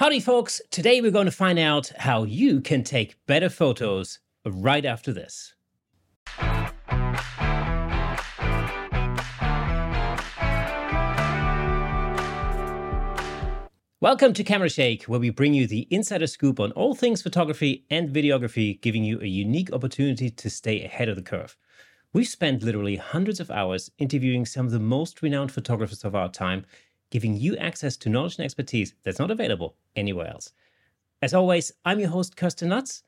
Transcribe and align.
Howdy, 0.00 0.20
folks. 0.20 0.62
Today 0.70 1.02
we're 1.02 1.10
going 1.10 1.26
to 1.26 1.30
find 1.30 1.58
out 1.58 1.92
how 1.98 2.22
you 2.22 2.62
can 2.62 2.82
take 2.82 3.18
better 3.26 3.50
photos 3.50 4.18
right 4.46 4.86
after 4.86 5.12
this. 5.12 5.52
Welcome 14.00 14.32
to 14.32 14.42
Camera 14.42 14.70
Shake, 14.70 15.02
where 15.02 15.20
we 15.20 15.28
bring 15.28 15.52
you 15.52 15.66
the 15.66 15.86
insider 15.90 16.26
scoop 16.26 16.58
on 16.60 16.72
all 16.72 16.94
things 16.94 17.20
photography 17.20 17.84
and 17.90 18.08
videography, 18.08 18.80
giving 18.80 19.04
you 19.04 19.20
a 19.20 19.26
unique 19.26 19.70
opportunity 19.70 20.30
to 20.30 20.48
stay 20.48 20.82
ahead 20.82 21.10
of 21.10 21.16
the 21.16 21.22
curve. 21.22 21.58
We've 22.14 22.26
spent 22.26 22.62
literally 22.62 22.96
hundreds 22.96 23.38
of 23.38 23.50
hours 23.50 23.90
interviewing 23.98 24.46
some 24.46 24.64
of 24.64 24.72
the 24.72 24.80
most 24.80 25.20
renowned 25.20 25.52
photographers 25.52 26.04
of 26.04 26.14
our 26.14 26.30
time 26.30 26.64
giving 27.10 27.36
you 27.36 27.56
access 27.56 27.96
to 27.98 28.08
knowledge 28.08 28.36
and 28.36 28.44
expertise 28.44 28.94
that's 29.02 29.18
not 29.18 29.30
available 29.30 29.76
anywhere 29.96 30.28
else. 30.28 30.52
As 31.22 31.34
always, 31.34 31.72
I'm 31.84 32.00
your 32.00 32.08
host, 32.08 32.36
Kirsten 32.36 32.70
Nuts. 32.70 33.02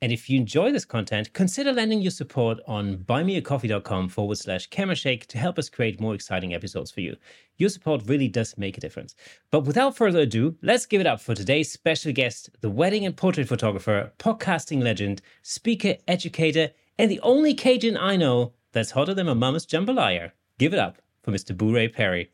And 0.00 0.12
if 0.12 0.30
you 0.30 0.38
enjoy 0.38 0.70
this 0.70 0.84
content, 0.84 1.32
consider 1.32 1.72
lending 1.72 2.00
your 2.00 2.12
support 2.12 2.58
on 2.68 2.98
buymeacoffee.com 2.98 4.10
forward 4.10 4.38
slash 4.38 4.68
camerashake 4.68 5.26
to 5.26 5.38
help 5.38 5.58
us 5.58 5.68
create 5.68 6.00
more 6.00 6.14
exciting 6.14 6.54
episodes 6.54 6.92
for 6.92 7.00
you. 7.00 7.16
Your 7.56 7.68
support 7.68 8.02
really 8.06 8.28
does 8.28 8.56
make 8.56 8.76
a 8.76 8.80
difference. 8.80 9.16
But 9.50 9.64
without 9.64 9.96
further 9.96 10.20
ado, 10.20 10.56
let's 10.62 10.86
give 10.86 11.00
it 11.00 11.06
up 11.08 11.20
for 11.20 11.34
today's 11.34 11.72
special 11.72 12.12
guest, 12.12 12.50
the 12.60 12.70
wedding 12.70 13.06
and 13.06 13.16
portrait 13.16 13.48
photographer, 13.48 14.12
podcasting 14.18 14.82
legend, 14.82 15.20
speaker, 15.42 15.96
educator, 16.06 16.70
and 16.96 17.10
the 17.10 17.20
only 17.20 17.54
Cajun 17.54 17.96
I 17.96 18.14
know 18.14 18.52
that's 18.72 18.92
hotter 18.92 19.14
than 19.14 19.26
my 19.26 19.34
mama's 19.34 19.66
jambalaya. 19.66 20.30
Give 20.58 20.72
it 20.72 20.78
up 20.78 20.98
for 21.22 21.32
Mr. 21.32 21.56
Booray 21.56 21.92
Perry. 21.92 22.30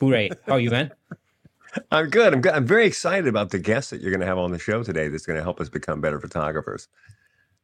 Booray, 0.00 0.30
how 0.46 0.54
are 0.54 0.60
you, 0.60 0.70
man? 0.70 0.92
I'm 1.90 2.08
good. 2.08 2.32
I'm 2.32 2.40
good. 2.40 2.52
I'm 2.52 2.66
very 2.66 2.86
excited 2.86 3.26
about 3.26 3.50
the 3.50 3.58
guest 3.58 3.90
that 3.90 4.00
you're 4.00 4.10
going 4.10 4.20
to 4.20 4.26
have 4.26 4.38
on 4.38 4.50
the 4.50 4.58
show 4.58 4.82
today. 4.82 5.08
That's 5.08 5.26
going 5.26 5.36
to 5.36 5.42
help 5.42 5.60
us 5.60 5.68
become 5.68 6.00
better 6.00 6.20
photographers. 6.20 6.88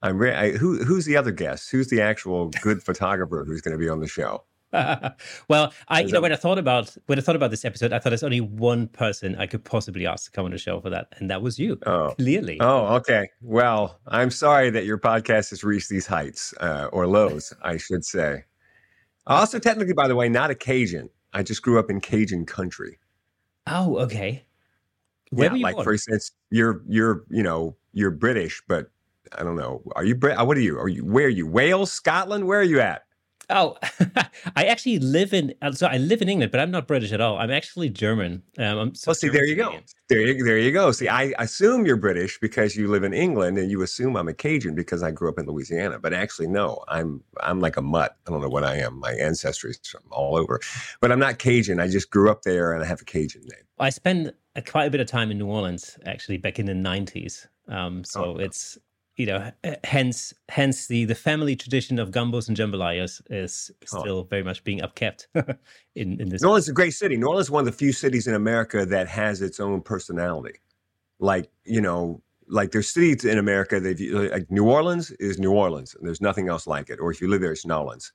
I'm 0.03 0.19
re- 0.19 0.35
I, 0.35 0.51
who 0.53 0.83
who's 0.85 1.05
the 1.05 1.17
other 1.17 1.31
guest? 1.31 1.71
Who's 1.71 1.89
the 1.89 2.01
actual 2.01 2.49
good 2.63 2.83
photographer 2.85 3.45
who's 3.47 3.61
going 3.61 3.73
to 3.73 3.79
be 3.79 3.89
on 3.89 4.01
the 4.01 4.09
show? 4.09 4.45
well, 5.49 5.73
I 5.89 6.01
you 6.01 6.13
know 6.13 6.23
when 6.23 6.33
I 6.33 6.37
thought 6.37 6.59
about 6.59 6.97
when 7.07 7.19
I 7.19 7.23
thought 7.23 7.37
about 7.37 7.51
this 7.51 7.65
episode, 7.65 7.93
I 7.93 7.99
thought 7.99 8.11
there's 8.11 8.23
only 8.23 8.41
one 8.41 8.89
person 8.89 9.37
I 9.37 9.47
could 9.47 9.65
possibly 9.65 10.07
ask 10.07 10.25
to 10.25 10.31
come 10.31 10.47
on 10.47 10.51
the 10.51 10.59
show 10.59 10.81
for 10.81 10.89
that, 10.91 11.09
and 11.19 11.31
that 11.31 11.43
was 11.43 11.59
you. 11.59 11.79
Oh, 11.85 12.15
clearly. 12.19 12.59
Oh, 12.61 12.95
okay. 12.97 13.29
Well, 13.43 14.01
I'm 14.07 14.31
sorry 14.31 14.71
that 14.71 14.87
your 14.87 14.99
podcast 14.99 15.51
has 15.51 15.63
reached 15.63 15.91
these 15.91 16.07
heights 16.07 16.55
uh, 16.59 16.89
or 16.91 17.07
lows, 17.07 17.53
I 17.63 17.77
should 17.77 18.05
say. 18.05 18.45
Also, 19.27 19.59
technically, 19.59 19.93
by 19.93 20.09
the 20.09 20.17
way, 20.17 20.31
not 20.31 20.51
a 20.51 20.55
Cajun. 20.55 21.11
I 21.33 21.43
just 21.43 21.63
grew 21.63 21.79
up 21.79 21.91
in 21.91 22.01
Cajun 22.01 22.47
country. 22.47 22.99
Oh, 23.67 23.99
okay. 23.99 24.45
Where 25.31 25.55
yeah, 25.55 25.63
like 25.63 25.77
born? 25.77 25.85
for 25.85 25.93
instance, 25.93 26.33
you're 26.51 26.83
you're 26.87 27.25
you 27.31 27.43
know 27.43 27.77
you're 27.93 28.11
British, 28.11 28.63
but 28.69 28.91
I 29.37 29.43
don't 29.43 29.57
know. 29.57 29.83
Are 29.97 30.05
you 30.05 30.15
Brit? 30.15 30.39
What 30.47 30.57
are 30.57 30.61
you? 30.61 30.79
Are 30.79 30.89
you? 30.89 31.05
Where 31.05 31.27
are 31.27 31.31
you? 31.31 31.47
Wales, 31.47 31.93
Scotland? 31.93 32.47
Where 32.47 32.61
are 32.61 32.65
you 32.65 32.81
at? 32.81 33.05
Oh, 33.53 33.77
I 34.57 34.65
actually 34.65 34.99
live 34.99 35.35
in. 35.35 35.55
Uh, 35.61 35.73
so 35.73 35.87
I 35.87 35.99
live 35.99 36.23
in 36.23 36.29
England, 36.29 36.51
but 36.51 36.61
I'm 36.61 36.71
not 36.71 36.87
British 36.87 37.13
at 37.13 37.21
all. 37.21 37.37
I'm 37.37 37.51
actually 37.51 37.91
German. 37.91 38.43
Um, 38.59 38.79
I'm 38.79 38.95
so 38.95 39.11
well, 39.11 39.15
see, 39.15 39.29
there 39.29 39.45
you 39.45 39.57
go. 39.57 39.79
There 40.09 40.21
you, 40.21 40.45
there 40.45 40.59
you 40.59 40.73
go. 40.73 40.91
See, 40.93 41.09
I 41.09 41.35
assume 41.39 41.85
you're 41.85 41.97
British 41.97 42.41
because 42.41 42.77
you 42.77 42.89
live 42.89 43.05
in 43.05 43.13
England, 43.13 43.59
and 43.59 43.71
you 43.71 43.83
assume 43.83 44.17
I'm 44.17 44.29
a 44.29 44.35
Cajun 44.35 44.75
because 44.75 45.03
I 45.03 45.11
grew 45.11 45.29
up 45.29 45.39
in 45.39 45.47
Louisiana. 45.47 45.99
But 45.99 46.15
actually, 46.15 46.49
no, 46.49 46.83
I'm 46.89 47.23
I'm 47.41 47.61
like 47.61 47.77
a 47.77 47.83
mutt. 47.83 48.17
I 48.27 48.31
don't 48.31 48.41
know 48.41 48.49
what 48.49 48.65
I 48.65 48.77
am. 48.77 48.99
My 48.99 49.13
ancestry 49.13 49.73
is 49.73 49.81
all 50.11 50.37
over, 50.37 50.61
but 51.01 51.13
I'm 51.13 51.19
not 51.19 51.39
Cajun. 51.39 51.79
I 51.79 51.89
just 51.89 52.11
grew 52.11 52.31
up 52.31 52.43
there, 52.43 52.73
and 52.73 52.83
I 52.83 52.87
have 52.87 53.03
a 53.03 53.05
Cajun 53.05 53.43
name. 53.43 53.65
I 53.79 53.91
spent 53.91 54.35
a, 54.57 54.63
quite 54.63 54.87
a 54.87 54.91
bit 54.91 55.01
of 55.01 55.07
time 55.07 55.31
in 55.31 55.39
New 55.39 55.47
Orleans 55.47 55.99
actually 56.07 56.39
back 56.39 56.59
in 56.59 56.67
the 56.67 56.73
'90s. 56.73 57.47
Um, 57.69 58.03
so 58.05 58.25
oh, 58.25 58.37
it's 58.39 58.79
you 59.17 59.27
know, 59.27 59.51
hence 59.85 60.33
hence 60.49 60.87
the 60.87 61.05
the 61.05 61.15
family 61.15 61.55
tradition 61.55 61.99
of 61.99 62.11
gumbos 62.11 62.49
and 62.49 62.57
jambalayas 62.57 63.21
is 63.29 63.71
oh. 63.93 64.01
still 64.01 64.19
oh. 64.19 64.23
very 64.23 64.43
much 64.43 64.65
being 64.65 64.81
upkept 64.81 65.27
in 65.95 66.21
in 66.21 66.29
this. 66.29 66.43
New 66.43 66.49
Orleans 66.49 66.65
is 66.65 66.71
a 66.71 66.75
great 66.75 66.95
city. 66.95 67.17
New 67.17 67.27
Orleans 67.27 67.47
is 67.47 67.51
one 67.51 67.61
of 67.61 67.67
the 67.67 67.77
few 67.77 67.93
cities 67.93 68.27
in 68.27 68.35
America 68.35 68.87
that 68.87 69.09
has 69.09 69.43
its 69.43 69.61
own 69.61 69.83
personality. 69.83 70.61
Like 71.19 71.51
you 71.65 71.81
know, 71.81 72.23
like 72.49 72.71
there's 72.71 72.89
cities 72.89 73.25
in 73.25 73.39
America 73.39 73.81
that 73.81 74.31
like 74.33 74.51
New 74.51 74.69
Orleans 74.69 75.11
is 75.13 75.39
New 75.39 75.53
Orleans, 75.53 75.95
and 75.95 76.07
there's 76.07 76.23
nothing 76.23 76.49
else 76.49 76.67
like 76.67 76.89
it. 76.89 76.99
Or 76.99 77.11
if 77.11 77.21
you 77.21 77.29
live 77.29 77.43
there, 77.43 77.53
it's 77.53 77.67
New 77.67 77.75
Orleans. 77.75 78.13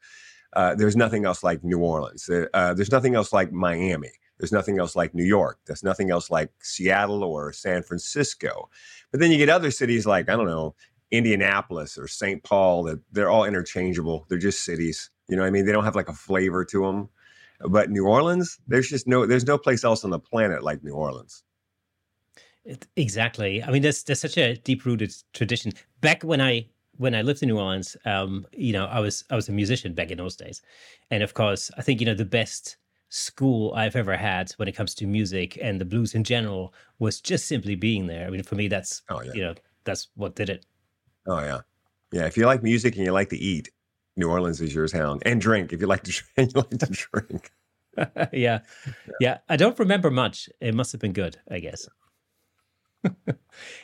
Uh, 0.53 0.73
there's 0.73 0.95
nothing 0.95 1.25
else 1.25 1.43
like 1.43 1.63
New 1.63 1.79
Orleans. 1.79 2.29
Uh, 2.29 2.73
there's 2.73 2.91
nothing 2.91 3.13
else 3.13 3.33
like 3.33 3.51
Miami. 3.51 4.11
There's 4.37 4.51
nothing 4.51 4.79
else 4.79 4.95
like 4.95 5.13
New 5.15 5.25
York. 5.25 5.59
There's 5.65 5.83
nothing 5.83 6.11
else 6.11 6.29
like 6.29 6.51
Seattle 6.61 7.23
or 7.23 7.51
San 7.51 7.83
Francisco. 7.83 8.69
But 9.11 9.19
then 9.19 9.31
you 9.31 9.37
get 9.37 9.49
other 9.49 9.71
cities 9.71 10.05
like, 10.05 10.29
I 10.29 10.35
don't 10.35 10.47
know, 10.47 10.75
Indianapolis 11.11 11.97
or 11.97 12.07
St. 12.07 12.43
Paul 12.43 12.83
that 12.83 12.99
they're 13.11 13.29
all 13.29 13.45
interchangeable. 13.45 14.25
They're 14.29 14.37
just 14.37 14.63
cities. 14.63 15.09
You 15.27 15.35
know 15.35 15.43
I 15.43 15.49
mean? 15.49 15.65
They 15.65 15.71
don't 15.71 15.85
have 15.85 15.95
like 15.95 16.09
a 16.09 16.13
flavor 16.13 16.63
to 16.65 16.81
them. 16.81 17.09
But 17.61 17.89
New 17.89 18.05
Orleans, 18.05 18.59
there's 18.67 18.87
just 18.87 19.07
no 19.07 19.25
there's 19.25 19.47
no 19.47 19.57
place 19.57 19.83
else 19.83 20.03
on 20.03 20.11
the 20.11 20.19
planet 20.19 20.63
like 20.63 20.83
New 20.83 20.93
Orleans. 20.93 21.43
Exactly. 22.95 23.63
I 23.63 23.71
mean, 23.71 23.81
there's 23.81 24.03
there's 24.03 24.19
such 24.19 24.37
a 24.37 24.57
deep 24.57 24.85
rooted 24.85 25.13
tradition. 25.33 25.71
Back 26.01 26.23
when 26.23 26.41
I 26.41 26.67
when 26.97 27.15
I 27.15 27.21
lived 27.21 27.41
in 27.41 27.49
New 27.49 27.57
Orleans, 27.57 27.97
um, 28.05 28.45
you 28.51 28.73
know, 28.73 28.85
I 28.85 28.99
was 28.99 29.23
I 29.31 29.35
was 29.35 29.49
a 29.49 29.53
musician 29.53 29.93
back 29.93 30.11
in 30.11 30.17
those 30.17 30.35
days, 30.35 30.61
and 31.09 31.23
of 31.23 31.33
course, 31.33 31.71
I 31.77 31.81
think 31.81 31.99
you 31.99 32.05
know 32.05 32.13
the 32.13 32.25
best 32.25 32.77
school 33.09 33.73
I've 33.73 33.95
ever 33.95 34.17
had 34.17 34.51
when 34.57 34.67
it 34.67 34.73
comes 34.73 34.93
to 34.95 35.07
music 35.07 35.57
and 35.61 35.79
the 35.79 35.85
blues 35.85 36.13
in 36.13 36.23
general 36.23 36.73
was 36.99 37.21
just 37.21 37.47
simply 37.47 37.75
being 37.75 38.07
there. 38.07 38.27
I 38.27 38.29
mean, 38.29 38.43
for 38.43 38.55
me, 38.55 38.67
that's 38.67 39.01
oh, 39.09 39.21
yeah. 39.21 39.31
you 39.33 39.41
know 39.41 39.53
that's 39.83 40.09
what 40.15 40.35
did 40.35 40.49
it. 40.49 40.65
Oh 41.27 41.39
yeah, 41.39 41.61
yeah. 42.11 42.25
If 42.25 42.37
you 42.37 42.45
like 42.45 42.63
music 42.63 42.95
and 42.95 43.05
you 43.05 43.11
like 43.11 43.29
to 43.29 43.37
eat, 43.37 43.69
New 44.17 44.29
Orleans 44.29 44.59
is 44.59 44.73
your 44.73 44.87
town. 44.87 45.19
And 45.25 45.39
drink 45.39 45.71
if 45.71 45.79
you 45.79 45.87
like 45.87 46.03
to 46.03 46.11
drink. 46.35 46.53
You 46.53 46.61
like 46.61 46.79
to 46.79 46.85
drink. 46.87 47.51
yeah. 47.97 48.27
yeah, 48.33 48.59
yeah. 49.19 49.37
I 49.47 49.55
don't 49.55 49.77
remember 49.79 50.11
much. 50.11 50.49
It 50.59 50.75
must 50.75 50.91
have 50.91 51.01
been 51.01 51.13
good, 51.13 51.37
I 51.49 51.59
guess. 51.59 51.87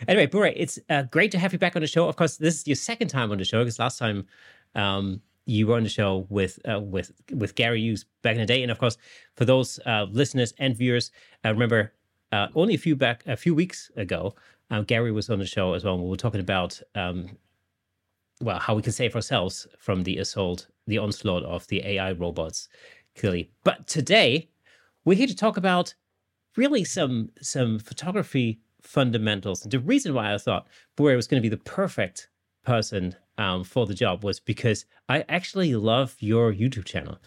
anyway, 0.07 0.27
Booray, 0.27 0.53
it's 0.55 0.79
uh, 0.89 1.03
great 1.03 1.31
to 1.31 1.39
have 1.39 1.53
you 1.53 1.59
back 1.59 1.75
on 1.75 1.81
the 1.81 1.87
show. 1.87 2.07
Of 2.07 2.15
course, 2.15 2.37
this 2.37 2.59
is 2.59 2.67
your 2.67 2.75
second 2.75 3.07
time 3.07 3.31
on 3.31 3.37
the 3.37 3.45
show 3.45 3.59
because 3.59 3.79
last 3.79 3.97
time 3.97 4.25
um, 4.75 5.21
you 5.45 5.67
were 5.67 5.75
on 5.75 5.83
the 5.83 5.89
show 5.89 6.25
with 6.29 6.59
uh, 6.69 6.79
with 6.79 7.11
with 7.31 7.55
Gary 7.55 7.81
Hughes 7.81 8.05
back 8.21 8.35
in 8.35 8.41
the 8.41 8.45
day, 8.45 8.61
and 8.61 8.71
of 8.71 8.79
course, 8.79 8.97
for 9.35 9.45
those 9.45 9.79
uh, 9.85 10.05
listeners 10.09 10.53
and 10.59 10.75
viewers, 10.75 11.11
uh, 11.45 11.49
remember 11.49 11.93
uh, 12.31 12.47
only 12.55 12.75
a 12.75 12.77
few 12.77 12.95
back 12.95 13.23
a 13.27 13.35
few 13.35 13.53
weeks 13.53 13.91
ago, 13.95 14.35
uh, 14.71 14.81
Gary 14.81 15.11
was 15.11 15.29
on 15.29 15.39
the 15.39 15.45
show 15.45 15.73
as 15.73 15.83
well. 15.83 15.95
And 15.95 16.03
We 16.03 16.09
were 16.09 16.15
talking 16.15 16.39
about 16.39 16.81
um, 16.95 17.37
well 18.41 18.59
how 18.59 18.75
we 18.75 18.81
can 18.81 18.93
save 18.93 19.15
ourselves 19.15 19.67
from 19.79 20.03
the 20.03 20.17
assault, 20.17 20.67
the 20.87 20.97
onslaught 20.97 21.43
of 21.43 21.67
the 21.67 21.85
AI 21.85 22.13
robots, 22.13 22.69
clearly. 23.15 23.51
But 23.63 23.87
today, 23.87 24.49
we're 25.05 25.17
here 25.17 25.27
to 25.27 25.35
talk 25.35 25.57
about 25.57 25.93
really 26.55 26.83
some 26.83 27.31
some 27.41 27.79
photography 27.79 28.59
fundamentals. 28.81 29.63
And 29.63 29.71
the 29.71 29.79
reason 29.79 30.13
why 30.13 30.33
I 30.33 30.37
thought 30.37 30.67
Booray 30.97 31.15
was 31.15 31.27
going 31.27 31.41
to 31.41 31.49
be 31.49 31.53
the 31.53 31.63
perfect 31.63 32.29
person 32.65 33.15
um, 33.37 33.63
for 33.63 33.85
the 33.85 33.93
job 33.93 34.23
was 34.23 34.39
because 34.39 34.85
I 35.09 35.25
actually 35.29 35.75
love 35.75 36.15
your 36.19 36.53
YouTube 36.53 36.85
channel. 36.85 37.17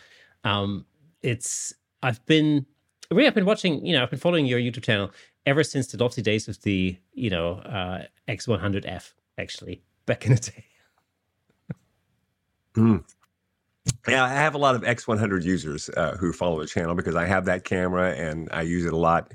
Um, 0.45 0.87
it's 1.23 1.75
I've 2.03 2.25
been 2.27 2.67
really 3.11 3.27
I've 3.27 3.35
been 3.35 3.47
watching, 3.47 3.85
you 3.85 3.95
know, 3.95 4.03
I've 4.03 4.11
been 4.11 4.19
following 4.19 4.47
your 4.47 4.61
YouTube 4.61 4.83
channel 4.83 5.11
ever 5.45 5.63
since 5.63 5.89
the 5.89 6.03
lofty 6.03 6.23
days 6.23 6.49
of 6.49 6.61
the, 6.63 6.97
you 7.13 7.31
know, 7.31 7.55
uh, 7.61 8.05
X100F 8.29 9.13
actually 9.39 9.83
back 10.07 10.27
in 10.27 10.35
the 10.35 10.41
day. 10.41 10.65
mm. 12.75 13.05
Yeah, 14.09 14.25
I 14.25 14.29
have 14.29 14.55
a 14.55 14.59
lot 14.59 14.75
of 14.75 14.83
X100 14.83 15.45
users 15.45 15.89
uh, 15.91 16.17
who 16.19 16.33
follow 16.33 16.61
the 16.61 16.67
channel 16.67 16.95
because 16.95 17.15
I 17.15 17.27
have 17.27 17.45
that 17.45 17.65
camera 17.65 18.13
and 18.13 18.49
I 18.53 18.63
use 18.63 18.85
it 18.85 18.93
a 18.93 18.97
lot. 18.97 19.33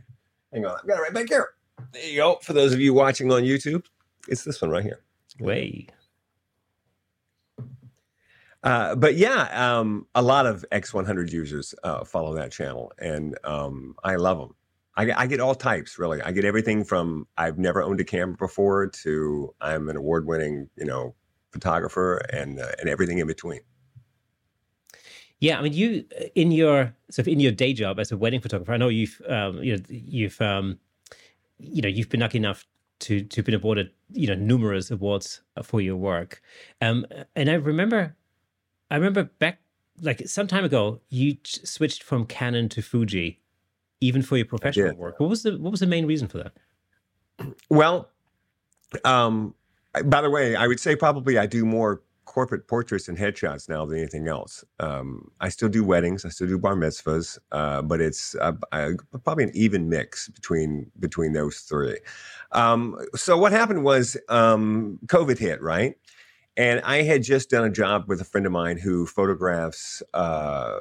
Hang 0.52 0.66
on, 0.66 0.78
I've 0.78 0.88
got 0.88 0.98
it 0.98 1.02
right 1.02 1.14
back 1.14 1.30
here. 1.30 1.50
There 1.94 2.06
you 2.06 2.18
go. 2.18 2.40
For 2.42 2.54
those 2.54 2.74
of 2.74 2.80
you 2.80 2.94
watching 2.94 3.32
on 3.32 3.44
YouTube, 3.44 3.86
it's 4.28 4.44
this 4.44 4.62
one 4.62 4.70
right 4.70 4.84
here. 4.84 5.02
Way. 5.40 5.88
Uh, 8.64 8.96
but 8.96 9.16
yeah, 9.16 9.48
um, 9.54 10.06
a 10.14 10.22
lot 10.22 10.46
of 10.46 10.64
X100 10.72 11.32
users 11.32 11.74
uh, 11.84 12.04
follow 12.04 12.36
that 12.36 12.52
channel, 12.52 12.92
and 13.00 13.38
um, 13.44 13.96
I 14.04 14.16
love 14.16 14.38
them. 14.38 14.56
I, 14.96 15.24
I, 15.24 15.26
get 15.26 15.40
all 15.40 15.56
types, 15.56 15.98
really. 15.98 16.22
I 16.22 16.32
get 16.32 16.46
everything 16.46 16.84
from 16.84 17.26
I've 17.38 17.58
never 17.58 17.82
owned 17.82 18.00
a 18.02 18.04
camera 18.04 18.36
before 18.38 18.88
to 18.88 19.56
I'm 19.62 19.90
an 19.90 19.96
award-winning, 19.96 20.70
you 20.76 20.86
know, 20.86 21.16
photographer, 21.52 22.18
and 22.32 22.60
uh, 22.60 22.72
and 22.80 22.88
everything 22.88 23.18
in 23.18 23.26
between. 23.26 23.62
Yeah, 25.40 25.58
I 25.58 25.64
mean, 25.64 25.74
you 25.74 26.06
in 26.36 26.52
your 26.52 26.94
so 27.10 27.24
in 27.24 27.40
your 27.40 27.52
day 27.52 27.74
job 27.74 28.00
as 28.00 28.12
a 28.12 28.18
wedding 28.18 28.42
photographer, 28.42 28.74
I 28.74 28.78
know 28.78 28.90
you've 28.90 29.20
um, 29.28 29.64
you 29.64 29.78
know 29.78 29.84
you've 29.90 30.40
um, 30.40 30.78
you 31.58 31.82
know 31.82 31.90
you've 31.90 32.10
been 32.10 32.20
lucky 32.20 32.38
enough 32.38 32.68
to 33.00 33.24
to 33.24 33.42
been 33.42 33.56
awarded 33.56 33.90
you 34.12 34.28
know 34.28 34.36
numerous 34.36 34.92
awards 34.92 35.42
for 35.64 35.82
your 35.82 35.96
work, 35.96 36.44
um, 36.82 37.08
and 37.36 37.50
I 37.50 37.54
remember 37.54 38.16
I 38.92 38.96
remember 38.96 39.24
back 39.24 39.60
like 40.02 40.28
some 40.28 40.48
time 40.48 40.66
ago, 40.66 41.00
you 41.10 41.38
switched 41.44 42.04
from 42.04 42.26
Canon 42.26 42.70
to 42.70 42.82
Fuji, 42.82 43.40
even 44.02 44.22
for 44.22 44.36
your 44.36 44.46
professional 44.46 44.96
work. 44.96 45.20
What 45.20 45.30
was 45.30 45.44
the 45.44 45.58
what 45.58 45.72
was 45.72 45.80
the 45.80 45.88
main 45.88 46.06
reason 46.06 46.28
for 46.28 46.38
that? 46.40 47.56
Well, 47.70 48.10
um, 49.06 49.56
by 50.06 50.22
the 50.22 50.30
way, 50.30 50.56
I 50.56 50.68
would 50.68 50.80
say 50.80 50.96
probably 50.96 51.38
I 51.38 51.46
do 51.46 51.66
more 51.66 52.04
corporate 52.26 52.68
portraits 52.68 53.08
and 53.08 53.18
headshots 53.18 53.68
now 53.68 53.86
than 53.86 53.98
anything 53.98 54.28
else. 54.28 54.64
Um, 54.80 55.32
I 55.40 55.50
still 55.50 55.70
do 55.70 55.84
weddings, 55.84 56.26
I 56.26 56.30
still 56.30 56.48
do 56.48 56.58
bar 56.58 56.76
mitzvahs, 56.76 57.38
uh, 57.52 57.82
but 57.82 58.02
it's 58.02 58.36
uh, 58.36 58.54
I, 58.72 58.92
probably 59.24 59.46
an 59.46 59.52
even 59.54 59.90
mix 59.90 60.28
between 60.28 60.92
between 61.00 61.34
those 61.34 61.60
three. 61.60 61.98
Um, 62.52 62.98
so 63.16 63.38
what 63.38 63.54
happened 63.54 63.84
was 63.84 64.18
um, 64.28 65.00
COVID 65.06 65.38
hit, 65.38 65.62
right? 65.62 65.96
And 66.58 66.82
I 66.82 67.04
had 67.04 67.24
just 67.24 67.50
done 67.50 67.64
a 67.64 67.72
job 67.72 68.06
with 68.08 68.22
a 68.22 68.26
friend 68.26 68.46
of 68.46 68.52
mine 68.52 68.78
who 68.78 69.06
photographs 69.06 70.04
uh, 70.14 70.80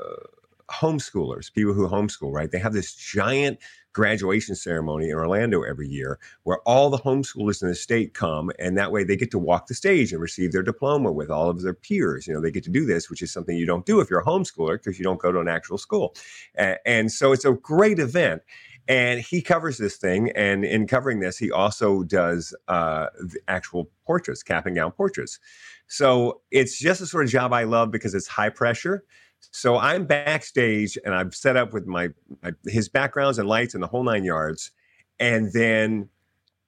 homeschoolers, 0.70 1.52
people 1.52 1.72
who 1.72 1.88
homeschool, 1.88 2.32
right? 2.32 2.50
They 2.50 2.58
have 2.58 2.72
this 2.72 2.94
giant 2.94 3.58
graduation 3.93 4.55
ceremony 4.55 5.11
in 5.11 5.17
Orlando 5.17 5.62
every 5.62 5.88
year 5.88 6.19
where 6.44 6.58
all 6.58 6.90
the 6.90 6.99
homeschoolers 6.99 7.61
in 7.61 7.69
the 7.69 7.75
state 7.75 8.14
come 8.14 8.50
and 8.58 8.78
that 8.78 8.93
way 8.93 9.02
they 9.02 9.17
get 9.17 9.32
to 9.32 9.38
walk 9.38 9.67
the 9.67 9.75
stage 9.75 10.12
and 10.12 10.22
receive 10.22 10.52
their 10.52 10.62
diploma 10.62 11.11
with 11.11 11.28
all 11.28 11.50
of 11.50 11.62
their 11.62 11.75
peers. 11.75 12.26
You 12.26 12.34
know, 12.34 12.40
they 12.40 12.52
get 12.52 12.62
to 12.64 12.70
do 12.70 12.87
this, 12.87 13.11
which 13.11 13.20
is 13.20 13.32
something 13.32 13.56
you 13.56 13.67
don't 13.67 13.87
do 13.87 14.00
if 14.00 14.08
you're 14.08 14.20
a 14.20 14.25
homeschooler 14.25 14.75
because 14.75 14.99
you 14.99 15.05
don't 15.05 15.20
go 15.20 15.32
to 15.32 15.40
an 15.40 15.49
actual 15.49 15.78
school. 15.78 16.14
And, 16.55 16.78
and 16.87 17.12
so 17.12 17.32
it's 17.32 17.44
a 17.44 17.52
great 17.52 17.99
event. 17.99 18.43
And 18.91 19.21
he 19.21 19.41
covers 19.41 19.79
this 19.79 19.99
thing. 19.99 20.33
And 20.33 20.65
in 20.65 20.89
covering 20.89 21.21
this, 21.21 21.39
he 21.39 21.53
also 21.53 22.03
does 22.03 22.53
uh, 22.67 23.07
the 23.21 23.39
actual 23.47 23.89
portraits, 24.05 24.43
cap 24.43 24.67
and 24.67 24.75
gown 24.75 24.91
portraits. 24.91 25.39
So 25.87 26.41
it's 26.51 26.77
just 26.77 27.01
a 27.01 27.07
sort 27.07 27.25
of 27.25 27.31
job 27.31 27.53
I 27.53 27.63
love 27.63 27.93
because 27.93 28.17
it's 28.17 28.27
high 28.27 28.49
pressure. 28.49 29.05
So 29.53 29.79
I'm 29.79 30.07
backstage 30.07 30.99
and 31.05 31.15
I'm 31.15 31.31
set 31.31 31.57
up 31.57 31.73
with 31.73 31.87
my, 31.87 32.09
my 32.43 32.51
his 32.67 32.89
backgrounds 32.89 33.39
and 33.39 33.49
lights 33.49 33.75
and 33.75 33.83
the 33.83 33.87
whole 33.87 34.03
nine 34.03 34.25
yards. 34.25 34.73
And 35.21 35.53
then 35.53 36.09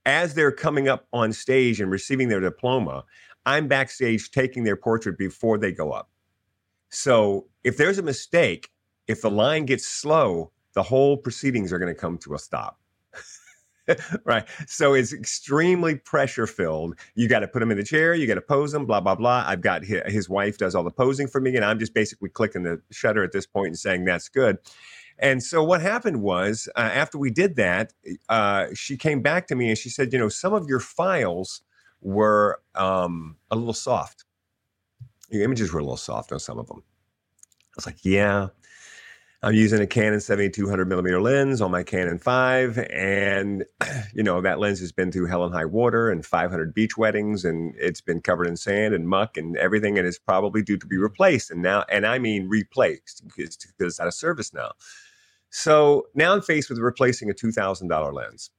as 0.06 0.34
they're 0.34 0.52
coming 0.52 0.86
up 0.88 1.08
on 1.12 1.32
stage 1.32 1.80
and 1.80 1.90
receiving 1.90 2.28
their 2.28 2.40
diploma, 2.40 3.04
I'm 3.46 3.66
backstage 3.66 4.30
taking 4.30 4.62
their 4.62 4.76
portrait 4.76 5.18
before 5.18 5.58
they 5.58 5.72
go 5.72 5.90
up. 5.90 6.08
So 6.88 7.48
if 7.64 7.78
there's 7.78 7.98
a 7.98 8.02
mistake, 8.02 8.70
if 9.08 9.22
the 9.22 9.30
line 9.30 9.66
gets 9.66 9.88
slow, 9.88 10.52
the 10.74 10.82
whole 10.82 11.16
proceedings 11.16 11.72
are 11.72 11.78
going 11.78 11.92
to 11.92 12.00
come 12.00 12.18
to 12.18 12.34
a 12.34 12.38
stop. 12.38 12.78
right. 14.24 14.46
So 14.66 14.94
it's 14.94 15.12
extremely 15.12 15.96
pressure 15.96 16.46
filled. 16.46 16.98
You 17.14 17.28
got 17.28 17.40
to 17.40 17.48
put 17.48 17.62
him 17.62 17.70
in 17.70 17.76
the 17.76 17.84
chair. 17.84 18.14
You 18.14 18.26
got 18.26 18.34
to 18.34 18.40
pose 18.40 18.72
him, 18.72 18.86
blah, 18.86 19.00
blah, 19.00 19.14
blah. 19.14 19.44
I've 19.46 19.60
got 19.60 19.84
his, 19.84 20.02
his, 20.06 20.28
wife 20.28 20.56
does 20.56 20.74
all 20.74 20.84
the 20.84 20.90
posing 20.90 21.26
for 21.26 21.40
me. 21.40 21.56
And 21.56 21.64
I'm 21.64 21.78
just 21.78 21.94
basically 21.94 22.28
clicking 22.28 22.62
the 22.62 22.80
shutter 22.90 23.22
at 23.24 23.32
this 23.32 23.46
point 23.46 23.68
and 23.68 23.78
saying, 23.78 24.04
that's 24.04 24.28
good. 24.28 24.58
And 25.18 25.42
so 25.42 25.62
what 25.62 25.82
happened 25.82 26.22
was 26.22 26.68
uh, 26.76 26.80
after 26.80 27.18
we 27.18 27.30
did 27.30 27.56
that, 27.56 27.92
uh, 28.28 28.68
she 28.74 28.96
came 28.96 29.20
back 29.20 29.46
to 29.48 29.54
me 29.54 29.68
and 29.68 29.78
she 29.78 29.88
said, 29.88 30.12
you 30.12 30.18
know, 30.18 30.28
some 30.28 30.54
of 30.54 30.66
your 30.68 30.80
files 30.80 31.62
were 32.00 32.60
um, 32.74 33.36
a 33.50 33.56
little 33.56 33.74
soft. 33.74 34.24
Your 35.30 35.44
images 35.44 35.72
were 35.72 35.80
a 35.80 35.82
little 35.82 35.96
soft 35.96 36.32
on 36.32 36.40
some 36.40 36.58
of 36.58 36.66
them. 36.66 36.82
I 36.82 37.74
was 37.76 37.86
like, 37.86 38.04
yeah, 38.04 38.48
I'm 39.44 39.54
using 39.54 39.80
a 39.80 39.88
Canon 39.88 40.20
7200 40.20 40.88
millimeter 40.88 41.20
lens 41.20 41.60
on 41.60 41.72
my 41.72 41.82
Canon 41.82 42.18
5, 42.18 42.78
and 42.78 43.64
you 44.14 44.22
know 44.22 44.40
that 44.40 44.60
lens 44.60 44.78
has 44.78 44.92
been 44.92 45.10
through 45.10 45.26
hell 45.26 45.44
and 45.44 45.52
high 45.52 45.64
water 45.64 46.10
and 46.10 46.24
500 46.24 46.72
beach 46.72 46.96
weddings, 46.96 47.44
and 47.44 47.74
it's 47.76 48.00
been 48.00 48.20
covered 48.20 48.46
in 48.46 48.56
sand 48.56 48.94
and 48.94 49.08
muck 49.08 49.36
and 49.36 49.56
everything, 49.56 49.98
and 49.98 50.06
it's 50.06 50.18
probably 50.18 50.62
due 50.62 50.76
to 50.76 50.86
be 50.86 50.96
replaced. 50.96 51.50
And 51.50 51.60
now, 51.60 51.84
and 51.90 52.06
I 52.06 52.20
mean 52.20 52.48
replaced 52.48 53.26
because, 53.26 53.58
it's 53.80 53.98
out 53.98 54.06
of 54.06 54.14
service 54.14 54.54
now. 54.54 54.72
So 55.50 56.06
now 56.14 56.32
I'm 56.34 56.42
faced 56.42 56.70
with 56.70 56.78
replacing 56.78 57.28
a 57.28 57.34
$2,000 57.34 58.12
lens. 58.12 58.50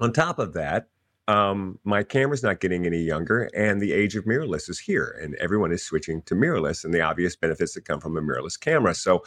On 0.00 0.12
top 0.12 0.40
of 0.40 0.52
that, 0.54 0.88
um, 1.28 1.78
my 1.84 2.02
camera's 2.02 2.42
not 2.42 2.58
getting 2.58 2.86
any 2.86 3.02
younger, 3.02 3.48
and 3.54 3.80
the 3.80 3.92
age 3.92 4.16
of 4.16 4.24
mirrorless 4.24 4.68
is 4.68 4.80
here, 4.80 5.16
and 5.22 5.36
everyone 5.36 5.70
is 5.70 5.84
switching 5.84 6.22
to 6.22 6.34
mirrorless, 6.34 6.84
and 6.84 6.92
the 6.92 7.00
obvious 7.00 7.36
benefits 7.36 7.74
that 7.74 7.84
come 7.84 8.00
from 8.00 8.16
a 8.16 8.20
mirrorless 8.20 8.58
camera. 8.58 8.94
So 8.94 9.22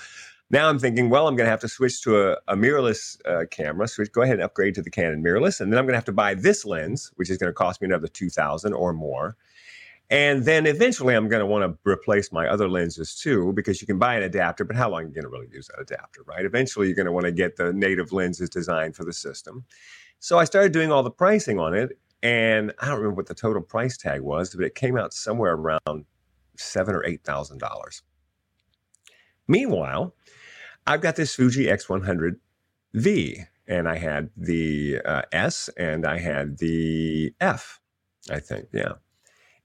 now 0.50 0.70
I'm 0.70 0.80
thinking, 0.80 1.10
well, 1.10 1.28
I'm 1.28 1.36
going 1.36 1.46
to 1.46 1.52
have 1.52 1.62
to 1.62 1.68
switch 1.68 2.02
to 2.04 2.32
a, 2.32 2.38
a 2.48 2.56
mirrorless 2.56 3.18
uh, 3.26 3.46
camera. 3.50 3.88
Switch, 3.88 4.12
go 4.12 4.22
ahead 4.22 4.36
and 4.36 4.44
upgrade 4.44 4.76
to 4.76 4.82
the 4.82 4.90
Canon 4.90 5.24
mirrorless, 5.24 5.60
and 5.60 5.72
then 5.72 5.80
I'm 5.80 5.86
going 5.86 5.94
to 5.94 5.98
have 5.98 6.06
to 6.06 6.12
buy 6.12 6.36
this 6.36 6.66
lens, 6.66 7.12
which 7.16 7.30
is 7.30 7.38
going 7.38 7.50
to 7.50 7.54
cost 7.54 7.82
me 7.82 7.86
another 7.86 8.08
two 8.08 8.30
thousand 8.30 8.74
or 8.74 8.94
more. 8.94 9.36
And 10.12 10.46
then 10.46 10.68
eventually, 10.68 11.16
I'm 11.16 11.28
going 11.28 11.40
to 11.40 11.48
want 11.48 11.64
to 11.64 11.92
replace 11.92 12.32
my 12.32 12.48
other 12.48 12.70
lenses 12.70 13.16
too, 13.16 13.54
because 13.54 13.82
you 13.82 13.88
can 13.88 13.98
buy 13.98 14.16
an 14.16 14.22
adapter, 14.22 14.64
but 14.64 14.76
how 14.76 14.88
long 14.88 15.02
are 15.02 15.08
you 15.08 15.14
going 15.14 15.24
to 15.24 15.30
really 15.30 15.48
use 15.52 15.68
that 15.68 15.82
adapter, 15.82 16.22
right? 16.28 16.46
Eventually, 16.46 16.86
you're 16.86 16.96
going 16.96 17.08
to 17.08 17.12
want 17.12 17.26
to 17.26 17.32
get 17.32 17.56
the 17.56 17.74
native 17.74 18.14
lenses 18.14 18.50
designed 18.50 18.96
for 18.96 19.04
the 19.04 19.14
system. 19.14 19.66
So 20.20 20.38
I 20.38 20.44
started 20.44 20.74
doing 20.74 20.92
all 20.92 21.02
the 21.02 21.10
pricing 21.10 21.60
on 21.60 21.74
it, 21.74 21.98
and 22.22 22.72
I 22.80 22.86
don't 22.86 22.98
remember 22.98 23.16
what 23.16 23.26
the 23.26 23.34
total 23.34 23.64
price 23.64 23.98
tag 23.98 24.22
was, 24.22 24.54
but 24.54 24.64
it 24.64 24.76
came 24.76 24.96
out 24.96 25.12
somewhere 25.12 25.54
around 25.54 26.06
seven 26.56 26.94
or 26.94 27.04
eight 27.04 27.24
thousand 27.24 27.58
dollars. 27.58 28.04
Meanwhile, 29.48 30.14
I've 30.88 31.02
got 31.02 31.16
this 31.16 31.36
Fuji 31.36 31.66
X100V, 31.66 33.46
and 33.68 33.88
I 33.88 33.98
had 33.98 34.30
the 34.38 35.02
uh, 35.06 35.24
S 35.32 35.70
and 35.78 36.06
I 36.06 36.20
had 36.20 36.60
the 36.60 37.34
F, 37.42 37.80
I 38.32 38.40
think, 38.40 38.68
yeah. 38.74 38.94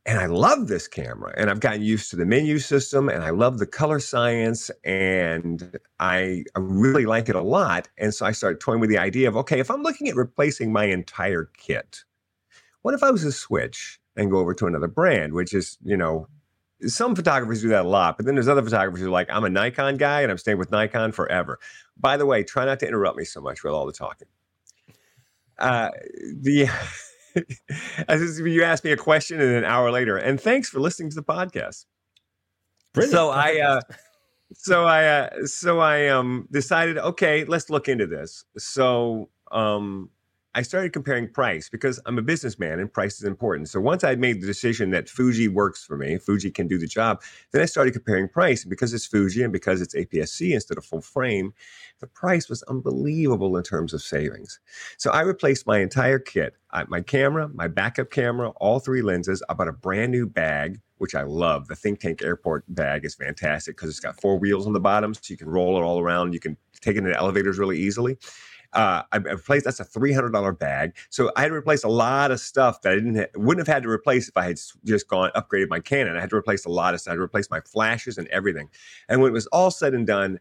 And 0.06 0.18
I 0.18 0.26
love 0.26 0.68
this 0.68 0.88
camera, 0.88 1.32
and 1.36 1.50
I've 1.50 1.60
gotten 1.60 1.82
used 1.82 2.08
to 2.10 2.16
the 2.16 2.24
menu 2.24 2.58
system, 2.58 3.10
and 3.10 3.22
I 3.22 3.30
love 3.30 3.58
the 3.58 3.66
color 3.66 4.00
science, 4.00 4.70
and 4.82 5.78
I, 6.00 6.44
really 6.56 7.04
like 7.04 7.28
it 7.28 7.36
a 7.36 7.42
lot. 7.42 7.88
And 7.98 8.14
so 8.14 8.24
I 8.24 8.32
started 8.32 8.60
toying 8.60 8.80
with 8.80 8.88
the 8.88 8.98
idea 8.98 9.28
of 9.28 9.36
okay, 9.36 9.60
if 9.60 9.70
I'm 9.70 9.82
looking 9.82 10.08
at 10.08 10.16
replacing 10.16 10.72
my 10.72 10.86
entire 10.86 11.50
kit, 11.58 12.04
what 12.82 12.94
if 12.94 13.02
I 13.02 13.10
was 13.10 13.22
to 13.22 13.32
switch 13.32 14.00
and 14.16 14.30
go 14.30 14.38
over 14.38 14.54
to 14.54 14.66
another 14.66 14.88
brand, 14.88 15.34
which 15.34 15.52
is, 15.52 15.76
you 15.82 15.96
know, 15.96 16.28
some 16.86 17.14
photographers 17.14 17.62
do 17.62 17.68
that 17.68 17.84
a 17.84 17.88
lot, 17.88 18.16
but 18.16 18.26
then 18.26 18.34
there's 18.34 18.48
other 18.48 18.62
photographers 18.62 19.00
who 19.00 19.08
are 19.08 19.10
like, 19.10 19.28
I'm 19.30 19.44
a 19.44 19.50
Nikon 19.50 19.96
guy 19.96 20.22
and 20.22 20.30
I'm 20.30 20.38
staying 20.38 20.58
with 20.58 20.70
Nikon 20.70 21.12
forever. 21.12 21.58
By 21.96 22.16
the 22.16 22.26
way, 22.26 22.44
try 22.44 22.64
not 22.64 22.80
to 22.80 22.88
interrupt 22.88 23.16
me 23.16 23.24
so 23.24 23.40
much 23.40 23.62
with 23.62 23.72
all 23.72 23.86
the 23.86 23.92
talking. 23.92 24.28
Uh, 25.58 25.90
the 26.40 26.68
as 28.08 28.40
you 28.40 28.62
asked 28.62 28.84
me 28.84 28.92
a 28.92 28.96
question 28.96 29.40
and 29.40 29.54
an 29.54 29.64
hour 29.64 29.90
later, 29.90 30.16
and 30.16 30.40
thanks 30.40 30.68
for 30.68 30.80
listening 30.80 31.10
to 31.10 31.16
the 31.16 31.22
podcast. 31.22 31.84
Brilliant. 32.94 33.12
So 33.12 33.30
I, 33.30 33.60
uh, 33.60 33.80
so 34.54 34.84
I, 34.84 35.04
uh, 35.06 35.46
so 35.46 35.78
I 35.78 36.08
um 36.08 36.48
decided, 36.50 36.98
okay, 36.98 37.44
let's 37.44 37.68
look 37.70 37.88
into 37.88 38.06
this. 38.06 38.44
So 38.56 39.28
um, 39.52 40.10
I 40.54 40.62
started 40.62 40.92
comparing 40.92 41.28
price 41.28 41.68
because 41.68 42.00
I'm 42.06 42.18
a 42.18 42.22
businessman 42.22 42.80
and 42.80 42.92
price 42.92 43.18
is 43.18 43.24
important. 43.24 43.68
So 43.68 43.80
once 43.80 44.02
I 44.02 44.16
made 44.16 44.40
the 44.42 44.46
decision 44.48 44.90
that 44.90 45.08
Fuji 45.08 45.46
works 45.46 45.84
for 45.84 45.96
me, 45.96 46.18
Fuji 46.18 46.50
can 46.50 46.66
do 46.66 46.76
the 46.76 46.88
job, 46.88 47.22
then 47.52 47.62
I 47.62 47.66
started 47.66 47.92
comparing 47.92 48.28
price. 48.28 48.62
And 48.62 48.70
because 48.70 48.92
it's 48.92 49.06
Fuji 49.06 49.44
and 49.44 49.52
because 49.52 49.80
it's 49.80 49.94
APS-C 49.94 50.52
instead 50.52 50.76
of 50.76 50.84
full 50.84 51.02
frame, 51.02 51.54
the 52.00 52.08
price 52.08 52.48
was 52.48 52.64
unbelievable 52.64 53.56
in 53.56 53.62
terms 53.62 53.94
of 53.94 54.02
savings. 54.02 54.58
So 54.96 55.10
I 55.12 55.20
replaced 55.20 55.68
my 55.68 55.78
entire 55.78 56.18
kit, 56.18 56.56
uh, 56.70 56.84
my 56.88 57.00
camera, 57.00 57.48
my 57.54 57.68
backup 57.68 58.10
camera, 58.10 58.48
all 58.56 58.80
three 58.80 59.02
lenses. 59.02 59.44
I 59.48 59.54
bought 59.54 59.68
a 59.68 59.72
brand 59.72 60.10
new 60.10 60.26
bag, 60.26 60.80
which 60.98 61.14
I 61.14 61.22
love. 61.22 61.68
The 61.68 61.76
Think 61.76 62.00
Tank 62.00 62.22
Airport 62.24 62.64
bag 62.74 63.04
is 63.04 63.14
fantastic 63.14 63.76
because 63.76 63.88
it's 63.88 64.00
got 64.00 64.20
four 64.20 64.36
wheels 64.36 64.66
on 64.66 64.72
the 64.72 64.80
bottom, 64.80 65.14
so 65.14 65.20
you 65.28 65.36
can 65.36 65.48
roll 65.48 65.76
it 65.78 65.82
all 65.82 66.00
around. 66.00 66.32
You 66.32 66.40
can 66.40 66.56
take 66.80 66.96
it 66.96 67.04
in 67.04 67.14
elevators 67.14 67.56
really 67.58 67.78
easily. 67.78 68.18
Uh, 68.72 69.02
I, 69.10 69.16
replaced 69.16 69.64
that's 69.64 69.80
a 69.80 69.84
three 69.84 70.12
hundred 70.12 70.30
dollar 70.32 70.52
bag. 70.52 70.94
So 71.08 71.32
I 71.36 71.42
had 71.42 71.48
to 71.48 71.54
replace 71.54 71.82
a 71.82 71.88
lot 71.88 72.30
of 72.30 72.38
stuff 72.40 72.82
that 72.82 72.92
I 72.92 72.94
didn't 72.94 73.16
ha- 73.16 73.26
wouldn't 73.34 73.66
have 73.66 73.74
had 73.74 73.82
to 73.82 73.88
replace 73.88 74.28
if 74.28 74.36
I 74.36 74.44
had 74.44 74.60
just 74.84 75.08
gone 75.08 75.30
upgraded 75.34 75.68
my 75.68 75.80
Canon. 75.80 76.16
I 76.16 76.20
had 76.20 76.30
to 76.30 76.36
replace 76.36 76.64
a 76.64 76.70
lot 76.70 76.94
of 76.94 77.00
stuff. 77.00 77.10
I 77.10 77.14
had 77.14 77.16
to 77.16 77.22
replace 77.22 77.50
my 77.50 77.60
flashes 77.60 78.16
and 78.18 78.28
everything. 78.28 78.68
And 79.08 79.20
when 79.20 79.30
it 79.30 79.34
was 79.34 79.46
all 79.48 79.70
said 79.70 79.94
and 79.94 80.06
done, 80.06 80.38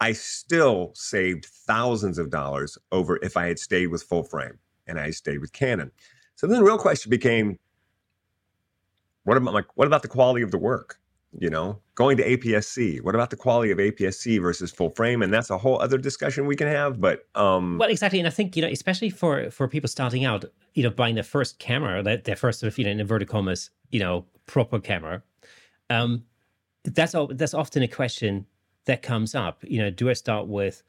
I 0.00 0.12
still 0.12 0.92
saved 0.94 1.46
thousands 1.46 2.18
of 2.18 2.30
dollars 2.30 2.78
over 2.92 3.18
if 3.22 3.36
I 3.36 3.46
had 3.48 3.58
stayed 3.58 3.88
with 3.88 4.02
full 4.02 4.22
frame 4.24 4.58
and 4.86 4.98
I 4.98 5.10
stayed 5.10 5.38
with 5.38 5.52
Canon. 5.52 5.92
So 6.36 6.46
then 6.46 6.58
the 6.58 6.64
real 6.64 6.78
question 6.78 7.10
became, 7.10 7.58
what 9.24 9.36
about 9.36 9.54
my, 9.54 9.62
what 9.74 9.86
about 9.86 10.02
the 10.02 10.08
quality 10.08 10.42
of 10.42 10.50
the 10.50 10.58
work? 10.58 10.99
You 11.38 11.48
know 11.48 11.78
going 11.94 12.16
to 12.16 12.36
APS-C 12.36 13.00
what 13.00 13.14
about 13.14 13.30
the 13.30 13.36
quality 13.36 13.70
of 13.70 13.78
APS-C 13.78 14.38
versus 14.38 14.70
full 14.70 14.90
frame? 14.90 15.22
And 15.22 15.32
that's 15.32 15.50
a 15.50 15.58
whole 15.58 15.80
other 15.80 15.98
discussion 15.98 16.46
we 16.46 16.56
can 16.56 16.66
have 16.68 17.00
but 17.00 17.26
um 17.34 17.78
well 17.78 17.90
exactly 17.90 18.18
and 18.18 18.26
i 18.26 18.30
think 18.30 18.56
you 18.56 18.62
know 18.62 18.68
especially 18.68 19.10
for 19.10 19.50
for 19.50 19.68
people 19.68 19.88
starting 19.88 20.24
out 20.24 20.44
you 20.74 20.82
know 20.82 20.90
buying 20.90 21.14
their 21.14 21.24
first 21.24 21.58
camera 21.58 22.02
their, 22.02 22.16
their 22.16 22.36
first 22.36 22.60
sort 22.60 22.72
of 22.72 22.78
you 22.78 22.84
know 22.84 22.90
in 22.90 23.00
inverted 23.00 23.28
commas 23.28 23.70
you 23.90 24.00
know 24.00 24.24
proper 24.46 24.80
camera 24.80 25.22
um 25.88 26.24
that's 26.84 27.14
that's 27.30 27.54
often 27.54 27.82
a 27.82 27.88
question 27.88 28.46
that 28.86 29.02
comes 29.02 29.34
up. 29.34 29.62
You 29.62 29.78
know 29.78 29.90
do 29.90 30.10
i 30.10 30.14
start 30.14 30.48
with 30.48 30.82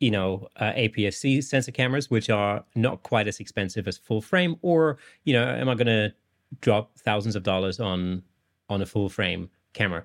you 0.00 0.10
know 0.10 0.48
uh, 0.56 0.72
APS-C 0.72 1.40
sensor 1.42 1.72
cameras 1.72 2.10
which 2.10 2.30
are 2.30 2.64
not 2.74 3.02
quite 3.02 3.26
as 3.26 3.40
expensive 3.40 3.88
as 3.88 3.98
full 3.98 4.20
frame 4.20 4.56
or 4.62 4.98
you 5.24 5.32
know 5.32 5.44
am 5.44 5.68
i 5.68 5.74
going 5.74 5.86
to 5.86 6.12
drop 6.60 6.96
thousands 6.98 7.34
of 7.34 7.42
dollars 7.42 7.80
on 7.80 8.22
on 8.68 8.80
a 8.80 8.86
full 8.86 9.08
frame 9.08 9.50
camera. 9.78 10.04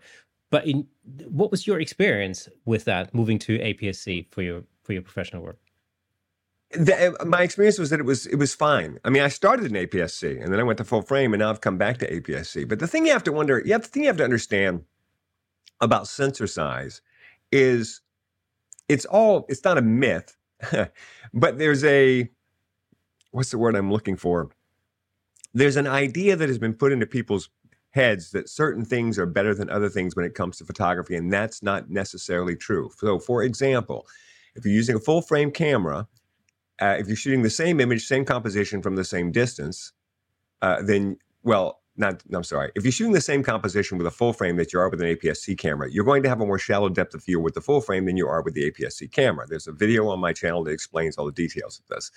But 0.51 0.67
in 0.67 0.87
what 1.27 1.51
was 1.51 1.65
your 1.67 1.79
experience 1.79 2.47
with 2.65 2.85
that 2.85 3.13
moving 3.13 3.39
to 3.39 3.57
APS-C 3.57 4.27
for 4.31 4.41
your 4.41 4.63
for 4.83 4.93
your 4.93 5.01
professional 5.01 5.41
work? 5.43 5.59
the, 6.75 7.15
uh, 7.19 7.25
my 7.25 7.43
experience 7.43 7.77
was 7.77 7.89
that 7.89 7.99
it 7.99 8.05
was 8.05 8.25
it 8.25 8.35
was 8.35 8.53
fine. 8.53 8.99
I 9.03 9.09
mean, 9.09 9.23
I 9.23 9.27
started 9.27 9.65
in 9.65 9.87
APS-C 9.87 10.37
and 10.39 10.51
then 10.51 10.59
I 10.59 10.63
went 10.63 10.77
to 10.77 10.83
full 10.83 11.01
frame, 11.01 11.33
and 11.33 11.39
now 11.39 11.49
I've 11.49 11.61
come 11.61 11.77
back 11.77 11.97
to 11.99 12.11
APS-C. 12.11 12.65
But 12.65 12.79
the 12.79 12.87
thing 12.87 13.05
you 13.05 13.11
have 13.11 13.23
to 13.23 13.31
wonder, 13.31 13.63
have 13.67 13.83
the 13.83 13.87
thing 13.87 14.03
you 14.03 14.09
have 14.09 14.17
to 14.17 14.23
understand 14.23 14.83
about 15.81 16.07
sensor 16.07 16.47
size 16.47 17.01
is 17.51 18.01
it's 18.89 19.05
all 19.05 19.45
it's 19.49 19.63
not 19.63 19.77
a 19.77 19.81
myth, 19.81 20.35
but 21.33 21.57
there's 21.57 21.83
a 21.83 22.29
what's 23.31 23.51
the 23.51 23.57
word 23.57 23.75
I'm 23.75 23.91
looking 23.91 24.17
for? 24.17 24.49
There's 25.53 25.75
an 25.75 25.87
idea 25.87 26.35
that 26.35 26.49
has 26.49 26.57
been 26.57 26.73
put 26.73 26.91
into 26.91 27.05
people's 27.05 27.49
heads 27.93 28.31
that 28.31 28.49
certain 28.49 28.83
things 28.83 29.19
are 29.19 29.25
better 29.27 29.53
than 29.53 29.69
other 29.69 29.87
things 29.89 30.15
when 30.15 30.25
it 30.25 30.33
comes 30.33 30.57
to 30.57 30.65
photography, 30.65 31.15
and 31.15 31.31
that's 31.31 31.61
not 31.61 31.89
necessarily 31.89 32.55
true. 32.55 32.89
So, 32.97 33.19
for 33.19 33.43
example, 33.43 34.07
if 34.55 34.65
you're 34.65 34.73
using 34.73 34.95
a 34.95 34.99
full 34.99 35.21
frame 35.21 35.51
camera, 35.51 36.07
uh, 36.81 36.95
if 36.99 37.07
you're 37.07 37.15
shooting 37.15 37.43
the 37.43 37.51
same 37.51 37.79
image, 37.79 38.05
same 38.05 38.25
composition 38.25 38.81
from 38.81 38.95
the 38.95 39.03
same 39.03 39.31
distance, 39.31 39.93
uh, 40.63 40.81
then, 40.81 41.17
well, 41.43 41.82
not, 41.95 42.23
I'm 42.33 42.43
sorry. 42.43 42.71
If 42.75 42.83
you're 42.83 42.91
shooting 42.91 43.13
the 43.13 43.21
same 43.21 43.43
composition 43.43 43.99
with 43.99 44.07
a 44.07 44.11
full 44.11 44.33
frame 44.33 44.55
that 44.57 44.73
you 44.73 44.79
are 44.79 44.89
with 44.89 44.99
an 44.99 45.15
APS-C 45.15 45.55
camera, 45.55 45.91
you're 45.91 46.03
going 46.03 46.23
to 46.23 46.29
have 46.29 46.41
a 46.41 46.45
more 46.45 46.57
shallow 46.57 46.89
depth 46.89 47.13
of 47.13 47.23
field 47.23 47.43
with 47.43 47.53
the 47.53 47.61
full 47.61 47.81
frame 47.81 48.05
than 48.05 48.17
you 48.17 48.27
are 48.27 48.41
with 48.41 48.55
the 48.55 48.71
APS-C 48.71 49.09
camera. 49.09 49.45
There's 49.47 49.67
a 49.67 49.71
video 49.71 50.07
on 50.07 50.19
my 50.19 50.33
channel 50.33 50.63
that 50.63 50.71
explains 50.71 51.17
all 51.17 51.25
the 51.25 51.31
details 51.31 51.79
of 51.79 51.95
this. 51.95 52.11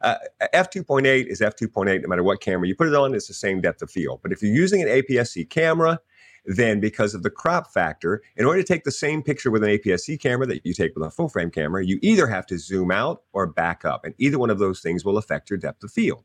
Uh, 0.00 0.16
f2.8 0.54 1.26
is 1.26 1.40
f2.8 1.40 2.02
no 2.02 2.08
matter 2.08 2.22
what 2.22 2.40
camera 2.40 2.66
you 2.66 2.74
put 2.74 2.88
it 2.88 2.94
on, 2.94 3.14
it's 3.14 3.28
the 3.28 3.34
same 3.34 3.60
depth 3.60 3.82
of 3.82 3.90
field. 3.90 4.20
But 4.22 4.32
if 4.32 4.42
you're 4.42 4.52
using 4.52 4.80
an 4.82 4.88
APS-C 4.88 5.44
camera, 5.46 6.00
then 6.46 6.80
because 6.80 7.12
of 7.12 7.22
the 7.22 7.30
crop 7.30 7.70
factor, 7.70 8.22
in 8.36 8.46
order 8.46 8.62
to 8.62 8.66
take 8.66 8.84
the 8.84 8.90
same 8.90 9.22
picture 9.22 9.50
with 9.50 9.62
an 9.62 9.70
APS-C 9.70 10.16
camera 10.16 10.46
that 10.46 10.64
you 10.64 10.72
take 10.72 10.94
with 10.94 11.06
a 11.06 11.10
full 11.10 11.28
frame 11.28 11.50
camera, 11.50 11.84
you 11.84 11.98
either 12.00 12.26
have 12.26 12.46
to 12.46 12.58
zoom 12.58 12.90
out 12.90 13.24
or 13.34 13.46
back 13.46 13.84
up. 13.84 14.06
And 14.06 14.14
either 14.16 14.38
one 14.38 14.48
of 14.48 14.58
those 14.58 14.80
things 14.80 15.04
will 15.04 15.18
affect 15.18 15.50
your 15.50 15.58
depth 15.58 15.84
of 15.84 15.90
field. 15.90 16.24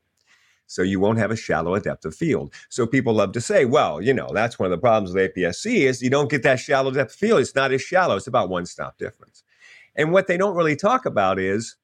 So 0.66 0.82
you 0.82 0.98
won't 0.98 1.18
have 1.18 1.30
a 1.30 1.36
shallow 1.36 1.78
depth 1.78 2.04
of 2.04 2.14
field. 2.14 2.52
So 2.68 2.86
people 2.86 3.14
love 3.14 3.32
to 3.32 3.40
say, 3.40 3.64
well, 3.64 4.00
you 4.00 4.14
know, 4.14 4.30
that's 4.32 4.58
one 4.58 4.66
of 4.66 4.70
the 4.70 4.80
problems 4.80 5.14
with 5.14 5.34
APS-C 5.34 5.86
is 5.86 6.02
you 6.02 6.10
don't 6.10 6.30
get 6.30 6.42
that 6.42 6.60
shallow 6.60 6.90
depth 6.90 7.12
of 7.12 7.18
field. 7.18 7.40
It's 7.40 7.54
not 7.54 7.72
as 7.72 7.82
shallow. 7.82 8.16
It's 8.16 8.26
about 8.26 8.48
one 8.48 8.66
stop 8.66 8.98
difference. 8.98 9.42
And 9.94 10.12
what 10.12 10.26
they 10.26 10.36
don't 10.36 10.56
really 10.56 10.76
talk 10.76 11.06
about 11.06 11.38
is 11.38 11.76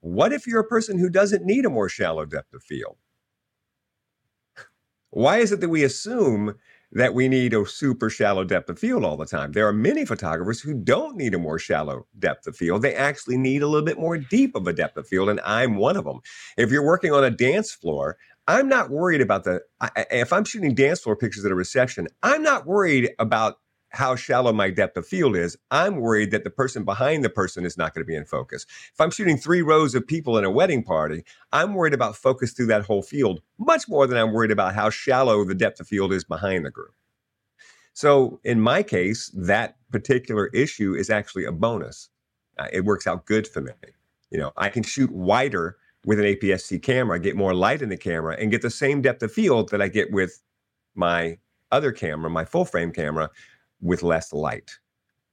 what 0.00 0.32
if 0.32 0.46
you're 0.46 0.60
a 0.60 0.66
person 0.66 0.98
who 0.98 1.10
doesn't 1.10 1.44
need 1.44 1.64
a 1.64 1.70
more 1.70 1.88
shallow 1.88 2.24
depth 2.24 2.54
of 2.54 2.62
field? 2.62 2.96
Why 5.10 5.38
is 5.38 5.52
it 5.52 5.60
that 5.60 5.68
we 5.68 5.84
assume 5.84 6.56
that 6.92 7.14
we 7.14 7.28
need 7.28 7.52
a 7.52 7.66
super 7.66 8.08
shallow 8.08 8.44
depth 8.44 8.70
of 8.70 8.78
field 8.78 9.04
all 9.04 9.16
the 9.16 9.26
time. 9.26 9.52
There 9.52 9.66
are 9.66 9.72
many 9.72 10.04
photographers 10.04 10.60
who 10.60 10.74
don't 10.74 11.16
need 11.16 11.34
a 11.34 11.38
more 11.38 11.58
shallow 11.58 12.06
depth 12.18 12.46
of 12.46 12.56
field. 12.56 12.82
They 12.82 12.94
actually 12.94 13.36
need 13.36 13.62
a 13.62 13.66
little 13.66 13.84
bit 13.84 13.98
more 13.98 14.18
deep 14.18 14.54
of 14.54 14.66
a 14.66 14.72
depth 14.72 14.96
of 14.96 15.06
field, 15.06 15.28
and 15.28 15.40
I'm 15.44 15.76
one 15.76 15.96
of 15.96 16.04
them. 16.04 16.20
If 16.56 16.70
you're 16.70 16.86
working 16.86 17.12
on 17.12 17.24
a 17.24 17.30
dance 17.30 17.72
floor, 17.72 18.16
I'm 18.48 18.68
not 18.68 18.90
worried 18.90 19.20
about 19.20 19.44
the. 19.44 19.60
I, 19.80 19.90
if 20.10 20.32
I'm 20.32 20.44
shooting 20.44 20.74
dance 20.74 21.00
floor 21.00 21.16
pictures 21.16 21.44
at 21.44 21.50
a 21.50 21.56
reception, 21.56 22.06
I'm 22.22 22.42
not 22.42 22.66
worried 22.66 23.10
about 23.18 23.56
how 23.96 24.14
shallow 24.14 24.52
my 24.52 24.70
depth 24.70 24.96
of 24.96 25.06
field 25.06 25.36
is. 25.36 25.56
I'm 25.70 25.96
worried 25.96 26.30
that 26.30 26.44
the 26.44 26.50
person 26.50 26.84
behind 26.84 27.24
the 27.24 27.30
person 27.30 27.64
is 27.64 27.76
not 27.76 27.94
going 27.94 28.04
to 28.04 28.06
be 28.06 28.14
in 28.14 28.24
focus. 28.24 28.66
If 28.92 29.00
I'm 29.00 29.10
shooting 29.10 29.38
three 29.38 29.62
rows 29.62 29.94
of 29.94 30.06
people 30.06 30.38
in 30.38 30.44
a 30.44 30.50
wedding 30.50 30.82
party, 30.82 31.24
I'm 31.52 31.74
worried 31.74 31.94
about 31.94 32.16
focus 32.16 32.52
through 32.52 32.66
that 32.66 32.84
whole 32.84 33.02
field 33.02 33.40
much 33.58 33.88
more 33.88 34.06
than 34.06 34.18
I'm 34.18 34.32
worried 34.32 34.50
about 34.50 34.74
how 34.74 34.90
shallow 34.90 35.44
the 35.44 35.54
depth 35.54 35.80
of 35.80 35.88
field 35.88 36.12
is 36.12 36.24
behind 36.24 36.64
the 36.64 36.70
group. 36.70 36.94
So 37.94 38.40
in 38.44 38.60
my 38.60 38.82
case, 38.82 39.30
that 39.34 39.76
particular 39.90 40.48
issue 40.48 40.94
is 40.94 41.08
actually 41.08 41.46
a 41.46 41.52
bonus. 41.52 42.10
Uh, 42.58 42.68
it 42.72 42.84
works 42.84 43.06
out 43.06 43.24
good 43.24 43.48
for 43.48 43.62
me. 43.62 43.72
You 44.30 44.38
know, 44.38 44.52
I 44.56 44.68
can 44.68 44.82
shoot 44.82 45.10
wider 45.10 45.78
with 46.04 46.20
an 46.20 46.26
APS-C 46.26 46.78
camera, 46.80 47.18
get 47.18 47.36
more 47.36 47.54
light 47.54 47.80
in 47.80 47.88
the 47.88 47.96
camera, 47.96 48.36
and 48.38 48.50
get 48.50 48.62
the 48.62 48.70
same 48.70 49.00
depth 49.00 49.22
of 49.22 49.32
field 49.32 49.70
that 49.70 49.80
I 49.80 49.88
get 49.88 50.12
with 50.12 50.42
my 50.94 51.38
other 51.72 51.90
camera, 51.90 52.30
my 52.30 52.44
full 52.44 52.64
frame 52.64 52.92
camera, 52.92 53.30
with 53.80 54.02
less 54.02 54.32
light. 54.32 54.78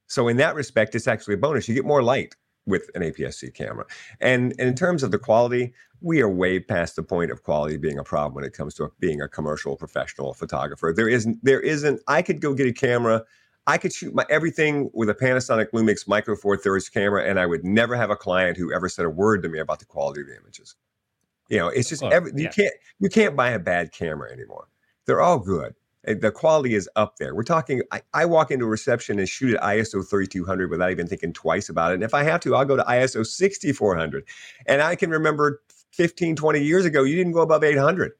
So 0.06 0.28
in 0.28 0.36
that 0.38 0.54
respect, 0.54 0.94
it's 0.94 1.08
actually 1.08 1.34
a 1.34 1.38
bonus. 1.38 1.68
You 1.68 1.74
get 1.74 1.84
more 1.84 2.02
light 2.02 2.34
with 2.66 2.90
an 2.94 3.02
APS-C 3.02 3.50
camera. 3.50 3.84
And, 4.20 4.54
and 4.58 4.68
in 4.68 4.74
terms 4.74 5.02
of 5.02 5.10
the 5.10 5.18
quality, 5.18 5.72
we 6.00 6.20
are 6.20 6.28
way 6.28 6.60
past 6.60 6.96
the 6.96 7.02
point 7.02 7.30
of 7.30 7.42
quality 7.42 7.76
being 7.76 7.98
a 7.98 8.04
problem 8.04 8.34
when 8.34 8.44
it 8.44 8.52
comes 8.52 8.74
to 8.74 8.90
being 9.00 9.20
a 9.20 9.28
commercial 9.28 9.76
professional 9.76 10.34
photographer. 10.34 10.92
There 10.94 11.08
isn't 11.08 11.42
there 11.44 11.60
isn't 11.60 12.00
I 12.08 12.22
could 12.22 12.40
go 12.40 12.54
get 12.54 12.66
a 12.66 12.72
camera 12.72 13.24
I 13.66 13.78
could 13.78 13.92
shoot 13.92 14.14
my 14.14 14.26
everything 14.28 14.90
with 14.92 15.08
a 15.08 15.14
Panasonic 15.14 15.70
Lumix 15.70 16.06
Micro 16.06 16.36
Four 16.36 16.56
Thirds 16.56 16.88
camera, 16.88 17.24
and 17.24 17.40
I 17.40 17.46
would 17.46 17.64
never 17.64 17.96
have 17.96 18.10
a 18.10 18.16
client 18.16 18.56
who 18.56 18.72
ever 18.72 18.88
said 18.88 19.06
a 19.06 19.10
word 19.10 19.42
to 19.42 19.48
me 19.48 19.58
about 19.58 19.78
the 19.78 19.86
quality 19.86 20.20
of 20.20 20.26
the 20.26 20.36
images. 20.36 20.76
You 21.48 21.58
know, 21.58 21.68
it's 21.68 21.88
just 21.88 22.02
oh, 22.02 22.08
every, 22.08 22.32
you 22.34 22.44
yeah. 22.44 22.50
can't 22.50 22.74
you 23.00 23.08
can't 23.08 23.36
buy 23.36 23.50
a 23.50 23.58
bad 23.58 23.92
camera 23.92 24.30
anymore. 24.30 24.68
They're 25.06 25.22
all 25.22 25.38
good. 25.38 25.74
Eh, 26.06 26.14
the 26.14 26.30
quality 26.30 26.74
is 26.74 26.88
up 26.96 27.16
there. 27.16 27.34
We're 27.34 27.42
talking, 27.42 27.82
I, 27.92 28.02
I, 28.12 28.24
walk 28.26 28.50
into 28.50 28.64
a 28.64 28.68
reception 28.68 29.18
and 29.18 29.28
shoot 29.28 29.54
at 29.54 29.62
ISO 29.62 30.06
3200 30.06 30.70
without 30.70 30.90
even 30.90 31.06
thinking 31.06 31.32
twice 31.32 31.68
about 31.68 31.92
it. 31.92 31.94
And 31.94 32.04
if 32.04 32.14
I 32.14 32.22
have 32.22 32.40
to, 32.40 32.54
I'll 32.54 32.64
go 32.64 32.76
to 32.76 32.84
ISO 32.84 33.26
6400. 33.26 34.24
And 34.66 34.82
I 34.82 34.96
can 34.96 35.10
remember 35.10 35.62
15, 35.92 36.36
20 36.36 36.60
years 36.60 36.84
ago, 36.84 37.04
you 37.04 37.16
didn't 37.16 37.32
go 37.32 37.40
above 37.40 37.64
800. 37.64 38.12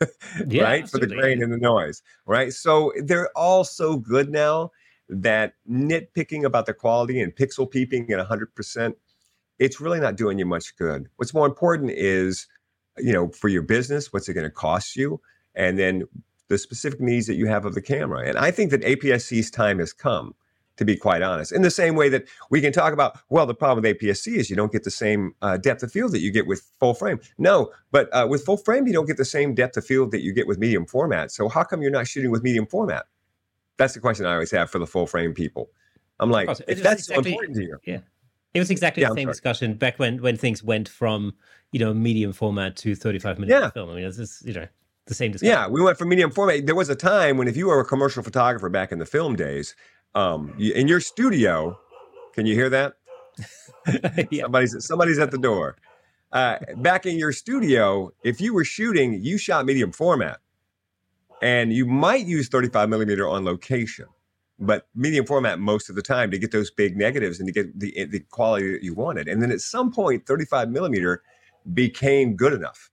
yeah, 0.46 0.62
right? 0.62 0.82
Absolutely. 0.82 1.08
For 1.08 1.14
the 1.14 1.20
grain 1.20 1.42
and 1.42 1.52
the 1.52 1.58
noise, 1.58 2.02
right? 2.26 2.52
So 2.52 2.92
they're 3.02 3.30
all 3.36 3.64
so 3.64 3.96
good 3.96 4.30
now 4.30 4.70
that 5.08 5.54
nitpicking 5.68 6.44
about 6.44 6.66
the 6.66 6.74
quality 6.74 7.20
and 7.20 7.34
pixel 7.34 7.70
peeping 7.70 8.10
at 8.12 8.26
100%, 8.26 8.92
it's 9.58 9.80
really 9.80 10.00
not 10.00 10.16
doing 10.16 10.38
you 10.38 10.46
much 10.46 10.76
good. 10.76 11.08
What's 11.16 11.34
more 11.34 11.46
important 11.46 11.90
is, 11.90 12.46
you 12.98 13.12
know, 13.12 13.28
for 13.30 13.48
your 13.48 13.62
business, 13.62 14.12
what's 14.12 14.28
it 14.28 14.34
going 14.34 14.44
to 14.44 14.50
cost 14.50 14.94
you? 14.96 15.20
And 15.54 15.78
then 15.78 16.04
the 16.48 16.58
specific 16.58 17.00
needs 17.00 17.26
that 17.26 17.34
you 17.34 17.46
have 17.46 17.64
of 17.64 17.74
the 17.74 17.82
camera. 17.82 18.26
And 18.26 18.38
I 18.38 18.50
think 18.50 18.70
that 18.70 18.82
APS-C's 18.82 19.50
time 19.50 19.78
has 19.78 19.92
come, 19.92 20.34
to 20.76 20.84
be 20.84 20.96
quite 20.96 21.22
honest. 21.22 21.52
In 21.52 21.62
the 21.62 21.70
same 21.70 21.94
way 21.94 22.08
that 22.08 22.26
we 22.50 22.60
can 22.60 22.72
talk 22.72 22.92
about, 22.92 23.18
well, 23.28 23.46
the 23.46 23.54
problem 23.54 23.82
with 23.82 23.98
APS-C 23.98 24.36
is 24.36 24.48
you 24.50 24.56
don't 24.56 24.72
get 24.72 24.84
the 24.84 24.90
same 24.90 25.34
uh, 25.42 25.58
depth 25.58 25.82
of 25.82 25.92
field 25.92 26.12
that 26.12 26.20
you 26.20 26.30
get 26.30 26.46
with 26.46 26.70
full 26.80 26.94
frame. 26.94 27.20
No, 27.36 27.70
but 27.90 28.08
uh, 28.12 28.26
with 28.28 28.44
full 28.44 28.56
frame, 28.56 28.86
you 28.86 28.92
don't 28.92 29.06
get 29.06 29.18
the 29.18 29.24
same 29.24 29.54
depth 29.54 29.76
of 29.76 29.84
field 29.84 30.10
that 30.12 30.22
you 30.22 30.32
get 30.32 30.46
with 30.46 30.58
medium 30.58 30.86
format. 30.86 31.30
So 31.30 31.48
how 31.48 31.64
come 31.64 31.82
you're 31.82 31.90
not 31.90 32.06
shooting 32.06 32.30
with 32.30 32.42
medium 32.42 32.66
format? 32.66 33.06
That's 33.76 33.94
the 33.94 34.00
question 34.00 34.26
I 34.26 34.32
always 34.32 34.50
have 34.50 34.70
for 34.70 34.78
the 34.78 34.86
full 34.86 35.06
frame 35.06 35.34
people. 35.34 35.70
I'm 36.18 36.30
like, 36.30 36.48
if 36.66 36.82
that's 36.82 37.08
exactly, 37.08 37.32
so 37.32 37.32
important 37.32 37.56
to 37.56 37.62
you. 37.62 37.78
Yeah. 37.84 37.98
It 38.54 38.58
was 38.58 38.70
exactly 38.70 39.02
yeah, 39.02 39.10
the 39.10 39.14
same 39.14 39.28
discussion 39.28 39.74
back 39.74 39.98
when 39.98 40.20
when 40.20 40.36
things 40.36 40.64
went 40.64 40.88
from 40.88 41.34
you 41.70 41.78
know 41.78 41.94
medium 41.94 42.32
format 42.32 42.74
to 42.76 42.96
35 42.96 43.38
minute 43.38 43.52
yeah. 43.52 43.70
film. 43.70 43.90
I 43.90 43.94
mean, 43.94 44.04
it's 44.04 44.16
just, 44.16 44.44
you 44.44 44.54
know 44.54 44.66
the 45.08 45.14
same 45.14 45.32
discussion. 45.32 45.52
Yeah, 45.52 45.68
we 45.68 45.82
went 45.82 45.98
from 45.98 46.08
medium 46.08 46.30
format. 46.30 46.66
There 46.66 46.74
was 46.74 46.88
a 46.88 46.94
time 46.94 47.36
when 47.36 47.48
if 47.48 47.56
you 47.56 47.68
were 47.68 47.80
a 47.80 47.84
commercial 47.84 48.22
photographer 48.22 48.68
back 48.68 48.92
in 48.92 48.98
the 48.98 49.06
film 49.06 49.36
days, 49.36 49.74
um, 50.14 50.54
in 50.58 50.88
your 50.88 51.00
studio, 51.00 51.78
can 52.34 52.46
you 52.46 52.54
hear 52.54 52.70
that? 52.70 52.94
yeah. 54.30 54.42
Somebody's 54.42 54.86
somebody's 54.86 55.18
at 55.18 55.30
the 55.30 55.38
door. 55.38 55.76
Uh, 56.32 56.58
back 56.76 57.06
in 57.06 57.18
your 57.18 57.32
studio, 57.32 58.10
if 58.22 58.40
you 58.40 58.52
were 58.52 58.64
shooting, 58.64 59.14
you 59.22 59.38
shot 59.38 59.64
medium 59.64 59.92
format, 59.92 60.40
and 61.40 61.72
you 61.72 61.86
might 61.86 62.26
use 62.26 62.48
35 62.48 62.88
millimeter 62.88 63.26
on 63.26 63.44
location, 63.44 64.06
but 64.58 64.88
medium 64.94 65.24
format 65.24 65.58
most 65.58 65.88
of 65.88 65.96
the 65.96 66.02
time 66.02 66.30
to 66.30 66.38
get 66.38 66.52
those 66.52 66.70
big 66.70 66.96
negatives 66.96 67.40
and 67.40 67.46
to 67.46 67.52
get 67.52 67.78
the 67.78 68.06
the 68.06 68.20
quality 68.30 68.72
that 68.72 68.82
you 68.82 68.94
wanted. 68.94 69.28
And 69.28 69.42
then 69.42 69.50
at 69.50 69.60
some 69.60 69.90
point, 69.90 70.26
35 70.26 70.70
millimeter 70.70 71.22
became 71.72 72.36
good 72.36 72.52
enough 72.52 72.90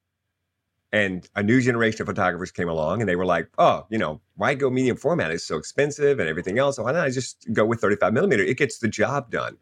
and 0.92 1.28
a 1.36 1.44
new 1.44 1.62
generation 1.62 2.02
of 2.02 2.08
photographers 2.08 2.52
came 2.52 2.70
along 2.70 3.02
and 3.02 3.10
they 3.10 3.16
were 3.16 3.26
like, 3.26 3.50
oh, 3.58 3.86
you 3.90 3.98
know, 3.98 4.22
why 4.36 4.54
go 4.54 4.70
medium 4.70 4.98
format? 4.98 5.32
It's 5.32 5.44
so 5.44 5.58
expensive 5.58 6.20
and 6.20 6.30
everything 6.30 6.58
else. 6.60 6.78
Why 6.78 6.92
not 6.92 7.06
I 7.06 7.10
just 7.10 7.48
go 7.54 7.66
with 7.66 7.82
35 7.82 8.14
millimeter? 8.14 8.44
It 8.44 8.58
gets 8.58 8.80
the 8.80 8.88
job 8.88 9.30
done. 9.32 9.58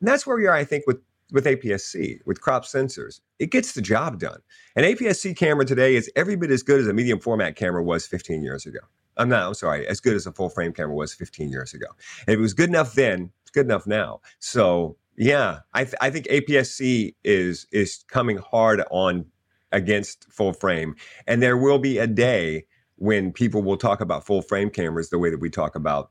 And 0.00 0.08
that's 0.08 0.26
where 0.26 0.36
we 0.36 0.46
are, 0.46 0.54
I 0.54 0.64
think, 0.64 0.84
with 0.86 1.00
with 1.32 1.44
APS-C, 1.44 2.20
with 2.24 2.40
crop 2.40 2.64
sensors. 2.64 3.20
It 3.40 3.50
gets 3.50 3.72
the 3.72 3.82
job 3.82 4.20
done. 4.20 4.38
An 4.76 4.84
APS-C 4.84 5.34
camera 5.34 5.64
today 5.64 5.96
is 5.96 6.08
every 6.14 6.36
bit 6.36 6.52
as 6.52 6.62
good 6.62 6.80
as 6.80 6.86
a 6.86 6.92
medium 6.92 7.18
format 7.18 7.56
camera 7.56 7.82
was 7.82 8.06
15 8.06 8.44
years 8.44 8.64
ago. 8.64 8.78
I'm 9.16 9.28
not, 9.28 9.46
I'm 9.46 9.54
sorry, 9.54 9.86
as 9.88 10.00
good 10.00 10.14
as 10.14 10.26
a 10.26 10.32
full 10.32 10.50
frame 10.50 10.72
camera 10.72 10.94
was 10.94 11.14
15 11.14 11.48
years 11.48 11.74
ago. 11.74 11.86
And 12.26 12.34
if 12.34 12.38
it 12.38 12.42
was 12.42 12.54
good 12.54 12.68
enough 12.68 12.94
then, 12.94 13.32
it's 13.42 13.50
good 13.50 13.66
enough 13.66 13.86
now. 13.86 14.20
So 14.38 14.96
yeah, 15.16 15.60
I, 15.72 15.84
th- 15.84 15.96
I 16.00 16.10
think 16.10 16.26
APS-C 16.26 17.16
is 17.24 17.66
is 17.72 18.04
coming 18.08 18.38
hard 18.38 18.82
on 18.90 19.26
against 19.72 20.30
full 20.30 20.52
frame. 20.52 20.94
And 21.26 21.42
there 21.42 21.56
will 21.56 21.78
be 21.78 21.98
a 21.98 22.06
day 22.06 22.64
when 22.96 23.32
people 23.32 23.62
will 23.62 23.76
talk 23.76 24.00
about 24.00 24.24
full 24.24 24.42
frame 24.42 24.70
cameras 24.70 25.10
the 25.10 25.18
way 25.18 25.30
that 25.30 25.40
we 25.40 25.50
talk 25.50 25.74
about 25.74 26.10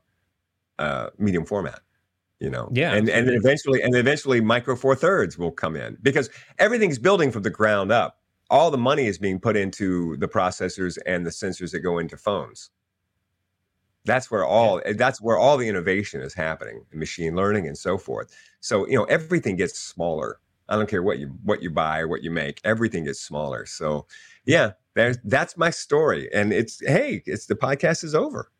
uh, 0.78 1.10
medium 1.18 1.44
format. 1.44 1.80
You 2.38 2.50
know, 2.50 2.68
yeah, 2.70 2.92
and 2.92 3.08
and 3.08 3.30
eventually, 3.30 3.80
and 3.80 3.94
eventually, 3.94 4.42
micro 4.42 4.76
four 4.76 4.94
thirds 4.94 5.38
will 5.38 5.50
come 5.50 5.74
in 5.74 5.96
because 6.02 6.28
everything's 6.58 6.98
building 6.98 7.32
from 7.32 7.42
the 7.42 7.50
ground 7.50 7.90
up. 7.90 8.18
All 8.50 8.70
the 8.70 8.76
money 8.76 9.06
is 9.06 9.16
being 9.16 9.40
put 9.40 9.56
into 9.56 10.18
the 10.18 10.28
processors 10.28 10.98
and 11.06 11.24
the 11.24 11.30
sensors 11.30 11.72
that 11.72 11.80
go 11.80 11.96
into 11.96 12.18
phones. 12.18 12.68
That's 14.04 14.30
where 14.30 14.44
all 14.44 14.82
yeah. 14.84 14.92
that's 14.92 15.18
where 15.18 15.38
all 15.38 15.56
the 15.56 15.66
innovation 15.66 16.20
is 16.20 16.34
happening, 16.34 16.84
machine 16.92 17.36
learning 17.36 17.66
and 17.66 17.76
so 17.76 17.96
forth. 17.96 18.36
So 18.60 18.86
you 18.86 18.96
know, 18.96 19.04
everything 19.04 19.56
gets 19.56 19.80
smaller 19.80 20.38
I 20.68 20.76
don't 20.76 20.88
care 20.88 21.02
what 21.02 21.18
you 21.18 21.28
what 21.42 21.62
you 21.62 21.70
buy 21.70 22.00
or 22.00 22.08
what 22.08 22.22
you 22.22 22.30
make. 22.30 22.60
Everything 22.64 23.04
gets 23.04 23.20
smaller. 23.20 23.66
So, 23.66 24.06
yeah, 24.44 24.72
there's 24.94 25.18
that's 25.24 25.56
my 25.56 25.70
story. 25.70 26.28
And 26.32 26.52
it's 26.52 26.80
hey, 26.84 27.22
it's 27.26 27.46
the 27.46 27.54
podcast 27.54 28.04
is 28.04 28.14
over. 28.14 28.50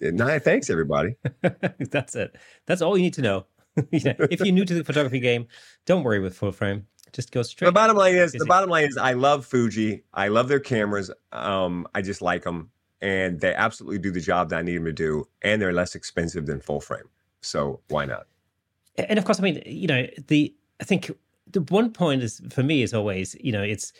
Naya, 0.00 0.38
thanks 0.38 0.70
everybody. 0.70 1.16
that's 1.90 2.14
it. 2.14 2.36
That's 2.66 2.82
all 2.82 2.96
you 2.96 3.02
need 3.02 3.14
to 3.14 3.22
know. 3.22 3.46
if 3.92 4.40
you're 4.40 4.52
new 4.52 4.64
to 4.64 4.74
the 4.74 4.84
photography 4.84 5.20
game, 5.20 5.46
don't 5.86 6.04
worry 6.04 6.20
with 6.20 6.36
full 6.36 6.52
frame. 6.52 6.86
Just 7.12 7.32
go 7.32 7.42
straight. 7.42 7.66
The 7.66 7.72
bottom 7.72 7.96
line 7.96 8.14
is 8.14 8.32
the 8.32 8.44
bottom 8.44 8.70
line 8.70 8.84
is 8.84 8.96
I 8.96 9.12
love 9.12 9.46
Fuji. 9.46 10.04
I 10.12 10.28
love 10.28 10.48
their 10.48 10.60
cameras. 10.60 11.10
Um, 11.32 11.86
I 11.94 12.02
just 12.02 12.20
like 12.20 12.44
them, 12.44 12.70
and 13.00 13.40
they 13.40 13.54
absolutely 13.54 13.98
do 13.98 14.10
the 14.10 14.20
job 14.20 14.50
that 14.50 14.58
I 14.58 14.62
need 14.62 14.76
them 14.76 14.84
to 14.84 14.92
do, 14.92 15.26
and 15.42 15.60
they're 15.60 15.72
less 15.72 15.94
expensive 15.94 16.46
than 16.46 16.60
full 16.60 16.80
frame. 16.80 17.08
So 17.40 17.80
why 17.88 18.04
not? 18.04 18.26
And 18.96 19.18
of 19.18 19.24
course, 19.24 19.38
I 19.38 19.42
mean, 19.42 19.62
you 19.64 19.86
know, 19.86 20.06
the 20.26 20.54
I 20.80 20.84
think 20.84 21.10
the 21.52 21.62
one 21.62 21.92
point 21.92 22.22
is 22.22 22.40
for 22.50 22.62
me 22.62 22.82
is 22.82 22.94
always, 22.94 23.36
you 23.40 23.52
know, 23.52 23.62
it's 23.62 23.92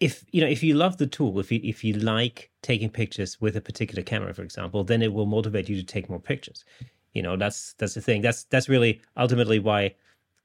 if 0.00 0.24
you 0.32 0.40
know 0.40 0.48
if 0.48 0.62
you 0.62 0.74
love 0.74 0.98
the 0.98 1.06
tool, 1.06 1.38
if 1.40 1.50
you 1.52 1.60
if 1.62 1.84
you 1.84 1.94
like 1.94 2.50
taking 2.62 2.90
pictures 2.90 3.40
with 3.40 3.56
a 3.56 3.60
particular 3.60 4.02
camera, 4.02 4.34
for 4.34 4.42
example, 4.42 4.84
then 4.84 5.02
it 5.02 5.12
will 5.12 5.26
motivate 5.26 5.68
you 5.68 5.76
to 5.76 5.82
take 5.82 6.10
more 6.10 6.20
pictures. 6.20 6.64
You 7.12 7.22
know, 7.22 7.36
that's 7.36 7.74
that's 7.78 7.94
the 7.94 8.00
thing. 8.00 8.22
That's 8.22 8.44
that's 8.44 8.68
really 8.68 9.00
ultimately 9.16 9.58
why 9.58 9.94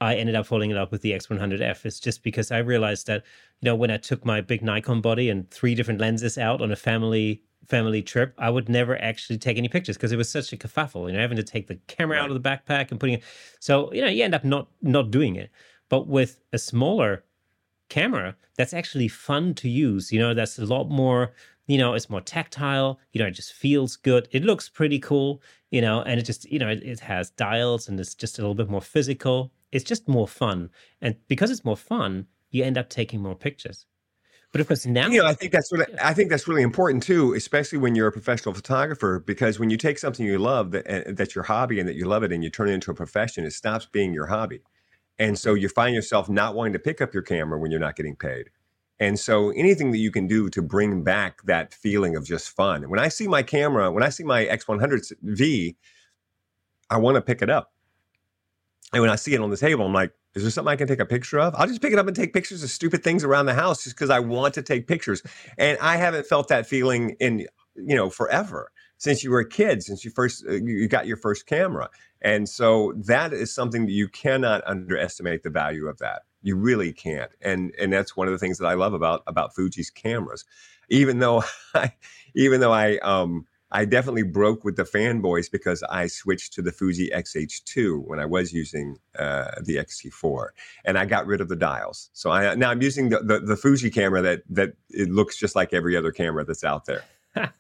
I 0.02 0.16
ended 0.16 0.36
up 0.36 0.46
falling 0.46 0.70
in 0.70 0.78
love 0.78 0.92
with 0.92 1.02
the 1.02 1.12
X100F. 1.12 1.86
is 1.86 2.00
just 2.00 2.24
because 2.24 2.52
I 2.52 2.60
realized 2.60 3.08
that, 3.08 3.24
you 3.60 3.66
know, 3.66 3.76
when 3.76 3.92
I 3.92 3.98
took 3.98 4.24
my 4.24 4.40
big 4.40 4.62
Nikon 4.62 5.02
body 5.02 5.30
and 5.30 5.50
three 5.52 5.76
different 5.76 6.00
lenses 6.00 6.38
out 6.38 6.62
on 6.62 6.72
a 6.72 6.76
family 6.78 7.42
family 7.68 8.02
trip, 8.02 8.34
I 8.38 8.50
would 8.50 8.70
never 8.70 9.00
actually 9.02 9.38
take 9.38 9.58
any 9.58 9.68
pictures 9.68 9.98
because 9.98 10.12
it 10.12 10.18
was 10.18 10.30
such 10.30 10.52
a 10.54 10.58
kerfuffle, 10.58 11.08
you 11.08 11.14
know, 11.14 11.20
having 11.20 11.38
to 11.38 11.44
take 11.44 11.68
the 11.68 11.76
camera 11.88 12.18
right. 12.18 12.24
out 12.24 12.32
of 12.32 12.42
the 12.42 12.50
backpack 12.50 12.92
and 12.92 13.00
putting 13.00 13.16
it. 13.16 13.24
So, 13.60 13.92
you 13.94 14.02
know, 14.02 14.08
you 14.08 14.24
end 14.24 14.36
up 14.36 14.44
not 14.44 14.68
not 14.82 15.12
doing 15.12 15.36
it. 15.36 15.52
But 15.90 16.08
with 16.08 16.40
a 16.54 16.58
smaller 16.58 17.24
camera, 17.90 18.36
that's 18.56 18.74
actually 18.74 19.08
fun 19.08 19.56
to 19.56 19.70
use. 19.70 20.12
You 20.12 20.20
know, 20.20 20.34
that's 20.34 20.60
a 20.60 20.66
lot 20.66 20.90
more, 20.90 21.34
you 21.68 21.78
know, 21.78 21.94
it's 21.94 22.10
more 22.10 22.22
tactile, 22.22 23.00
you 23.12 23.20
know, 23.20 23.28
it 23.28 23.32
just 23.32 23.54
feels 23.54 23.96
good. 23.96 24.28
It 24.32 24.44
looks 24.44 24.70
pretty 24.70 25.00
cool, 25.00 25.42
you 25.72 25.82
know, 25.82 26.02
and 26.04 26.20
it 26.20 26.24
just, 26.24 26.46
you 26.46 26.60
know, 26.60 26.70
it, 26.70 26.84
it 26.84 27.00
has 27.02 27.32
dials 27.32 27.88
and 27.88 28.00
it's 28.00 28.16
just 28.16 28.38
a 28.38 28.42
little 28.42 28.56
bit 28.56 28.70
more 28.70 28.82
physical. 28.82 29.52
It's 29.72 29.84
just 29.84 30.08
more 30.08 30.28
fun. 30.28 30.70
And 31.02 31.16
because 31.28 31.52
it's 31.52 31.66
more 31.66 31.78
fun, 31.78 32.28
you 32.52 32.64
end 32.64 32.78
up 32.78 32.90
taking 32.90 33.22
more 33.22 33.36
pictures. 33.36 33.86
But 34.52 34.62
of 34.62 34.68
course, 34.68 34.86
now 34.86 35.08
you 35.10 35.22
know, 35.22 35.28
I 35.28 35.34
think 35.34 35.52
that's 35.52 35.72
really, 35.72 35.86
I 36.02 36.14
think 36.14 36.32
that's 36.32 36.48
really 36.48 36.64
important 36.64 37.04
too, 37.04 37.34
especially 37.34 37.78
when 37.78 37.94
you're 37.96 38.08
a 38.08 38.12
professional 38.12 38.56
photographer, 38.56 39.20
because 39.20 39.60
when 39.60 39.70
you 39.70 39.78
take 39.78 40.00
something 40.00 40.26
you 40.26 40.40
love 40.40 40.72
that 40.72 40.90
eh, 40.90 41.04
that's 41.08 41.36
your 41.36 41.44
hobby 41.44 41.80
and 41.80 41.88
that 41.88 41.96
you 41.96 42.06
love 42.06 42.24
it, 42.24 42.32
and 42.32 42.44
you 42.44 42.50
turn 42.50 42.70
it 42.70 42.74
into 42.74 42.90
a 42.90 42.96
profession, 42.96 43.46
it 43.46 43.54
stops 43.54 43.86
being 43.86 44.12
your 44.12 44.26
hobby, 44.26 44.62
and 45.20 45.38
so 45.38 45.54
you 45.54 45.70
find 45.70 45.94
yourself 45.94 46.30
not 46.30 46.56
wanting 46.56 46.74
to 46.74 46.80
pick 46.80 47.00
up 47.00 47.14
your 47.14 47.24
camera 47.24 47.60
when 47.60 47.70
you're 47.70 47.80
not 47.80 47.96
getting 47.96 48.16
paid. 48.16 48.50
And 49.00 49.18
so 49.18 49.52
anything 49.52 49.92
that 49.92 50.00
you 50.00 50.12
can 50.12 50.28
do 50.28 50.50
to 50.50 50.62
bring 50.62 51.04
back 51.04 51.42
that 51.44 51.74
feeling 51.74 52.16
of 52.18 52.26
just 52.26 52.50
fun. 52.50 52.90
When 52.90 53.00
I 53.00 53.08
see 53.08 53.28
my 53.28 53.44
camera, 53.44 53.92
when 53.92 54.04
I 54.04 54.10
see 54.10 54.24
my 54.24 54.46
X100 54.46 55.14
V, 55.22 55.78
I 56.90 56.98
want 56.98 57.16
to 57.16 57.22
pick 57.22 57.42
it 57.42 57.50
up. 57.50 57.72
And 58.94 59.02
when 59.02 59.12
I 59.12 59.16
see 59.16 59.34
it 59.34 59.42
on 59.42 59.50
the 59.50 59.58
table, 59.58 59.86
I'm 59.86 59.94
like, 59.94 60.12
is 60.36 60.44
there 60.44 60.52
something 60.52 60.72
I 60.72 60.76
can 60.76 60.88
take 60.88 61.00
a 61.00 61.06
picture 61.06 61.40
of? 61.40 61.56
I'll 61.56 61.68
just 61.68 61.82
pick 61.82 61.94
it 61.94 62.00
up 62.00 62.08
and 62.08 62.16
take 62.16 62.34
pictures 62.34 62.64
of 62.64 62.70
stupid 62.70 63.04
things 63.04 63.24
around 63.24 63.46
the 63.46 63.54
house 63.54 63.84
just 63.84 63.96
because 63.96 64.10
I 64.10 64.20
want 64.20 64.54
to 64.56 64.62
take 64.62 64.88
pictures. 64.88 65.22
And 65.58 65.78
I 65.80 65.98
haven't 65.98 66.26
felt 66.26 66.48
that 66.50 66.68
feeling 66.68 67.16
in, 67.20 67.46
you 67.76 67.96
know, 67.96 68.10
forever 68.10 68.72
since 68.98 69.24
you 69.24 69.32
were 69.32 69.40
a 69.40 69.48
kid, 69.48 69.82
since 69.84 70.06
you 70.06 70.12
first 70.12 70.46
uh, 70.48 70.54
you 70.54 70.88
got 70.88 71.08
your 71.08 71.18
first 71.18 71.46
camera. 71.48 71.90
And 72.22 72.48
so 72.48 72.94
that 73.08 73.34
is 73.34 73.54
something 73.54 73.86
that 73.86 73.94
you 73.94 74.08
cannot 74.08 74.62
underestimate 74.68 75.44
the 75.44 75.50
value 75.50 75.88
of 75.88 75.98
that. 76.00 76.24
You 76.42 76.56
really 76.56 76.94
can't. 76.94 77.32
And 77.42 77.74
and 77.80 77.92
that's 77.92 78.16
one 78.16 78.28
of 78.28 78.34
the 78.34 78.40
things 78.40 78.58
that 78.60 78.68
I 78.68 78.74
love 78.74 78.94
about 78.94 79.24
about 79.26 79.56
Fuji's 79.56 79.90
cameras. 79.90 80.46
Even 80.90 81.20
though 81.20 81.44
I 81.74 81.94
even 82.36 82.60
though 82.60 82.74
I 82.74 82.98
um 83.00 83.46
I 83.72 83.86
definitely 83.86 84.24
broke 84.24 84.64
with 84.64 84.78
the 84.78 84.84
fanboys 84.84 85.52
because 85.52 85.84
I 85.84 86.08
switched 86.08 86.54
to 86.54 86.62
the 86.62 86.72
Fuji 86.72 87.14
X-H2 87.14 88.04
when 88.06 88.20
I 88.20 88.26
was 88.26 88.52
using 88.52 88.98
uh, 89.18 89.52
the 89.62 89.78
X-T4, 89.78 90.48
and 90.86 90.98
I 90.98 91.06
got 91.06 91.28
rid 91.28 91.40
of 91.40 91.50
the 91.50 91.56
dials. 91.56 92.10
So 92.14 92.32
I 92.32 92.56
now 92.56 92.72
I'm 92.72 92.82
using 92.82 93.10
the, 93.10 93.20
the, 93.20 93.40
the 93.40 93.56
Fuji 93.56 93.92
camera 93.92 94.22
that 94.22 94.42
that 94.50 94.74
it 94.90 95.10
looks 95.10 95.38
just 95.38 95.56
like 95.56 95.74
every 95.74 95.96
other 95.96 96.12
camera 96.12 96.44
that's 96.44 96.64
out 96.64 96.86
there. 96.86 97.04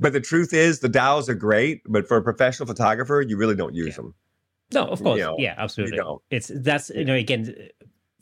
but 0.00 0.12
the 0.12 0.20
truth 0.20 0.54
is, 0.54 0.80
the 0.80 0.88
dials 0.88 1.28
are 1.28 1.34
great, 1.34 1.82
but 1.86 2.08
for 2.08 2.16
a 2.16 2.22
professional 2.22 2.66
photographer, 2.66 3.20
you 3.20 3.36
really 3.36 3.56
don't 3.56 3.74
use 3.74 3.88
yeah. 3.88 3.96
them. 3.96 4.14
No, 4.72 4.86
of 4.86 5.02
course, 5.02 5.18
you 5.18 5.24
know, 5.24 5.36
yeah, 5.38 5.54
absolutely. 5.58 6.00
It's 6.30 6.50
that's 6.54 6.90
you 6.90 7.04
know 7.04 7.14
again 7.14 7.68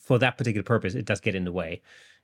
for 0.01 0.19
that 0.19 0.37
particular 0.37 0.65
purpose, 0.65 0.95
it 0.95 1.05
does 1.05 1.21
get 1.21 1.37
in 1.37 1.45
the 1.45 1.53
way 1.53 1.83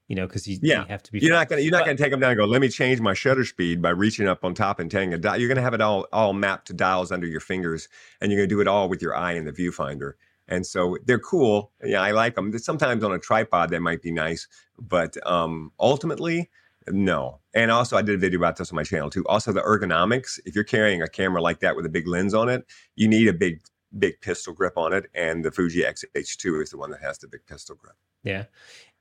you 0.09 0.17
know, 0.17 0.27
because 0.27 0.47
you, 0.47 0.59
yeah. 0.61 0.81
you 0.81 0.89
have 0.89 1.03
to 1.03 1.13
be. 1.13 1.21
You're 1.21 1.35
not 1.35 1.49
gonna 1.49 1.63
you're 1.63 1.73
not 1.73 1.85
gonna 1.85 1.97
take 1.97 2.11
them 2.11 2.21
down 2.21 2.33
and 2.33 2.39
go. 2.39 2.45
Let 2.45 2.61
me 2.61 2.69
change 2.69 3.01
my 3.01 3.15
shutter 3.15 3.45
speed 3.45 3.81
by 3.81 3.91
reaching 3.91 4.29
up 4.29 4.45
on 4.45 4.55
top 4.55 4.79
and 4.79 4.91
taking 4.91 5.15
a 5.15 5.19
dial. 5.19 5.39
You're 5.39 5.49
gonna 5.49 5.63
have 5.63 5.75
it 5.75 5.81
all 5.81 6.07
all 6.13 6.33
mapped 6.33 6.67
to 6.69 6.75
dials 6.75 7.11
under 7.11 7.27
your 7.27 7.41
fingers, 7.41 7.89
and 8.21 8.31
you're 8.31 8.41
gonna 8.41 8.49
do 8.49 8.61
it 8.61 8.69
all 8.69 8.89
with 8.89 9.01
your 9.01 9.17
eye 9.17 9.33
in 9.33 9.45
the 9.45 9.53
viewfinder. 9.53 10.13
And 10.47 10.67
so 10.67 10.99
they're 11.07 11.19
cool. 11.19 11.73
Yeah, 11.83 12.03
I 12.03 12.11
like 12.11 12.35
them. 12.35 12.57
Sometimes 12.59 13.03
on 13.03 13.13
a 13.13 13.19
tripod 13.19 13.71
that 13.71 13.81
might 13.81 14.03
be 14.03 14.11
nice, 14.11 14.47
but 14.79 15.17
um, 15.27 15.73
ultimately, 15.81 16.51
no. 16.89 17.41
And 17.55 17.71
also, 17.71 17.97
I 17.97 18.03
did 18.03 18.17
a 18.17 18.19
video 18.19 18.39
about 18.39 18.57
this 18.57 18.71
on 18.71 18.77
my 18.77 18.83
channel 18.83 19.09
too. 19.09 19.25
Also, 19.27 19.53
the 19.53 19.63
ergonomics. 19.63 20.39
If 20.45 20.55
you're 20.55 20.65
carrying 20.65 21.01
a 21.01 21.09
camera 21.09 21.41
like 21.41 21.61
that 21.61 21.77
with 21.77 21.87
a 21.87 21.89
big 21.89 22.07
lens 22.07 22.35
on 22.35 22.51
it, 22.51 22.67
you 22.95 23.09
need 23.09 23.29
a 23.29 23.33
big 23.33 23.61
big 23.99 24.21
pistol 24.21 24.53
grip 24.53 24.77
on 24.77 24.93
it, 24.93 25.07
and 25.15 25.45
the 25.45 25.53
Fuji 25.53 25.87
X-H2 25.87 26.63
is 26.63 26.71
the 26.71 26.77
one 26.77 26.91
that 26.91 27.01
has 27.01 27.17
the 27.19 27.29
big 27.29 27.47
pistol 27.47 27.77
grip. 27.77 27.95
Yeah, 28.23 28.45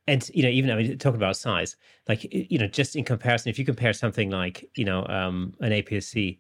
and 0.08 0.30
you 0.34 0.44
know 0.44 0.50
even 0.50 0.70
I 0.72 0.76
mean 0.76 0.98
talking 0.98 1.18
about 1.18 1.38
size, 1.38 1.76
like 2.08 2.28
you 2.32 2.58
know 2.58 2.68
just 2.68 2.96
in 2.96 3.04
comparison, 3.04 3.50
if 3.50 3.60
you 3.60 3.66
compare 3.66 3.94
something 3.94 4.30
like 4.30 4.70
you 4.76 4.86
know 4.86 5.06
um, 5.08 5.54
an 5.62 5.72
APS-C 5.72 6.40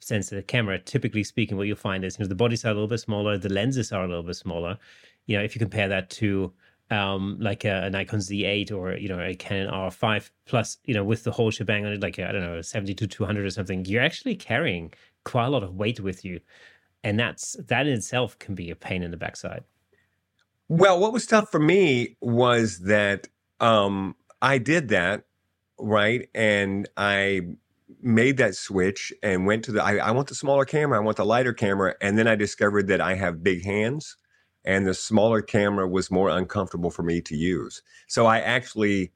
sensor 0.00 0.42
camera, 0.42 0.78
typically 0.78 1.24
speaking, 1.24 1.56
what 1.56 1.66
you'll 1.66 1.76
find 1.76 2.04
is 2.04 2.18
you 2.18 2.24
know 2.24 2.28
the 2.28 2.34
bodies 2.34 2.64
are 2.64 2.70
a 2.70 2.74
little 2.74 2.88
bit 2.88 3.00
smaller, 3.00 3.36
the 3.36 3.48
lenses 3.48 3.92
are 3.92 4.04
a 4.04 4.08
little 4.08 4.22
bit 4.22 4.36
smaller. 4.36 4.78
You 5.26 5.38
know 5.38 5.44
if 5.44 5.54
you 5.54 5.58
compare 5.58 5.88
that 5.88 6.10
to 6.10 6.52
um, 6.90 7.36
like 7.40 7.64
a, 7.64 7.84
a, 7.84 7.90
Nikon 7.90 8.18
Z8 8.20 8.72
or 8.72 8.96
you 8.96 9.08
know 9.08 9.20
a 9.20 9.34
Canon 9.34 9.72
R5 9.72 10.30
plus 10.46 10.78
you 10.84 10.94
know 10.94 11.04
with 11.04 11.24
the 11.24 11.32
whole 11.32 11.50
shebang 11.50 11.86
on 11.86 11.92
it, 11.92 12.02
like 12.02 12.18
I 12.18 12.32
don't 12.32 12.42
know 12.42 12.60
72 12.62 13.06
200 13.06 13.44
or 13.44 13.50
something, 13.50 13.84
you're 13.84 14.02
actually 14.02 14.36
carrying 14.36 14.92
quite 15.24 15.46
a 15.46 15.50
lot 15.50 15.62
of 15.62 15.74
weight 15.74 16.00
with 16.00 16.24
you, 16.24 16.40
and 17.02 17.18
that's 17.18 17.56
that 17.66 17.86
in 17.86 17.94
itself 17.94 18.38
can 18.38 18.54
be 18.54 18.70
a 18.70 18.76
pain 18.76 19.02
in 19.02 19.10
the 19.10 19.16
backside. 19.16 19.64
Well, 20.70 21.00
what 21.00 21.12
was 21.12 21.26
tough 21.26 21.50
for 21.50 21.58
me 21.58 22.16
was 22.20 22.78
that 22.84 23.26
um, 23.58 24.14
I 24.40 24.58
did 24.58 24.90
that, 24.90 25.24
right? 25.80 26.28
And 26.32 26.88
I 26.96 27.40
made 28.00 28.36
that 28.36 28.54
switch 28.54 29.12
and 29.20 29.46
went 29.46 29.64
to 29.64 29.72
the, 29.72 29.82
I, 29.82 29.96
I 29.96 30.10
want 30.12 30.28
the 30.28 30.36
smaller 30.36 30.64
camera, 30.64 30.96
I 30.96 31.02
want 31.02 31.16
the 31.16 31.24
lighter 31.24 31.52
camera. 31.52 31.96
And 32.00 32.16
then 32.16 32.28
I 32.28 32.36
discovered 32.36 32.86
that 32.86 33.00
I 33.00 33.14
have 33.14 33.42
big 33.42 33.64
hands 33.64 34.16
and 34.64 34.86
the 34.86 34.94
smaller 34.94 35.42
camera 35.42 35.88
was 35.88 36.08
more 36.08 36.28
uncomfortable 36.28 36.92
for 36.92 37.02
me 37.02 37.20
to 37.22 37.34
use. 37.34 37.82
So 38.06 38.26
I 38.26 38.38
actually, 38.38 39.10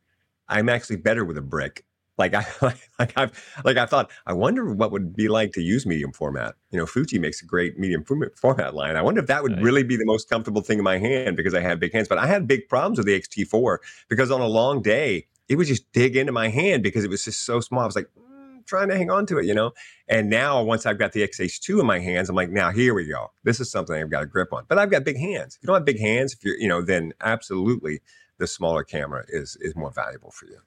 I'm 0.48 0.68
actually 0.68 0.96
better 0.96 1.24
with 1.24 1.38
a 1.38 1.42
brick 1.42 1.84
like 2.18 2.34
I 2.34 2.46
like 2.98 3.12
I've 3.16 3.62
like 3.64 3.76
I 3.76 3.86
thought 3.86 4.10
I 4.26 4.32
wonder 4.32 4.72
what 4.72 4.92
would 4.92 5.14
be 5.14 5.28
like 5.28 5.52
to 5.52 5.62
use 5.62 5.86
medium 5.86 6.12
format. 6.12 6.54
You 6.70 6.78
know, 6.78 6.86
Fuji 6.86 7.18
makes 7.18 7.42
a 7.42 7.46
great 7.46 7.78
medium 7.78 8.04
format 8.36 8.74
line. 8.74 8.96
I 8.96 9.02
wonder 9.02 9.20
if 9.20 9.26
that 9.26 9.42
would 9.42 9.60
really 9.62 9.82
be 9.82 9.96
the 9.96 10.06
most 10.06 10.28
comfortable 10.28 10.62
thing 10.62 10.78
in 10.78 10.84
my 10.84 10.98
hand 10.98 11.36
because 11.36 11.54
I 11.54 11.60
have 11.60 11.80
big 11.80 11.92
hands. 11.92 12.08
But 12.08 12.18
I 12.18 12.26
had 12.26 12.46
big 12.46 12.68
problems 12.68 12.98
with 12.98 13.06
the 13.06 13.14
X-T4 13.14 13.78
because 14.08 14.30
on 14.30 14.40
a 14.40 14.46
long 14.46 14.82
day 14.82 15.26
it 15.48 15.56
would 15.56 15.66
just 15.66 15.90
dig 15.92 16.16
into 16.16 16.32
my 16.32 16.48
hand 16.48 16.82
because 16.82 17.04
it 17.04 17.10
was 17.10 17.24
just 17.24 17.42
so 17.42 17.60
small. 17.60 17.82
I 17.82 17.86
was 17.86 17.96
like 17.96 18.08
mm, 18.18 18.64
trying 18.66 18.88
to 18.88 18.96
hang 18.96 19.10
on 19.10 19.26
to 19.26 19.38
it, 19.38 19.44
you 19.44 19.54
know. 19.54 19.72
And 20.08 20.30
now 20.30 20.62
once 20.62 20.86
I've 20.86 20.98
got 20.98 21.12
the 21.12 21.22
X-H2 21.22 21.80
in 21.80 21.86
my 21.86 21.98
hands, 21.98 22.28
I'm 22.28 22.36
like, 22.36 22.50
now 22.50 22.70
here 22.70 22.94
we 22.94 23.06
go. 23.06 23.32
This 23.42 23.60
is 23.60 23.70
something 23.70 23.94
I've 23.94 24.10
got 24.10 24.22
a 24.22 24.26
grip 24.26 24.52
on. 24.52 24.64
But 24.68 24.78
I've 24.78 24.90
got 24.90 25.04
big 25.04 25.18
hands. 25.18 25.56
If 25.56 25.62
you 25.62 25.66
don't 25.66 25.76
have 25.76 25.84
big 25.84 26.00
hands, 26.00 26.32
if 26.32 26.44
you're 26.44 26.56
you 26.56 26.68
know, 26.68 26.80
then 26.80 27.12
absolutely 27.20 28.00
the 28.38 28.46
smaller 28.46 28.84
camera 28.84 29.24
is 29.28 29.56
is 29.60 29.76
more 29.76 29.90
valuable 29.90 30.30
for 30.30 30.46
you 30.46 30.58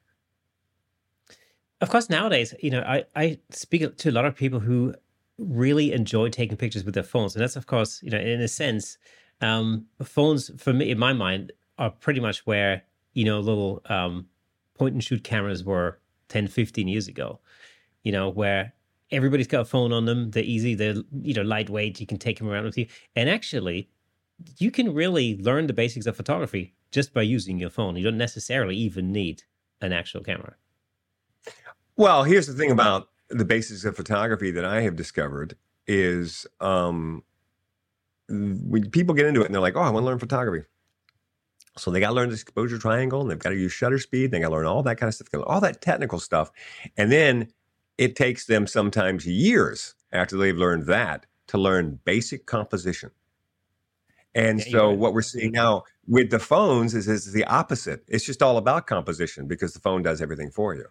of 1.81 1.89
course, 1.89 2.09
nowadays, 2.09 2.53
you 2.61 2.71
know, 2.71 2.81
I, 2.81 3.05
I 3.15 3.39
speak 3.49 3.97
to 3.97 4.09
a 4.09 4.11
lot 4.11 4.25
of 4.25 4.35
people 4.35 4.59
who 4.59 4.93
really 5.37 5.93
enjoy 5.93 6.29
taking 6.29 6.57
pictures 6.57 6.83
with 6.83 6.95
their 6.95 7.03
phones. 7.03 7.35
And 7.35 7.43
that's, 7.43 7.55
of 7.55 7.67
course, 7.67 8.01
you 8.01 8.09
know, 8.09 8.17
in 8.17 8.41
a 8.41 8.47
sense, 8.47 8.97
um, 9.41 9.85
phones, 10.03 10.49
for 10.57 10.73
me, 10.73 10.89
in 10.89 10.97
my 10.97 11.13
mind, 11.13 11.51
are 11.77 11.91
pretty 11.91 12.19
much 12.19 12.45
where, 12.47 12.83
you 13.13 13.25
know, 13.25 13.39
little 13.39 13.81
um, 13.85 14.27
point 14.77 14.93
and 14.93 15.03
shoot 15.03 15.23
cameras 15.23 15.63
were 15.63 15.99
10, 16.29 16.47
15 16.47 16.87
years 16.87 17.07
ago, 17.07 17.39
you 18.03 18.11
know, 18.11 18.29
where 18.29 18.73
everybody's 19.11 19.47
got 19.47 19.61
a 19.61 19.65
phone 19.65 19.93
on 19.93 20.05
them. 20.05 20.31
They're 20.31 20.43
easy, 20.43 20.73
they're, 20.73 20.95
you 21.21 21.33
know, 21.35 21.43
lightweight. 21.43 21.99
You 21.99 22.07
can 22.07 22.17
take 22.17 22.39
them 22.39 22.49
around 22.49 22.65
with 22.65 22.77
you. 22.77 22.87
And 23.15 23.29
actually, 23.29 23.89
you 24.57 24.71
can 24.71 24.93
really 24.93 25.37
learn 25.37 25.67
the 25.67 25.73
basics 25.73 26.07
of 26.07 26.17
photography 26.17 26.73
just 26.91 27.13
by 27.13 27.21
using 27.21 27.59
your 27.59 27.69
phone. 27.69 27.95
You 27.95 28.03
don't 28.03 28.17
necessarily 28.17 28.75
even 28.75 29.11
need 29.11 29.43
an 29.81 29.93
actual 29.93 30.21
camera. 30.21 30.55
Well, 31.97 32.23
here's 32.23 32.47
the 32.47 32.53
thing 32.53 32.71
about 32.71 33.09
the 33.29 33.45
basics 33.45 33.83
of 33.85 33.95
photography 33.95 34.51
that 34.51 34.65
I 34.65 34.81
have 34.81 34.95
discovered 34.95 35.55
is 35.87 36.45
um, 36.61 37.23
when 38.29 38.89
people 38.91 39.15
get 39.15 39.25
into 39.25 39.41
it 39.41 39.45
and 39.45 39.55
they're 39.55 39.61
like, 39.61 39.75
"Oh, 39.75 39.81
I 39.81 39.89
want 39.89 40.03
to 40.03 40.07
learn 40.07 40.19
photography," 40.19 40.65
So 41.77 41.91
they 41.91 41.99
got 41.99 42.09
to 42.09 42.13
learn 42.15 42.29
the 42.29 42.35
exposure 42.35 42.77
triangle 42.79 43.21
and 43.21 43.29
they've 43.29 43.39
got 43.39 43.51
to 43.51 43.55
use 43.55 43.71
shutter 43.71 43.99
speed. 43.99 44.31
They 44.31 44.39
got 44.39 44.49
to 44.49 44.55
learn 44.55 44.65
all 44.65 44.83
that 44.83 44.97
kind 44.97 45.07
of 45.07 45.13
stuff, 45.15 45.27
all 45.45 45.61
that 45.61 45.81
technical 45.81 46.19
stuff. 46.19 46.51
And 46.97 47.11
then 47.11 47.49
it 47.97 48.15
takes 48.15 48.45
them 48.45 48.67
sometimes 48.67 49.25
years 49.25 49.95
after 50.11 50.37
they've 50.37 50.57
learned 50.57 50.87
that 50.87 51.25
to 51.47 51.57
learn 51.57 51.99
basic 52.03 52.45
composition. 52.45 53.11
And 54.35 54.59
yeah, 54.59 54.71
so 54.71 54.91
what 54.91 55.13
we're 55.13 55.21
seeing 55.21 55.51
now 55.53 55.83
with 56.07 56.29
the 56.29 56.39
phones 56.39 56.93
is, 56.93 57.07
is 57.07 57.31
the 57.33 57.45
opposite. 57.45 58.03
It's 58.07 58.25
just 58.25 58.43
all 58.43 58.57
about 58.57 58.87
composition 58.87 59.47
because 59.47 59.73
the 59.73 59.79
phone 59.79 60.03
does 60.03 60.21
everything 60.21 60.51
for 60.51 60.75
you. 60.75 60.85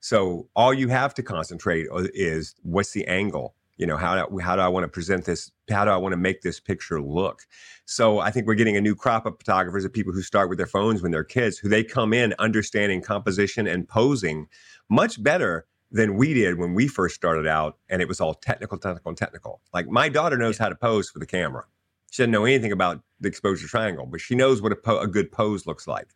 So 0.00 0.48
all 0.54 0.72
you 0.72 0.88
have 0.88 1.14
to 1.14 1.22
concentrate 1.22 1.86
is 2.14 2.54
what's 2.62 2.92
the 2.92 3.06
angle? 3.06 3.54
You 3.76 3.86
know, 3.86 3.96
how 3.96 4.26
do, 4.26 4.38
how 4.38 4.56
do 4.56 4.62
I 4.62 4.68
want 4.68 4.84
to 4.84 4.88
present 4.88 5.24
this? 5.24 5.52
How 5.70 5.84
do 5.84 5.92
I 5.92 5.96
want 5.96 6.12
to 6.12 6.16
make 6.16 6.42
this 6.42 6.58
picture 6.58 7.00
look? 7.00 7.42
So 7.84 8.18
I 8.18 8.30
think 8.30 8.46
we're 8.46 8.54
getting 8.54 8.76
a 8.76 8.80
new 8.80 8.96
crop 8.96 9.24
of 9.24 9.38
photographers 9.38 9.84
of 9.84 9.92
people 9.92 10.12
who 10.12 10.22
start 10.22 10.48
with 10.48 10.58
their 10.58 10.66
phones 10.66 11.00
when 11.00 11.12
they're 11.12 11.24
kids, 11.24 11.58
who 11.58 11.68
they 11.68 11.84
come 11.84 12.12
in 12.12 12.34
understanding 12.38 13.00
composition 13.00 13.66
and 13.68 13.88
posing 13.88 14.48
much 14.88 15.22
better 15.22 15.66
than 15.90 16.16
we 16.16 16.34
did 16.34 16.58
when 16.58 16.74
we 16.74 16.88
first 16.88 17.14
started 17.14 17.46
out. 17.46 17.78
And 17.88 18.02
it 18.02 18.08
was 18.08 18.20
all 18.20 18.34
technical, 18.34 18.78
technical, 18.78 19.10
and 19.10 19.18
technical. 19.18 19.60
Like 19.72 19.88
my 19.88 20.08
daughter 20.08 20.36
knows 20.36 20.58
how 20.58 20.68
to 20.68 20.74
pose 20.74 21.08
for 21.08 21.20
the 21.20 21.26
camera. 21.26 21.64
She 22.10 22.22
doesn't 22.22 22.32
know 22.32 22.46
anything 22.46 22.72
about 22.72 23.00
the 23.20 23.28
exposure 23.28 23.68
triangle, 23.68 24.06
but 24.06 24.20
she 24.20 24.34
knows 24.34 24.60
what 24.60 24.72
a, 24.72 24.76
po- 24.76 25.00
a 25.00 25.06
good 25.06 25.30
pose 25.30 25.66
looks 25.66 25.86
like. 25.86 26.08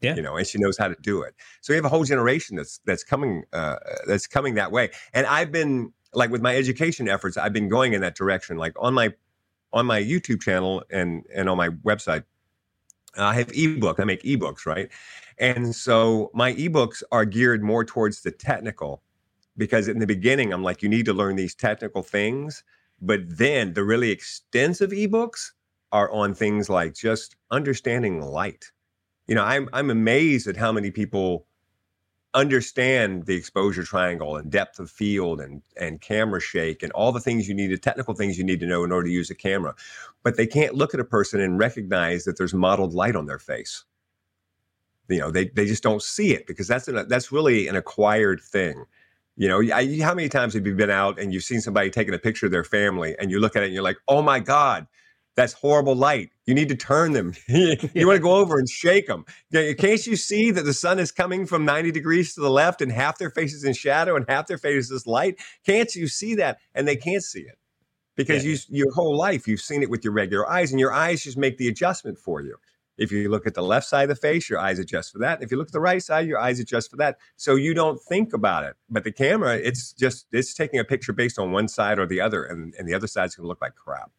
Yeah. 0.00 0.14
You 0.14 0.22
know, 0.22 0.36
and 0.36 0.46
she 0.46 0.58
knows 0.58 0.76
how 0.76 0.88
to 0.88 0.96
do 1.00 1.22
it. 1.22 1.34
So 1.62 1.72
we 1.72 1.76
have 1.76 1.84
a 1.84 1.88
whole 1.88 2.04
generation 2.04 2.56
that's 2.56 2.80
that's 2.84 3.02
coming 3.02 3.44
uh, 3.52 3.76
that's 4.06 4.26
coming 4.26 4.54
that 4.54 4.70
way. 4.70 4.90
And 5.14 5.26
I've 5.26 5.50
been 5.50 5.92
like 6.12 6.30
with 6.30 6.42
my 6.42 6.54
education 6.54 7.08
efforts, 7.08 7.36
I've 7.36 7.52
been 7.52 7.68
going 7.68 7.94
in 7.94 8.00
that 8.02 8.14
direction. 8.14 8.58
Like 8.58 8.74
on 8.78 8.94
my 8.94 9.14
on 9.72 9.86
my 9.86 10.02
YouTube 10.02 10.42
channel 10.42 10.82
and 10.90 11.24
and 11.34 11.48
on 11.48 11.56
my 11.56 11.70
website, 11.70 12.24
I 13.16 13.34
have 13.34 13.50
ebook. 13.54 13.98
I 13.98 14.04
make 14.04 14.22
ebooks, 14.22 14.66
right? 14.66 14.90
And 15.38 15.74
so 15.74 16.30
my 16.34 16.54
ebooks 16.54 17.02
are 17.12 17.24
geared 17.24 17.62
more 17.62 17.84
towards 17.84 18.22
the 18.22 18.30
technical 18.30 19.02
because 19.56 19.88
in 19.88 19.98
the 19.98 20.06
beginning 20.06 20.52
I'm 20.52 20.62
like 20.62 20.82
you 20.82 20.88
need 20.88 21.06
to 21.06 21.14
learn 21.14 21.36
these 21.36 21.54
technical 21.54 22.02
things, 22.02 22.64
but 23.00 23.20
then 23.26 23.72
the 23.74 23.84
really 23.84 24.10
extensive 24.10 24.90
ebooks 24.90 25.52
are 25.92 26.10
on 26.10 26.34
things 26.34 26.68
like 26.68 26.94
just 26.94 27.36
understanding 27.50 28.20
light 28.20 28.72
you 29.26 29.34
know, 29.34 29.42
I'm 29.42 29.68
I'm 29.72 29.90
amazed 29.90 30.46
at 30.46 30.56
how 30.56 30.72
many 30.72 30.90
people 30.90 31.46
understand 32.34 33.24
the 33.24 33.34
exposure 33.34 33.82
triangle 33.82 34.36
and 34.36 34.50
depth 34.50 34.78
of 34.78 34.90
field 34.90 35.40
and 35.40 35.62
and 35.76 36.00
camera 36.00 36.40
shake 36.40 36.82
and 36.82 36.92
all 36.92 37.10
the 37.10 37.20
things 37.20 37.48
you 37.48 37.54
need 37.54 37.68
the 37.68 37.78
technical 37.78 38.14
things 38.14 38.36
you 38.36 38.44
need 38.44 38.60
to 38.60 38.66
know 38.66 38.84
in 38.84 38.92
order 38.92 39.08
to 39.08 39.12
use 39.12 39.30
a 39.30 39.34
camera. 39.34 39.74
But 40.22 40.36
they 40.36 40.46
can't 40.46 40.74
look 40.74 40.94
at 40.94 41.00
a 41.00 41.04
person 41.04 41.40
and 41.40 41.58
recognize 41.58 42.24
that 42.24 42.36
there's 42.36 42.54
mottled 42.54 42.94
light 42.94 43.16
on 43.16 43.26
their 43.26 43.38
face. 43.38 43.84
You 45.08 45.18
know 45.18 45.30
they, 45.30 45.48
they 45.48 45.66
just 45.66 45.82
don't 45.82 46.02
see 46.02 46.34
it 46.34 46.46
because 46.46 46.68
that's 46.68 46.88
an, 46.88 47.08
that's 47.08 47.32
really 47.32 47.68
an 47.68 47.76
acquired 47.76 48.40
thing. 48.40 48.84
You 49.36 49.48
know 49.48 49.62
I, 49.74 49.98
how 50.00 50.14
many 50.14 50.28
times 50.28 50.54
have 50.54 50.66
you 50.66 50.74
been 50.74 50.90
out 50.90 51.18
and 51.18 51.32
you've 51.32 51.44
seen 51.44 51.60
somebody 51.60 51.90
taking 51.90 52.14
a 52.14 52.18
picture 52.18 52.46
of 52.46 52.52
their 52.52 52.64
family 52.64 53.16
and 53.18 53.30
you 53.30 53.40
look 53.40 53.56
at 53.56 53.62
it 53.62 53.66
and 53.66 53.74
you're 53.74 53.82
like 53.82 53.98
oh 54.08 54.22
my 54.22 54.40
god 54.40 54.86
that's 55.36 55.52
horrible 55.52 55.94
light. 55.94 56.30
You 56.46 56.54
need 56.54 56.68
to 56.68 56.76
turn 56.76 57.12
them. 57.12 57.34
you 57.48 57.76
yeah. 57.92 58.04
want 58.04 58.16
to 58.16 58.22
go 58.22 58.36
over 58.36 58.58
and 58.58 58.68
shake 58.68 59.08
them. 59.08 59.24
Can't 59.52 60.06
you 60.06 60.16
see 60.16 60.52
that 60.52 60.64
the 60.64 60.72
sun 60.72 60.98
is 60.98 61.10
coming 61.10 61.44
from 61.44 61.64
90 61.64 61.90
degrees 61.90 62.34
to 62.34 62.40
the 62.40 62.50
left 62.50 62.80
and 62.80 62.90
half 62.90 63.18
their 63.18 63.30
face 63.30 63.52
is 63.52 63.64
in 63.64 63.74
shadow 63.74 64.16
and 64.16 64.24
half 64.28 64.46
their 64.46 64.58
face 64.58 64.90
is 64.90 65.06
light? 65.06 65.40
Can't 65.64 65.92
you 65.94 66.06
see 66.06 66.36
that? 66.36 66.58
And 66.74 66.86
they 66.86 66.96
can't 66.96 67.22
see 67.22 67.40
it 67.40 67.58
because 68.16 68.44
yeah. 68.44 68.52
you, 68.68 68.84
your 68.84 68.92
whole 68.94 69.16
life 69.16 69.46
you've 69.46 69.60
seen 69.60 69.82
it 69.82 69.90
with 69.90 70.04
your 70.04 70.12
regular 70.12 70.48
eyes 70.48 70.70
and 70.70 70.80
your 70.80 70.92
eyes 70.92 71.22
just 71.22 71.36
make 71.36 71.58
the 71.58 71.68
adjustment 71.68 72.18
for 72.18 72.40
you. 72.40 72.56
If 72.98 73.12
you 73.12 73.28
look 73.28 73.46
at 73.46 73.54
the 73.54 73.62
left 73.62 73.86
side 73.86 74.04
of 74.04 74.08
the 74.08 74.16
face, 74.16 74.48
your 74.48 74.58
eyes 74.58 74.78
adjust 74.78 75.12
for 75.12 75.18
that. 75.18 75.42
If 75.42 75.50
you 75.50 75.58
look 75.58 75.68
at 75.68 75.72
the 75.72 75.80
right 75.80 76.02
side, 76.02 76.26
your 76.26 76.38
eyes 76.38 76.60
adjust 76.60 76.90
for 76.90 76.96
that. 76.96 77.18
So 77.36 77.54
you 77.54 77.74
don't 77.74 78.00
think 78.02 78.32
about 78.32 78.64
it. 78.64 78.76
But 78.88 79.04
the 79.04 79.12
camera, 79.12 79.56
it's 79.56 79.92
just 79.92 80.26
it's 80.32 80.54
taking 80.54 80.80
a 80.80 80.84
picture 80.84 81.12
based 81.12 81.38
on 81.38 81.52
one 81.52 81.68
side 81.68 81.98
or 81.98 82.06
the 82.06 82.20
other, 82.20 82.44
and, 82.44 82.74
and 82.78 82.88
the 82.88 82.94
other 82.94 83.06
side's 83.06 83.34
going 83.34 83.44
to 83.44 83.48
look 83.48 83.60
like 83.60 83.74
crap. 83.74 84.10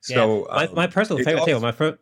So 0.00 0.46
yeah. 0.48 0.54
my, 0.54 0.66
um, 0.66 0.74
my 0.74 0.86
personal 0.86 1.22
favorite 1.22 1.44
thing, 1.44 1.60
my 1.60 1.72
first 1.72 1.98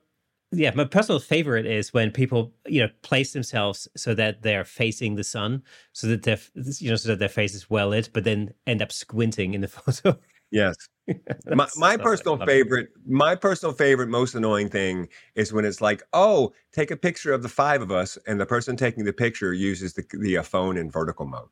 yeah, 0.53 0.73
my 0.75 0.85
personal 0.85 1.21
favorite 1.21 1.65
is 1.65 1.93
when 1.93 2.11
people, 2.11 2.53
you 2.67 2.81
know, 2.81 2.89
place 3.03 3.33
themselves 3.33 3.87
so 3.97 4.15
that 4.15 4.43
they're 4.43 4.65
facing 4.65 5.15
the 5.15 5.23
sun, 5.23 5.63
so 5.93 6.09
that 6.09 6.25
their, 6.25 6.39
you 6.55 6.91
know, 6.91 6.97
so 6.97 7.11
that 7.11 7.21
their 7.21 7.29
face 7.29 7.55
is 7.55 7.71
well 7.71 7.89
lit, 7.89 8.11
but 8.13 8.25
then 8.25 8.53
end 8.67 8.83
up 8.83 8.91
squinting 8.91 9.55
in 9.55 9.61
the 9.61 9.69
photo. 9.69 10.19
Yes. 10.51 10.77
my, 11.47 11.69
my 11.77 11.97
personal 11.97 12.39
favorite, 12.45 12.89
my 13.07 13.35
personal 13.35 13.75
favorite, 13.75 14.09
most 14.09 14.35
annoying 14.35 14.69
thing 14.69 15.09
is 15.35 15.53
when 15.53 15.65
it's 15.65 15.81
like, 15.81 16.03
oh, 16.13 16.53
take 16.73 16.91
a 16.91 16.97
picture 16.97 17.33
of 17.33 17.43
the 17.43 17.49
five 17.49 17.83
of 17.83 17.91
us, 17.91 18.19
and 18.27 18.41
the 18.41 18.47
person 18.47 18.77
taking 18.77 19.05
the 19.05 19.13
picture 19.13 19.53
uses 19.53 19.95
the 19.95 20.05
the 20.19 20.39
uh, 20.39 20.43
phone 20.43 20.77
in 20.77 20.91
vertical 20.91 21.27
mode. 21.27 21.49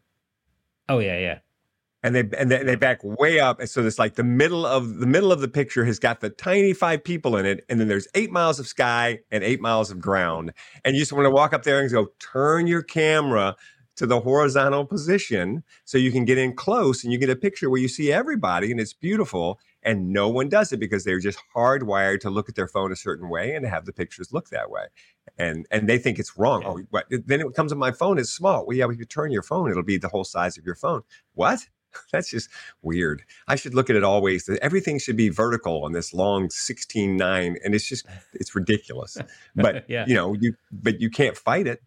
Oh 0.88 0.98
yeah, 0.98 1.18
yeah. 1.18 1.38
And 2.04 2.14
they 2.14 2.28
and 2.38 2.50
they, 2.50 2.62
they 2.62 2.76
back 2.76 3.00
way 3.02 3.40
up, 3.40 3.58
and 3.58 3.68
so 3.68 3.84
it's 3.84 3.98
like 3.98 4.14
the 4.14 4.22
middle 4.22 4.64
of 4.64 4.98
the 4.98 5.06
middle 5.06 5.32
of 5.32 5.40
the 5.40 5.48
picture 5.48 5.84
has 5.84 5.98
got 5.98 6.20
the 6.20 6.30
tiny 6.30 6.72
five 6.72 7.02
people 7.02 7.36
in 7.36 7.44
it, 7.44 7.64
and 7.68 7.80
then 7.80 7.88
there's 7.88 8.06
eight 8.14 8.30
miles 8.30 8.60
of 8.60 8.68
sky 8.68 9.18
and 9.32 9.42
eight 9.42 9.60
miles 9.60 9.90
of 9.90 10.00
ground, 10.00 10.52
and 10.84 10.94
you 10.94 11.02
just 11.02 11.12
want 11.12 11.26
to 11.26 11.30
walk 11.30 11.52
up 11.52 11.64
there 11.64 11.80
and 11.80 11.90
go, 11.90 12.08
turn 12.20 12.68
your 12.68 12.82
camera 12.82 13.56
to 13.98 14.06
the 14.06 14.20
horizontal 14.20 14.86
position 14.86 15.64
so 15.84 15.98
you 15.98 16.12
can 16.12 16.24
get 16.24 16.38
in 16.38 16.54
close 16.54 17.02
and 17.02 17.12
you 17.12 17.18
get 17.18 17.28
a 17.28 17.36
picture 17.36 17.68
where 17.68 17.80
you 17.80 17.88
see 17.88 18.12
everybody 18.12 18.70
and 18.70 18.80
it's 18.80 18.92
beautiful 18.92 19.58
and 19.82 20.12
no 20.12 20.28
one 20.28 20.48
does 20.48 20.72
it 20.72 20.78
because 20.78 21.02
they're 21.02 21.18
just 21.18 21.40
hardwired 21.54 22.20
to 22.20 22.30
look 22.30 22.48
at 22.48 22.54
their 22.54 22.68
phone 22.68 22.92
a 22.92 22.96
certain 22.96 23.28
way 23.28 23.54
and 23.54 23.66
have 23.66 23.86
the 23.86 23.92
pictures 23.92 24.32
look 24.32 24.50
that 24.50 24.70
way. 24.70 24.86
And 25.36 25.66
and 25.72 25.88
they 25.88 25.98
think 25.98 26.20
it's 26.20 26.38
wrong. 26.38 26.62
Oh 26.64 26.80
what 26.90 27.06
then 27.10 27.40
it 27.40 27.54
comes 27.54 27.72
on 27.72 27.78
my 27.78 27.90
phone 27.90 28.18
it's 28.18 28.30
small. 28.30 28.64
Well 28.66 28.76
yeah 28.76 28.88
if 28.88 28.98
you 28.98 29.04
turn 29.04 29.32
your 29.32 29.42
phone 29.42 29.68
it'll 29.68 29.82
be 29.82 29.98
the 29.98 30.08
whole 30.08 30.24
size 30.24 30.56
of 30.56 30.64
your 30.64 30.76
phone. 30.76 31.02
What? 31.34 31.66
That's 32.12 32.30
just 32.30 32.50
weird. 32.82 33.24
I 33.48 33.56
should 33.56 33.74
look 33.74 33.90
at 33.90 33.96
it 33.96 34.04
always. 34.04 34.48
Everything 34.62 35.00
should 35.00 35.16
be 35.16 35.28
vertical 35.28 35.84
on 35.84 35.90
this 35.92 36.14
long 36.14 36.50
16 36.50 37.16
9 37.16 37.56
and 37.64 37.74
it's 37.74 37.88
just 37.88 38.06
it's 38.32 38.54
ridiculous. 38.54 39.18
But 39.56 39.90
yeah. 39.90 40.04
you 40.06 40.14
know 40.14 40.34
you 40.34 40.54
but 40.70 41.00
you 41.00 41.10
can't 41.10 41.36
fight 41.36 41.66
it 41.66 41.82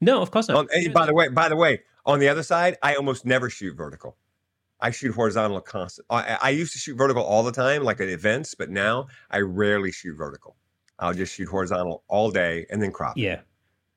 no, 0.00 0.22
of 0.22 0.30
course 0.30 0.48
not. 0.48 0.56
On, 0.56 0.92
by 0.92 1.06
the 1.06 1.14
way, 1.14 1.28
by 1.28 1.48
the 1.48 1.56
way, 1.56 1.80
on 2.06 2.18
the 2.18 2.28
other 2.28 2.42
side, 2.42 2.76
I 2.82 2.94
almost 2.94 3.24
never 3.24 3.50
shoot 3.50 3.76
vertical. 3.76 4.16
I 4.80 4.90
shoot 4.90 5.14
horizontal 5.14 5.60
constant. 5.60 6.06
I, 6.10 6.38
I 6.42 6.50
used 6.50 6.72
to 6.72 6.78
shoot 6.78 6.96
vertical 6.96 7.22
all 7.22 7.42
the 7.42 7.52
time, 7.52 7.84
like 7.84 8.00
at 8.00 8.08
events, 8.08 8.54
but 8.54 8.70
now 8.70 9.06
I 9.30 9.40
rarely 9.40 9.92
shoot 9.92 10.14
vertical. 10.14 10.56
I'll 10.98 11.14
just 11.14 11.34
shoot 11.34 11.48
horizontal 11.48 12.04
all 12.08 12.30
day 12.30 12.66
and 12.70 12.82
then 12.82 12.92
crop. 12.92 13.16
Yeah. 13.16 13.40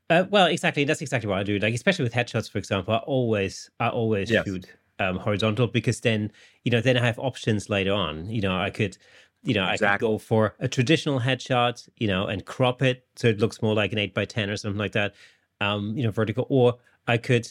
Uh, 0.10 0.24
well, 0.30 0.48
exactly. 0.48 0.86
That's 0.86 1.02
exactly 1.02 1.30
what 1.30 1.40
I 1.40 1.44
do. 1.44 1.60
Like, 1.60 1.74
especially 1.74 2.04
with 2.04 2.14
headshots, 2.14 2.50
for 2.50 2.58
example, 2.58 2.94
I 2.94 3.00
always, 3.00 3.70
I 3.80 3.90
always 3.90 4.32
yes. 4.32 4.46
shoot 4.46 4.66
um, 5.00 5.18
horizontal 5.18 5.68
because 5.68 6.00
then, 6.00 6.32
you 6.64 6.72
know, 6.72 6.80
then 6.80 6.98
I 6.98 7.06
have 7.06 7.20
options 7.20 7.70
later 7.70 7.92
on. 7.92 8.30
You 8.30 8.42
know, 8.42 8.58
I 8.58 8.70
could, 8.70 8.98
you 9.44 9.54
know, 9.54 9.68
exactly. 9.68 9.88
I 9.88 9.92
could 9.98 10.06
go 10.06 10.18
for 10.18 10.56
a 10.60 10.70
traditional 10.70 11.20
headshot, 11.20 11.90
you 11.98 12.08
know, 12.08 12.28
and 12.28 12.46
crop 12.46 12.82
it 12.82 13.06
so 13.18 13.28
it 13.28 13.40
looks 13.40 13.62
more 13.62 13.76
like 13.76 13.92
an 13.92 13.98
eight 13.98 14.14
by 14.14 14.24
ten 14.24 14.50
or 14.50 14.56
something 14.56 14.80
like 14.80 14.94
that 14.94 15.14
um, 15.62 15.98
you 15.98 16.04
know, 16.04 16.12
vertical, 16.12 16.46
or 16.50 16.78
I 17.08 17.18
could, 17.18 17.48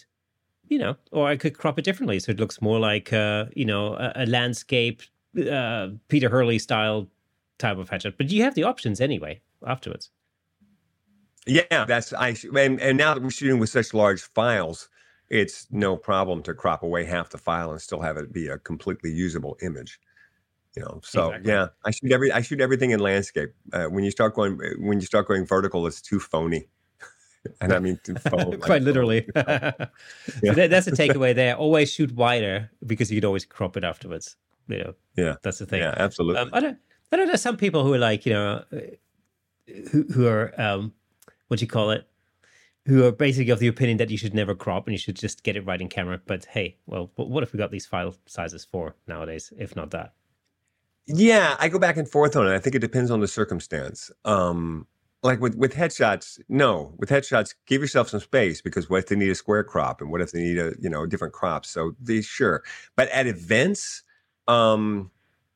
you 0.68 0.78
know, 0.78 0.96
or 1.12 1.28
I 1.28 1.36
could 1.36 1.56
crop 1.56 1.78
it 1.78 1.84
differently 1.84 2.18
so 2.20 2.32
it 2.32 2.40
looks 2.40 2.60
more 2.60 2.78
like, 2.78 3.12
uh, 3.12 3.46
you 3.54 3.64
know, 3.64 3.94
a, 3.94 4.12
a 4.16 4.26
landscape, 4.26 5.02
uh, 5.50 5.88
Peter 6.08 6.28
Hurley 6.28 6.58
style 6.58 7.08
type 7.58 7.78
of 7.78 7.90
headshot. 7.90 8.14
But 8.16 8.30
you 8.30 8.42
have 8.42 8.54
the 8.54 8.64
options 8.64 9.00
anyway 9.00 9.40
afterwards. 9.66 10.10
Yeah, 11.46 11.84
that's 11.84 12.12
I 12.12 12.34
and, 12.56 12.80
and 12.80 12.98
now 12.98 13.14
that 13.14 13.22
we're 13.22 13.30
shooting 13.30 13.60
with 13.60 13.70
such 13.70 13.94
large 13.94 14.22
files, 14.22 14.88
it's 15.30 15.68
no 15.70 15.96
problem 15.96 16.42
to 16.42 16.54
crop 16.54 16.82
away 16.82 17.04
half 17.04 17.30
the 17.30 17.38
file 17.38 17.70
and 17.70 17.80
still 17.80 18.00
have 18.00 18.16
it 18.16 18.32
be 18.32 18.48
a 18.48 18.58
completely 18.58 19.12
usable 19.12 19.56
image. 19.62 20.00
You 20.76 20.82
know, 20.82 21.00
so 21.04 21.28
exactly. 21.28 21.52
yeah, 21.52 21.66
I 21.84 21.90
shoot 21.92 22.12
every 22.12 22.32
I 22.32 22.40
shoot 22.40 22.60
everything 22.60 22.90
in 22.90 22.98
landscape. 22.98 23.54
Uh, 23.72 23.84
when 23.84 24.02
you 24.02 24.10
start 24.10 24.34
going 24.34 24.58
when 24.78 24.98
you 25.00 25.06
start 25.06 25.28
going 25.28 25.46
vertical, 25.46 25.86
it's 25.86 26.02
too 26.02 26.18
phony 26.18 26.66
and 27.60 27.72
I 27.72 27.78
mean 27.78 27.98
quite 28.60 28.82
literally. 28.82 29.28
yeah. 29.34 29.70
that, 30.42 30.68
that's 30.70 30.86
a 30.86 30.92
takeaway 30.92 31.34
there. 31.34 31.56
Always 31.56 31.92
shoot 31.92 32.12
wider 32.12 32.70
because 32.86 33.10
you 33.10 33.18
could 33.18 33.26
always 33.26 33.44
crop 33.44 33.76
it 33.76 33.84
afterwards. 33.84 34.36
You 34.68 34.78
know, 34.78 34.94
yeah, 35.16 35.34
that's 35.42 35.58
the 35.58 35.66
thing. 35.66 35.80
Yeah, 35.80 35.94
absolutely. 35.96 36.42
Um, 36.42 36.50
I 36.52 36.60
don't, 36.60 36.78
I 37.12 37.16
don't 37.16 37.28
know. 37.28 37.36
Some 37.36 37.56
people 37.56 37.84
who 37.84 37.94
are 37.94 37.98
like, 37.98 38.26
you 38.26 38.32
know, 38.32 38.64
who 39.90 40.04
who 40.12 40.26
are 40.26 40.52
um, 40.60 40.92
what 41.48 41.60
do 41.60 41.64
you 41.64 41.68
call 41.68 41.90
it? 41.90 42.08
Who 42.86 43.04
are 43.04 43.12
basically 43.12 43.50
of 43.50 43.58
the 43.58 43.66
opinion 43.66 43.98
that 43.98 44.10
you 44.10 44.18
should 44.18 44.34
never 44.34 44.54
crop 44.54 44.86
and 44.86 44.92
you 44.92 44.98
should 44.98 45.16
just 45.16 45.42
get 45.42 45.56
it 45.56 45.66
right 45.66 45.80
in 45.80 45.88
camera. 45.88 46.20
But 46.24 46.44
hey, 46.46 46.76
well, 46.86 47.10
what 47.16 47.42
if 47.42 47.52
we 47.52 47.58
got 47.58 47.70
these 47.70 47.86
file 47.86 48.14
sizes 48.26 48.64
for 48.64 48.94
nowadays? 49.08 49.52
If 49.58 49.74
not 49.74 49.90
that. 49.90 50.14
Yeah, 51.06 51.56
I 51.60 51.68
go 51.68 51.78
back 51.78 51.96
and 51.96 52.08
forth 52.08 52.36
on 52.36 52.46
it. 52.48 52.54
I 52.54 52.58
think 52.58 52.74
it 52.74 52.80
depends 52.80 53.10
on 53.10 53.20
the 53.20 53.28
circumstance. 53.28 54.10
Um, 54.24 54.86
like 55.22 55.40
with 55.40 55.54
with 55.56 55.74
headshots 55.74 56.38
no 56.48 56.94
with 56.98 57.08
headshots 57.08 57.54
give 57.66 57.80
yourself 57.80 58.08
some 58.08 58.20
space 58.20 58.60
because 58.60 58.88
what 58.88 58.98
if 58.98 59.06
they 59.06 59.16
need 59.16 59.30
a 59.30 59.34
square 59.34 59.64
crop 59.64 60.00
and 60.00 60.10
what 60.10 60.20
if 60.20 60.32
they 60.32 60.42
need 60.42 60.58
a 60.58 60.74
you 60.78 60.90
know 60.90 61.06
different 61.06 61.34
crops 61.34 61.70
so 61.70 61.92
these 62.00 62.26
sure 62.26 62.62
but 62.96 63.08
at 63.08 63.26
events 63.26 64.02
um 64.46 65.10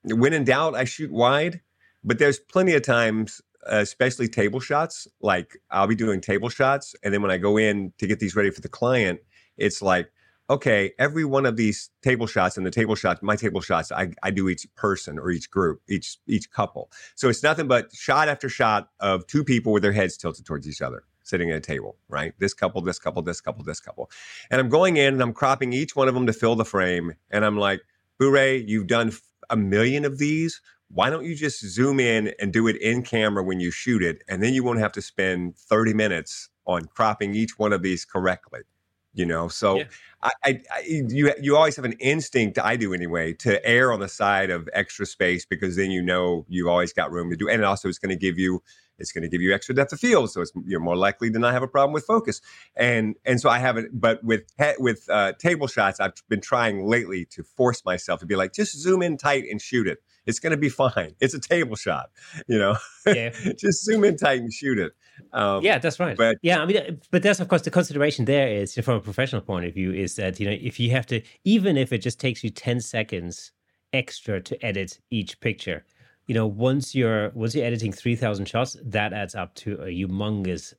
when 0.05 0.33
in 0.33 0.45
doubt 0.45 0.75
i 0.75 0.85
shoot 0.85 1.11
wide 1.13 1.61
but 2.03 2.19
there's 2.19 2.39
plenty 2.39 2.75
of 2.75 2.83
times 2.83 3.41
especially 3.67 4.29
table 4.29 4.61
shots. 4.61 5.07
Like 5.21 5.59
I'll 5.71 5.87
be 5.87 5.95
doing 5.95 6.21
table 6.21 6.49
shots, 6.49 6.95
and 7.03 7.13
then 7.13 7.23
when 7.23 7.31
I 7.31 7.39
go 7.39 7.57
in 7.57 7.93
to 7.99 8.07
get 8.07 8.21
these 8.21 8.37
ready 8.37 8.51
for 8.51 8.61
the 8.61 8.69
client, 8.69 9.21
it's 9.57 9.83
like, 9.83 10.11
okay, 10.51 10.93
every 10.99 11.25
one 11.25 11.47
of 11.47 11.57
these 11.57 11.91
table 12.03 12.27
shots 12.27 12.57
and 12.57 12.67
the 12.67 12.71
table 12.71 12.97
shots, 12.97 13.23
my 13.23 13.37
table 13.37 13.61
shots, 13.61 13.93
I, 13.93 14.11
I 14.23 14.33
do 14.33 14.49
each 14.49 14.67
person 14.75 15.19
or 15.19 15.31
each 15.31 15.51
group, 15.51 15.81
each 15.89 16.19
each 16.27 16.51
couple. 16.51 16.91
So 17.15 17.29
it's 17.29 17.43
nothing 17.43 17.69
but 17.69 17.95
shot 17.95 18.29
after 18.29 18.49
shot 18.49 18.91
of 18.99 19.27
two 19.29 19.45
people 19.45 19.73
with 19.73 19.83
their 19.83 19.93
heads 19.93 20.17
tilted 20.17 20.45
towards 20.45 20.69
each 20.69 20.83
other 20.83 21.05
sitting 21.23 21.51
at 21.51 21.57
a 21.57 21.61
table, 21.61 21.97
right? 22.09 22.35
This 22.39 22.53
couple, 22.53 22.81
this 22.83 22.99
couple, 22.99 23.23
this 23.23 23.41
couple, 23.41 23.63
this 23.63 23.79
couple. 23.79 24.11
And 24.51 24.61
I'm 24.61 24.69
going 24.69 24.97
in 24.97 25.15
and 25.15 25.23
I'm 25.23 25.33
cropping 25.33 25.73
each 25.73 25.95
one 25.95 26.09
of 26.09 26.15
them 26.15 26.27
to 26.27 26.33
fill 26.33 26.57
the 26.57 26.65
frame. 26.65 27.15
And 27.31 27.45
I'm 27.45 27.57
like, 27.57 27.83
Booray, 28.21 28.67
you've 28.67 28.89
done 28.89 29.13
a 29.49 29.57
million 29.57 30.05
of 30.05 30.19
these. 30.19 30.61
Why 30.89 31.09
don't 31.09 31.25
you 31.25 31.37
just 31.37 31.65
zoom 31.65 32.01
in 32.01 32.33
and 32.41 32.53
do 32.53 32.67
it 32.67 32.77
in 32.83 33.03
camera 33.05 33.45
when 33.45 33.61
you 33.61 33.71
shoot 33.71 34.03
it? 34.03 34.25
And 34.29 34.43
then 34.43 34.55
you 34.55 34.65
won't 34.65 34.81
have 34.81 34.93
to 34.93 35.03
spend 35.03 35.57
30 35.57 35.95
minutes 35.95 36.49
on 36.67 36.87
cropping 36.87 37.35
each 37.35 37.59
one 37.59 37.73
of 37.73 37.83
these 37.83 38.05
correctly. 38.05 38.63
You 39.13 39.27
know, 39.27 39.49
so 39.49 39.79
yeah. 39.79 39.85
I, 40.23 40.31
I, 40.45 40.61
I, 40.73 40.83
you 40.87 41.33
you 41.41 41.57
always 41.57 41.77
have 41.77 41.85
an 41.85 41.95
instinct. 41.95 42.59
I 42.59 42.77
do 42.77 42.95
anyway 42.95 43.33
to 43.35 43.65
err 43.67 43.93
on 43.93 44.01
the 44.01 44.09
side 44.09 44.51
of 44.51 44.69
extra 44.73 45.05
space 45.05 45.45
because 45.45 45.77
then 45.77 45.91
you 45.91 46.01
know 46.01 46.47
you've 46.49 46.69
always 46.69 46.93
got 46.93 47.11
room 47.11 47.31
to 47.31 47.37
do, 47.37 47.49
and 47.49 47.65
also 47.65 47.89
it's 47.89 47.99
going 47.99 48.11
to 48.11 48.17
give 48.17 48.39
you 48.39 48.63
it's 49.01 49.13
going 49.13 49.23
to 49.23 49.29
give 49.29 49.41
you 49.41 49.53
extra 49.55 49.75
depth 49.75 49.93
of 49.93 50.01
field, 50.01 50.31
so 50.31 50.43
it's 50.43 50.53
you're 50.65 50.81
more 50.81 50.97
likely 50.97 51.31
to 51.31 51.39
not 51.39 51.53
have 51.53 51.63
a 51.63 51.69
problem 51.69 51.93
with 51.93 52.05
focus. 52.05 52.41
And 52.77 53.17
and 53.25 53.41
so 53.41 53.49
I 53.49 53.59
haven't, 53.59 53.99
but 53.99 54.23
with 54.23 54.43
with 54.79 55.09
uh, 55.11 55.33
table 55.39 55.67
shots, 55.67 55.99
I've 55.99 56.15
been 56.29 56.41
trying 56.41 56.87
lately 56.87 57.25
to 57.33 57.43
force 57.43 57.85
myself 57.85 58.21
to 58.21 58.27
be 58.27 58.37
like, 58.37 58.53
just 58.53 58.79
zoom 58.79 59.03
in 59.03 59.17
tight 59.17 59.45
and 59.51 59.61
shoot 59.61 59.89
it. 59.89 59.99
It's 60.27 60.39
going 60.39 60.53
to 60.53 60.57
be 60.57 60.69
fine. 60.69 61.15
It's 61.21 61.35
a 61.35 61.41
table 61.41 61.77
shot, 61.77 62.11
you 62.47 62.59
know. 62.59 62.77
Yeah. 63.07 63.31
just 63.59 63.85
zoom 63.85 64.05
in 64.05 64.17
tight 64.17 64.41
and 64.41 64.53
shoot 64.53 64.79
it. 64.79 64.93
Um, 65.33 65.63
yeah, 65.63 65.79
that's 65.79 65.99
right. 65.99 66.17
But 66.17 66.39
yeah, 66.43 66.61
I 66.63 66.67
mean, 66.67 67.01
but 67.11 67.23
that's 67.23 67.41
of 67.41 67.49
course 67.49 67.63
the 67.63 67.71
consideration 67.71 68.25
there 68.25 68.49
is 68.49 68.75
from 68.75 68.97
a 68.97 69.01
professional 69.01 69.43
point 69.43 69.67
of 69.67 69.75
view 69.75 69.93
is 69.93 70.17
that 70.17 70.39
you 70.41 70.47
know 70.47 70.57
if 70.59 70.79
you 70.81 70.91
have 70.91 71.07
to, 71.07 71.23
even 71.45 71.77
if 71.77 71.93
it 71.93 71.99
just 71.99 72.21
takes 72.21 72.45
you 72.45 72.51
ten 72.51 72.81
seconds 72.81 73.53
extra 73.93 74.41
to 74.41 74.65
edit 74.65 74.99
each 75.11 75.41
picture 75.41 75.85
you 76.31 76.35
know, 76.35 76.47
once 76.47 76.95
you're 76.95 77.31
once 77.31 77.57
you're 77.57 77.67
editing 77.67 77.91
three 77.91 78.15
thousand 78.15 78.45
shots, 78.45 78.77
that 78.85 79.13
adds 79.13 79.35
up 79.35 79.53
to 79.57 79.75
a 79.83 79.87
humongous 79.87 80.75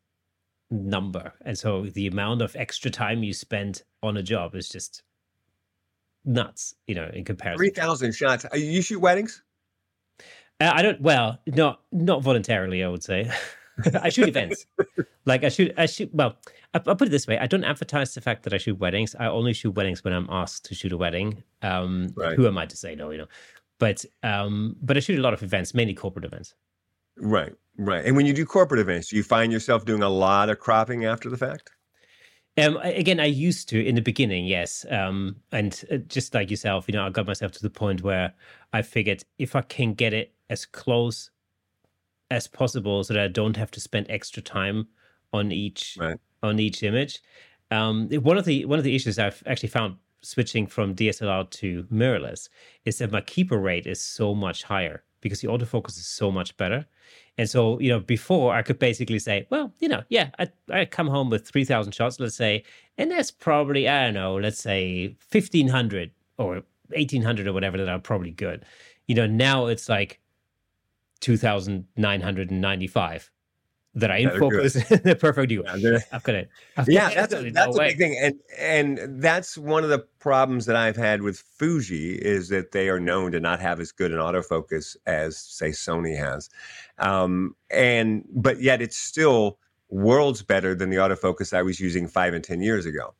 number, 0.69 1.33
and 1.43 1.57
so 1.57 1.87
the 1.87 2.07
amount 2.07 2.41
of 2.41 2.55
extra 2.55 2.89
time 2.89 3.21
you 3.21 3.33
spend 3.33 3.83
on 4.01 4.15
a 4.15 4.23
job 4.23 4.55
is 4.55 4.69
just 4.69 5.03
nuts. 6.25 6.75
You 6.87 6.95
know, 6.95 7.09
in 7.13 7.25
comparison. 7.25 7.57
Three 7.57 7.69
thousand 7.69 8.13
shots. 8.13 8.45
You 8.53 8.81
shoot 8.81 8.99
weddings? 8.99 9.43
Uh, 10.59 10.71
I 10.73 10.81
don't. 10.81 11.01
Well, 11.01 11.39
not 11.47 11.81
not 11.91 12.21
voluntarily. 12.21 12.83
I 12.83 12.87
would 12.87 13.03
say. 13.03 13.31
I 14.01 14.09
shoot 14.09 14.27
events. 14.27 14.65
like 15.25 15.43
I 15.43 15.49
shoot. 15.49 15.73
I 15.77 15.85
shoot. 15.85 16.09
Well, 16.13 16.35
I, 16.73 16.81
will 16.85 16.95
put 16.95 17.07
it 17.07 17.11
this 17.11 17.27
way: 17.27 17.37
I 17.37 17.47
don't 17.47 17.63
advertise 17.63 18.13
the 18.13 18.21
fact 18.21 18.43
that 18.43 18.53
I 18.53 18.57
shoot 18.57 18.77
weddings. 18.79 19.15
I 19.19 19.27
only 19.27 19.53
shoot 19.53 19.71
weddings 19.71 20.03
when 20.03 20.13
I'm 20.13 20.27
asked 20.29 20.65
to 20.65 20.75
shoot 20.75 20.91
a 20.91 20.97
wedding. 20.97 21.43
Um, 21.61 22.13
right. 22.15 22.35
Who 22.35 22.47
am 22.47 22.57
I 22.57 22.65
to 22.65 22.77
say 22.77 22.95
no? 22.95 23.09
You 23.11 23.19
know, 23.19 23.27
but 23.79 24.05
um, 24.23 24.75
but 24.81 24.97
I 24.97 24.99
shoot 24.99 25.17
a 25.17 25.21
lot 25.21 25.33
of 25.33 25.41
events, 25.41 25.73
mainly 25.73 25.93
corporate 25.93 26.25
events. 26.25 26.53
Right, 27.17 27.53
right. 27.77 28.05
And 28.05 28.15
when 28.15 28.25
you 28.25 28.33
do 28.33 28.45
corporate 28.45 28.79
events, 28.79 29.09
do 29.09 29.15
you 29.15 29.23
find 29.23 29.51
yourself 29.51 29.85
doing 29.85 30.03
a 30.03 30.09
lot 30.09 30.49
of 30.49 30.59
cropping 30.59 31.05
after 31.05 31.29
the 31.29 31.37
fact? 31.37 31.71
Um, 32.57 32.77
again, 32.77 33.19
I 33.19 33.25
used 33.25 33.69
to 33.69 33.83
in 33.83 33.95
the 33.95 34.01
beginning, 34.01 34.45
yes. 34.45 34.85
Um, 34.89 35.37
and 35.51 35.83
uh, 35.89 35.97
just 35.97 36.33
like 36.33 36.51
yourself, 36.51 36.85
you 36.87 36.93
know, 36.93 37.05
I 37.05 37.09
got 37.09 37.25
myself 37.25 37.53
to 37.53 37.61
the 37.61 37.69
point 37.69 38.03
where 38.03 38.33
I 38.73 38.81
figured 38.81 39.23
if 39.37 39.55
I 39.55 39.61
can 39.61 39.93
get 39.93 40.13
it 40.13 40.33
as 40.49 40.65
close 40.65 41.31
as 42.29 42.47
possible, 42.47 43.03
so 43.03 43.13
that 43.13 43.23
I 43.23 43.27
don't 43.27 43.57
have 43.57 43.71
to 43.71 43.79
spend 43.79 44.07
extra 44.09 44.41
time 44.41 44.87
on 45.33 45.51
each 45.51 45.97
right. 45.99 46.17
on 46.43 46.59
each 46.59 46.83
image. 46.83 47.21
Um, 47.71 48.09
one 48.09 48.37
of 48.37 48.45
the 48.45 48.65
one 48.65 48.79
of 48.79 48.85
the 48.85 48.95
issues 48.95 49.17
I've 49.17 49.41
actually 49.45 49.69
found 49.69 49.95
switching 50.21 50.67
from 50.67 50.93
DSLR 50.93 51.49
to 51.49 51.83
mirrorless 51.83 52.49
is 52.85 52.97
that 52.99 53.11
my 53.11 53.21
keeper 53.21 53.57
rate 53.57 53.87
is 53.87 54.01
so 54.01 54.35
much 54.35 54.63
higher 54.63 55.03
because 55.21 55.41
the 55.41 55.47
autofocus 55.47 55.97
is 55.97 56.07
so 56.07 56.31
much 56.31 56.55
better. 56.57 56.85
And 57.37 57.49
so, 57.49 57.79
you 57.79 57.89
know, 57.89 57.99
before 57.99 58.53
I 58.53 58.61
could 58.61 58.77
basically 58.77 59.19
say, 59.19 59.47
well, 59.49 59.73
you 59.79 59.87
know, 59.87 60.03
yeah, 60.09 60.29
I, 60.37 60.49
I 60.69 60.85
come 60.85 61.07
home 61.07 61.29
with 61.29 61.47
3,000 61.47 61.93
shots, 61.93 62.19
let's 62.19 62.35
say, 62.35 62.63
and 62.97 63.09
that's 63.09 63.31
probably, 63.31 63.87
I 63.87 64.05
don't 64.05 64.13
know, 64.13 64.35
let's 64.35 64.61
say 64.61 65.15
1,500 65.31 66.11
or 66.37 66.63
1,800 66.89 67.47
or 67.47 67.53
whatever 67.53 67.77
that 67.77 67.89
are 67.89 67.99
probably 67.99 68.31
good. 68.31 68.65
You 69.07 69.15
know, 69.15 69.27
now 69.27 69.67
it's 69.67 69.89
like 69.89 70.19
2,995 71.21 73.30
that 73.93 74.09
I 74.09 74.17
in 74.17 74.29
focus 74.39 74.73
the 74.73 75.15
perfect 75.19 75.49
view. 75.49 75.63
Yeah, 75.65 75.99
I've 76.11 76.23
got 76.23 76.35
it. 76.35 76.49
I've 76.77 76.89
yeah, 76.89 77.13
that's 77.13 77.33
a, 77.33 77.49
that's 77.49 77.75
no 77.75 77.83
a 77.83 77.87
big 77.87 77.97
thing, 77.97 78.17
and 78.21 78.35
and 78.57 79.21
that's 79.21 79.57
one 79.57 79.83
of 79.83 79.89
the 79.89 79.99
problems 80.19 80.65
that 80.67 80.75
I've 80.75 80.95
had 80.95 81.21
with 81.21 81.39
Fuji 81.39 82.13
is 82.13 82.49
that 82.49 82.71
they 82.71 82.89
are 82.89 82.99
known 82.99 83.31
to 83.33 83.39
not 83.39 83.59
have 83.59 83.79
as 83.79 83.91
good 83.91 84.11
an 84.11 84.19
autofocus 84.19 84.95
as 85.05 85.37
say 85.37 85.69
Sony 85.69 86.17
has, 86.17 86.49
um, 86.99 87.55
and 87.69 88.23
but 88.33 88.61
yet 88.61 88.81
it's 88.81 88.97
still 88.97 89.57
worlds 89.89 90.41
better 90.41 90.73
than 90.73 90.89
the 90.89 90.97
autofocus 90.97 91.53
I 91.53 91.61
was 91.61 91.79
using 91.79 92.07
five 92.07 92.33
and 92.33 92.43
ten 92.43 92.61
years 92.61 92.85
ago. 92.85 93.13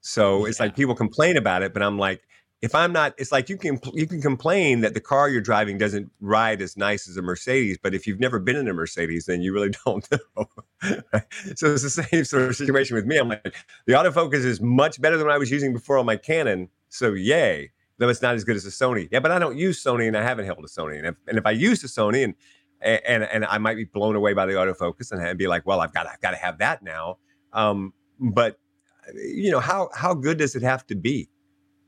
So 0.00 0.40
yeah. 0.40 0.50
it's 0.50 0.60
like 0.60 0.76
people 0.76 0.94
complain 0.94 1.36
about 1.36 1.62
it, 1.62 1.74
but 1.74 1.82
I'm 1.82 1.98
like, 1.98 2.22
if 2.62 2.74
I'm 2.74 2.92
not, 2.92 3.14
it's 3.18 3.32
like 3.32 3.48
you 3.48 3.56
can 3.56 3.78
you 3.92 4.06
can 4.06 4.22
complain 4.22 4.80
that 4.80 4.94
the 4.94 5.00
car 5.00 5.28
you're 5.28 5.42
driving 5.42 5.76
doesn't 5.76 6.10
ride 6.20 6.62
as 6.62 6.76
nice 6.76 7.08
as 7.08 7.16
a 7.16 7.22
Mercedes, 7.22 7.78
but 7.82 7.94
if 7.94 8.06
you've 8.06 8.20
never 8.20 8.38
been 8.38 8.56
in 8.56 8.66
a 8.66 8.72
Mercedes, 8.72 9.26
then 9.26 9.42
you 9.42 9.52
really 9.52 9.72
don't 9.84 10.08
know. 10.10 10.46
so 11.54 11.72
it's 11.72 11.82
the 11.82 11.90
same 11.90 12.24
sort 12.24 12.44
of 12.44 12.56
situation 12.56 12.96
with 12.96 13.04
me. 13.04 13.18
I'm 13.18 13.28
like, 13.28 13.54
the 13.86 13.92
autofocus 13.92 14.44
is 14.44 14.60
much 14.60 15.00
better 15.00 15.18
than 15.18 15.26
what 15.26 15.34
I 15.34 15.38
was 15.38 15.50
using 15.50 15.72
before 15.72 15.98
on 15.98 16.06
my 16.06 16.16
Canon, 16.16 16.68
so 16.88 17.12
yay. 17.12 17.72
Though 17.98 18.10
it's 18.10 18.20
not 18.20 18.34
as 18.34 18.44
good 18.44 18.56
as 18.56 18.66
a 18.66 18.70
Sony. 18.70 19.08
Yeah, 19.10 19.20
but 19.20 19.30
I 19.30 19.38
don't 19.38 19.56
use 19.56 19.82
Sony, 19.82 20.06
and 20.06 20.16
I 20.16 20.22
haven't 20.22 20.44
held 20.44 20.58
a 20.58 20.68
Sony. 20.68 20.98
And 20.98 21.06
if 21.06 21.14
and 21.28 21.38
if 21.38 21.46
I 21.46 21.52
use 21.52 21.82
a 21.82 21.86
Sony, 21.86 22.24
and 22.24 22.34
and 22.82 23.24
and 23.24 23.44
I 23.46 23.56
might 23.58 23.76
be 23.76 23.84
blown 23.84 24.16
away 24.16 24.34
by 24.34 24.44
the 24.44 24.52
autofocus, 24.52 25.12
and 25.12 25.38
be 25.38 25.46
like, 25.46 25.66
well, 25.66 25.80
I've 25.80 25.94
got 25.94 26.06
I've 26.06 26.20
got 26.20 26.32
to 26.32 26.36
have 26.36 26.58
that 26.58 26.82
now. 26.82 27.18
Um, 27.54 27.94
but 28.20 28.58
you 29.14 29.50
know 29.50 29.60
how 29.60 29.88
how 29.94 30.12
good 30.12 30.38
does 30.38 30.56
it 30.56 30.62
have 30.62 30.86
to 30.88 30.94
be? 30.94 31.30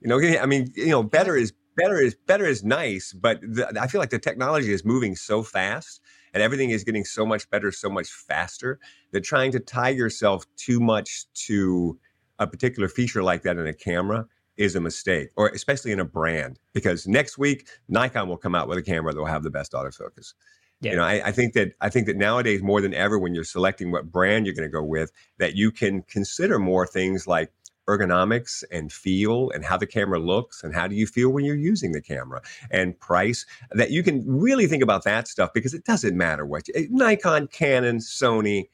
You 0.01 0.09
know, 0.09 0.21
I 0.41 0.47
mean, 0.47 0.73
you 0.75 0.91
know, 0.91 1.03
better 1.03 1.37
is 1.37 1.53
better 1.77 2.01
is 2.01 2.15
better 2.27 2.45
is 2.45 2.65
nice, 2.65 3.13
but 3.13 3.41
the, 3.41 3.73
I 3.81 3.87
feel 3.87 4.01
like 4.01 4.11
the 4.11 4.19
technology 4.19 4.73
is 4.73 4.85
moving 4.85 5.17
so 5.17 5.43
fast 5.43 6.01
and 6.35 6.43
everything 6.43 6.71
is 6.71 6.85
getting 6.85 7.05
so 7.05 7.25
much 7.25 7.49
better, 7.51 7.71
so 7.73 7.89
much 7.89 8.09
faster 8.09 8.79
that 9.13 9.23
trying 9.23 9.53
to 9.53 9.61
tie 9.61 9.89
yourself 9.89 10.45
too 10.57 10.81
much 10.81 11.33
to 11.47 11.99
a 12.39 12.47
particular 12.47 12.89
feature 12.89 13.23
like 13.23 13.43
that 13.43 13.57
in 13.57 13.67
a 13.67 13.73
camera 13.73 14.27
is 14.57 14.75
a 14.75 14.81
mistake, 14.81 15.31
or 15.37 15.49
especially 15.49 15.93
in 15.93 16.01
a 16.01 16.05
brand, 16.05 16.59
because 16.73 17.07
next 17.07 17.39
week 17.39 17.69
Nikon 17.89 18.29
will 18.29 18.37
come 18.37 18.55
out 18.55 18.69
with 18.69 18.77
a 18.77 18.83
camera 18.83 19.13
that 19.13 19.19
will 19.19 19.27
have 19.27 19.45
the 19.45 19.51
best 19.51 19.73
autofocus. 19.73 20.35
Yeah. 20.81 20.93
You 20.93 20.97
know, 20.99 21.05
I, 21.05 21.29
I, 21.29 21.33
think 21.33 21.55
that 21.55 21.73
I 21.81 21.89
think 21.89 22.07
that 22.07 22.17
nowadays 22.17 22.63
more 22.63 22.81
than 22.81 22.95
ever, 22.95 23.19
when 23.19 23.35
you're 23.35 23.45
selecting 23.45 23.91
what 23.91 24.13
brand 24.13 24.47
you're 24.47 24.55
going 24.55 24.69
to 24.69 24.73
go 24.73 24.83
with, 24.83 25.11
that 25.39 25.57
you 25.57 25.73
can 25.73 26.03
consider 26.03 26.59
more 26.59 26.87
things 26.87 27.27
like 27.27 27.53
ergonomics 27.89 28.63
and 28.71 28.93
feel 28.93 29.51
and 29.51 29.65
how 29.65 29.77
the 29.77 29.87
camera 29.87 30.19
looks 30.19 30.63
and 30.63 30.75
how 30.75 30.87
do 30.87 30.95
you 30.95 31.07
feel 31.07 31.31
when 31.31 31.45
you're 31.45 31.57
using 31.57 31.93
the 31.93 32.03
camera 32.03 32.41
and 32.71 32.99
price 33.01 33.47
that 33.73 33.91
you 33.91 34.03
can 34.03 34.23
really 34.27 34.67
think 34.67 34.83
about 34.83 35.05
that 35.05 35.27
stuff 35.27 35.51
because 35.55 35.73
it 35.75 35.85
doesn't 35.85 36.17
matter 36.17 36.45
what 36.45 36.69
you, 36.69 36.87
Nikon, 36.91 37.49
Canon, 37.49 37.99
Sony, 37.99 38.69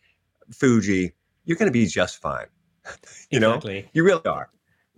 Fuji, 0.51 1.13
you're 1.45 1.57
going 1.57 1.69
to 1.69 1.73
be 1.73 1.87
just 1.87 2.21
fine. 2.21 2.47
you 3.31 3.39
exactly. 3.39 3.83
know, 3.83 3.89
you 3.93 4.05
really 4.05 4.27
are. 4.27 4.51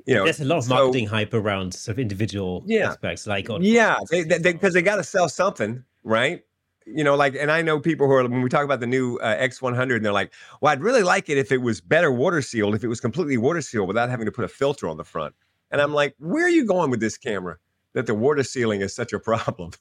You 0.07 0.15
know, 0.15 0.25
there's 0.25 0.41
a 0.41 0.45
lot 0.45 0.59
of 0.59 0.69
marketing 0.69 1.09
so, 1.09 1.15
hype 1.15 1.35
around 1.35 1.75
sort 1.75 1.97
of 1.97 1.99
individual 1.99 2.63
yeah, 2.67 2.91
aspects, 2.91 3.27
like 3.27 3.51
on 3.51 3.63
yeah, 3.63 3.97
because 4.01 4.27
they, 4.27 4.39
they, 4.39 4.53
they 4.53 4.83
got 4.83 4.97
to 4.97 5.05
sell 5.05 5.29
something, 5.29 5.83
right? 6.05 6.45
You 6.87 7.05
know, 7.05 7.17
like, 7.17 7.35
and 7.35 7.51
I 7.51 7.63
know 7.63 7.81
people 7.81 8.07
who 8.07 8.13
are 8.15 8.23
when 8.29 8.43
we 8.43 8.49
talk 8.49 8.65
about 8.65 8.81
the 8.81 8.87
new 8.87 9.17
uh, 9.19 9.37
X100, 9.37 9.97
and 9.97 10.05
they're 10.05 10.13
like, 10.13 10.33
"Well, 10.61 10.73
I'd 10.73 10.83
really 10.83 11.03
like 11.03 11.29
it 11.29 11.39
if 11.39 11.51
it 11.53 11.59
was 11.59 11.81
better 11.81 12.13
water 12.13 12.41
sealed, 12.43 12.75
if 12.75 12.85
it 12.85 12.89
was 12.89 13.01
completely 13.01 13.37
water 13.37 13.61
sealed 13.61 13.89
without 13.89 14.09
having 14.09 14.27
to 14.27 14.33
put 14.33 14.45
a 14.45 14.49
filter 14.49 14.89
on 14.89 14.97
the 14.97 15.05
front." 15.05 15.35
And 15.71 15.81
I'm 15.81 15.93
like, 15.93 16.15
"Where 16.19 16.45
are 16.47 16.51
you 16.51 16.65
going 16.65 16.91
with 16.91 17.01
this 17.01 17.19
camera? 17.19 17.57
That 17.95 18.07
the 18.07 18.15
water 18.15 18.43
sealing 18.43 18.83
is 18.83 18.95
such 18.95 19.13
a 19.13 19.19
problem? 19.19 19.73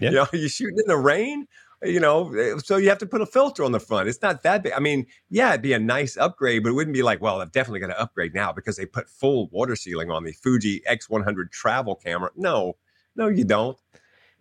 Yeah. 0.00 0.08
you 0.10 0.16
know, 0.16 0.26
you 0.32 0.48
shooting 0.48 0.78
in 0.78 0.86
the 0.86 0.96
rain, 0.96 1.46
you 1.82 2.00
know, 2.00 2.32
eh, 2.34 2.54
so 2.64 2.78
you 2.78 2.88
have 2.88 2.98
to 2.98 3.06
put 3.06 3.20
a 3.20 3.26
filter 3.26 3.62
on 3.64 3.72
the 3.72 3.80
front. 3.80 4.08
It's 4.08 4.22
not 4.22 4.42
that 4.42 4.62
big. 4.62 4.72
I 4.72 4.80
mean, 4.80 5.06
yeah, 5.28 5.50
it'd 5.50 5.62
be 5.62 5.74
a 5.74 5.78
nice 5.78 6.16
upgrade, 6.16 6.62
but 6.62 6.70
it 6.70 6.72
wouldn't 6.72 6.94
be 6.94 7.02
like, 7.02 7.20
well, 7.20 7.40
I'm 7.40 7.50
definitely 7.50 7.80
going 7.80 7.92
to 7.92 8.00
upgrade 8.00 8.34
now 8.34 8.52
because 8.52 8.76
they 8.76 8.86
put 8.86 9.08
full 9.10 9.48
water 9.48 9.76
sealing 9.76 10.10
on 10.10 10.24
the 10.24 10.32
Fuji 10.32 10.82
X100 10.88 11.50
travel 11.50 11.94
camera. 11.94 12.30
No, 12.36 12.76
no, 13.14 13.28
you 13.28 13.44
don't." 13.44 13.76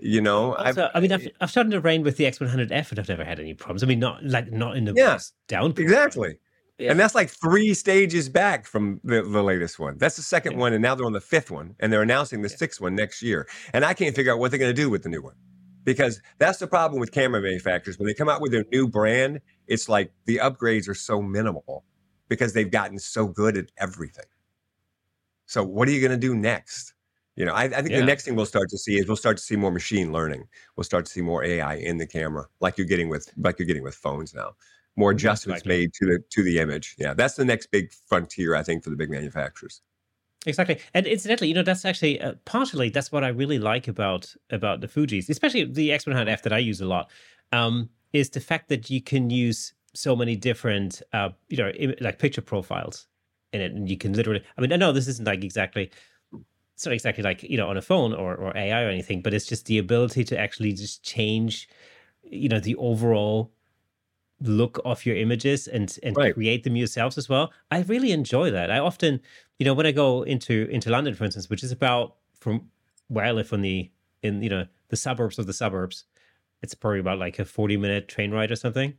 You 0.05 0.19
know, 0.19 0.53
also, 0.55 0.89
i 0.93 0.99
mean, 0.99 1.13
I've, 1.13 1.27
I've 1.39 1.49
started 1.49 1.71
to 1.71 1.79
rain 1.79 2.03
with 2.03 2.17
the 2.17 2.25
X100F, 2.25 2.89
and 2.89 2.99
I've 2.99 3.07
never 3.07 3.23
had 3.23 3.39
any 3.39 3.53
problems. 3.53 3.83
I 3.83 3.85
mean, 3.85 3.99
not 3.99 4.21
like 4.23 4.51
not 4.51 4.75
in 4.75 4.83
the 4.83 4.93
yeah, 4.93 5.17
down. 5.47 5.73
Exactly. 5.77 6.39
Yeah. 6.77 6.91
And 6.91 6.99
that's 6.99 7.15
like 7.15 7.29
three 7.29 7.73
stages 7.73 8.27
back 8.27 8.65
from 8.65 8.99
the, 9.03 9.21
the 9.21 9.41
latest 9.41 9.79
one. 9.79 9.97
That's 9.97 10.17
the 10.17 10.21
second 10.21 10.53
yeah. 10.53 10.57
one, 10.57 10.73
and 10.73 10.81
now 10.81 10.93
they're 10.95 11.05
on 11.05 11.13
the 11.13 11.21
fifth 11.21 11.51
one, 11.51 11.75
and 11.79 11.93
they're 11.93 12.01
announcing 12.01 12.41
the 12.41 12.49
yeah. 12.49 12.57
sixth 12.57 12.81
one 12.81 12.95
next 12.95 13.21
year. 13.21 13.47
And 13.73 13.85
I 13.85 13.93
can't 13.93 14.13
figure 14.13 14.33
out 14.33 14.39
what 14.39 14.51
they're 14.51 14.59
going 14.59 14.75
to 14.75 14.81
do 14.81 14.89
with 14.89 15.03
the 15.03 15.09
new 15.09 15.21
one. 15.21 15.35
because 15.83 16.21
that's 16.37 16.59
the 16.59 16.67
problem 16.67 16.99
with 16.99 17.11
camera 17.11 17.41
manufacturers 17.41 17.97
when 17.97 18.07
they 18.07 18.13
come 18.13 18.29
out 18.29 18.41
with 18.41 18.51
their 18.51 18.65
new 18.71 18.87
brand 18.87 19.39
it's 19.67 19.89
like 19.89 20.11
the 20.25 20.37
upgrades 20.37 20.87
are 20.87 20.95
so 20.95 21.21
minimal 21.21 21.83
because 22.29 22.53
they've 22.53 22.71
gotten 22.71 22.97
so 22.97 23.27
good 23.27 23.57
at 23.57 23.65
everything 23.77 24.25
so 25.45 25.63
what 25.63 25.87
are 25.87 25.91
you 25.91 25.99
going 25.99 26.11
to 26.11 26.17
do 26.17 26.35
next 26.35 26.92
you 27.35 27.45
know 27.45 27.53
i, 27.53 27.63
I 27.63 27.69
think 27.69 27.89
Yeah. 27.91 27.99
the 27.99 28.05
next 28.05 28.25
thing 28.25 28.35
we'll 28.35 28.45
start 28.45 28.69
to 28.69 28.77
see 28.77 28.97
is 28.97 29.07
we'll 29.07 29.15
start 29.17 29.37
to 29.37 29.43
see 29.43 29.55
more 29.55 29.71
machine 29.71 30.11
learning 30.11 30.47
we'll 30.75 30.83
start 30.83 31.05
to 31.05 31.11
see 31.11 31.21
more 31.21 31.43
ai 31.43 31.75
in 31.75 31.97
the 31.97 32.07
camera 32.07 32.45
like 32.59 32.77
you're 32.77 32.87
getting 32.87 33.09
with 33.09 33.29
like 33.37 33.59
you're 33.59 33.65
getting 33.65 33.83
with 33.83 33.95
phones 33.95 34.33
now 34.33 34.51
more 34.95 35.11
adjustments 35.11 35.61
likely. 35.65 35.77
made 35.79 35.93
to 35.93 36.05
the 36.05 36.19
to 36.29 36.43
the 36.43 36.59
image 36.59 36.95
yeah 36.99 37.13
that's 37.13 37.35
the 37.35 37.45
next 37.45 37.67
big 37.71 37.91
frontier 38.07 38.55
i 38.55 38.63
think 38.63 38.83
for 38.83 38.89
the 38.89 38.95
big 38.95 39.09
manufacturers 39.09 39.81
Exactly, 40.45 40.79
and 40.93 41.07
incidentally, 41.07 41.47
you 41.47 41.53
know 41.53 41.63
that's 41.63 41.85
actually 41.85 42.19
uh, 42.19 42.33
partially 42.43 42.89
that's 42.89 43.13
what 43.13 43.23
I 43.23 43.29
really 43.29 43.59
like 43.59 43.87
about 43.87 44.35
about 44.49 44.81
the 44.81 44.89
Fuji's, 44.89 45.29
especially 45.29 45.63
the 45.63 45.89
X100F 45.91 46.41
that 46.41 46.51
I 46.51 46.57
use 46.57 46.81
a 46.81 46.85
lot, 46.85 47.09
um, 47.53 47.89
is 48.11 48.29
the 48.29 48.41
fact 48.41 48.67
that 48.67 48.89
you 48.89 49.01
can 49.01 49.29
use 49.29 49.73
so 49.93 50.15
many 50.17 50.35
different, 50.35 51.01
uh, 51.13 51.29
you 51.47 51.55
know, 51.55 51.69
im- 51.69 51.95
like 52.01 52.19
picture 52.19 52.41
profiles 52.41 53.07
in 53.53 53.61
it, 53.61 53.71
and 53.71 53.87
you 53.89 53.97
can 53.97 54.11
literally. 54.11 54.43
I 54.57 54.61
mean, 54.61 54.73
I 54.73 54.75
know 54.75 54.91
this 54.91 55.07
isn't 55.07 55.25
like 55.25 55.45
exactly, 55.45 55.91
it's 56.83 56.87
not 56.87 56.93
exactly 56.93 57.23
like 57.23 57.43
you 57.43 57.57
know 57.57 57.67
on 57.69 57.77
a 57.77 57.81
phone 57.81 58.13
or 58.13 58.35
or 58.35 58.55
AI 58.57 58.83
or 58.83 58.89
anything, 58.89 59.21
but 59.21 59.33
it's 59.33 59.45
just 59.45 59.65
the 59.67 59.77
ability 59.77 60.23
to 60.25 60.37
actually 60.39 60.73
just 60.73 61.03
change, 61.03 61.69
you 62.23 62.49
know, 62.49 62.59
the 62.59 62.75
overall 62.75 63.51
look 64.41 64.79
of 64.85 65.05
your 65.05 65.15
images 65.15 65.67
and 65.67 65.97
and 66.03 66.17
Right. 66.17 66.35
create 66.35 66.63
them 66.63 66.75
yourselves 66.75 67.17
as 67.17 67.29
well. 67.29 67.51
I 67.71 67.81
really 67.83 68.11
enjoy 68.11 68.51
that. 68.51 68.71
I 68.71 68.79
often, 68.79 69.21
you 69.59 69.65
know, 69.65 69.73
when 69.73 69.85
I 69.85 69.91
go 69.91 70.23
into 70.23 70.67
into 70.69 70.89
London, 70.89 71.13
for 71.15 71.25
instance, 71.25 71.49
which 71.49 71.63
is 71.63 71.71
about 71.71 72.17
from 72.39 72.69
where 73.07 73.25
I 73.25 73.31
live 73.31 73.53
on 73.53 73.61
the 73.61 73.91
in 74.21 74.41
you 74.43 74.49
know 74.49 74.67
the 74.89 74.97
suburbs 74.97 75.39
of 75.39 75.47
the 75.47 75.53
suburbs, 75.53 76.05
it's 76.61 76.75
probably 76.75 76.99
about 76.99 77.19
like 77.19 77.39
a 77.39 77.45
forty 77.45 77.77
minute 77.77 78.07
train 78.07 78.31
ride 78.31 78.51
or 78.51 78.55
something. 78.57 78.95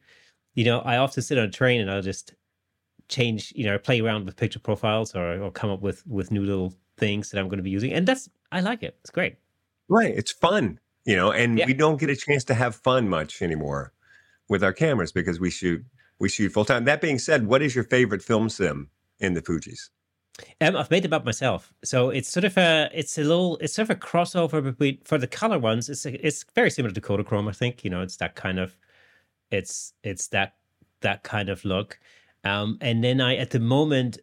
You 0.55 0.64
know, 0.64 0.81
I 0.81 0.99
often 0.99 1.23
sit 1.23 1.38
on 1.38 1.44
a 1.47 1.51
train 1.51 1.81
and 1.81 1.90
I'll 1.90 2.03
just 2.03 2.35
change, 3.09 3.53
you 3.57 3.64
know, 3.66 3.79
play 3.79 4.01
around 4.01 4.27
with 4.27 4.37
picture 4.37 4.59
profiles 4.61 5.14
or 5.14 5.40
or 5.42 5.51
come 5.51 5.70
up 5.70 5.81
with 5.83 6.07
with 6.07 6.31
new 6.33 6.44
little 6.44 6.75
things 6.96 7.30
that 7.30 7.38
I'm 7.40 7.48
going 7.48 7.59
to 7.59 7.62
be 7.64 7.70
using, 7.70 7.92
and 7.92 8.07
that's 8.07 8.28
I 8.52 8.61
like 8.61 8.83
it. 8.83 8.96
It's 9.00 9.11
great. 9.11 9.37
Right. 9.88 10.14
It's 10.16 10.30
fun, 10.33 10.78
you 11.04 11.16
know, 11.16 11.33
and 11.33 11.59
Yeah. 11.59 11.66
we 11.66 11.74
don't 11.74 11.98
get 12.00 12.09
a 12.11 12.16
chance 12.16 12.44
to 12.44 12.54
have 12.54 12.74
fun 12.76 13.09
much 13.09 13.42
anymore 13.42 13.92
with 14.48 14.62
our 14.62 14.72
cameras 14.72 15.12
because 15.12 15.40
we 15.40 15.50
shoot 15.50 15.85
we 16.20 16.28
shoot 16.28 16.50
full 16.52 16.64
time. 16.64 16.85
That 16.85 17.00
being 17.00 17.18
said, 17.18 17.46
what 17.46 17.61
is 17.62 17.74
your 17.74 17.85
favorite 17.85 18.22
film 18.22 18.48
sim 18.48 18.88
in 19.18 19.35
the 19.35 19.42
Fuji's? 19.42 19.90
Um, 20.61 20.74
I've 20.76 20.90
made 20.90 21.04
them 21.04 21.12
up 21.12 21.24
myself, 21.24 21.72
so 21.85 22.11
it's 22.11 22.28
sort 22.28 22.44
of 22.44 22.57
a 22.59 22.90
it's 22.92 23.18
a 23.18 23.22
little 23.22 23.57
it's 23.61 23.74
sort 23.74 23.88
of 23.90 23.96
a 23.96 24.00
crossover 24.00 24.62
between 24.62 24.98
for 25.04 25.16
the 25.18 25.26
color 25.28 25.59
ones. 25.59 25.88
It's 25.88 26.04
it's 26.07 26.44
very 26.54 26.70
similar 26.70 26.92
to 26.94 27.00
Kodachrome, 27.00 27.48
I 27.48 27.52
think. 27.52 27.85
You 27.85 27.90
know, 27.90 28.02
it's 28.02 28.16
that 28.16 28.35
kind 28.35 28.59
of 28.59 28.76
it's 29.50 29.92
it's 30.02 30.28
that 30.28 30.54
that 31.02 31.22
kind 31.22 31.48
of 31.48 31.64
look. 31.64 31.98
Um, 32.42 32.78
and 32.80 33.02
then 33.04 33.20
I 33.20 33.37
at 33.37 33.50
the 33.50 33.61
moment 33.61 34.18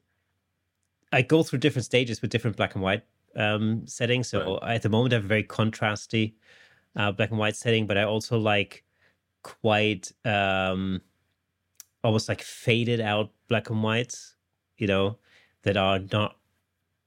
I 1.11 1.21
go 1.21 1.43
through 1.43 1.59
different 1.59 1.85
stages 1.85 2.21
with 2.21 2.31
different 2.31 2.57
black 2.57 2.75
and 2.75 2.83
white 2.83 3.03
um 3.35 3.87
settings. 3.87 4.27
So 4.29 4.57
I, 4.57 4.75
at 4.75 4.81
the 4.81 4.89
moment 4.89 5.13
I 5.13 5.17
have 5.17 5.25
a 5.25 5.27
very 5.27 5.43
contrasty 5.43 6.33
uh, 6.95 7.11
black 7.11 7.29
and 7.29 7.39
white 7.39 7.55
setting, 7.55 7.87
but 7.87 7.97
I 7.97 8.03
also 8.03 8.37
like 8.37 8.83
quite 9.43 10.11
um 10.25 11.01
almost 12.03 12.29
like 12.29 12.41
faded 12.41 12.99
out 13.01 13.31
black 13.47 13.69
and 13.69 13.83
whites. 13.83 14.35
You 14.77 14.87
know, 14.87 15.19
that 15.63 15.77
are 15.77 15.99
not 16.11 16.37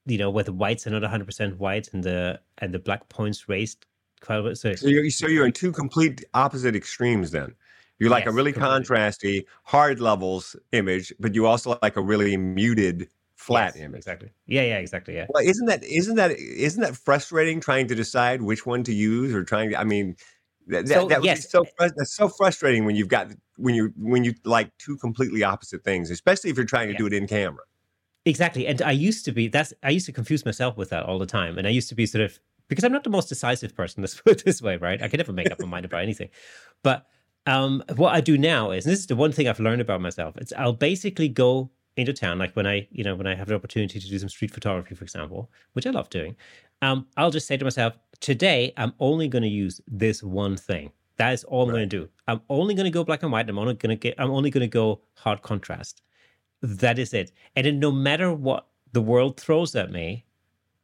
you 0.06 0.18
know 0.18 0.30
where 0.30 0.44
the 0.44 0.52
whites 0.52 0.86
are 0.86 0.90
not 0.90 1.02
100% 1.02 1.56
white 1.56 1.88
and 1.92 2.04
the 2.04 2.40
and 2.58 2.72
the 2.72 2.78
black 2.78 3.08
points 3.08 3.48
raised 3.48 3.86
quite 4.20 4.38
a 4.38 4.42
bit 4.42 4.58
so 4.58 4.74
So 4.74 4.88
you're, 4.88 5.08
so 5.10 5.26
you're 5.26 5.46
in 5.46 5.52
two 5.52 5.72
complete 5.72 6.24
opposite 6.34 6.76
extremes 6.76 7.30
then. 7.30 7.54
You 7.98 8.08
like 8.08 8.26
a 8.26 8.32
really 8.32 8.52
completely. 8.52 8.84
contrasty, 8.84 9.44
hard 9.62 10.00
levels 10.00 10.56
image, 10.72 11.12
but 11.20 11.34
you 11.34 11.46
also 11.46 11.78
like 11.80 11.96
a 11.96 12.02
really 12.02 12.36
muted, 12.36 13.08
flat 13.46 13.74
Yes, 13.74 13.84
image. 13.84 13.98
exactly 13.98 14.30
yeah 14.46 14.62
yeah 14.62 14.78
exactly 14.78 15.14
yeah 15.14 15.26
Well, 15.28 15.42
isn't 15.44 15.66
that 15.66 15.82
isn't 15.84 16.16
that 16.16 16.30
isn't 16.38 16.82
that 16.82 16.96
frustrating 16.96 17.60
trying 17.60 17.86
to 17.88 17.94
decide 17.94 18.42
which 18.42 18.64
one 18.66 18.82
to 18.84 18.92
use 18.94 19.34
or 19.34 19.42
trying 19.44 19.70
to? 19.70 19.76
I 19.80 19.84
mean, 19.84 20.16
that, 20.68 20.86
that, 20.86 20.94
So, 21.00 21.08
that 21.08 21.20
would 21.20 21.26
yes. 21.26 21.44
be 21.44 21.48
so 21.54 21.64
that's 21.78 22.14
so 22.16 22.28
frustrating 22.28 22.84
when 22.86 22.96
you've 22.96 23.08
got 23.16 23.26
when 23.56 23.74
you 23.74 23.92
when 23.96 24.24
you 24.24 24.32
like 24.44 24.68
two 24.78 24.96
completely 24.96 25.42
opposite 25.44 25.82
things, 25.84 26.10
especially 26.10 26.50
if 26.50 26.56
you're 26.56 26.66
trying 26.74 26.88
to 26.88 26.92
Yeah. 26.94 26.98
do 26.98 27.06
it 27.06 27.12
in 27.12 27.26
camera. 27.26 27.64
exactly 28.26 28.66
and 28.66 28.80
i 28.82 28.90
used 29.08 29.24
to 29.26 29.32
be 29.32 29.48
that's 29.48 29.72
i 29.82 29.90
used 29.90 30.06
to 30.06 30.12
confuse 30.12 30.44
myself 30.46 30.76
with 30.78 30.88
that 30.90 31.04
all 31.04 31.18
the 31.18 31.26
time 31.26 31.58
and 31.58 31.66
i 31.66 31.70
used 31.70 31.88
to 31.90 31.94
be 31.94 32.06
sort 32.06 32.24
of 32.24 32.38
because 32.68 32.84
i'm 32.84 32.92
not 32.92 33.04
the 33.04 33.10
most 33.10 33.28
decisive 33.28 33.74
person 33.80 34.00
let's 34.02 34.18
put 34.20 34.32
it 34.40 34.44
this 34.44 34.62
way 34.62 34.76
right 34.78 35.02
i 35.02 35.08
can 35.08 35.18
never 35.18 35.32
make 35.32 35.50
up 35.52 35.60
my 35.60 35.66
mind 35.66 35.84
about 35.84 36.02
anything 36.08 36.30
but 36.82 37.06
um 37.46 37.82
what 37.96 38.14
i 38.14 38.20
do 38.22 38.38
now 38.38 38.70
is 38.70 38.86
and 38.86 38.92
this 38.92 39.00
is 39.00 39.06
the 39.06 39.16
one 39.24 39.30
thing 39.32 39.46
i've 39.46 39.60
learned 39.60 39.82
about 39.82 40.00
myself 40.00 40.34
it's 40.38 40.52
i'll 40.56 40.72
basically 40.90 41.28
go 41.28 41.70
into 41.96 42.12
town 42.12 42.38
like 42.38 42.54
when 42.54 42.66
i 42.66 42.86
you 42.90 43.04
know 43.04 43.14
when 43.14 43.26
i 43.26 43.34
have 43.34 43.48
the 43.48 43.54
opportunity 43.54 44.00
to 44.00 44.08
do 44.08 44.18
some 44.18 44.28
street 44.28 44.50
photography 44.50 44.94
for 44.94 45.04
example 45.04 45.50
which 45.74 45.86
i 45.86 45.90
love 45.90 46.10
doing 46.10 46.34
um 46.82 47.06
i'll 47.16 47.30
just 47.30 47.46
say 47.46 47.56
to 47.56 47.64
myself 47.64 47.96
today 48.20 48.72
i'm 48.76 48.92
only 48.98 49.28
going 49.28 49.42
to 49.42 49.48
use 49.48 49.80
this 49.86 50.22
one 50.22 50.56
thing 50.56 50.90
that 51.16 51.32
is 51.32 51.44
all 51.44 51.62
i'm 51.62 51.70
going 51.70 51.88
to 51.88 51.96
do 51.98 52.08
i'm 52.26 52.40
only 52.50 52.74
going 52.74 52.84
to 52.84 52.90
go 52.90 53.04
black 53.04 53.22
and 53.22 53.30
white 53.30 53.48
i'm 53.48 53.58
only 53.58 53.74
going 53.74 53.90
to 53.90 53.96
get 53.96 54.14
i'm 54.18 54.30
only 54.30 54.50
going 54.50 54.60
to 54.62 54.68
go 54.68 55.00
hard 55.14 55.40
contrast 55.42 56.02
that 56.64 56.98
is 56.98 57.12
it. 57.12 57.32
And 57.56 57.66
then 57.66 57.78
no 57.78 57.92
matter 57.92 58.32
what 58.32 58.66
the 58.92 59.02
world 59.02 59.38
throws 59.38 59.74
at 59.76 59.90
me, 59.90 60.24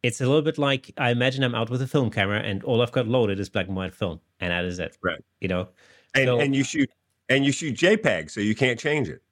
it's 0.02 0.20
a 0.20 0.26
little 0.26 0.42
bit 0.42 0.58
like 0.58 0.92
I 0.98 1.10
imagine 1.10 1.42
I'm 1.42 1.54
out 1.54 1.70
with 1.70 1.82
a 1.82 1.86
film 1.86 2.10
camera 2.10 2.40
and 2.40 2.62
all 2.64 2.82
I've 2.82 2.92
got 2.92 3.06
loaded 3.06 3.38
is 3.40 3.48
black 3.48 3.66
and 3.66 3.76
white 3.76 3.94
film, 3.94 4.20
and 4.40 4.50
that 4.50 4.64
is 4.64 4.78
it. 4.78 4.96
Right. 5.02 5.22
You 5.40 5.48
know. 5.48 5.68
And 6.14 6.26
So- 6.26 6.40
and 6.40 6.54
you 6.54 6.64
shoot 6.64 6.90
and 7.28 7.44
you 7.44 7.52
shoot 7.52 7.76
JPEG, 7.76 8.30
so 8.30 8.40
you 8.40 8.54
can't 8.54 8.78
change 8.78 9.08
it. 9.08 9.22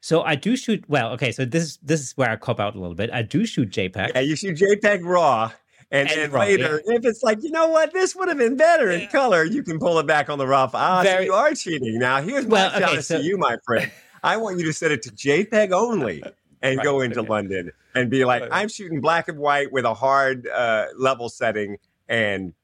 So 0.00 0.22
I 0.22 0.34
do 0.34 0.56
shoot. 0.56 0.84
Well, 0.88 1.12
okay. 1.12 1.30
So 1.32 1.44
this 1.44 1.62
is 1.64 1.78
this 1.82 2.00
is 2.00 2.12
where 2.16 2.30
I 2.30 2.36
cop 2.36 2.58
out 2.60 2.74
a 2.74 2.78
little 2.80 2.94
bit. 2.94 3.10
I 3.12 3.22
do 3.22 3.44
shoot 3.44 3.70
JPEG. 3.70 4.12
Yeah, 4.14 4.20
you 4.20 4.36
shoot 4.36 4.56
JPEG 4.56 5.00
raw. 5.04 5.52
And, 5.92 6.08
And 6.08 6.20
then 6.20 6.30
raw, 6.30 6.40
later, 6.42 6.80
if 6.86 7.04
it's 7.04 7.22
like, 7.24 7.42
you 7.42 7.50
know 7.50 7.66
what, 7.66 7.92
this 7.92 8.14
would 8.14 8.28
have 8.28 8.38
been 8.38 8.56
better 8.56 8.90
in 8.92 9.00
Yeah. 9.00 9.06
color, 9.08 9.42
you 9.44 9.64
can 9.64 9.80
pull 9.80 9.98
it 9.98 10.06
back 10.06 10.30
on 10.30 10.38
the 10.38 10.46
raw. 10.46 10.70
Ah, 10.72 11.02
so 11.02 11.18
you 11.18 11.32
are 11.34 11.52
cheating. 11.52 11.98
Now, 11.98 12.22
here's 12.22 12.46
my 12.46 12.52
Well, 12.52 12.70
okay, 12.70 12.78
challenge 12.78 13.04
so- 13.04 13.18
to 13.18 13.24
you, 13.24 13.36
my 13.36 13.56
friend. 13.66 13.90
I 14.22 14.36
want 14.36 14.58
you 14.60 14.64
to 14.66 14.72
set 14.72 14.92
it 14.92 15.02
to 15.02 15.10
JPEG 15.10 15.72
only 15.72 16.22
and 16.62 16.76
Right, 16.76 16.84
go 16.84 17.00
into 17.00 17.20
okay. 17.20 17.28
London 17.28 17.72
and 17.96 18.08
be 18.08 18.24
like, 18.24 18.44
I'm 18.52 18.68
shooting 18.68 19.00
black 19.00 19.26
and 19.26 19.38
white 19.38 19.72
with 19.72 19.84
a 19.84 19.94
hard 19.94 20.46
uh, 20.46 20.86
level 20.96 21.28
setting. 21.28 21.78
And, 22.08 22.54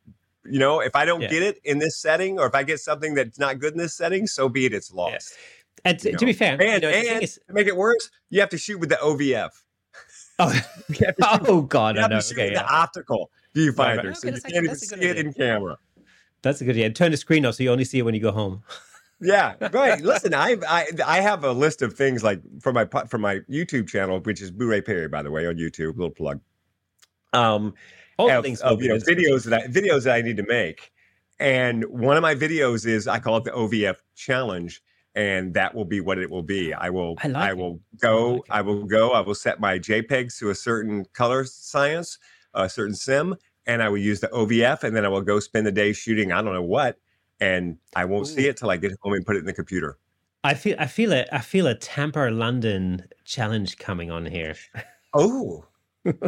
you 0.44 0.60
know, 0.60 0.78
if 0.78 0.94
I 0.94 1.04
don't 1.04 1.22
Yeah. 1.22 1.28
get 1.28 1.42
it 1.42 1.60
in 1.64 1.78
this 1.80 1.98
setting 1.98 2.38
or 2.38 2.46
if 2.46 2.54
I 2.54 2.62
get 2.62 2.78
something 2.78 3.14
that's 3.14 3.40
not 3.40 3.58
good 3.58 3.72
in 3.72 3.78
this 3.78 3.94
setting, 3.94 4.28
so 4.28 4.48
be 4.48 4.66
it, 4.66 4.72
it's 4.72 4.92
lost. 4.92 5.34
And 5.86 5.98
to, 6.00 6.12
to 6.16 6.26
be 6.26 6.32
fair, 6.32 6.60
you 6.62 6.68
And, 6.68 6.82
know, 6.82 6.88
and 6.90 7.22
is, 7.22 7.38
to 7.46 7.52
make 7.54 7.66
it 7.66 7.76
worse, 7.76 8.10
you 8.30 8.40
have 8.40 8.48
to 8.50 8.58
shoot 8.58 8.78
with 8.78 8.88
the 8.90 8.96
OVF. 8.96 9.50
oh, 10.38 10.52
You 10.88 11.06
have 11.06 11.16
to 11.16 11.22
shoot 11.30 11.48
oh 11.48 11.62
god, 11.62 11.94
you 11.96 12.00
I 12.00 12.02
have 12.02 12.10
know. 12.10 12.16
to 12.18 12.22
shoot 12.22 12.34
Okay, 12.34 12.44
with 12.46 12.52
yeah. 12.54 12.62
the 12.62 12.68
optical 12.74 13.30
viewfinder, 13.54 14.04
right. 14.04 14.16
so 14.16 14.28
Okay, 14.28 14.28
you 14.28 14.32
that's 14.32 14.42
can't 14.42 14.44
actually- 14.44 14.56
even 14.56 14.66
that's 14.66 14.82
a 14.82 14.86
see 14.86 14.94
good 14.96 15.04
it 15.04 15.10
idea. 15.10 15.24
in 15.24 15.32
camera. 15.32 15.78
that's 16.42 16.60
a 16.60 16.64
good 16.64 16.70
idea. 16.76 16.90
Turn 16.90 17.10
the 17.12 17.16
screen 17.16 17.46
off 17.46 17.54
so 17.54 17.62
you 17.62 17.70
only 17.70 17.84
see 17.84 17.98
it 17.98 18.02
when 18.02 18.14
you 18.14 18.20
go 18.20 18.32
home. 18.32 18.62
Yeah, 19.18 19.54
right. 19.72 19.98
Listen, 20.02 20.34
I, 20.34 20.56
I 20.68 20.84
I 21.06 21.20
have 21.22 21.42
a 21.42 21.50
list 21.52 21.80
of 21.80 21.94
things 21.94 22.22
like 22.22 22.38
for 22.60 22.70
my 22.70 22.84
po- 22.84 23.06
for 23.06 23.16
my 23.16 23.38
YouTube 23.50 23.88
channel, 23.88 24.20
which 24.20 24.42
is 24.42 24.52
Booray 24.52 24.84
Perry, 24.84 25.08
by 25.08 25.22
the 25.22 25.30
way, 25.30 25.46
on 25.46 25.54
YouTube. 25.54 25.92
Little 25.96 26.10
plug. 26.10 26.38
Um, 27.32 27.72
All 28.18 28.30
of, 28.30 28.44
things 28.44 28.60
of, 28.60 28.82
you 28.82 28.88
know 28.88 28.96
in 28.96 29.00
the 29.00 29.14
description. 29.14 29.32
videos 29.34 29.44
that 29.44 29.62
I, 29.62 29.66
videos 29.68 30.04
that 30.04 30.14
I 30.16 30.20
need 30.20 30.36
to 30.36 30.42
make, 30.42 30.92
and 31.40 31.82
one 31.86 32.18
of 32.18 32.22
my 32.22 32.34
videos 32.34 32.84
is 32.86 33.08
I 33.08 33.18
call 33.18 33.38
it 33.38 33.44
the 33.44 33.52
OVF 33.52 33.96
challenge, 34.16 34.82
and 35.16 35.54
that 35.54 35.74
will 35.74 35.86
be 35.86 36.00
what 36.00 36.18
it 36.18 36.30
will 36.30 36.42
be. 36.42 36.72
I 36.74 36.90
will 36.90 37.16
I 37.24 37.28
like 37.28 37.50
it. 37.50 37.56
will 37.56 37.80
go 38.00 38.28
I 38.28 38.30
like. 38.32 38.44
I 38.50 38.60
will 38.60 38.84
go 38.84 39.12
I 39.12 39.20
will 39.20 39.34
set 39.34 39.58
my 39.58 39.78
JPEGs 39.78 40.38
to 40.38 40.50
a 40.50 40.54
certain 40.54 41.06
color 41.14 41.44
science, 41.44 42.18
a 42.54 42.68
certain 42.68 42.94
sim, 42.94 43.34
and 43.66 43.82
I 43.82 43.88
will 43.88 43.98
use 43.98 44.20
the 44.20 44.28
OVF, 44.28 44.84
and 44.84 44.94
then 44.94 45.04
I 45.04 45.08
will 45.08 45.22
go 45.22 45.40
spend 45.40 45.66
the 45.66 45.72
day 45.72 45.92
shooting 45.92 46.30
I 46.30 46.42
don't 46.42 46.52
know 46.52 46.62
what, 46.62 46.98
and 47.40 47.78
I 47.96 48.04
won't 48.04 48.28
see 48.28 48.46
it 48.46 48.58
till 48.58 48.70
I 48.70 48.76
get 48.76 48.92
home 49.02 49.14
and 49.14 49.24
put 49.26 49.36
it 49.36 49.40
in 49.40 49.46
the 49.46 49.54
computer. 49.54 49.98
I 50.44 50.54
feel 50.54 50.76
I 50.78 50.86
feel 50.86 51.12
a 51.12 51.26
I 51.32 51.40
feel 51.40 51.66
a 51.66 51.74
Tampa 51.74 52.28
London 52.30 53.08
challenge 53.24 53.78
coming 53.78 54.10
on 54.10 54.26
here. 54.26 54.54
Oh. 55.14 55.64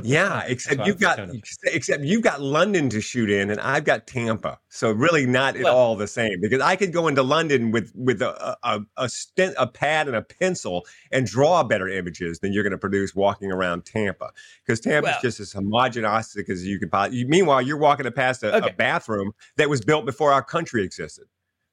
Yeah, 0.03 0.43
except 0.47 0.87
you've 0.87 1.01
got 1.01 1.17
kind 1.19 1.31
of- 1.31 1.37
except 1.65 2.03
you've 2.03 2.23
got 2.23 2.41
London 2.41 2.89
to 2.91 3.01
shoot 3.01 3.31
in, 3.31 3.51
and 3.51 3.61
I've 3.61 3.85
got 3.85 4.07
Tampa. 4.07 4.59
So 4.69 4.91
really, 4.91 5.27
not 5.27 5.57
at 5.57 5.63
Well- 5.65 5.77
all 5.77 5.97
the 5.97 6.07
same. 6.07 6.41
Because 6.41 6.61
I 6.61 6.77
could 6.77 6.93
go 6.93 7.09
into 7.09 7.23
London 7.23 7.71
with 7.71 7.93
with 7.95 8.23
a 8.23 8.57
a, 8.63 8.81
a, 8.97 9.09
stent, 9.09 9.55
a 9.59 9.67
pad 9.67 10.07
and 10.09 10.17
a 10.17 10.23
pencil 10.23 10.87
and 11.13 11.27
draw 11.27 11.63
better 11.63 11.89
images 11.89 12.39
than 12.41 12.53
you're 12.53 12.63
going 12.65 12.71
to 12.73 12.79
produce 12.79 13.15
walking 13.15 13.53
around 13.53 13.85
Tampa. 13.85 14.31
Because 14.65 14.81
Tampa's 14.81 15.13
Well- 15.13 15.23
just 15.23 15.41
as 15.41 15.53
homogenous 15.53 16.37
as 16.37 16.67
you 16.67 16.79
could 16.79 16.91
possibly. 16.91 17.25
Meanwhile, 17.25 17.63
you're 17.63 17.77
walking 17.79 18.11
past 18.13 18.43
a, 18.43 18.55
Okay. 18.57 18.71
a 18.71 18.73
bathroom 18.73 19.33
that 19.57 19.69
was 19.69 19.81
built 19.81 20.05
before 20.07 20.33
our 20.33 20.43
country 20.43 20.83
existed. 20.83 21.25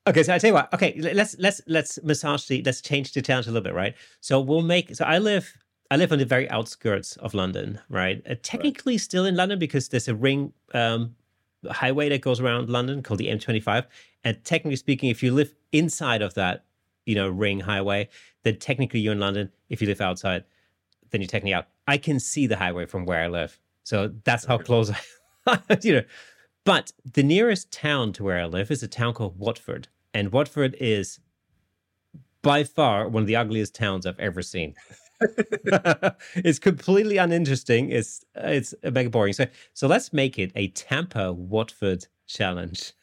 Okay, 0.07 0.21
so 0.21 0.35
I 0.35 0.37
tell 0.37 0.49
you 0.49 0.53
what. 0.53 0.71
Okay, 0.71 0.93
let's 1.15 1.35
let's 1.39 1.61
let's 1.65 1.97
massage 2.03 2.45
the 2.45 2.61
let's 2.63 2.79
change 2.79 3.13
the 3.13 3.23
towns 3.23 3.47
a 3.47 3.51
little 3.51 3.63
bit, 3.63 3.73
right? 3.73 3.95
So 4.21 4.39
we'll 4.39 4.61
make. 4.61 4.95
So 4.95 5.03
I 5.03 5.17
live 5.17 5.51
I 5.91 5.97
live 5.97 6.11
on 6.11 6.19
the 6.19 6.25
very 6.25 6.49
outskirts 6.49 7.15
of 7.17 7.33
London, 7.33 7.79
right? 7.89 8.21
Uh, 8.29 8.35
technically 8.41 8.97
still 8.97 9.25
in 9.25 9.35
London 9.35 9.59
because 9.59 9.89
there's 9.89 10.07
a 10.07 10.15
ring 10.15 10.51
um, 10.73 11.15
highway 11.69 12.09
that 12.09 12.21
goes 12.21 12.39
around 12.39 12.69
London 12.69 13.03
called 13.03 13.19
the 13.19 13.27
M25. 13.27 13.85
And 14.23 14.43
technically 14.43 14.77
speaking, 14.77 15.09
if 15.09 15.21
you 15.21 15.31
live 15.33 15.53
inside 15.71 16.21
of 16.21 16.33
that, 16.33 16.65
you 17.05 17.13
know, 17.13 17.29
ring 17.29 17.59
highway, 17.59 18.09
then 18.43 18.57
technically 18.57 18.99
you're 18.99 19.13
in 19.13 19.19
London. 19.19 19.51
If 19.69 19.81
you 19.81 19.87
live 19.87 20.01
outside, 20.01 20.43
then 21.11 21.21
you're 21.21 21.27
technically 21.27 21.53
out. 21.53 21.67
I 21.87 21.97
can 21.97 22.19
see 22.19 22.47
the 22.47 22.57
highway 22.57 22.87
from 22.87 23.05
where 23.05 23.21
I 23.21 23.27
live. 23.27 23.59
So 23.83 24.11
that's 24.23 24.45
how 24.45 24.57
close 24.57 24.91
I 25.47 25.59
you 25.81 25.93
know. 25.93 26.03
But 26.63 26.93
the 27.13 27.21
nearest 27.21 27.71
town 27.71 28.11
to 28.13 28.23
where 28.23 28.39
I 28.39 28.45
live 28.45 28.71
is 28.71 28.81
a 28.81 28.87
town 28.87 29.13
called 29.13 29.37
Watford. 29.37 29.87
And 30.15 30.31
Watford 30.31 30.75
is 30.79 31.19
by 32.41 32.63
far 32.63 33.07
one 33.07 33.21
of 33.21 33.27
the 33.27 33.35
ugliest 33.35 33.75
towns 33.75 34.07
I've 34.07 34.19
ever 34.19 34.41
seen. 34.41 34.73
it's 36.35 36.59
completely 36.59 37.17
uninteresting. 37.17 37.91
It's 37.91 38.25
uh, 38.35 38.47
it's 38.47 38.73
mega 38.83 39.09
boring. 39.09 39.33
So 39.33 39.47
so 39.73 39.87
let's 39.87 40.13
make 40.13 40.37
it 40.37 40.51
a 40.55 40.69
Tampa 40.69 41.33
Watford 41.33 42.07
challenge. 42.27 42.93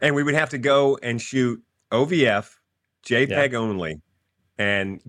And 0.00 0.14
we 0.14 0.22
would 0.22 0.34
have 0.34 0.50
to 0.50 0.58
go 0.58 0.98
and 1.02 1.20
shoot 1.20 1.62
OVF, 1.90 2.54
JPEG 3.04 3.52
yeah. 3.52 3.58
only, 3.58 4.00
and 4.58 5.00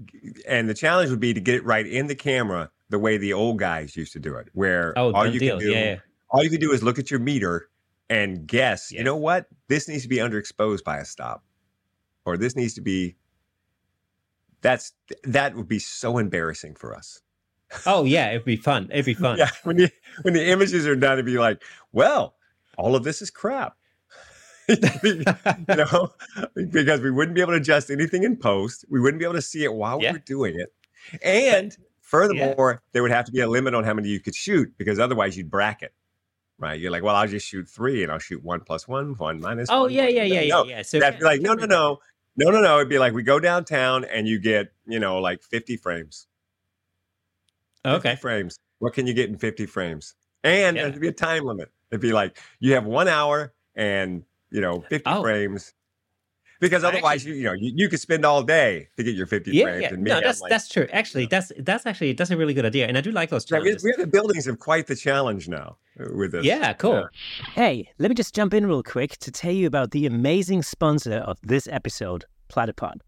and 0.47 0.69
the 0.69 0.73
challenge 0.73 1.09
would 1.09 1.19
be 1.19 1.34
to 1.34 1.39
get 1.39 1.55
it 1.55 1.65
right 1.65 1.86
in 1.86 2.07
the 2.07 2.15
camera 2.15 2.71
the 2.89 2.99
way 2.99 3.17
the 3.17 3.34
old 3.34 3.59
guys 3.59 3.95
used 3.95 4.13
to 4.13 4.19
do 4.19 4.36
it, 4.36 4.49
where 4.53 4.93
oh, 4.97 5.13
all 5.13 5.27
you 5.27 5.39
deal. 5.39 5.59
can 5.59 5.67
do, 5.67 5.71
yeah, 5.71 5.84
yeah. 5.84 5.99
all 6.32 6.43
you 6.43 6.49
can 6.49 6.59
do 6.59 6.71
is 6.71 6.82
look 6.82 6.97
at 6.97 7.11
your 7.11 7.19
meter 7.19 7.69
and 8.09 8.47
guess. 8.47 8.91
You 8.91 9.03
know 9.03 9.15
what? 9.15 9.45
This 9.67 9.88
needs 9.88 10.03
to 10.03 10.09
be 10.09 10.17
underexposed 10.17 10.84
by 10.84 10.97
a 10.97 11.05
stop, 11.05 11.43
or 12.25 12.38
this 12.38 12.55
needs 12.55 12.73
to 12.75 12.82
be 12.82 13.15
that's 14.62 14.93
that 15.24 15.55
would 15.55 15.68
be 15.68 15.80
so 15.80 16.18
embarrassing 16.18 16.76
for 16.76 16.95
us. 16.95 17.22
Oh 17.86 18.03
yeah, 18.03 18.30
it'd 18.32 18.45
be 18.45 18.55
fun. 18.55 18.89
It'd 18.91 19.05
be 19.05 19.14
fun. 19.14 19.38
yeah, 19.39 19.49
when 19.64 19.78
the 19.78 19.91
when 20.24 20.34
the 20.34 20.49
images 20.49 20.88
are 20.88 20.95
done, 20.95 21.14
it'd 21.14 21.26
be 21.26 21.38
like, 21.38 21.62
well, 21.91 22.36
all 22.78 22.95
of 22.95 23.03
this 23.03 23.22
is 23.22 23.30
crap. 23.30 23.76
you 25.03 25.24
know, 25.68 26.14
because 26.72 27.01
we 27.01 27.10
wouldn't 27.10 27.34
be 27.34 27.41
able 27.41 27.53
to 27.53 27.57
adjust 27.57 27.89
anything 27.89 28.24
in 28.24 28.38
post. 28.38 28.86
We 28.89 28.99
wouldn't 28.99 29.20
be 29.20 29.26
able 29.26 29.36
to 29.36 29.41
see 29.41 29.64
it 29.64 29.74
while 29.74 29.99
yeah. 30.01 30.12
we 30.12 30.18
were 30.18 30.24
doing 30.24 30.60
it. 30.60 30.72
And 31.24 31.76
furthermore, 32.01 32.72
yeah. 32.74 32.80
there 32.91 33.01
would 33.01 33.12
have 33.12 33.26
to 33.26 33.32
be 33.32 33.39
a 33.39 33.47
limit 33.47 33.74
on 33.74 33.84
how 33.84 33.95
many 33.95 34.10
you 34.10 34.20
could 34.20 34.36
shoot 34.36 34.72
because 34.78 34.99
otherwise 34.99 35.36
you'd 35.36 35.49
bracket. 35.49 35.93
Right. 36.60 36.80
You're 36.80 36.91
like, 36.91 37.03
well, 37.03 37.16
I'll 37.16 37.28
just 37.28 37.47
shoot 37.47 37.68
three 37.68 38.03
and 38.03 38.12
I'll 38.12 38.20
shoot 38.20 38.43
one 38.43 38.60
plus 38.60 38.88
one, 38.88 39.16
one 39.16 39.39
minus 39.39 39.70
oh, 39.72 39.84
one. 39.84 39.91
yeah, 39.91 40.07
yeah, 40.07 40.24
yeah, 40.24 40.47
no, 40.49 40.66
yeah, 40.66 40.78
yeah. 40.78 40.82
So 40.84 40.99
that'd 40.99 41.20
be 41.20 41.26
like, 41.26 41.41
no, 41.41 41.53
no, 41.53 41.66
no. 41.66 41.99
No, 42.39 42.51
no, 42.51 42.61
no. 42.61 42.77
It'd 42.77 42.87
be 42.87 42.99
like 42.99 43.13
we 43.13 43.21
go 43.21 43.37
downtown 43.37 44.05
and 44.05 44.25
you 44.25 44.39
get, 44.39 44.71
you 44.85 44.97
know, 44.97 45.19
like 45.19 45.43
50 45.43 45.75
frames. 45.75 46.27
50 47.83 47.97
okay. 47.97 48.15
frames. 48.15 48.57
What 48.79 48.93
can 48.93 49.05
you 49.07 49.13
get 49.13 49.29
in 49.29 49.37
50 49.37 49.65
frames? 49.65 50.15
And 50.45 50.77
yeah. 50.77 50.83
there'd 50.83 51.01
be 51.01 51.09
a 51.09 51.11
time 51.11 51.43
limit. 51.43 51.69
It'd 51.91 51.99
be 51.99 52.13
like 52.13 52.39
you 52.61 52.73
have 52.75 52.85
one 52.85 53.09
hour 53.09 53.53
and, 53.75 54.23
you 54.51 54.61
know, 54.61 54.79
50 54.89 55.03
oh. 55.05 55.21
frames 55.21 55.73
because 56.60 56.84
otherwise 56.84 57.22
actually, 57.22 57.32
you 57.32 57.38
you 57.38 57.43
know 57.45 57.53
you, 57.53 57.72
you 57.76 57.89
could 57.89 57.99
spend 57.99 58.26
all 58.26 58.43
day 58.43 58.89
to 58.97 59.03
get 59.03 59.16
your 59.16 59.26
50 59.26 59.51
yeah, 59.51 59.64
frames. 59.64 59.82
Yeah, 59.84 59.89
no, 59.97 60.22
that's 60.22 60.41
like, 60.41 60.49
that's 60.49 60.68
true. 60.68 60.88
Actually, 60.91 61.26
that's 61.26 61.51
that's 61.60 61.86
actually 61.86 62.14
that's 62.14 62.32
a 62.32 62.38
really 62.38 62.53
good 62.53 62.66
idea, 62.66 62.88
and 62.88 62.97
I 62.97 63.01
do 63.01 63.12
like 63.12 63.30
those 63.30 63.45
challenges. 63.45 63.84
we, 63.84 63.91
have 63.91 63.99
the 63.99 64.07
buildings 64.07 64.47
of 64.47 64.60
quite 64.60 64.88
the 64.88 64.95
challenge 64.95 65.47
now 65.47 65.78
uh, 65.99 66.05
with 66.16 66.34
this. 66.34 66.45
Yeah, 66.45 66.74
cool. 66.74 66.93
Yeah. 66.93 67.45
Hey, 67.53 67.89
let 67.97 68.10
me 68.10 68.16
just 68.16 68.36
jump 68.36 68.53
in 68.53 68.66
real 68.66 68.84
quick 68.84 69.18
to 69.20 69.32
tell 69.32 69.53
you 69.53 69.68
about 69.68 69.91
the 69.91 70.05
amazing 70.05 70.64
sponsor 70.64 71.16
of 71.16 71.38
this 71.41 71.68
episode, 71.68 72.26
Platypod. 72.49 72.99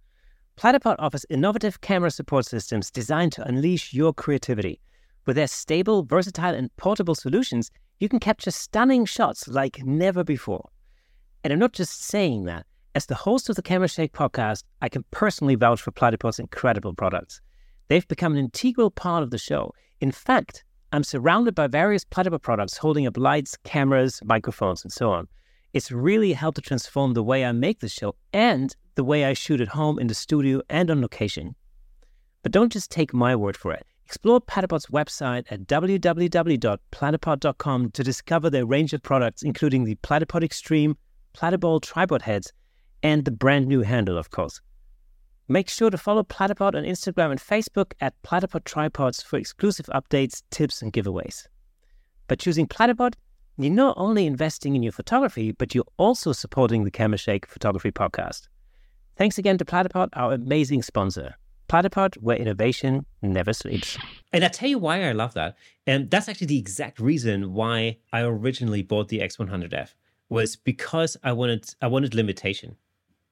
Platypod 0.57 0.95
offers 0.99 1.25
innovative 1.29 1.81
camera 1.81 2.11
support 2.11 2.45
systems 2.45 2.91
designed 2.91 3.31
to 3.33 3.43
unleash 3.43 3.93
your 3.93 4.13
creativity. 4.13 4.79
With 5.25 5.35
their 5.35 5.47
stable, 5.47 6.03
versatile, 6.03 6.55
and 6.55 6.75
portable 6.77 7.15
solutions, 7.15 7.71
you 7.99 8.09
can 8.09 8.19
capture 8.19 8.51
stunning 8.51 9.05
shots 9.05 9.47
like 9.47 9.83
never 9.83 10.23
before. 10.23 10.69
And 11.43 11.53
I'm 11.53 11.59
not 11.59 11.73
just 11.73 12.03
saying 12.03 12.45
that. 12.45 12.65
As 12.93 13.05
the 13.05 13.15
host 13.15 13.49
of 13.49 13.55
the 13.55 13.61
Camera 13.61 13.87
Shake 13.87 14.11
podcast, 14.11 14.65
I 14.81 14.89
can 14.89 15.05
personally 15.11 15.55
vouch 15.55 15.81
for 15.81 15.91
Platypod's 15.91 16.39
incredible 16.39 16.93
products. 16.93 17.39
They've 17.87 18.05
become 18.05 18.33
an 18.33 18.39
integral 18.39 18.91
part 18.91 19.23
of 19.23 19.31
the 19.31 19.37
show. 19.37 19.73
In 20.01 20.11
fact, 20.11 20.65
I'm 20.91 21.05
surrounded 21.05 21.55
by 21.55 21.67
various 21.67 22.03
Platypod 22.03 22.41
products 22.41 22.75
holding 22.75 23.07
up 23.07 23.15
lights, 23.15 23.55
cameras, 23.63 24.19
microphones, 24.25 24.83
and 24.83 24.91
so 24.91 25.09
on. 25.09 25.29
It's 25.71 25.89
really 25.89 26.33
helped 26.33 26.57
to 26.57 26.61
transform 26.61 27.13
the 27.13 27.23
way 27.23 27.45
I 27.45 27.53
make 27.53 27.79
the 27.79 27.87
show 27.87 28.15
and 28.33 28.75
the 28.95 29.05
way 29.05 29.23
I 29.23 29.31
shoot 29.31 29.61
at 29.61 29.69
home, 29.69 29.97
in 29.97 30.07
the 30.07 30.13
studio, 30.13 30.61
and 30.69 30.91
on 30.91 30.99
location. 30.99 31.55
But 32.43 32.51
don't 32.51 32.73
just 32.73 32.91
take 32.91 33.13
my 33.13 33.37
word 33.37 33.55
for 33.55 33.71
it. 33.71 33.85
Explore 34.05 34.41
Platypod's 34.41 34.87
website 34.87 35.45
at 35.49 35.65
www.platypod.com 35.65 37.91
to 37.91 38.03
discover 38.03 38.49
their 38.49 38.65
range 38.65 38.91
of 38.91 39.01
products, 39.01 39.43
including 39.43 39.85
the 39.85 39.95
Platypod 39.95 40.43
Extreme, 40.43 40.97
Platypod 41.33 41.83
tripod 41.83 42.23
heads, 42.23 42.51
and 43.03 43.25
the 43.25 43.31
brand 43.31 43.67
new 43.67 43.81
handle, 43.81 44.17
of 44.17 44.29
course. 44.29 44.61
Make 45.47 45.69
sure 45.69 45.89
to 45.89 45.97
follow 45.97 46.23
Platypod 46.23 46.75
on 46.75 46.83
Instagram 46.83 47.31
and 47.31 47.39
Facebook 47.39 47.93
at 47.99 48.13
Platypod 48.23 48.63
Tripods 48.63 49.21
for 49.21 49.37
exclusive 49.37 49.87
updates, 49.87 50.43
tips, 50.49 50.81
and 50.81 50.93
giveaways. 50.93 51.47
By 52.27 52.35
choosing 52.35 52.67
Platypod, 52.67 53.15
you're 53.57 53.73
not 53.73 53.95
only 53.97 54.25
investing 54.25 54.75
in 54.75 54.83
your 54.83 54.93
photography, 54.93 55.51
but 55.51 55.75
you're 55.75 55.83
also 55.97 56.31
supporting 56.31 56.83
the 56.83 56.91
Camera 56.91 57.17
Shake 57.17 57.45
Photography 57.45 57.91
Podcast. 57.91 58.47
Thanks 59.17 59.37
again 59.37 59.57
to 59.57 59.65
Platypod, 59.65 60.09
our 60.13 60.33
amazing 60.33 60.83
sponsor. 60.83 61.35
Platypod, 61.67 62.15
where 62.17 62.37
innovation 62.37 63.05
never 63.21 63.53
sleeps. 63.53 63.97
And 64.33 64.43
I 64.43 64.47
tell 64.47 64.69
you 64.69 64.77
why 64.77 65.03
I 65.03 65.11
love 65.11 65.33
that. 65.35 65.57
And 65.85 66.09
that's 66.09 66.27
actually 66.27 66.47
the 66.47 66.59
exact 66.59 66.99
reason 66.99 67.53
why 67.53 67.97
I 68.11 68.21
originally 68.21 68.83
bought 68.83 69.09
the 69.09 69.19
X100F 69.19 69.93
was 70.29 70.55
because 70.55 71.17
I 71.23 71.33
wanted 71.33 71.73
I 71.81 71.87
wanted 71.87 72.15
limitation. 72.15 72.77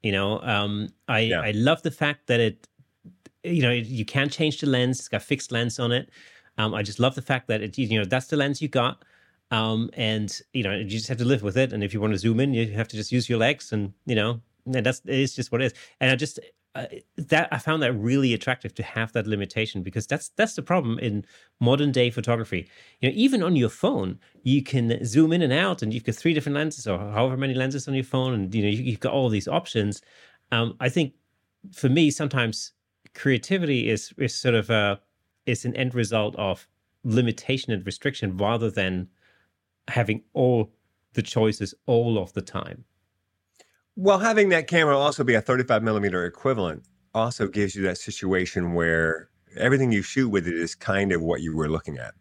You 0.04 0.12
know, 0.12 0.40
um, 0.42 0.90
I 1.08 1.20
yeah. 1.20 1.42
I 1.42 1.52
love 1.52 1.82
the 1.82 1.92
fact 1.92 2.28
that 2.28 2.40
it, 2.40 2.68
you 3.44 3.62
know, 3.62 3.72
you 3.72 4.06
can't 4.06 4.32
change 4.32 4.62
the 4.62 4.68
lens. 4.68 5.00
It's 5.00 5.10
got 5.10 5.22
fixed 5.22 5.52
lens 5.52 5.80
on 5.80 5.92
it. 5.92 6.10
Um, 6.58 6.74
I 6.74 6.84
just 6.84 7.00
love 7.00 7.16
the 7.16 7.22
fact 7.22 7.48
that 7.48 7.62
it, 7.62 7.78
you 7.78 8.00
know, 8.00 8.06
that's 8.06 8.28
the 8.28 8.38
lens 8.38 8.62
you 8.62 8.68
got. 8.68 9.04
Um, 9.52 9.90
and 9.94 10.40
you 10.54 10.64
know, 10.64 10.76
you 10.76 10.86
just 10.86 11.08
have 11.08 11.18
to 11.18 11.26
live 11.26 11.42
with 11.42 11.58
it. 11.58 11.74
And 11.74 11.84
if 11.84 11.94
you 11.94 12.00
want 12.02 12.14
to 12.14 12.20
zoom 12.20 12.40
in, 12.40 12.54
you 12.54 12.72
have 12.74 12.88
to 12.90 12.96
just 12.96 13.12
use 13.12 13.30
your 13.30 13.40
legs, 13.40 13.72
and 13.72 13.94
you 14.06 14.16
know, 14.16 14.42
and 14.66 14.86
that's 14.86 15.02
it's 15.06 15.36
just 15.36 15.52
what 15.52 15.62
it 15.62 15.66
is. 15.66 15.74
And 16.00 16.12
I 16.12 16.16
just 16.16 16.40
uh, 16.76 16.86
that 17.18 17.48
I 17.52 17.58
found 17.58 17.82
that 17.82 17.94
really 17.94 18.34
attractive 18.34 18.76
to 18.76 18.84
have 18.84 19.12
that 19.14 19.26
limitation 19.26 19.82
because 19.82 20.06
that's 20.06 20.30
that's 20.30 20.54
the 20.54 20.62
problem 20.62 21.00
in 21.00 21.26
modern 21.60 21.92
day 21.92 22.12
photography. 22.12 22.70
You 23.00 23.10
know, 23.10 23.16
even 23.18 23.42
on 23.42 23.56
your 23.56 23.70
phone, 23.70 24.20
you 24.44 24.62
can 24.62 25.04
zoom 25.04 25.34
in 25.34 25.42
and 25.42 25.52
out, 25.52 25.82
and 25.82 25.94
you've 25.94 26.04
got 26.04 26.16
three 26.16 26.34
different 26.34 26.56
lenses 26.56 26.88
or 26.88 27.00
however 27.00 27.38
many 27.38 27.56
lenses 27.56 27.88
on 27.88 27.96
your 27.96 28.04
phone, 28.04 28.34
and 28.34 28.54
you 28.54 28.62
know 28.62 28.70
you, 28.70 28.92
have 28.92 29.00
got 29.00 29.14
all 29.14 29.30
these 29.30 29.48
options. 29.48 30.02
Um, 30.52 30.76
I 30.80 30.90
think 30.90 31.14
for 31.74 31.90
me, 31.90 32.12
sometimes 32.12 32.74
creativity 33.16 33.90
is 33.90 34.14
is 34.18 34.36
sort 34.36 34.56
of 34.56 34.70
a 34.70 35.00
is 35.46 35.66
an 35.66 35.76
end 35.76 35.96
result 35.96 36.36
of 36.36 36.68
limitation 37.04 37.74
and 37.74 37.86
restriction 37.86 38.38
rather 38.38 38.70
than 38.70 39.08
having 39.88 40.22
all 40.34 40.72
the 41.14 41.22
choices 41.24 41.74
all 41.88 42.20
of 42.20 42.34
the 42.34 42.42
time. 42.42 42.86
Well, 44.02 44.20
having 44.20 44.48
that 44.50 44.68
camera 44.68 44.98
also 44.98 45.26
be 45.26 45.34
a 45.34 45.42
35 45.42 45.84
millimeter 45.84 46.26
equivalent 46.26 46.84
also 47.14 47.50
gives 47.50 47.76
you 47.76 47.84
that 47.84 47.98
situation 47.98 48.74
where 48.74 49.30
everything 49.58 49.92
you 49.92 50.04
shoot 50.04 50.30
with 50.30 50.48
it 50.48 50.54
is 50.54 50.74
kind 50.74 51.12
of 51.12 51.22
what 51.22 51.42
you 51.42 51.54
were 51.54 51.68
looking 51.68 51.98
at. 51.98 52.14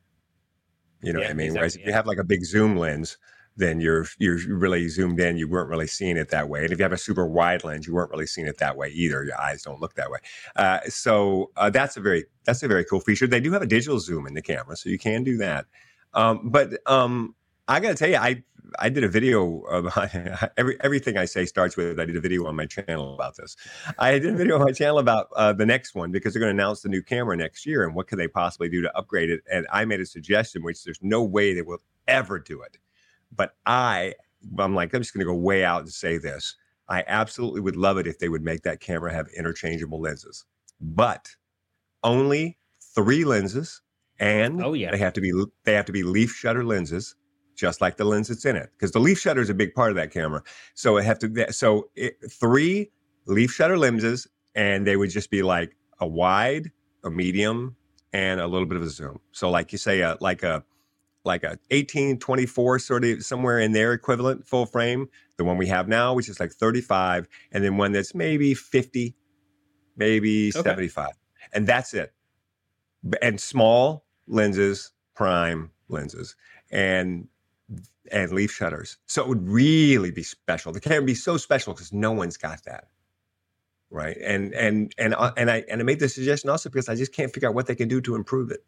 You 1.02 1.12
know 1.12 1.20
yeah, 1.20 1.26
what 1.26 1.30
I 1.30 1.34
mean? 1.34 1.46
Exactly, 1.46 1.58
Whereas 1.60 1.74
if 1.76 1.80
yeah. 1.82 1.86
you 1.86 1.92
have 1.92 2.06
like 2.08 2.18
a 2.18 2.24
big 2.24 2.44
zoom 2.44 2.76
lens, 2.76 3.16
then 3.56 3.78
you're 3.78 4.06
you're 4.18 4.40
really 4.58 4.88
zoomed 4.88 5.20
in. 5.20 5.36
You 5.36 5.46
weren't 5.46 5.68
really 5.68 5.86
seeing 5.86 6.16
it 6.16 6.30
that 6.30 6.48
way. 6.48 6.64
And 6.64 6.72
if 6.72 6.80
you 6.80 6.82
have 6.82 6.92
a 6.92 6.98
super 6.98 7.28
wide 7.28 7.62
lens, 7.62 7.86
you 7.86 7.94
weren't 7.94 8.10
really 8.10 8.26
seeing 8.26 8.48
it 8.48 8.58
that 8.58 8.76
way 8.76 8.88
either. 8.88 9.22
Your 9.22 9.40
eyes 9.40 9.62
don't 9.62 9.80
look 9.80 9.94
that 9.94 10.10
way. 10.10 10.18
Uh, 10.56 10.80
so 10.88 11.52
uh, 11.56 11.70
that's 11.70 11.96
a 11.96 12.00
very 12.00 12.24
that's 12.42 12.60
a 12.64 12.66
very 12.66 12.84
cool 12.84 12.98
feature. 12.98 13.28
They 13.28 13.38
do 13.38 13.52
have 13.52 13.62
a 13.62 13.66
digital 13.66 14.00
zoom 14.00 14.26
in 14.26 14.34
the 14.34 14.42
camera, 14.42 14.76
so 14.76 14.88
you 14.88 14.98
can 14.98 15.22
do 15.22 15.36
that. 15.36 15.66
Um, 16.12 16.50
but 16.50 16.70
um, 16.86 17.36
I 17.68 17.78
got 17.78 17.90
to 17.90 17.94
tell 17.94 18.08
you, 18.08 18.16
I 18.16 18.42
I 18.78 18.88
did 18.88 19.04
a 19.04 19.08
video 19.08 19.60
about 19.62 20.14
every 20.56 20.76
everything 20.80 21.16
I 21.16 21.24
say 21.24 21.44
starts 21.46 21.76
with 21.76 21.98
I 21.98 22.04
did 22.04 22.16
a 22.16 22.20
video 22.20 22.46
on 22.46 22.56
my 22.56 22.66
channel 22.66 23.14
about 23.14 23.36
this. 23.36 23.56
I 23.98 24.12
did 24.12 24.34
a 24.34 24.36
video 24.36 24.56
on 24.56 24.64
my 24.64 24.72
channel 24.72 24.98
about 24.98 25.28
uh, 25.36 25.52
the 25.52 25.66
next 25.66 25.94
one 25.94 26.10
because 26.10 26.32
they're 26.32 26.40
going 26.40 26.54
to 26.54 26.62
announce 26.62 26.82
the 26.82 26.88
new 26.88 27.02
camera 27.02 27.36
next 27.36 27.66
year 27.66 27.84
and 27.84 27.94
what 27.94 28.06
could 28.06 28.18
they 28.18 28.28
possibly 28.28 28.68
do 28.68 28.82
to 28.82 28.96
upgrade 28.96 29.30
it. 29.30 29.40
And 29.50 29.66
I 29.72 29.84
made 29.84 30.00
a 30.00 30.06
suggestion, 30.06 30.62
which 30.62 30.84
there's 30.84 31.00
no 31.02 31.22
way 31.22 31.54
they 31.54 31.62
will 31.62 31.82
ever 32.06 32.38
do 32.38 32.62
it. 32.62 32.78
But 33.34 33.54
I, 33.66 34.14
I'm 34.58 34.74
like, 34.74 34.94
I'm 34.94 35.00
just 35.00 35.12
going 35.14 35.26
to 35.26 35.32
go 35.32 35.36
way 35.36 35.64
out 35.64 35.82
and 35.82 35.92
say 35.92 36.18
this. 36.18 36.56
I 36.88 37.04
absolutely 37.06 37.60
would 37.60 37.76
love 37.76 37.98
it 37.98 38.06
if 38.06 38.18
they 38.18 38.28
would 38.28 38.42
make 38.42 38.62
that 38.62 38.80
camera 38.80 39.12
have 39.12 39.28
interchangeable 39.36 40.00
lenses, 40.00 40.46
but 40.80 41.28
only 42.02 42.56
three 42.94 43.24
lenses, 43.24 43.82
and 44.18 44.62
oh 44.62 44.72
yeah, 44.72 44.90
they 44.90 44.98
have 44.98 45.12
to 45.12 45.20
be 45.20 45.30
they 45.64 45.74
have 45.74 45.84
to 45.84 45.92
be 45.92 46.02
leaf 46.02 46.32
shutter 46.32 46.64
lenses 46.64 47.14
just 47.58 47.80
like 47.80 47.96
the 47.96 48.04
lens 48.04 48.28
that's 48.28 48.44
in 48.44 48.56
it, 48.56 48.70
because 48.72 48.92
the 48.92 49.00
leaf 49.00 49.18
shutter 49.18 49.40
is 49.40 49.50
a 49.50 49.54
big 49.54 49.74
part 49.74 49.90
of 49.90 49.96
that 49.96 50.10
camera. 50.12 50.42
So 50.74 50.96
it 50.96 51.04
have 51.04 51.18
to 51.18 51.52
so 51.52 51.90
it, 51.96 52.16
three 52.30 52.90
leaf 53.26 53.50
shutter 53.52 53.76
lenses, 53.76 54.26
and 54.54 54.86
they 54.86 54.96
would 54.96 55.10
just 55.10 55.30
be 55.30 55.42
like 55.42 55.76
a 56.00 56.06
wide, 56.06 56.70
a 57.04 57.10
medium, 57.10 57.76
and 58.12 58.40
a 58.40 58.46
little 58.46 58.66
bit 58.66 58.76
of 58.76 58.82
a 58.82 58.88
zoom. 58.88 59.18
So 59.32 59.50
like 59.50 59.72
you 59.72 59.78
say, 59.78 60.00
a, 60.00 60.16
like 60.20 60.42
a 60.42 60.64
like 61.24 61.42
a 61.42 61.58
18, 61.70 62.18
24, 62.20 62.78
sort 62.78 63.04
of 63.04 63.24
somewhere 63.24 63.58
in 63.58 63.72
there 63.72 63.92
equivalent 63.92 64.46
full 64.46 64.64
frame. 64.64 65.08
The 65.36 65.44
one 65.44 65.58
we 65.58 65.66
have 65.66 65.88
now, 65.88 66.14
which 66.14 66.28
is 66.28 66.40
like 66.40 66.52
35, 66.52 67.28
and 67.52 67.62
then 67.62 67.76
one 67.76 67.92
that's 67.92 68.14
maybe 68.14 68.54
50, 68.54 69.14
maybe 69.96 70.48
Okay. 70.48 70.62
75. 70.62 71.10
And 71.52 71.66
that's 71.66 71.92
it. 71.92 72.14
And 73.20 73.40
small 73.40 74.04
lenses, 74.26 74.92
prime 75.14 75.70
lenses, 75.88 76.34
and 76.70 77.28
and 78.10 78.32
leaf 78.32 78.52
shutters. 78.52 78.98
So 79.06 79.22
it 79.22 79.28
would 79.28 79.48
really 79.48 80.10
be 80.10 80.22
special. 80.22 80.72
The 80.72 80.80
camera 80.80 81.00
would 81.00 81.06
be 81.06 81.14
so 81.14 81.36
special 81.36 81.74
because 81.74 81.92
no 81.92 82.12
one's 82.12 82.36
got 82.36 82.64
that. 82.64 82.88
Right. 83.90 84.16
And 84.18 84.52
and 84.54 84.92
and 84.98 85.14
uh, 85.14 85.32
and 85.36 85.50
I 85.50 85.64
and 85.70 85.80
I 85.80 85.84
made 85.84 86.00
the 86.00 86.08
suggestion 86.08 86.50
also 86.50 86.68
because 86.68 86.88
I 86.88 86.94
just 86.94 87.12
can't 87.12 87.32
figure 87.32 87.48
out 87.48 87.54
what 87.54 87.66
they 87.66 87.74
can 87.74 87.88
do 87.88 88.00
to 88.02 88.14
improve 88.14 88.50
it. 88.50 88.64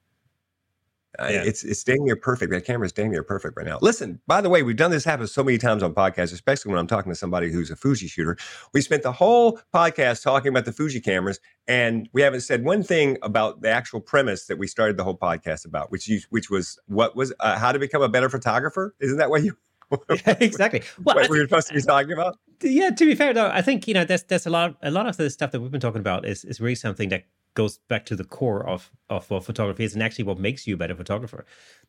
Uh, 1.18 1.28
Yeah. 1.30 1.42
It's 1.44 1.64
it's 1.64 1.82
dang 1.82 2.04
near 2.04 2.16
perfect. 2.16 2.52
That 2.52 2.64
camera 2.64 2.86
is 2.86 2.92
dang 2.92 3.10
near 3.10 3.22
perfect 3.22 3.56
right 3.56 3.66
now. 3.66 3.78
Listen, 3.80 4.20
by 4.26 4.40
the 4.40 4.48
way, 4.48 4.62
we've 4.62 4.76
done 4.76 4.90
this 4.90 5.04
happen 5.04 5.26
so 5.26 5.42
many 5.42 5.58
times 5.58 5.82
on 5.82 5.94
podcasts, 5.94 6.32
especially 6.32 6.70
when 6.70 6.78
I'm 6.78 6.86
talking 6.86 7.10
to 7.10 7.16
somebody 7.16 7.50
who's 7.50 7.70
a 7.70 7.76
Fuji 7.76 8.06
shooter. 8.06 8.36
We 8.72 8.80
spent 8.80 9.02
the 9.02 9.12
whole 9.12 9.58
podcast 9.74 10.22
talking 10.22 10.48
about 10.48 10.64
the 10.64 10.72
Fuji 10.72 11.00
cameras, 11.00 11.40
and 11.66 12.08
we 12.12 12.22
haven't 12.22 12.42
said 12.42 12.64
one 12.64 12.82
thing 12.82 13.18
about 13.22 13.62
the 13.62 13.70
actual 13.70 14.00
premise 14.00 14.46
that 14.46 14.58
we 14.58 14.66
started 14.66 14.96
the 14.96 15.04
whole 15.04 15.18
podcast 15.18 15.64
about, 15.64 15.90
which 15.90 16.08
you, 16.08 16.20
which 16.30 16.48
was 16.50 16.78
what 16.86 17.16
was 17.16 17.32
uh, 17.40 17.58
how 17.58 17.72
to 17.72 17.78
become 17.78 18.02
a 18.02 18.08
better 18.08 18.28
photographer. 18.28 18.94
Isn't 19.00 19.18
that 19.18 19.30
what 19.30 19.42
you 19.42 19.56
exactly. 20.26 20.82
Well, 21.02 21.16
what 21.16 21.28
we 21.28 21.38
were 21.40 21.46
supposed 21.46 21.68
to 21.68 21.74
be 21.74 21.82
talking 21.82 22.12
about? 22.12 22.38
yeah 22.62 22.90
to 22.90 23.06
be 23.06 23.14
fair 23.14 23.32
though 23.32 23.50
i 23.54 23.62
think 23.62 23.88
you 23.88 23.94
know 23.94 24.04
there's 24.04 24.22
there's 24.24 24.44
a 24.44 24.50
lot 24.50 24.76
a 24.82 24.90
lot 24.90 25.06
of 25.06 25.16
the 25.16 25.30
stuff 25.30 25.50
that 25.50 25.60
we've 25.60 25.70
been 25.70 25.80
talking 25.80 26.00
about 26.00 26.26
is 26.26 26.44
is 26.44 26.60
really 26.60 26.74
something 26.74 27.08
that 27.08 27.24
goes 27.54 27.78
back 27.88 28.04
to 28.06 28.16
the 28.16 28.24
core 28.24 28.66
of 28.66 28.90
of 29.08 29.28
what 29.30 29.44
photography 29.44 29.84
is 29.84 29.94
and 29.94 30.02
actually 30.02 30.24
what 30.24 30.38
makes 30.38 30.66
you 30.66 30.74
a 30.74 30.76
better 30.76 30.94
photographer 30.94 31.44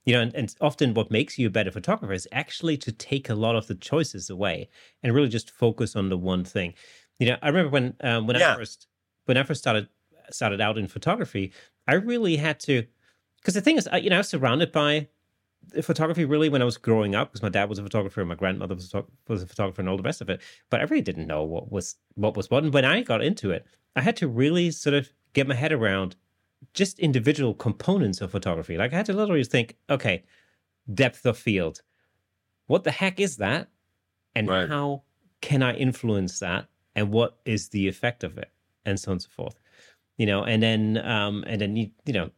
you 0.05 0.13
know 0.13 0.21
and, 0.21 0.33
and 0.33 0.55
often 0.61 0.93
what 0.93 1.11
makes 1.11 1.37
you 1.37 1.47
a 1.47 1.51
better 1.51 1.71
photographer 1.71 2.13
is 2.13 2.27
actually 2.31 2.77
to 2.77 2.91
take 2.91 3.29
a 3.29 3.35
lot 3.35 3.55
of 3.55 3.67
the 3.67 3.75
choices 3.75 4.29
away 4.29 4.67
and 5.03 5.13
really 5.13 5.29
just 5.29 5.51
focus 5.51 5.95
on 5.95 6.09
the 6.09 6.17
one 6.17 6.43
thing 6.43 6.73
you 7.19 7.27
know 7.27 7.37
i 7.41 7.47
remember 7.47 7.69
when 7.69 7.93
um, 8.01 8.27
when 8.27 8.35
Yeah. 8.35 8.53
i 8.53 8.55
first 8.55 8.87
when 9.25 9.37
i 9.37 9.43
first 9.43 9.61
started 9.61 9.87
started 10.31 10.61
out 10.61 10.77
in 10.77 10.87
photography 10.87 11.51
i 11.87 11.93
really 11.93 12.37
had 12.37 12.59
to 12.59 12.85
because 13.37 13.53
the 13.53 13.61
thing 13.61 13.77
is 13.77 13.87
I, 13.87 13.97
you 13.97 14.09
know 14.09 14.15
i 14.17 14.19
was 14.19 14.29
surrounded 14.29 14.71
by 14.71 15.07
photography 15.81 16.25
really 16.25 16.49
when 16.49 16.61
I 16.61 16.65
was 16.65 16.77
growing 16.77 17.15
up 17.15 17.29
because 17.29 17.43
my 17.43 17.49
dad 17.49 17.69
was 17.69 17.79
a 17.79 17.83
photographer 17.83 18.21
and 18.21 18.29
my 18.29 18.35
grandmother 18.35 18.75
was 18.75 18.93
a, 18.93 19.03
was 19.27 19.43
a 19.43 19.47
photographer 19.47 19.81
and 19.81 19.89
all 19.89 19.97
the 19.97 20.03
rest 20.03 20.21
of 20.21 20.29
it. 20.29 20.41
But 20.69 20.79
I 20.81 20.83
really 20.83 21.01
didn't 21.01 21.27
know 21.27 21.43
what 21.43 21.71
was 21.71 21.95
what 22.15 22.35
was 22.35 22.49
what. 22.49 22.63
And 22.63 22.73
when 22.73 22.85
I 22.85 23.01
got 23.03 23.23
into 23.23 23.51
it, 23.51 23.65
I 23.95 24.01
had 24.01 24.15
to 24.17 24.27
really 24.27 24.71
sort 24.71 24.93
of 24.95 25.11
get 25.33 25.47
my 25.47 25.55
head 25.55 25.71
around 25.71 26.15
just 26.73 26.99
individual 26.99 27.53
components 27.53 28.21
of 28.21 28.31
photography. 28.31 28.77
Like 28.77 28.93
I 28.93 28.97
had 28.97 29.05
to 29.07 29.13
literally 29.13 29.43
think, 29.43 29.77
okay, 29.89 30.23
depth 30.93 31.25
of 31.25 31.37
field. 31.37 31.81
What 32.67 32.83
the 32.83 32.91
heck 32.91 33.19
is 33.19 33.37
that? 33.37 33.69
And 34.35 34.49
Right. 34.49 34.69
how 34.69 35.03
can 35.41 35.63
I 35.63 35.73
influence 35.73 36.39
that? 36.39 36.67
And 36.95 37.11
what 37.11 37.37
is 37.45 37.69
the 37.69 37.87
effect 37.87 38.23
of 38.23 38.37
it? 38.37 38.51
And 38.85 38.99
so 38.99 39.11
on 39.11 39.13
and 39.13 39.21
so 39.21 39.29
forth. 39.29 39.55
You 40.17 40.25
know, 40.25 40.43
and 40.43 40.61
then 40.61 40.97
um 41.05 41.43
and 41.47 41.59
then 41.61 41.75
you 41.75 41.89
you 42.05 42.13
know 42.13 42.29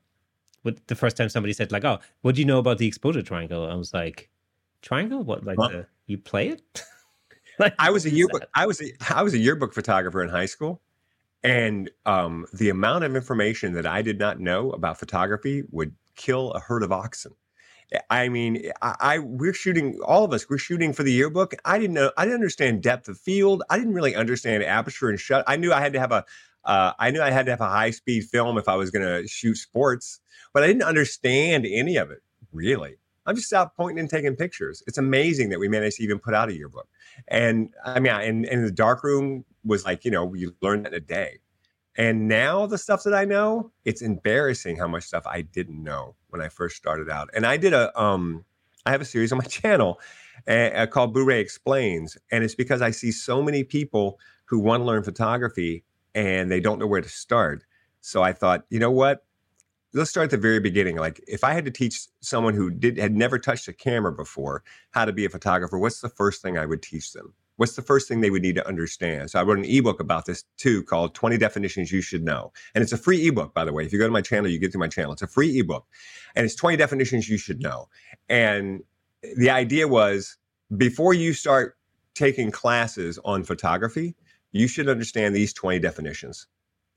what 0.62 0.86
the 0.88 0.96
first 0.96 1.18
time 1.18 1.30
somebody 1.30 1.54
said 1.54 1.72
like, 1.72 1.84
"Oh, 1.86 2.00
what 2.22 2.36
do 2.36 2.41
you 2.41 2.46
know 2.46 2.60
about 2.60 2.78
the 2.78 2.88
exposure 2.88 3.22
triangle?" 3.22 3.66
I 3.70 3.76
was 3.76 3.94
like, 3.94 4.30
"Triangle? 4.82 5.24
What? 5.24 5.44
Like 5.44 5.60
Huh? 5.60 5.70
the, 5.70 5.88
you 6.08 6.18
play 6.18 6.50
it?" 6.50 6.84
like 7.60 7.76
I 7.80 7.89
was 7.91 8.06
a 8.06 8.10
yearbook. 8.10 8.41
that? 8.41 8.50
I 8.56 8.66
was 8.66 8.82
a, 8.82 8.91
I 9.14 9.24
was 9.24 9.34
a 9.34 9.38
yearbook 9.38 9.74
photographer 9.74 10.24
in 10.24 10.30
high 10.30 10.46
school, 10.46 10.82
and 11.44 11.91
um, 12.06 12.46
the 12.54 12.70
amount 12.70 13.04
of 13.04 13.16
information 13.16 13.74
that 13.74 13.86
I 13.86 14.02
did 14.02 14.18
not 14.18 14.39
know 14.39 14.72
about 14.72 14.98
photography 14.98 15.64
would 15.72 15.94
kill 16.16 16.52
a 16.52 16.60
herd 16.60 16.84
of 16.84 16.91
oxen. 16.91 17.34
I 18.10 18.30
mean, 18.30 18.72
I, 18.82 18.96
I 19.00 19.20
we're 19.20 19.54
shooting 19.54 20.00
all 20.04 20.24
of 20.24 20.34
us. 20.34 20.50
We're 20.50 20.58
shooting 20.58 20.94
for 20.94 21.04
the 21.04 21.12
yearbook. 21.12 21.54
I 21.66 21.78
didn't 21.78 21.94
know. 21.94 22.12
I 22.18 22.24
didn't 22.24 22.36
understand 22.36 22.82
depth 22.82 23.08
of 23.08 23.20
field. 23.20 23.62
I 23.70 23.78
didn't 23.78 23.94
really 23.94 24.16
understand 24.16 24.64
aperture 24.64 25.10
and 25.10 25.20
shut. 25.20 25.44
I 25.48 25.58
knew 25.58 25.74
I 25.74 25.82
had 25.82 25.94
to 25.94 26.00
have 26.00 26.12
a. 26.12 26.26
Uh, 26.66 26.94
I 26.98 27.12
knew 27.12 27.22
I 27.22 27.30
had 27.30 27.46
to 27.48 27.52
have 27.52 27.62
a 27.62 27.68
high 27.68 27.91
speed 27.91 28.24
film 28.24 28.58
if 28.58 28.70
I 28.70 28.76
was 28.76 28.89
going 28.89 29.06
to 29.06 29.28
shoot 29.28 29.56
sports, 29.56 30.22
but 30.54 30.64
I 30.64 30.68
didn't 30.68 30.84
understand 30.84 31.68
any 31.70 31.98
of 31.98 32.10
it 32.10 32.20
really. 32.54 32.96
I'm 33.26 33.36
just 33.36 33.51
out 33.53 33.76
pointing 33.76 33.99
and 33.99 34.09
taking 34.09 34.36
pictures. 34.36 34.84
It's 34.88 34.97
amazing 34.97 35.49
that 35.49 35.59
we 35.59 35.67
managed 35.67 35.97
to 35.97 36.03
even 36.03 36.19
put 36.19 36.34
out 36.34 36.49
a 36.49 36.53
yearbook. 36.53 36.88
And 37.28 37.74
I 37.86 37.99
mean, 37.99 38.13
and, 38.13 38.45
and 38.45 38.65
the 38.65 38.71
dark 38.71 39.03
room 39.03 39.45
was 39.63 39.86
like, 39.86 40.03
you 40.05 40.11
know, 40.11 40.34
you 40.34 40.55
learn 40.61 40.84
that 40.84 40.93
in 40.93 40.97
a 40.97 40.99
day. 40.99 41.39
And 41.95 42.28
now 42.28 42.65
the 42.65 42.78
stuff 42.78 43.03
that 43.03 43.13
I 43.13 43.24
know, 43.24 43.71
it's 43.86 44.01
embarrassing 44.01 44.78
how 44.78 44.88
much 44.88 45.03
stuff 45.03 45.26
I 45.28 45.41
didn't 45.41 45.82
know 45.82 46.15
when 46.30 46.41
I 46.41 46.49
first 46.49 46.76
started 46.76 47.09
out. 47.09 47.30
And 47.34 47.45
I 47.45 47.57
did 47.57 47.74
a, 47.74 47.97
um, 47.99 48.45
I 48.86 48.91
have 48.91 49.01
a 49.01 49.05
series 49.05 49.32
on 49.32 49.38
my 49.38 49.43
channel 49.45 49.99
uh, 50.47 50.88
called 50.89 51.15
Booray 51.15 51.39
Explains, 51.39 52.17
and 52.32 52.43
it's 52.43 52.55
because 52.55 52.82
I 52.82 52.91
see 52.91 53.11
so 53.11 53.41
many 53.41 53.63
people 53.63 54.19
who 54.45 54.59
want 54.59 54.82
to 54.82 54.86
learn 54.86 55.03
photography 55.03 55.84
and 56.15 56.51
they 56.51 56.59
don't 56.59 56.80
know 56.80 56.88
where 56.88 57.01
to 57.01 57.09
start. 57.09 57.63
So 58.01 58.21
I 58.21 58.34
thought, 58.34 58.65
you 58.69 58.80
know 58.80 58.91
what? 58.91 59.26
Let's 59.96 60.10
start 60.10 60.26
at 60.26 60.32
the 60.32 60.38
very 60.38 60.60
beginning. 60.60 60.98
Like, 60.98 61.24
if 61.28 61.44
I 61.44 61.54
had 61.54 61.66
to 61.66 61.72
teach 61.72 62.08
someone 62.22 62.56
who 62.56 62.72
did 62.72 62.98
had 62.98 63.16
never 63.16 63.38
touched 63.38 63.68
a 63.68 63.74
camera 63.74 64.12
before 64.12 64.64
how 64.91 65.06
to 65.06 65.14
be 65.14 65.26
a 65.26 65.30
photographer, 65.30 65.78
what's 65.78 66.02
the 66.02 66.10
first 66.10 66.41
thing 66.41 66.58
I 66.58 66.66
would 66.66 66.82
teach 66.82 67.14
them? 67.14 67.34
What's 67.58 67.76
the 67.76 67.84
first 67.84 68.08
thing 68.08 68.22
they 68.22 68.32
would 68.32 68.41
need 68.41 68.56
to 68.56 68.68
understand? 68.68 69.30
So 69.30 69.39
I 69.39 69.44
wrote 69.44 69.60
an 69.60 69.66
ebook 69.66 70.00
about 70.00 70.26
this 70.26 70.44
too, 70.58 70.82
called 70.84 71.14
20 71.14 71.38
Definitions 71.38 71.91
You 71.91 72.02
Should 72.02 72.24
Know. 72.24 72.52
And 72.74 72.82
it's 72.82 72.91
a 72.91 72.98
free 72.98 73.28
ebook, 73.28 73.54
by 73.54 73.64
the 73.64 73.72
way. 73.72 73.86
If 73.86 73.94
you 73.94 74.00
go 74.00 74.08
to 74.08 74.12
my 74.12 74.22
channel, 74.22 74.50
you 74.50 74.58
get 74.58 74.72
to 74.72 74.80
my 74.80 74.88
channel. 74.88 75.14
It's 75.14 75.22
a 75.22 75.28
free 75.28 75.60
ebook. 75.60 75.86
And 76.36 76.46
it's 76.46 76.56
20 76.56 76.78
definitions 76.78 77.30
you 77.30 77.38
should 77.38 77.62
know. 77.62 77.89
And 78.28 78.82
the 79.38 79.52
idea 79.52 79.88
was 79.88 80.38
before 80.76 81.14
you 81.14 81.34
start 81.34 81.78
taking 82.16 82.50
classes 82.50 83.20
on 83.24 83.44
photography, 83.44 84.16
you 84.52 84.68
should 84.68 84.89
understand 84.89 85.36
these 85.36 85.54
20 85.54 85.78
definitions. 85.80 86.48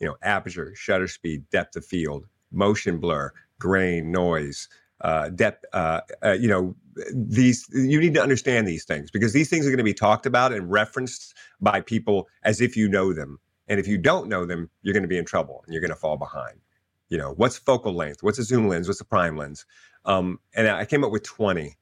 You 0.00 0.06
know, 0.06 0.16
aperture, 0.22 0.74
shutter 0.74 1.08
speed, 1.08 1.48
depth 1.50 1.76
of 1.76 1.84
field, 1.84 2.26
motion 2.56 2.98
blur, 2.98 3.32
grain, 3.58 4.10
noise, 4.10 4.68
uh, 5.02 5.28
depth. 5.30 5.64
Uh, 5.72 6.00
uh, 6.24 6.32
you 6.32 6.48
know, 6.48 6.74
these 7.14 7.66
you 7.72 8.00
need 8.00 8.14
to 8.14 8.22
understand 8.22 8.66
these 8.66 8.84
things 8.84 9.10
because 9.10 9.32
these 9.32 9.50
things 9.50 9.66
are 9.66 9.70
going 9.70 9.78
to 9.78 9.84
be 9.84 9.94
talked 9.94 10.26
about 10.26 10.52
and 10.52 10.70
referenced 10.70 11.34
by 11.60 11.80
people 11.80 12.28
as 12.42 12.60
if 12.60 12.76
you 12.76 12.88
know 12.88 13.12
them. 13.12 13.38
And 13.68 13.80
if 13.80 13.86
you 13.86 13.98
don't 13.98 14.28
know 14.28 14.46
them, 14.46 14.70
you're 14.82 14.94
going 14.94 15.02
to 15.02 15.08
be 15.08 15.18
in 15.18 15.24
trouble 15.24 15.62
and 15.64 15.72
you're 15.72 15.80
going 15.80 15.90
to 15.90 15.96
fall 15.96 16.16
behind. 16.16 16.60
You 17.08 17.18
know, 17.18 17.34
what's 17.36 17.58
focal 17.58 17.94
length? 17.94 18.22
What's 18.22 18.38
a 18.38 18.44
zoom 18.44 18.68
lens? 18.68 18.88
What's 18.88 19.00
a 19.00 19.04
prime 19.04 19.36
lens? 19.36 19.66
Um, 20.04 20.40
and 20.54 20.68
I 20.68 20.84
came 20.84 21.04
up 21.04 21.12
with 21.12 21.24
20, 21.24 21.76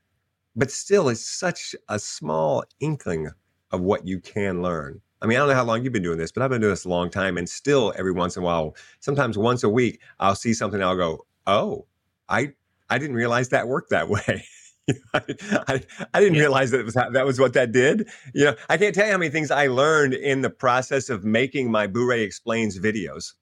but 0.56 0.70
still, 0.70 1.08
it's 1.08 1.26
such 1.26 1.74
a 1.88 1.98
small 1.98 2.64
inkling 2.80 3.30
of 3.70 3.80
what 3.80 4.06
you 4.06 4.20
can 4.20 4.62
learn. 4.62 5.00
I 5.24 5.26
mean, 5.26 5.38
I 5.38 5.40
don't 5.40 5.48
know 5.48 5.54
how 5.56 5.64
long 5.64 5.82
you've 5.82 5.94
been 5.94 6.02
doing 6.02 6.18
this, 6.18 6.30
but 6.32 6.42
I've 6.42 6.50
been 6.50 6.60
doing 6.60 6.72
this 6.74 6.84
a 6.84 6.90
long 6.90 7.10
time. 7.10 7.38
And 7.38 7.48
still, 7.48 7.94
every 7.96 8.12
once 8.12 8.36
in 8.36 8.42
a 8.42 8.46
while, 8.46 8.76
sometimes 9.00 9.38
once 9.38 9.64
a 9.64 9.70
week, 9.70 10.00
I'll 10.20 10.34
see 10.36 10.54
something 10.54 10.80
and 10.80 10.88
I'll 10.88 10.96
go, 10.98 11.26
oh, 11.46 11.86
I, 12.28 12.52
I 12.90 12.98
didn't 12.98 13.16
realize 13.16 13.48
that 13.48 13.66
worked 13.66 13.90
that 13.90 14.08
way. 14.10 14.44
I, 15.14 15.22
I, 15.66 15.80
I 16.12 16.20
didn't 16.20 16.36
Yeah. 16.36 16.40
realize 16.40 16.72
that 16.72 16.80
it 16.80 16.84
was 16.84 16.94
how, 16.94 17.08
that 17.10 17.24
was 17.24 17.40
what 17.40 17.54
that 17.54 17.72
did. 17.72 18.08
You 18.34 18.46
know, 18.46 18.56
I 18.68 18.76
can't 18.76 18.94
tell 18.94 19.06
you 19.06 19.12
how 19.12 19.18
many 19.18 19.30
things 19.30 19.50
I 19.50 19.68
learned 19.68 20.12
in 20.14 20.42
the 20.42 20.50
process 20.50 21.08
of 21.08 21.24
making 21.24 21.70
my 21.70 21.86
Booray 21.86 22.22
explains 22.22 22.78
videos 22.78 23.32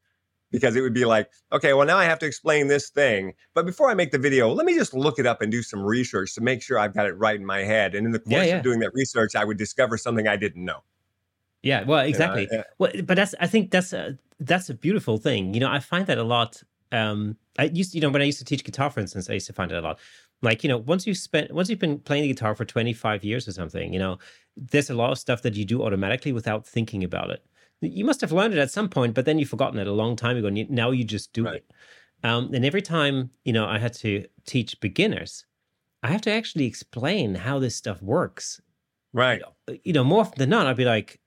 because 0.53 0.77
it 0.77 0.83
would 0.83 0.95
be 0.95 1.05
like, 1.07 1.31
okay, 1.53 1.73
well 1.75 1.87
now 1.87 1.99
I 1.99 2.05
have 2.05 2.21
to 2.21 2.27
explain 2.27 2.69
this 2.69 2.91
thing, 2.91 3.35
but 3.55 3.67
before 3.67 3.91
I 3.91 3.95
make 3.95 4.13
the 4.13 4.19
video, 4.19 4.53
let 4.53 4.67
me 4.67 4.75
just 4.77 4.95
look 4.95 5.19
it 5.19 5.27
up 5.27 5.43
and 5.43 5.51
do 5.51 5.63
some 5.63 5.83
research 5.83 6.35
to 6.37 6.43
make 6.43 6.63
sure 6.63 6.79
I've 6.79 6.95
got 6.95 7.07
it 7.07 7.19
right 7.19 7.37
in 7.37 7.47
my 7.47 7.61
head. 7.65 7.95
And 7.95 8.07
in 8.07 8.13
the 8.13 8.21
course 8.21 8.47
Yeah, 8.47 8.57
yeah. 8.57 8.59
of 8.59 8.63
doing 8.63 8.81
that 8.81 8.93
research, 8.95 9.35
I 9.35 9.45
would 9.45 9.59
discover 9.59 9.97
something 9.99 10.29
I 10.29 10.37
didn't 10.37 10.65
know. 10.65 10.85
Yeah, 11.63 11.85
well, 11.85 12.05
exactly. 12.05 12.49
yeah. 12.51 12.63
Well, 12.79 12.91
but 13.05 13.15
that's 13.15 13.35
I 13.41 13.47
think 13.47 13.71
that's 13.71 13.93
a 13.93 14.19
that's 14.41 14.69
a 14.69 14.75
beautiful 14.75 15.19
thing. 15.19 15.55
You 15.55 15.61
know, 15.61 15.71
I 15.71 15.79
find 15.79 16.07
that 16.07 16.19
a 16.19 16.25
lot. 16.25 16.63
Um, 16.91 17.37
I 17.59 17.65
used, 17.65 17.95
you 17.95 18.01
know, 18.01 18.11
when 18.11 18.21
I 18.23 18.25
used 18.27 18.39
to 18.39 18.45
teach 18.45 18.65
guitar, 18.65 18.91
for 18.91 19.01
instance, 19.01 19.31
I 19.31 19.35
used 19.35 19.47
to 19.47 19.53
find 19.53 19.71
it 19.71 19.77
a 19.77 19.81
lot. 19.81 19.99
Like, 20.43 20.65
you 20.65 20.69
know, 20.69 20.79
once 20.79 21.07
you've 21.07 21.19
spent 21.19 21.53
once 21.53 21.71
you've 21.71 21.79
been 21.79 22.01
playing 22.01 22.23
the 22.23 22.29
guitar 22.29 22.55
for 22.55 22.65
twenty 22.65 22.93
five 22.93 23.23
years 23.25 23.47
or 23.47 23.53
something, 23.53 23.93
you 23.93 23.99
know, 23.99 24.19
there's 24.57 24.91
a 24.91 24.95
lot 24.95 25.13
of 25.13 25.19
stuff 25.19 25.43
that 25.43 25.55
you 25.55 25.65
do 25.65 25.83
automatically 25.83 26.33
without 26.33 26.67
thinking 26.67 27.05
about 27.05 27.31
it. 27.31 27.45
You 27.81 28.05
must 28.05 28.21
have 28.21 28.33
learned 28.33 28.55
it 28.55 28.61
at 28.61 28.71
some 28.71 28.89
point, 28.89 29.15
but 29.15 29.25
then 29.25 29.39
you've 29.39 29.49
forgotten 29.49 29.79
it 29.79 29.87
a 29.89 29.93
long 29.93 30.17
time 30.17 30.37
ago, 30.37 30.47
and 30.49 30.59
you, 30.59 30.67
now 30.69 30.91
you 30.91 31.05
just 31.05 31.33
do 31.33 31.45
Right. 31.45 31.57
it. 31.57 31.73
Um, 32.25 32.53
and 32.55 32.65
every 32.65 32.83
time, 32.83 33.31
you 33.45 33.53
know, 33.53 33.67
I 33.67 33.79
had 33.79 33.93
to 33.95 34.25
teach 34.47 34.81
beginners, 34.81 35.45
I 36.03 36.09
have 36.09 36.23
to 36.23 36.33
actually 36.33 36.67
explain 36.67 37.35
how 37.37 37.59
this 37.61 37.77
stuff 37.77 38.03
works 38.03 38.61
Right. 39.13 39.43
you 39.85 39.93
know, 39.93 40.05
more 40.05 40.21
often 40.21 40.39
than 40.39 40.51
not, 40.51 40.67
I'd 40.67 40.77
be 40.77 40.85
like, 40.85 41.21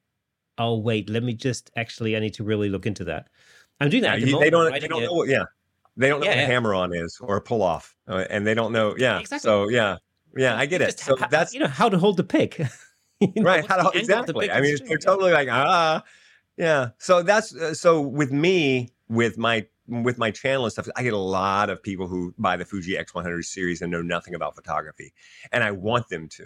"Oh, 0.57 0.77
wait, 0.77 1.09
let 1.09 1.23
me 1.23 1.33
just 1.33 1.71
actually, 1.75 2.15
I 2.15 2.19
need 2.19 2.33
to 2.35 2.43
really 2.43 2.69
look 2.69 2.85
into 2.85 3.03
that." 3.05 3.27
I'm 3.79 3.89
doing 3.89 4.03
that. 4.03 4.19
Yeah, 4.19 4.25
the 4.25 4.39
they 4.39 4.49
don't. 4.49 4.71
They 4.71 4.87
don't 4.87 5.03
know. 5.03 5.13
What, 5.13 5.27
yeah, 5.27 5.43
they 5.97 6.09
don't 6.09 6.19
know 6.19 6.25
Yeah, 6.25 6.31
what 6.31 6.37
yeah. 6.37 6.43
a 6.43 6.47
hammer 6.47 6.73
on 6.73 6.93
is 6.93 7.17
or 7.21 7.37
a 7.37 7.41
pull 7.41 7.61
off, 7.61 7.95
uh, 8.07 8.25
and 8.29 8.45
they 8.45 8.53
don't 8.53 8.71
know. 8.71 8.95
Yeah. 8.97 9.19
Exactly. 9.19 9.47
So 9.47 9.69
yeah, 9.69 9.97
yeah, 10.35 10.57
I 10.57 10.65
get 10.65 10.81
it. 10.81 10.99
So 10.99 11.15
that's 11.29 11.53
you 11.53 11.59
know 11.59 11.67
how 11.67 11.89
to 11.89 11.97
hold 11.97 12.17
the 12.17 12.23
pick. 12.23 12.61
You 13.21 13.31
know, 13.37 13.43
right 13.43 13.65
how 13.65 13.77
to, 13.77 13.79
angle 13.79 13.87
of 13.87 13.93
the 13.93 13.99
exactly 13.99 14.51
i 14.51 14.59
mean 14.59 14.75
they're 14.85 14.97
totally 14.97 15.31
like 15.31 15.47
ah 15.49 16.03
yeah 16.57 16.89
so 16.97 17.23
that's 17.23 17.55
uh, 17.55 17.73
so 17.73 18.01
with 18.01 18.29
me 18.29 18.89
with 19.07 19.37
my 19.37 19.65
with 19.87 20.17
my 20.17 20.31
channel 20.31 20.65
and 20.65 20.71
stuff, 20.71 20.87
I 20.95 21.03
get 21.03 21.13
a 21.13 21.17
lot 21.17 21.69
of 21.69 21.81
people 21.81 22.07
who 22.07 22.33
buy 22.37 22.57
the 22.57 22.65
Fuji 22.65 22.93
X100 22.93 23.45
series 23.45 23.81
and 23.81 23.91
know 23.91 24.01
nothing 24.01 24.33
about 24.33 24.55
photography, 24.55 25.13
and 25.51 25.63
I 25.63 25.71
want 25.71 26.09
them 26.09 26.27
to 26.29 26.45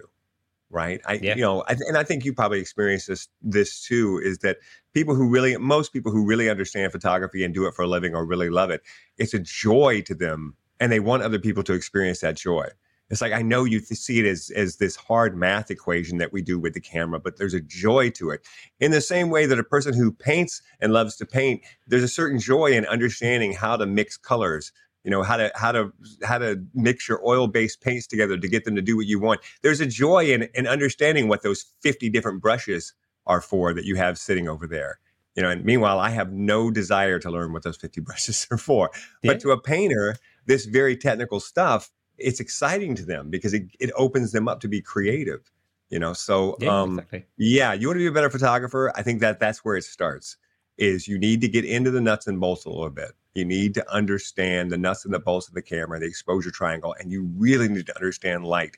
right? 0.70 1.02
I 1.06 1.20
yeah. 1.22 1.36
you 1.36 1.42
know, 1.42 1.64
I, 1.68 1.76
and 1.88 1.98
I 1.98 2.04
think 2.04 2.26
you 2.26 2.34
probably 2.34 2.60
experience 2.60 3.06
this 3.06 3.28
this 3.42 3.84
too 3.84 4.22
is 4.24 4.40
that 4.40 4.58
people 4.94 5.16
who 5.16 5.30
really 5.30 5.58
most 5.58 5.94
people 5.94 6.12
who 6.12 6.26
really 6.26 6.50
understand 6.50 6.92
photography 6.92 7.44
and 7.44 7.54
do 7.54 7.66
it 7.66 7.74
for 7.74 7.84
a 7.84 7.88
living 7.88 8.16
or 8.16 8.26
really 8.26 8.50
love 8.50 8.70
it, 8.70 8.82
it's 9.18 9.34
a 9.34 9.40
joy 9.40 10.02
to 10.02 10.16
them 10.16 10.56
and 10.80 10.92
they 10.92 11.00
want 11.00 11.24
other 11.24 11.40
people 11.40 11.64
to 11.64 11.74
experience 11.74 12.22
that 12.22 12.38
joy. 12.38 12.68
It's 13.10 13.22
like 13.22 13.34
I 13.34 13.42
know 13.42 13.64
you 13.64 13.80
see 13.80 14.20
it 14.20 14.26
as 14.26 14.52
as 14.56 14.78
this 14.78 14.96
hard 14.96 15.36
math 15.36 15.72
equation 15.72 16.20
that 16.20 16.32
we 16.32 16.42
do 16.44 16.60
with 16.60 16.74
the 16.74 16.82
camera, 16.82 17.20
but 17.20 17.38
there's 17.38 17.56
a 17.56 17.62
joy 17.62 18.12
to 18.12 18.30
it. 18.30 18.48
In 18.80 18.92
the 18.92 19.02
same 19.02 19.32
way 19.32 19.48
that 19.48 19.58
a 19.58 19.64
person 19.64 19.96
who 19.96 20.12
paints 20.12 20.62
and 20.80 20.94
loves 20.94 21.16
to 21.16 21.26
paint, 21.26 21.64
there's 21.88 22.04
a 22.04 22.08
certain 22.08 22.40
joy 22.40 22.68
in 22.68 22.86
understanding 22.86 23.54
how 23.54 23.78
to 23.78 23.88
mix 23.88 24.16
colors, 24.16 24.72
you 25.04 25.12
know 25.12 25.24
how 25.24 25.38
to 25.38 25.52
how 25.56 25.72
to 25.72 25.92
how 26.24 26.38
to 26.38 26.64
mix 26.74 27.08
your 27.08 27.26
oil-based 27.26 27.82
paints 27.82 28.08
together 28.08 28.38
to 28.38 28.48
get 28.48 28.66
them 28.66 28.76
to 28.76 28.82
do 28.82 28.98
what 28.98 29.06
you 29.06 29.20
want. 29.20 29.42
There's 29.62 29.80
a 29.80 29.86
joy 29.86 30.32
in 30.32 30.50
in 30.54 30.68
understanding 30.68 31.28
what 31.28 31.44
those 31.44 31.66
50 31.82 32.10
different 32.10 32.42
brushes 32.42 32.94
are 33.26 33.42
for 33.42 33.74
that 33.74 33.86
you 33.86 33.96
have 33.96 34.18
sitting 34.18 34.48
over 34.48 34.68
there. 34.68 35.00
You 35.36 35.44
know 35.44 35.50
and 35.52 35.64
meanwhile 35.64 36.00
i 36.00 36.10
have 36.10 36.34
no 36.34 36.70
desire 36.70 37.18
to 37.20 37.30
learn 37.30 37.54
what 37.54 37.64
those 37.64 37.78
50 37.78 38.02
brushes 38.08 38.48
are 38.52 38.58
for. 38.58 38.90
Yeah. 39.24 39.34
but 39.34 39.40
to 39.42 39.52
a 39.52 39.62
painter 39.62 40.16
this 40.48 40.66
very 40.66 40.98
technical 40.98 41.40
stuff 41.40 41.92
it's 42.18 42.42
exciting 42.42 42.96
to 42.96 43.06
them 43.06 43.30
because 43.30 43.54
it, 43.54 43.68
it 43.80 43.92
opens 43.96 44.34
them 44.34 44.50
up 44.50 44.60
to 44.62 44.68
be 44.68 44.82
creative 44.82 45.50
you 45.90 45.98
know? 45.98 46.14
So 46.14 46.58
yeah, 46.60 46.82
um 46.82 47.00
exactly. 47.00 47.26
yeah 47.38 47.72
you 47.74 47.88
want 47.88 47.96
to 47.98 48.00
be 48.00 48.08
a 48.08 48.12
better 48.12 48.30
photographer? 48.30 48.92
I 48.96 49.02
think 49.04 49.22
that 49.22 49.40
that's 49.40 49.64
where 49.64 49.78
it 49.78 49.84
starts 49.84 50.36
is 50.80 51.08
you 51.08 51.20
need 51.20 51.42
to 51.42 51.48
get 51.48 51.66
into 51.66 51.92
the 51.92 52.02
nuts 52.02 52.28
and 52.28 52.40
bolts 52.40 52.66
a 52.66 52.70
little 52.70 52.90
bit 52.90 53.12
you 53.40 53.46
need 53.46 53.74
to 53.76 53.92
understand 53.94 54.72
the 54.72 54.78
nuts 54.78 55.06
and 55.06 55.14
the 55.14 55.20
bolts 55.20 55.48
of 55.48 55.54
the 55.54 55.62
camera, 55.62 56.00
the 56.00 56.06
exposure 56.06 56.52
triangle, 56.52 56.96
and 57.00 57.12
you 57.12 57.30
really 57.38 57.68
need 57.68 57.86
to 57.88 57.96
understand 57.96 58.46
light 58.46 58.78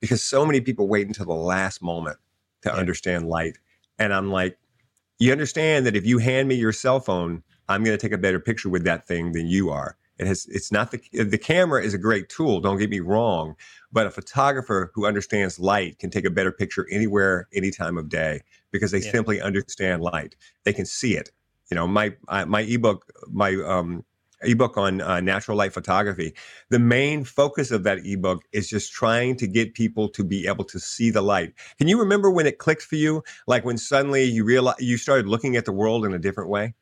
because 0.00 0.22
so 0.22 0.44
many 0.44 0.60
people 0.60 0.88
wait 0.88 1.06
until 1.06 1.26
the 1.26 1.32
last 1.32 1.82
moment 1.82 2.16
to 2.62 2.70
yeah. 2.70 2.76
understand 2.76 3.28
light. 3.28 3.58
And 3.98 4.12
I'm 4.12 4.30
like, 4.30 4.58
you 5.18 5.32
understand 5.32 5.84
that 5.86 5.96
if 5.96 6.06
you 6.06 6.18
hand 6.18 6.48
me 6.48 6.54
your 6.54 6.72
cell 6.72 7.00
phone, 7.00 7.42
I'm 7.68 7.84
going 7.84 7.96
to 7.96 8.00
take 8.00 8.12
a 8.12 8.18
better 8.18 8.40
picture 8.40 8.68
with 8.68 8.84
that 8.84 9.06
thing 9.06 9.32
than 9.32 9.46
you 9.46 9.70
are. 9.70 9.96
It 10.18 10.26
has, 10.26 10.46
it's 10.46 10.72
not 10.72 10.90
the, 10.90 11.00
the 11.12 11.38
camera 11.38 11.82
is 11.82 11.94
a 11.94 11.98
great 11.98 12.28
tool. 12.28 12.60
Don't 12.60 12.78
get 12.78 12.90
me 12.90 13.00
wrong. 13.00 13.54
But 13.92 14.06
a 14.06 14.10
photographer 14.10 14.90
who 14.94 15.06
understands 15.06 15.60
light 15.60 15.98
can 15.98 16.10
take 16.10 16.24
a 16.24 16.30
better 16.30 16.50
picture 16.50 16.86
anywhere, 16.90 17.48
any 17.52 17.70
time 17.70 17.96
of 17.96 18.08
day 18.08 18.42
because 18.72 18.90
they 18.90 19.00
yeah. 19.00 19.12
simply 19.12 19.40
understand 19.40 20.02
light. 20.02 20.34
They 20.64 20.72
can 20.72 20.86
see 20.86 21.16
it 21.16 21.30
you 21.70 21.74
know 21.74 21.86
my 21.86 22.14
my 22.46 22.60
ebook 22.60 23.10
my 23.30 23.54
um 23.66 24.04
ebook 24.42 24.76
on 24.76 25.00
uh, 25.00 25.20
natural 25.20 25.56
light 25.56 25.72
photography 25.72 26.32
the 26.70 26.78
main 26.78 27.24
focus 27.24 27.70
of 27.70 27.82
that 27.82 27.98
ebook 28.06 28.42
is 28.52 28.68
just 28.68 28.92
trying 28.92 29.36
to 29.36 29.46
get 29.46 29.74
people 29.74 30.08
to 30.08 30.22
be 30.22 30.46
able 30.46 30.64
to 30.64 30.78
see 30.78 31.10
the 31.10 31.22
light. 31.22 31.54
Can 31.76 31.88
you 31.88 31.98
remember 31.98 32.30
when 32.30 32.46
it 32.46 32.58
clicked 32.58 32.82
for 32.82 32.94
you? 32.94 33.24
Like 33.48 33.64
when 33.64 33.78
suddenly 33.78 34.24
you 34.24 34.44
realize 34.44 34.76
you 34.78 34.96
started 34.96 35.26
looking 35.26 35.56
at 35.56 35.64
the 35.64 35.72
world 35.72 36.04
in 36.04 36.14
a 36.14 36.20
different 36.20 36.50
way? 36.50 36.74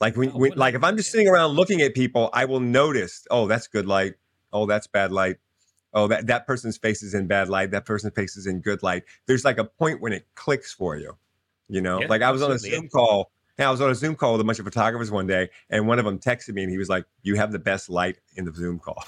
Like 0.00 0.16
when, 0.16 0.30
oh, 0.30 0.38
when 0.38 0.52
like 0.56 0.74
if 0.74 0.82
i'm 0.82 0.96
just 0.96 1.10
sitting 1.10 1.28
around 1.28 1.52
looking 1.52 1.80
at 1.80 1.94
people 1.94 2.28
i 2.32 2.44
will 2.46 2.60
notice 2.60 3.26
oh 3.30 3.46
that's 3.46 3.68
good 3.68 3.86
light. 3.86 4.14
Oh 4.52 4.64
that's 4.66 4.86
bad 4.86 5.12
light. 5.12 5.36
Oh 5.92 6.06
that 6.08 6.28
that 6.28 6.46
person's 6.46 6.78
face 6.78 7.02
is 7.02 7.12
in 7.12 7.26
bad 7.26 7.50
light. 7.50 7.72
That 7.72 7.84
person's 7.84 8.14
face 8.14 8.38
is 8.38 8.46
in 8.46 8.60
good 8.60 8.82
light. 8.82 9.02
There's 9.26 9.44
like 9.44 9.58
a 9.58 9.64
point 9.64 10.00
when 10.00 10.14
it 10.14 10.26
clicks 10.34 10.72
for 10.72 10.96
you 10.96 11.18
you 11.68 11.80
know? 11.80 12.00
Yeah, 12.00 12.06
like 12.08 12.22
i 12.22 12.30
was 12.30 12.42
on 12.42 12.52
a 12.52 12.58
zoom 12.58 12.88
call 12.88 13.30
I 13.58 13.70
was 13.70 13.80
on 13.80 13.90
a 13.90 13.94
Zoom 13.94 14.16
call 14.16 14.32
with 14.32 14.40
a 14.40 14.44
bunch 14.44 14.58
of 14.58 14.64
photographers 14.64 15.10
one 15.10 15.26
day, 15.26 15.50
and 15.70 15.86
one 15.86 15.98
of 15.98 16.04
them 16.04 16.18
texted 16.18 16.54
me 16.54 16.62
and 16.62 16.70
he 16.70 16.78
was 16.78 16.88
like, 16.88 17.04
You 17.22 17.36
have 17.36 17.52
the 17.52 17.58
best 17.58 17.88
light 17.88 18.18
in 18.36 18.44
the 18.44 18.52
Zoom 18.52 18.78
call. 18.78 19.02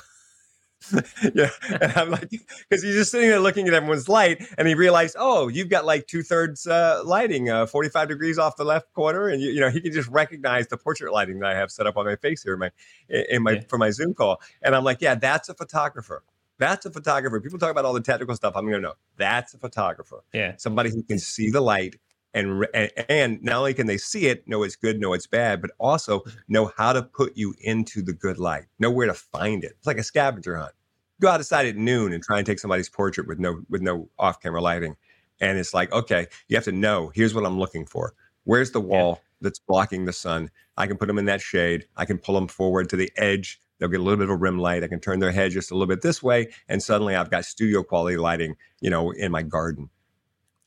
yeah. 1.34 1.50
And 1.68 1.92
I'm 1.96 2.10
like, 2.10 2.30
because 2.30 2.82
he's 2.82 2.94
just 2.94 3.10
sitting 3.10 3.28
there 3.28 3.40
looking 3.40 3.66
at 3.68 3.74
everyone's 3.74 4.08
light, 4.08 4.46
and 4.58 4.68
he 4.68 4.74
realized, 4.74 5.16
oh, 5.18 5.48
you've 5.48 5.68
got 5.68 5.84
like 5.84 6.06
two 6.06 6.22
thirds 6.22 6.66
uh, 6.66 7.02
lighting, 7.04 7.50
uh, 7.50 7.66
45 7.66 8.08
degrees 8.08 8.38
off 8.38 8.56
the 8.56 8.64
left 8.64 8.92
corner, 8.92 9.28
and 9.28 9.42
you, 9.42 9.50
you 9.50 9.60
know 9.60 9.70
he 9.70 9.80
can 9.80 9.92
just 9.92 10.08
recognize 10.08 10.68
the 10.68 10.76
portrait 10.76 11.12
lighting 11.12 11.38
that 11.40 11.50
I 11.50 11.54
have 11.54 11.70
set 11.70 11.86
up 11.86 11.96
on 11.96 12.06
my 12.06 12.16
face 12.16 12.42
here 12.42 12.54
in 12.54 12.60
my 12.60 12.70
in 13.08 13.42
my 13.42 13.52
yeah. 13.52 13.60
for 13.68 13.78
my 13.78 13.90
Zoom 13.90 14.14
call, 14.14 14.40
and 14.62 14.74
I'm 14.74 14.84
like, 14.84 15.00
yeah, 15.00 15.14
that's 15.14 15.48
a 15.48 15.54
photographer. 15.54 16.22
That's 16.58 16.86
a 16.86 16.90
photographer. 16.90 17.40
People 17.40 17.58
talk 17.58 17.70
about 17.70 17.84
all 17.84 17.92
the 17.92 18.00
technical 18.00 18.34
stuff. 18.34 18.54
I'm 18.56 18.64
gonna 18.64 18.80
know 18.80 18.94
that's 19.16 19.54
a 19.54 19.58
photographer. 19.58 20.22
Yeah, 20.32 20.54
somebody 20.56 20.90
who 20.90 21.02
can 21.02 21.18
see 21.18 21.50
the 21.50 21.60
light 21.60 21.96
and 22.34 22.66
and 23.08 23.42
not 23.42 23.56
only 23.56 23.74
can 23.74 23.86
they 23.86 23.96
see 23.96 24.26
it, 24.26 24.46
know 24.46 24.62
it's 24.62 24.76
good, 24.76 25.00
know 25.00 25.12
it's 25.12 25.26
bad, 25.26 25.60
but 25.60 25.70
also 25.78 26.22
know 26.48 26.72
how 26.76 26.92
to 26.92 27.02
put 27.02 27.36
you 27.36 27.54
into 27.60 28.02
the 28.02 28.12
good 28.12 28.38
light, 28.38 28.64
know 28.78 28.90
where 28.90 29.06
to 29.06 29.14
find 29.14 29.64
it. 29.64 29.72
It's 29.78 29.86
like 29.86 29.98
a 29.98 30.02
scavenger 30.02 30.56
hunt. 30.56 30.72
Go 31.20 31.28
outside 31.28 31.66
at 31.66 31.76
noon 31.76 32.12
and 32.12 32.22
try 32.22 32.38
and 32.38 32.46
take 32.46 32.58
somebody's 32.58 32.90
portrait 32.90 33.26
with 33.26 33.38
no 33.38 33.62
with 33.70 33.80
no 33.80 34.10
off 34.18 34.40
camera 34.40 34.60
lighting, 34.60 34.96
and 35.40 35.58
it's 35.58 35.72
like 35.72 35.92
okay, 35.92 36.26
you 36.48 36.56
have 36.56 36.64
to 36.64 36.72
know. 36.72 37.10
Here's 37.14 37.34
what 37.34 37.46
I'm 37.46 37.58
looking 37.58 37.86
for. 37.86 38.12
Where's 38.44 38.70
the 38.70 38.80
wall 38.80 39.14
yeah. 39.14 39.28
that's 39.40 39.58
blocking 39.58 40.04
the 40.04 40.12
sun? 40.12 40.50
I 40.76 40.86
can 40.86 40.98
put 40.98 41.06
them 41.06 41.18
in 41.18 41.24
that 41.24 41.40
shade. 41.40 41.86
I 41.96 42.04
can 42.04 42.18
pull 42.18 42.34
them 42.34 42.48
forward 42.48 42.90
to 42.90 42.96
the 42.96 43.10
edge. 43.16 43.60
They'll 43.78 43.88
get 43.88 44.00
a 44.00 44.02
little 44.02 44.16
bit 44.16 44.24
of 44.24 44.30
a 44.30 44.36
rim 44.36 44.58
light. 44.58 44.84
I 44.84 44.88
can 44.88 45.00
turn 45.00 45.20
their 45.20 45.32
head 45.32 45.52
just 45.52 45.70
a 45.70 45.74
little 45.74 45.86
bit 45.86 46.02
this 46.02 46.22
way, 46.22 46.48
and 46.68 46.82
suddenly 46.82 47.14
I've 47.14 47.30
got 47.30 47.44
studio 47.44 47.82
quality 47.82 48.16
lighting, 48.16 48.56
you 48.80 48.90
know, 48.90 49.10
in 49.10 49.32
my 49.32 49.42
garden. 49.42 49.90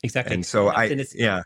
Exactly. 0.02 0.34
And 0.34 0.46
so 0.46 0.68
I, 0.68 0.84
it's, 0.84 1.14
yeah, 1.14 1.42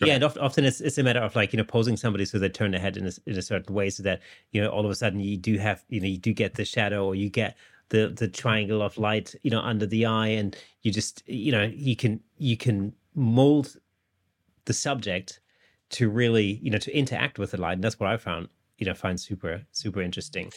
yeah, 0.00 0.14
and 0.14 0.24
often 0.24 0.64
it's, 0.64 0.80
it's 0.80 0.96
a 0.98 1.02
matter 1.02 1.20
of 1.20 1.36
like 1.36 1.52
you 1.52 1.56
know 1.58 1.64
posing 1.64 1.96
somebody 1.96 2.24
so 2.24 2.38
they 2.38 2.48
turn 2.48 2.70
their 2.70 2.80
head 2.80 2.96
in 2.96 3.06
a, 3.06 3.12
in 3.26 3.36
a 3.36 3.42
certain 3.42 3.74
way 3.74 3.90
so 3.90 4.02
that 4.02 4.20
you 4.50 4.62
know 4.62 4.70
all 4.70 4.84
of 4.84 4.90
a 4.90 4.94
sudden 4.94 5.20
you 5.20 5.36
do 5.36 5.58
have 5.58 5.84
you 5.88 6.00
know 6.00 6.06
you 6.06 6.16
do 6.16 6.32
get 6.32 6.54
the 6.54 6.64
shadow 6.64 7.04
or 7.04 7.14
you 7.14 7.28
get 7.28 7.56
the 7.90 8.08
the 8.08 8.26
triangle 8.28 8.80
of 8.82 8.96
light 8.96 9.34
you 9.42 9.50
know 9.50 9.60
under 9.60 9.86
the 9.86 10.06
eye 10.06 10.28
and 10.28 10.56
you 10.82 10.90
just 10.90 11.22
you 11.28 11.52
know 11.52 11.64
you 11.74 11.94
can 11.94 12.20
you 12.38 12.56
can 12.56 12.94
mold 13.14 13.76
the 14.64 14.72
subject 14.72 15.40
to 15.90 16.08
really 16.08 16.60
you 16.62 16.70
know 16.70 16.78
to 16.78 16.96
interact 16.96 17.38
with 17.38 17.50
the 17.50 17.60
light 17.60 17.74
and 17.74 17.84
that's 17.84 18.00
what 18.00 18.08
I 18.08 18.16
found 18.16 18.48
you 18.78 18.86
know 18.86 18.94
find 18.94 19.20
super 19.20 19.62
super 19.72 20.00
interesting. 20.00 20.50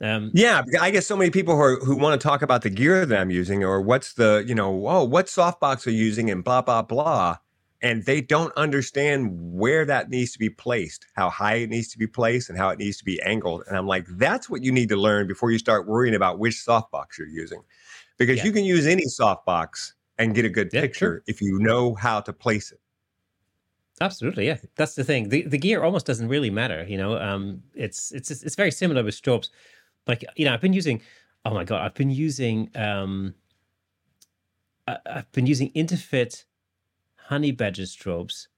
Um, 0.00 0.30
yeah, 0.32 0.62
I 0.80 0.90
guess 0.90 1.06
so 1.06 1.16
many 1.16 1.30
people 1.30 1.56
who 1.56 1.60
are, 1.60 1.76
who 1.80 1.96
want 1.96 2.20
to 2.20 2.24
talk 2.24 2.42
about 2.42 2.62
the 2.62 2.70
gear 2.70 3.04
that 3.04 3.18
I'm 3.18 3.30
using 3.30 3.64
or 3.64 3.80
what's 3.80 4.12
the 4.12 4.44
you 4.46 4.54
know 4.54 4.86
oh 4.86 5.02
what 5.02 5.26
softbox 5.26 5.88
are 5.88 5.90
you 5.90 6.04
using 6.04 6.30
and 6.30 6.44
blah 6.44 6.62
blah 6.62 6.82
blah 6.82 7.38
and 7.80 8.04
they 8.04 8.20
don't 8.20 8.52
understand 8.56 9.30
where 9.32 9.84
that 9.84 10.10
needs 10.10 10.32
to 10.32 10.38
be 10.38 10.50
placed, 10.50 11.06
how 11.14 11.30
high 11.30 11.56
it 11.56 11.70
needs 11.70 11.88
to 11.88 11.98
be 11.98 12.06
placed, 12.06 12.48
and 12.48 12.58
how 12.58 12.70
it 12.70 12.78
needs 12.78 12.96
to 12.98 13.04
be 13.04 13.20
angled. 13.22 13.62
And 13.68 13.76
I'm 13.76 13.86
like, 13.86 14.06
that's 14.10 14.50
what 14.50 14.64
you 14.64 14.72
need 14.72 14.88
to 14.88 14.96
learn 14.96 15.26
before 15.26 15.50
you 15.50 15.58
start 15.58 15.86
worrying 15.86 16.14
about 16.14 16.38
which 16.38 16.54
softbox 16.54 17.18
you're 17.18 17.28
using, 17.28 17.62
because 18.16 18.38
yeah. 18.38 18.44
you 18.44 18.52
can 18.52 18.64
use 18.64 18.86
any 18.86 19.04
softbox 19.06 19.92
and 20.18 20.34
get 20.34 20.44
a 20.44 20.48
good 20.48 20.70
yeah, 20.72 20.80
picture 20.80 20.98
sure. 20.98 21.22
if 21.28 21.40
you 21.40 21.58
know 21.60 21.94
how 21.94 22.20
to 22.20 22.32
place 22.32 22.72
it. 22.72 22.80
Absolutely, 24.00 24.46
yeah. 24.46 24.58
That's 24.76 24.94
the 24.94 25.04
thing. 25.04 25.28
The 25.28 25.42
the 25.42 25.58
gear 25.58 25.82
almost 25.82 26.06
doesn't 26.06 26.28
really 26.28 26.50
matter. 26.50 26.84
You 26.88 26.96
know, 26.96 27.18
um, 27.18 27.62
it's 27.74 28.12
it's 28.12 28.30
it's 28.30 28.54
very 28.54 28.70
similar 28.70 29.02
with 29.02 29.20
strobes. 29.20 29.50
Like 30.08 30.24
you 30.36 30.46
know, 30.46 30.54
I've 30.54 30.60
been 30.60 30.72
using. 30.72 31.02
Oh 31.44 31.54
my 31.54 31.64
god, 31.64 31.82
I've 31.82 31.94
been 31.94 32.10
using. 32.10 32.70
Um, 32.74 33.34
I, 34.88 34.96
I've 35.06 35.30
been 35.32 35.46
using 35.46 35.70
Interfit 35.72 36.44
honey 37.16 37.52
badger 37.52 37.82
strobes 37.82 38.48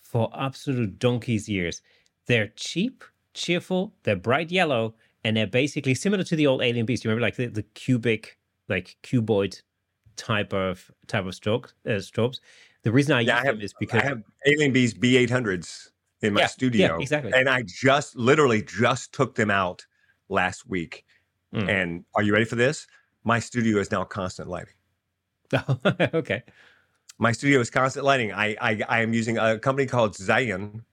for 0.00 0.30
absolute 0.34 0.98
donkey's 0.98 1.48
years. 1.48 1.82
They're 2.26 2.48
cheap, 2.56 3.04
cheerful, 3.34 3.94
they're 4.02 4.16
bright 4.16 4.50
yellow, 4.50 4.94
and 5.24 5.36
they're 5.36 5.46
basically 5.46 5.94
similar 5.94 6.24
to 6.24 6.36
the 6.36 6.46
old 6.46 6.62
AlienBees. 6.62 7.04
You 7.04 7.10
remember, 7.10 7.22
like 7.22 7.36
the, 7.36 7.46
the 7.46 7.62
cubic, 7.62 8.38
like 8.68 8.96
cuboid 9.02 9.60
type 10.16 10.52
of 10.52 10.90
type 11.06 11.26
of 11.26 11.34
stroke 11.34 11.74
uh, 11.86 11.90
strobes. 11.90 12.40
The 12.82 12.92
reason 12.92 13.14
I 13.14 13.20
yeah, 13.20 13.34
use 13.34 13.42
I 13.42 13.46
have, 13.46 13.54
them 13.56 13.60
is 13.60 13.74
because 13.74 14.02
I 14.02 14.06
have 14.06 14.22
AlienBees 14.46 14.98
B800s 14.98 15.90
in 16.22 16.32
my 16.32 16.40
yeah, 16.40 16.46
studio, 16.46 16.96
yeah, 16.96 17.02
exactly, 17.02 17.32
and 17.32 17.48
I 17.48 17.62
just 17.62 18.16
literally 18.16 18.62
just 18.62 19.12
took 19.12 19.34
them 19.34 19.50
out 19.50 19.86
last 20.28 20.68
week. 20.68 21.04
Mm. 21.54 21.68
And 21.68 22.04
are 22.14 22.22
you 22.22 22.32
ready 22.32 22.44
for 22.44 22.56
this? 22.56 22.86
My 23.24 23.38
studio 23.38 23.78
is 23.78 23.90
now 23.90 24.04
constant 24.04 24.48
lighting. 24.48 24.74
okay 26.14 26.42
my 27.18 27.32
studio 27.32 27.60
is 27.60 27.70
constant 27.70 28.04
lighting. 28.04 28.32
I 28.32 28.56
I, 28.60 28.80
I 28.88 29.00
am 29.02 29.12
using 29.12 29.38
a 29.38 29.58
company 29.58 29.86
called 29.86 30.16
Zion. 30.16 30.84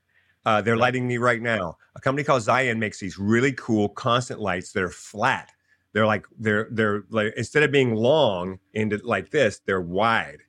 Uh, 0.45 0.61
they're 0.61 0.77
lighting 0.77 1.07
me 1.07 1.17
right 1.17 1.41
now. 1.41 1.77
A 1.95 2.01
company 2.01 2.23
called 2.23 2.43
Zion 2.43 2.79
makes 2.79 2.99
these 2.99 3.17
really 3.17 3.51
cool 3.53 3.89
constant 3.89 4.39
lights 4.39 4.73
that 4.73 4.83
are 4.83 4.89
flat. 4.89 5.51
They're 5.93 6.05
like 6.05 6.25
they're 6.37 6.67
they're 6.71 7.03
like 7.09 7.33
instead 7.37 7.63
of 7.63 7.71
being 7.71 7.95
long 7.95 8.59
into 8.73 8.99
like 9.03 9.29
this, 9.31 9.61
they're 9.65 9.81
wide. 9.81 10.39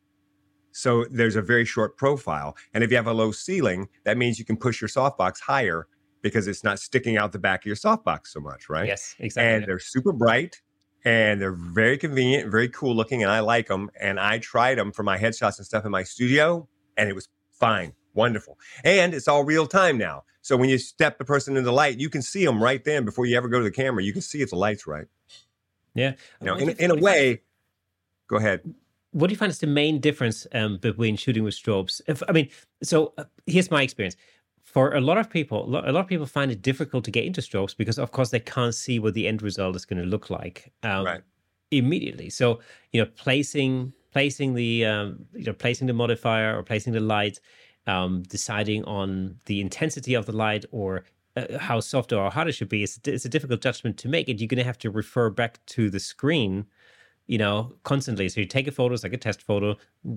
So 0.72 1.06
there's 1.10 1.36
a 1.36 1.42
very 1.42 1.64
short 1.64 1.96
profile. 1.96 2.56
And 2.74 2.84
if 2.84 2.90
you 2.90 2.96
have 2.96 3.06
a 3.06 3.12
low 3.12 3.32
ceiling, 3.32 3.88
that 4.04 4.18
means 4.18 4.38
you 4.38 4.44
can 4.44 4.58
push 4.58 4.80
your 4.80 4.88
softbox 4.88 5.40
higher 5.40 5.88
because 6.26 6.48
it's 6.48 6.64
not 6.64 6.78
sticking 6.78 7.16
out 7.16 7.32
the 7.32 7.38
back 7.38 7.62
of 7.62 7.66
your 7.66 7.76
softbox 7.76 8.28
so 8.28 8.40
much, 8.40 8.68
right? 8.68 8.86
Yes, 8.86 9.14
exactly. 9.18 9.54
And 9.54 9.66
they're 9.66 9.78
super 9.78 10.12
bright 10.12 10.60
and 11.04 11.40
they're 11.40 11.52
very 11.52 11.96
convenient, 11.96 12.50
very 12.50 12.68
cool 12.68 12.94
looking, 12.94 13.22
and 13.22 13.30
I 13.30 13.40
like 13.40 13.68
them. 13.68 13.90
And 14.00 14.18
I 14.18 14.38
tried 14.38 14.76
them 14.76 14.90
for 14.90 15.04
my 15.04 15.16
headshots 15.16 15.58
and 15.58 15.64
stuff 15.64 15.84
in 15.84 15.92
my 15.92 16.02
studio, 16.02 16.68
and 16.96 17.08
it 17.08 17.14
was 17.14 17.28
fine. 17.52 17.92
Wonderful. 18.14 18.58
And 18.82 19.14
it's 19.14 19.28
all 19.28 19.44
real 19.44 19.66
time 19.66 19.98
now. 19.98 20.24
So 20.42 20.56
when 20.56 20.68
you 20.68 20.78
step 20.78 21.18
the 21.18 21.24
person 21.24 21.56
in 21.56 21.64
the 21.64 21.72
light, 21.72 22.00
you 22.00 22.08
can 22.08 22.22
see 22.22 22.44
them 22.44 22.62
right 22.62 22.82
then 22.82 23.04
before 23.04 23.26
you 23.26 23.36
ever 23.36 23.48
go 23.48 23.58
to 23.58 23.64
the 23.64 23.70
camera. 23.70 24.02
You 24.02 24.12
can 24.12 24.22
see 24.22 24.42
if 24.42 24.50
the 24.50 24.56
light's 24.56 24.86
right. 24.86 25.06
Yeah. 25.94 26.12
You 26.40 26.46
know, 26.46 26.54
in, 26.56 26.70
in 26.70 26.90
a 26.90 26.96
way, 26.96 27.42
go 28.28 28.36
ahead. 28.36 28.62
What 29.12 29.28
do 29.28 29.32
you 29.32 29.38
find 29.38 29.50
is 29.50 29.58
the 29.58 29.66
main 29.66 30.00
difference 30.00 30.46
um, 30.52 30.78
between 30.78 31.16
shooting 31.16 31.44
with 31.44 31.54
strobes? 31.54 32.00
If, 32.06 32.22
I 32.28 32.32
mean, 32.32 32.48
so 32.82 33.12
uh, 33.16 33.24
here's 33.46 33.70
my 33.70 33.82
experience. 33.82 34.16
For 34.76 34.94
a 34.94 35.00
lot 35.00 35.16
of 35.16 35.30
people, 35.30 35.64
a 35.64 35.90
lot 35.90 36.02
of 36.02 36.06
people 36.06 36.26
find 36.26 36.52
it 36.52 36.60
difficult 36.60 37.02
to 37.06 37.10
get 37.10 37.24
into 37.24 37.40
strobes 37.40 37.74
because, 37.74 37.98
of 37.98 38.10
course, 38.12 38.28
they 38.28 38.40
can't 38.40 38.74
see 38.74 38.98
what 38.98 39.14
the 39.14 39.26
end 39.26 39.40
result 39.40 39.74
is 39.74 39.86
going 39.86 40.02
to 40.02 40.06
look 40.06 40.28
like 40.28 40.70
um, 40.82 41.06
right. 41.06 41.22
immediately. 41.70 42.28
So, 42.28 42.60
you 42.92 43.00
know, 43.00 43.08
placing 43.16 43.94
placing 44.12 44.52
the 44.52 44.84
um, 44.84 45.24
you 45.32 45.44
know 45.44 45.54
placing 45.54 45.86
the 45.86 45.94
modifier 45.94 46.58
or 46.58 46.62
placing 46.62 46.92
the 46.92 47.00
light, 47.00 47.40
um, 47.86 48.22
deciding 48.24 48.84
on 48.84 49.36
the 49.46 49.62
intensity 49.62 50.12
of 50.12 50.26
the 50.26 50.36
light 50.36 50.66
or 50.72 51.04
uh, 51.38 51.56
how 51.56 51.80
soft 51.80 52.12
or 52.12 52.30
hard 52.30 52.46
it 52.46 52.52
should 52.52 52.68
be, 52.68 52.82
it's, 52.82 53.00
it's 53.06 53.24
a 53.24 53.30
difficult 53.30 53.62
judgment 53.62 53.96
to 53.96 54.08
make, 54.10 54.28
and 54.28 54.38
you're 54.38 54.46
going 54.46 54.58
to 54.58 54.64
have 54.64 54.76
to 54.80 54.90
refer 54.90 55.30
back 55.30 55.58
to 55.68 55.88
the 55.88 56.00
screen 56.00 56.66
you 57.28 57.38
know, 57.38 57.72
constantly. 57.82 58.28
So 58.28 58.40
you 58.40 58.46
take 58.46 58.68
a 58.68 58.70
photo, 58.70 58.92
it's 58.92 59.02
like 59.02 59.14
a 59.14 59.16
test 59.16 59.42
photo. 59.42 59.74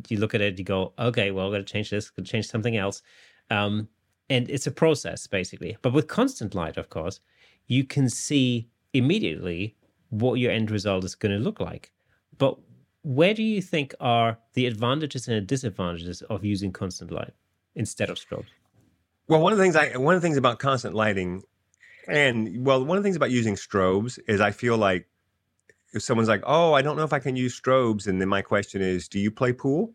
You 0.10 0.20
look 0.20 0.36
at 0.36 0.42
it, 0.42 0.60
you 0.60 0.66
go, 0.66 0.94
okay, 1.00 1.32
well, 1.32 1.46
I'm 1.46 1.52
going 1.52 1.66
to 1.66 1.74
change 1.74 1.90
this, 1.90 2.10
going 2.12 2.26
to 2.26 2.32
change 2.32 2.48
something 2.48 2.78
else. 2.78 3.02
Um, 3.50 3.88
and 4.30 4.50
it's 4.50 4.68
a 4.68 4.72
process 4.72 5.28
basically. 5.28 5.78
But 5.82 5.94
with 5.94 6.08
constant 6.08 6.56
light, 6.56 6.78
of 6.78 6.90
course, 6.90 7.20
you 7.68 7.84
can 7.84 8.10
see 8.10 8.70
immediately 8.94 9.76
what 10.10 10.36
your 10.36 10.52
end 10.52 10.72
result 10.72 11.04
is 11.04 11.16
going 11.16 11.38
to 11.38 11.44
look 11.44 11.60
like. 11.60 11.92
But 12.38 12.58
where 13.04 13.34
do 13.34 13.44
you 13.44 13.62
think 13.62 13.94
are 14.00 14.38
the 14.54 14.66
advantages 14.66 15.28
and 15.28 15.46
disadvantages 15.48 16.22
of 16.24 16.44
using 16.44 16.72
constant 16.72 17.12
light 17.12 17.34
instead 17.76 18.10
of 18.10 18.18
strobes? 18.18 18.48
Well, 19.28 19.42
one 19.42 19.52
of 19.52 19.58
the 19.58 19.64
things 19.64 19.76
I 19.76 19.96
one 19.98 20.16
of 20.16 20.22
the 20.22 20.26
things 20.26 20.38
about 20.38 20.60
constant 20.60 20.96
lighting, 20.96 21.44
and 22.08 22.66
well, 22.66 22.84
one 22.84 22.98
of 22.98 23.04
the 23.04 23.08
things 23.08 23.16
about 23.16 23.32
using 23.32 23.56
strobes 23.56 24.20
is 24.28 24.42
I 24.42 24.52
feel 24.52 24.78
like 24.78 25.08
if 25.94 26.02
someone's 26.02 26.30
like, 26.30 26.44
"Oh, 26.46 26.74
I 26.74 26.82
don't 26.82 26.98
know 26.98 27.04
if 27.04 27.14
I 27.14 27.20
can 27.20 27.36
use 27.36 27.60
strobes," 27.60 28.08
and 28.08 28.20
then 28.20 28.28
my 28.28 28.42
question 28.42 28.82
is, 28.82 29.08
"Do 29.08 29.20
you 29.20 29.30
play 29.30 29.54
pool? 29.54 29.94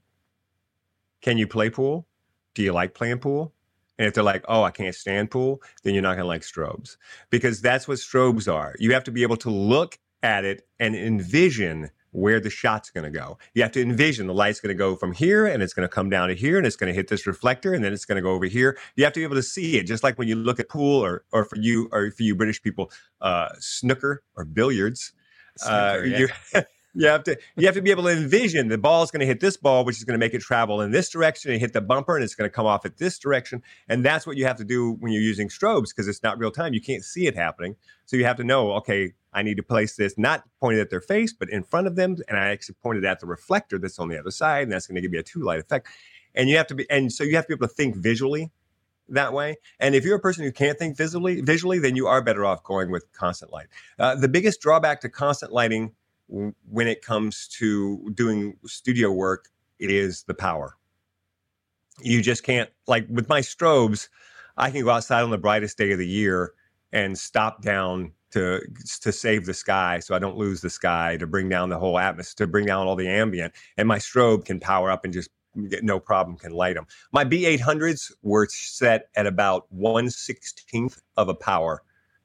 Can 1.20 1.36
you 1.36 1.48
play 1.48 1.70
pool? 1.70 2.06
Do 2.54 2.62
you 2.62 2.72
like 2.72 2.94
playing 2.94 3.18
pool?" 3.18 3.53
And 3.98 4.08
if 4.08 4.14
they're 4.14 4.24
like, 4.24 4.44
"Oh, 4.48 4.62
I 4.62 4.70
can't 4.70 4.94
stand 4.94 5.30
pool," 5.30 5.62
then 5.82 5.94
you're 5.94 6.02
not 6.02 6.14
going 6.16 6.24
to 6.24 6.28
like 6.28 6.42
strobes 6.42 6.96
because 7.30 7.60
that's 7.60 7.86
what 7.86 7.98
strobes 7.98 8.52
are. 8.52 8.74
You 8.78 8.92
have 8.92 9.04
to 9.04 9.12
be 9.12 9.22
able 9.22 9.36
to 9.38 9.50
look 9.50 9.98
at 10.22 10.44
it 10.44 10.66
and 10.80 10.96
envision 10.96 11.90
where 12.14 12.38
the 12.38 12.48
shot's 12.48 12.90
going 12.90 13.04
to 13.04 13.10
go. 13.10 13.38
You 13.54 13.62
have 13.62 13.72
to 13.72 13.82
envision 13.82 14.28
the 14.28 14.34
light's 14.34 14.60
going 14.60 14.74
to 14.74 14.78
go 14.78 14.94
from 14.94 15.12
here 15.12 15.46
and 15.46 15.62
it's 15.62 15.74
going 15.74 15.86
to 15.86 15.92
come 15.92 16.08
down 16.08 16.28
to 16.28 16.34
here 16.34 16.56
and 16.56 16.66
it's 16.66 16.76
going 16.76 16.88
to 16.88 16.94
hit 16.94 17.08
this 17.08 17.26
reflector 17.26 17.74
and 17.74 17.82
then 17.82 17.92
it's 17.92 18.04
going 18.04 18.16
to 18.16 18.22
go 18.22 18.30
over 18.30 18.46
here. 18.46 18.78
You 18.94 19.02
have 19.02 19.12
to 19.14 19.20
be 19.20 19.24
able 19.24 19.34
to 19.34 19.42
see 19.42 19.78
it, 19.78 19.84
just 19.84 20.04
like 20.04 20.16
when 20.16 20.28
you 20.28 20.36
look 20.36 20.60
at 20.60 20.68
pool 20.68 21.04
or 21.04 21.24
or 21.32 21.44
for 21.44 21.56
you 21.56 21.88
or 21.92 22.10
for 22.12 22.22
you 22.22 22.34
British 22.36 22.62
people, 22.62 22.90
uh, 23.20 23.48
snooker 23.58 24.22
or 24.36 24.44
billiards. 24.44 25.12
Uh, 25.64 25.94
Snooker, 26.02 26.06
yeah. 26.54 26.62
you, 26.94 27.06
have 27.06 27.24
to 27.24 27.36
you 27.56 27.66
have 27.66 27.74
to 27.74 27.82
be 27.82 27.90
able 27.90 28.04
to 28.04 28.10
envision 28.10 28.68
the 28.68 28.78
ball 28.78 29.02
is 29.02 29.10
going 29.10 29.20
to 29.20 29.26
hit 29.26 29.40
this 29.40 29.56
ball, 29.56 29.84
which 29.84 29.96
is 29.96 30.04
going 30.04 30.18
to 30.18 30.24
make 30.24 30.34
it 30.34 30.40
travel 30.40 30.80
in 30.80 30.90
this 30.90 31.08
direction 31.08 31.50
and 31.50 31.60
hit 31.60 31.72
the 31.72 31.80
bumper, 31.80 32.16
and 32.16 32.24
it's 32.24 32.34
going 32.34 32.48
to 32.48 32.54
come 32.54 32.66
off 32.66 32.84
at 32.84 32.98
this 32.98 33.18
direction. 33.18 33.62
And 33.88 34.04
that's 34.04 34.26
what 34.26 34.36
you 34.36 34.46
have 34.46 34.56
to 34.56 34.64
do 34.64 34.92
when 35.00 35.12
you're 35.12 35.22
using 35.22 35.48
strobes 35.48 35.88
because 35.88 36.08
it's 36.08 36.22
not 36.22 36.38
real 36.38 36.50
time. 36.50 36.72
You 36.72 36.80
can't 36.80 37.04
see 37.04 37.26
it 37.26 37.34
happening, 37.34 37.76
so 38.06 38.16
you 38.16 38.24
have 38.24 38.36
to 38.36 38.44
know. 38.44 38.72
Okay, 38.74 39.12
I 39.32 39.42
need 39.42 39.56
to 39.56 39.62
place 39.62 39.96
this 39.96 40.16
not 40.16 40.44
pointed 40.60 40.80
at 40.80 40.90
their 40.90 41.00
face, 41.00 41.32
but 41.32 41.50
in 41.50 41.64
front 41.64 41.86
of 41.86 41.96
them, 41.96 42.16
and 42.28 42.38
I 42.38 42.48
actually 42.48 42.76
pointed 42.82 43.04
at 43.04 43.20
the 43.20 43.26
reflector 43.26 43.78
that's 43.78 43.98
on 43.98 44.08
the 44.08 44.18
other 44.18 44.30
side, 44.30 44.64
and 44.64 44.72
that's 44.72 44.86
going 44.86 44.96
to 44.96 45.02
give 45.02 45.12
you 45.12 45.20
a 45.20 45.24
two 45.24 45.42
light 45.42 45.60
effect. 45.60 45.88
And 46.34 46.48
you 46.48 46.56
have 46.56 46.66
to 46.68 46.74
be, 46.74 46.88
and 46.90 47.12
so 47.12 47.24
you 47.24 47.36
have 47.36 47.44
to 47.46 47.48
be 47.48 47.54
able 47.54 47.68
to 47.68 47.74
think 47.74 47.96
visually 47.96 48.50
that 49.08 49.32
way. 49.32 49.56
And 49.78 49.94
if 49.94 50.04
you're 50.04 50.16
a 50.16 50.20
person 50.20 50.44
who 50.44 50.52
can't 50.52 50.78
think 50.78 50.96
visually, 50.96 51.40
visually, 51.40 51.78
then 51.78 51.96
you 51.96 52.06
are 52.06 52.22
better 52.22 52.44
off 52.44 52.62
going 52.64 52.90
with 52.90 53.12
constant 53.12 53.52
light. 53.52 53.66
Uh, 53.98 54.14
the 54.14 54.28
biggest 54.28 54.60
drawback 54.60 55.00
to 55.02 55.08
constant 55.08 55.52
lighting 55.52 55.92
when 56.28 56.88
it 56.88 57.02
comes 57.02 57.48
to 57.48 58.10
doing 58.14 58.56
studio 58.66 59.10
work 59.10 59.50
it 59.78 59.90
is 59.90 60.22
the 60.24 60.34
power. 60.34 60.76
You 62.00 62.22
just 62.22 62.42
can't 62.42 62.70
like 62.86 63.06
with 63.10 63.28
my 63.28 63.40
strobes. 63.40 64.08
I 64.56 64.70
can 64.70 64.82
go 64.82 64.90
outside 64.90 65.22
on 65.22 65.30
the 65.30 65.38
brightest 65.38 65.78
day 65.78 65.92
of 65.92 65.98
the 65.98 66.06
year 66.06 66.52
and 66.92 67.18
stop 67.18 67.62
down 67.62 68.12
to 68.30 68.60
to 69.02 69.12
save 69.12 69.46
the 69.46 69.54
sky 69.54 70.00
so 70.00 70.14
I 70.14 70.18
don't 70.18 70.36
lose 70.36 70.60
the 70.60 70.70
sky 70.70 71.16
to 71.18 71.26
bring 71.26 71.48
down 71.48 71.68
the 71.68 71.78
whole 71.78 71.98
atmosphere 71.98 72.46
to 72.46 72.50
bring 72.50 72.66
down 72.66 72.86
all 72.86 72.96
the 72.96 73.08
ambient 73.08 73.52
and 73.76 73.86
my 73.86 73.98
strobe 73.98 74.44
can 74.44 74.58
power 74.58 74.90
up 74.90 75.04
and 75.04 75.12
just 75.12 75.30
no 75.54 76.00
problem 76.00 76.36
can 76.36 76.52
light 76.52 76.74
them. 76.74 76.86
My 77.12 77.24
B800s 77.24 78.10
were 78.22 78.48
set 78.50 79.08
at 79.14 79.26
about 79.26 79.72
1 79.72 80.06
16th 80.06 81.00
of 81.16 81.28
a 81.28 81.34
power 81.34 81.82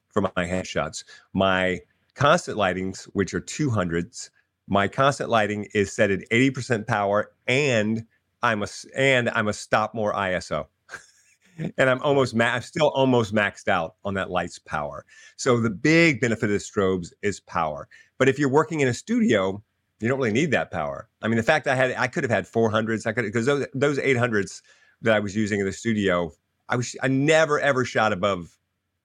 for 0.08 0.22
my 0.22 0.30
headshots. 0.36 1.04
My 1.32 1.80
constant 2.14 2.58
lightings, 2.58 3.04
which 3.12 3.34
are 3.34 3.40
200s, 3.40 4.30
my 4.68 4.88
constant 4.88 5.30
lighting 5.30 5.66
is 5.74 5.92
set 5.92 6.10
at 6.10 6.20
80% 6.30 6.86
power 6.86 7.32
and 7.46 8.04
I'm 8.42 8.62
a 8.62 8.68
and 8.96 9.28
I'm 9.30 9.48
a 9.48 9.52
stop 9.52 9.94
more 9.94 10.14
ISO. 10.14 10.66
and 11.76 11.90
I'm 11.90 12.00
almost 12.02 12.34
ma- 12.34 12.54
I'm 12.54 12.62
still 12.62 12.88
almost 12.90 13.34
maxed 13.34 13.68
out 13.68 13.96
on 14.04 14.14
that 14.14 14.30
light's 14.30 14.58
power. 14.58 15.04
So 15.36 15.60
the 15.60 15.70
big 15.70 16.20
benefit 16.20 16.44
of 16.44 16.50
the 16.50 16.56
strobes 16.56 17.12
is 17.22 17.40
power. 17.40 17.88
But 18.16 18.28
if 18.28 18.38
you're 18.38 18.48
working 18.50 18.80
in 18.80 18.88
a 18.88 18.94
studio, 18.94 19.62
you 20.00 20.08
don't 20.08 20.18
really 20.18 20.32
need 20.32 20.50
that 20.52 20.70
power. 20.70 21.08
I 21.20 21.28
mean, 21.28 21.36
the 21.36 21.42
fact 21.42 21.66
I 21.66 21.74
had 21.74 21.94
I 21.98 22.06
could 22.06 22.24
have 22.24 22.30
had 22.30 22.46
400s. 22.46 23.06
I 23.06 23.12
could 23.12 23.24
because 23.24 23.46
those 23.46 23.66
those 23.74 23.98
800s 23.98 24.62
that 25.02 25.14
I 25.14 25.20
was 25.20 25.36
using 25.36 25.60
in 25.60 25.66
the 25.66 25.72
studio, 25.72 26.32
I 26.68 26.76
was 26.76 26.96
I 27.02 27.08
never 27.08 27.60
ever 27.60 27.84
shot 27.84 28.12
above 28.12 28.56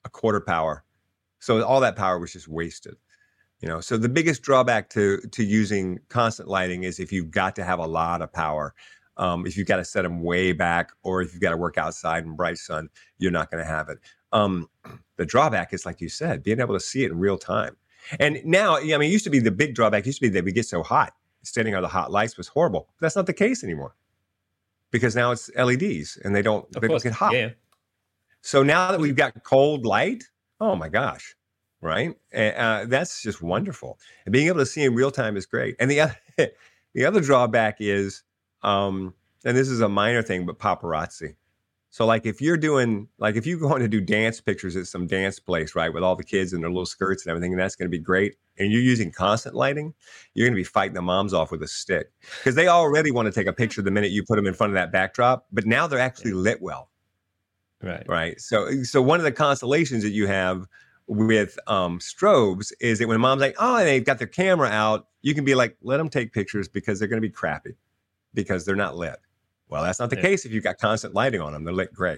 a 0.05 0.09
quarter 0.09 0.39
power. 0.39 0.84
So 1.45 1.63
all 1.63 1.79
that 1.81 1.95
power 1.95 2.17
was 2.17 2.33
just 2.33 2.47
wasted. 2.47 2.95
You 3.59 3.67
know, 3.67 3.79
so 3.79 3.97
the 3.97 4.09
biggest 4.09 4.41
drawback 4.41 4.89
to 4.91 5.19
to 5.31 5.43
using 5.43 5.99
constant 6.09 6.49
lighting 6.49 6.83
is 6.83 6.99
if 6.99 7.11
you've 7.11 7.29
got 7.29 7.55
to 7.57 7.63
have 7.63 7.79
a 7.79 7.85
lot 7.85 8.21
of 8.21 8.33
power. 8.33 8.73
Um, 9.17 9.45
if 9.47 9.55
you've 9.55 9.67
got 9.67 9.77
to 9.77 9.85
set 9.85 10.01
them 10.01 10.23
way 10.23 10.51
back, 10.51 10.91
or 11.03 11.21
if 11.21 11.31
you've 11.31 11.41
got 11.41 11.51
to 11.51 11.57
work 11.57 11.77
outside 11.77 12.25
in 12.25 12.35
bright 12.35 12.57
sun, 12.57 12.89
you're 13.17 13.31
not 13.31 13.49
going 13.49 13.63
to 13.63 13.69
have 13.69 13.87
it. 13.87 13.99
Um, 14.33 14.67
the 15.15 15.25
drawback 15.25 15.71
is, 15.71 15.85
like 15.85 16.01
you 16.01 16.09
said, 16.09 16.43
being 16.43 16.59
able 16.59 16.73
to 16.73 16.81
see 16.81 17.05
it 17.05 17.11
in 17.11 17.17
real 17.17 17.37
time. 17.37 17.77
And 18.19 18.41
now, 18.43 18.75
I 18.75 18.81
mean, 18.81 19.03
it 19.03 19.13
used 19.13 19.23
to 19.23 19.29
be 19.29 19.39
the 19.39 19.51
big 19.51 19.73
drawback 19.73 20.05
used 20.05 20.19
to 20.19 20.27
be 20.27 20.29
that 20.29 20.43
we 20.43 20.51
get 20.51 20.65
so 20.65 20.83
hot. 20.83 21.13
Standing 21.43 21.75
under 21.75 21.83
the 21.83 21.93
hot 21.93 22.11
lights 22.11 22.35
was 22.35 22.49
horrible. 22.49 22.89
That's 22.99 23.15
not 23.15 23.25
the 23.25 23.33
case 23.33 23.63
anymore 23.63 23.95
because 24.91 25.15
now 25.15 25.31
it's 25.31 25.49
LEDs 25.55 26.17
and 26.23 26.35
they 26.35 26.41
don't 26.41 26.65
Of 26.75 26.81
they 26.81 26.87
don't 26.89 27.01
get 27.01 27.13
hot. 27.13 27.33
yeah. 27.33 27.51
So 28.41 28.63
now 28.63 28.91
that 28.91 28.99
we've 28.99 29.15
got 29.15 29.43
cold 29.43 29.85
light, 29.85 30.25
oh 30.59 30.75
my 30.75 30.89
gosh, 30.89 31.35
right? 31.81 32.15
And, 32.31 32.55
uh, 32.55 32.85
that's 32.87 33.21
just 33.21 33.41
wonderful. 33.41 33.99
And 34.25 34.33
being 34.33 34.47
able 34.47 34.59
to 34.59 34.65
see 34.65 34.83
in 34.83 34.95
real 34.95 35.11
time 35.11 35.37
is 35.37 35.45
great. 35.45 35.75
And 35.79 35.89
the 35.89 36.01
other, 36.01 36.17
the 36.93 37.05
other 37.05 37.21
drawback 37.21 37.77
is, 37.79 38.23
um, 38.63 39.13
and 39.43 39.55
this 39.55 39.69
is 39.69 39.81
a 39.81 39.89
minor 39.89 40.21
thing, 40.21 40.45
but 40.45 40.59
paparazzi. 40.59 41.35
So 41.95 42.05
like 42.05 42.25
if 42.25 42.41
you're 42.41 42.57
doing 42.57 43.07
like 43.19 43.37
if 43.37 43.47
you're 43.47 43.57
going 43.57 43.81
to 43.81 43.87
do 43.87 44.01
dance 44.01 44.41
pictures 44.41 44.75
at 44.75 44.85
some 44.85 45.07
dance 45.07 45.39
place, 45.39 45.75
right, 45.75 45.93
with 45.93 46.03
all 46.03 46.17
the 46.17 46.25
kids 46.25 46.51
and 46.51 46.61
their 46.61 46.69
little 46.69 46.85
skirts 46.85 47.25
and 47.25 47.31
everything, 47.31 47.53
and 47.53 47.61
that's 47.61 47.77
going 47.77 47.89
to 47.89 47.97
be 47.97 48.03
great. 48.03 48.35
And 48.57 48.69
you're 48.69 48.81
using 48.81 49.13
constant 49.13 49.55
lighting, 49.55 49.93
you're 50.33 50.45
going 50.45 50.55
to 50.55 50.59
be 50.59 50.65
fighting 50.65 50.93
the 50.93 51.01
moms 51.01 51.33
off 51.33 51.51
with 51.51 51.63
a 51.63 51.69
stick 51.69 52.11
because 52.39 52.55
they 52.55 52.67
already 52.67 53.11
want 53.11 53.27
to 53.27 53.31
take 53.31 53.47
a 53.47 53.53
picture 53.53 53.81
the 53.81 53.91
minute 53.91 54.11
you 54.11 54.25
put 54.25 54.35
them 54.35 54.45
in 54.45 54.53
front 54.53 54.71
of 54.71 54.75
that 54.75 54.91
backdrop. 54.91 55.45
But 55.53 55.67
now 55.67 55.87
they're 55.87 55.97
actually 55.97 56.33
lit 56.33 56.61
well 56.61 56.89
Right. 57.81 58.07
right 58.07 58.39
so 58.41 58.83
so 58.83 59.01
one 59.01 59.19
of 59.19 59.25
the 59.25 59.31
constellations 59.31 60.01
that 60.03 60.09
you 60.11 60.27
have 60.27 60.65
with 61.07 61.59
um 61.67 61.99
strobes 61.99 62.71
is 62.79 62.99
that 62.99 63.07
when 63.07 63.19
mom's 63.19 63.41
like 63.41 63.55
oh 63.59 63.77
and 63.77 63.87
they've 63.87 64.03
got 64.05 64.17
their 64.17 64.27
camera 64.27 64.69
out 64.69 65.07
you 65.21 65.35
can 65.35 65.45
be 65.45 65.53
like 65.55 65.77
let 65.83 65.97
them 65.97 66.09
take 66.09 66.33
pictures 66.33 66.67
because 66.67 66.97
they're 66.97 67.07
going 67.07 67.21
to 67.21 67.27
be 67.27 67.31
crappy 67.31 67.75
because 68.33 68.65
they're 68.65 68.75
not 68.75 68.95
lit 68.97 69.17
well 69.69 69.83
that's 69.83 69.99
not 69.99 70.09
the 70.09 70.15
Yeah. 70.15 70.21
case 70.23 70.45
if 70.45 70.51
you've 70.51 70.63
got 70.63 70.77
constant 70.79 71.13
lighting 71.13 71.41
on 71.41 71.53
them 71.53 71.63
they're 71.63 71.73
lit 71.73 71.93
gray 71.93 72.17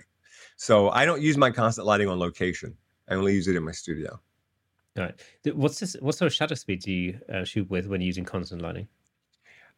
so 0.55 0.89
i 0.91 1.05
don't 1.05 1.21
use 1.21 1.37
my 1.37 1.51
constant 1.51 1.85
lighting 1.85 2.07
on 2.07 2.17
location 2.19 2.77
i 3.09 3.15
only 3.15 3.33
use 3.33 3.47
it 3.47 3.55
in 3.55 3.63
my 3.63 3.71
studio 3.73 4.19
All 4.97 5.03
right. 5.03 5.21
What's 5.53 5.79
this? 5.79 5.95
What 5.99 6.15
sort 6.15 6.27
of 6.27 6.33
shutter 6.33 6.55
speed 6.55 6.81
do 6.81 6.91
you 6.91 7.19
uh, 7.33 7.43
shoot 7.43 7.69
with 7.69 7.87
when 7.87 8.01
using 8.01 8.25
constant 8.25 8.61
lighting? 8.61 8.87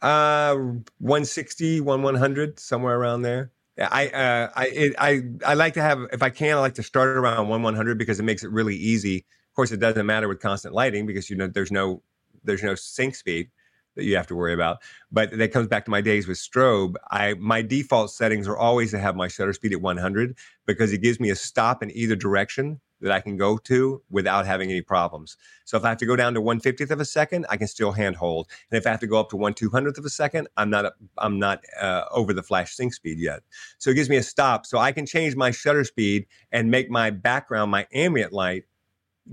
uh 0.02 0.56
160 1.00 1.82
one 1.82 2.02
100 2.04 2.58
somewhere 2.60 2.98
around 2.98 3.22
there 3.24 3.52
I 3.80 4.08
uh, 4.10 4.50
I 4.56 4.68
it, 4.68 4.96
I 4.98 5.22
I 5.46 5.54
like 5.54 5.74
to 5.76 5.82
have 5.82 6.00
if 6.12 6.22
I 6.22 6.30
can 6.30 6.58
I 6.58 6.60
like 6.60 6.76
to 6.76 6.84
start 6.84 7.10
around 7.10 7.48
one 7.48 7.64
100 7.64 7.98
because 7.98 8.20
it 8.20 8.24
makes 8.24 8.44
it 8.44 8.52
really 8.52 8.76
easy. 8.76 9.18
Of 9.18 9.56
course, 9.56 9.72
it 9.72 9.80
doesn't 9.80 10.06
matter 10.06 10.28
with 10.28 10.40
constant 10.40 10.74
lighting 10.74 11.06
because 11.06 11.30
you 11.30 11.36
know 11.36 11.48
there's 11.48 11.72
no 11.72 12.02
there's 12.44 12.64
no 12.64 12.76
sync 12.76 13.16
speed 13.16 13.50
that 13.96 14.04
you 14.06 14.16
have 14.16 14.28
to 14.28 14.36
worry 14.36 14.54
about. 14.54 14.78
But 15.12 15.38
that 15.38 15.52
comes 15.52 15.68
back 15.68 15.86
to 15.86 15.92
my 15.92 16.02
days 16.02 16.28
with 16.28 16.38
strobe. 16.38 16.96
I 17.12 17.36
my 17.36 17.62
default 17.62 18.12
settings 18.12 18.48
are 18.48 18.58
always 18.58 18.92
to 18.92 19.00
have 19.00 19.16
my 19.16 19.28
shutter 19.28 19.54
speed 19.54 19.74
at 19.74 19.82
100 19.82 20.38
because 20.66 20.92
it 20.94 21.02
gives 21.02 21.20
me 21.20 21.30
a 21.30 21.36
stop 21.36 21.82
in 21.84 21.92
either 21.92 22.16
direction 22.16 22.80
that 23.02 23.12
I 23.12 23.20
can 23.20 23.38
go 23.38 23.58
to 23.58 24.02
without 24.10 24.46
having 24.46 24.70
any 24.70 24.82
problems. 24.82 25.38
So 25.66 25.78
if 25.78 25.86
I 25.86 25.90
have 25.90 25.98
to 26.00 26.06
go 26.06 26.16
down 26.16 26.34
to 26.34 26.42
150th 26.42 26.92
of 26.92 27.00
a 27.00 27.06
second, 27.06 27.46
I 27.50 27.58
can 27.58 27.68
still 27.68 27.92
handhold. 27.92 28.48
And 28.72 28.78
if 28.78 28.86
I 28.86 28.90
have 28.90 29.00
to 29.02 29.08
go 29.08 29.20
up 29.20 29.30
to 29.30 29.38
1 29.38 29.54
200th 29.54 29.98
of 29.98 30.06
a 30.06 30.10
second, 30.10 30.48
I'm 30.58 30.70
not 30.70 30.94
I'm 31.18 31.40
not 31.40 31.64
uh, 31.80 32.04
over 32.12 32.34
the 32.34 32.44
flash 32.44 32.76
sync 32.76 32.94
speed 32.94 33.20
yet. 33.20 33.42
So 33.78 33.90
it 33.90 33.96
gives 33.96 34.10
me 34.10 34.18
a 34.18 34.24
stop. 34.24 34.66
So 34.66 34.78
I 34.78 34.92
can 34.92 35.06
change 35.06 35.36
my 35.36 35.52
shutter 35.52 35.84
speed 35.84 36.26
and 36.52 36.72
make 36.72 36.90
my 36.90 37.10
background, 37.10 37.72
my 37.72 37.88
ambient 37.94 38.34
light, 38.34 38.64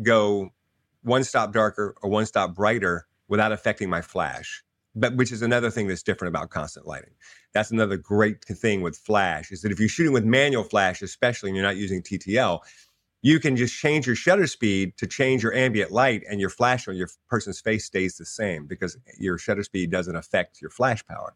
go 0.03 0.51
one 1.03 1.25
stop 1.25 1.53
darker 1.53 1.95
or 2.03 2.11
one 2.11 2.27
stop 2.27 2.55
brighter 2.55 3.07
without 3.29 3.53
affecting 3.53 3.89
my 3.89 4.03
flash. 4.03 4.63
But 4.95 5.15
which 5.15 5.31
is 5.31 5.43
another 5.43 5.71
thing 5.71 5.89
that's 5.89 6.03
different 6.03 6.35
about 6.35 6.51
constant 6.51 6.87
lighting. 6.87 7.13
That's 7.53 7.71
another 7.71 7.99
great 7.99 8.45
thing 8.45 8.81
with 8.81 8.97
flash 8.97 9.53
is 9.53 9.61
that 9.61 9.71
if 9.71 9.79
you're 9.79 9.91
shooting 9.91 10.13
with 10.13 10.25
manual 10.25 10.65
flash, 10.65 11.03
especially 11.03 11.51
and 11.51 11.57
you're 11.57 11.67
not 11.67 11.77
using 11.77 12.03
TTL, 12.03 12.61
you 13.23 13.41
can 13.41 13.57
just 13.57 13.75
change 13.75 14.07
your 14.07 14.17
shutter 14.17 14.47
speed 14.47 14.97
to 14.99 15.07
change 15.07 15.43
your 15.43 15.55
ambient 15.55 15.91
light 15.91 16.23
and 16.31 16.41
your 16.41 16.51
flash 16.51 16.87
on 16.87 16.97
your 16.97 17.09
person's 17.29 17.61
face 17.61 17.85
stays 17.85 18.17
the 18.17 18.25
same 18.25 18.67
because 18.67 18.97
your 19.19 19.39
shutter 19.39 19.65
speed 19.65 19.91
doesn't 19.91 20.17
affect 20.17 20.61
your 20.61 20.71
flash 20.71 21.05
power, 21.07 21.35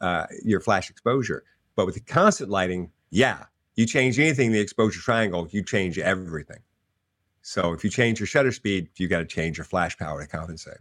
uh, 0.00 0.26
your 0.44 0.60
flash 0.60 0.90
exposure. 0.90 1.44
But 1.74 1.86
with 1.86 1.94
the 1.94 2.00
constant 2.00 2.50
lighting, 2.50 2.90
yeah, 3.10 3.44
you 3.76 3.86
change 3.86 4.18
anything 4.18 4.46
in 4.46 4.52
the 4.52 4.60
exposure 4.60 5.00
triangle, 5.00 5.48
you 5.50 5.62
change 5.62 5.98
everything. 5.98 6.60
So 7.40 7.72
if 7.72 7.82
you 7.82 7.90
change 7.90 8.20
your 8.20 8.26
shutter 8.26 8.52
speed, 8.52 8.88
you 8.96 9.08
got 9.08 9.18
to 9.18 9.24
change 9.24 9.58
your 9.58 9.64
flash 9.64 9.96
power 9.98 10.20
to 10.20 10.28
compensate. 10.28 10.78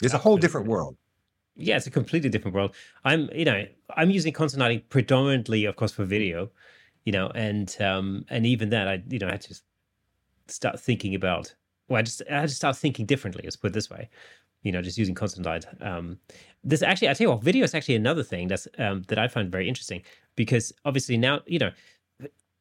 It's 0.00 0.14
a 0.14 0.18
whole 0.18 0.36
different 0.36 0.66
world. 0.66 0.96
Yeah, 1.54 1.76
it's 1.76 1.86
a 1.86 1.90
completely 1.90 2.30
different 2.30 2.54
world. 2.54 2.74
I'm, 3.04 3.28
you 3.34 3.44
know, 3.44 3.66
I'm 3.94 4.10
using 4.10 4.32
constant 4.32 4.60
lighting 4.60 4.82
predominantly, 4.88 5.66
of 5.66 5.76
course, 5.76 5.92
for 5.92 6.04
video 6.04 6.50
you 7.04 7.12
know, 7.12 7.28
and 7.34 7.76
um, 7.80 8.24
and 8.30 8.46
even 8.46 8.70
then, 8.70 8.88
I 8.88 9.02
you 9.08 9.18
know, 9.18 9.28
I 9.28 9.32
had 9.32 9.42
to 9.42 9.60
start 10.48 10.80
thinking 10.80 11.14
about. 11.14 11.54
Well, 11.88 11.98
I 11.98 12.02
just 12.02 12.22
I 12.30 12.40
had 12.40 12.48
to 12.48 12.54
start 12.54 12.76
thinking 12.76 13.06
differently. 13.06 13.42
Let's 13.44 13.56
put 13.56 13.68
it 13.68 13.74
this 13.74 13.90
way, 13.90 14.08
you 14.62 14.72
know, 14.72 14.82
just 14.82 14.98
using 14.98 15.14
constant 15.14 15.46
light. 15.46 15.66
Um, 15.80 16.18
this 16.64 16.82
actually, 16.82 17.08
I 17.08 17.14
tell 17.14 17.26
you 17.26 17.30
what, 17.30 17.42
video 17.42 17.64
is 17.64 17.74
actually 17.74 17.96
another 17.96 18.22
thing 18.22 18.48
that's 18.48 18.68
um, 18.78 19.02
that 19.08 19.18
I 19.18 19.28
find 19.28 19.50
very 19.50 19.68
interesting 19.68 20.02
because 20.36 20.72
obviously 20.84 21.16
now, 21.16 21.40
you 21.46 21.58
know, 21.58 21.70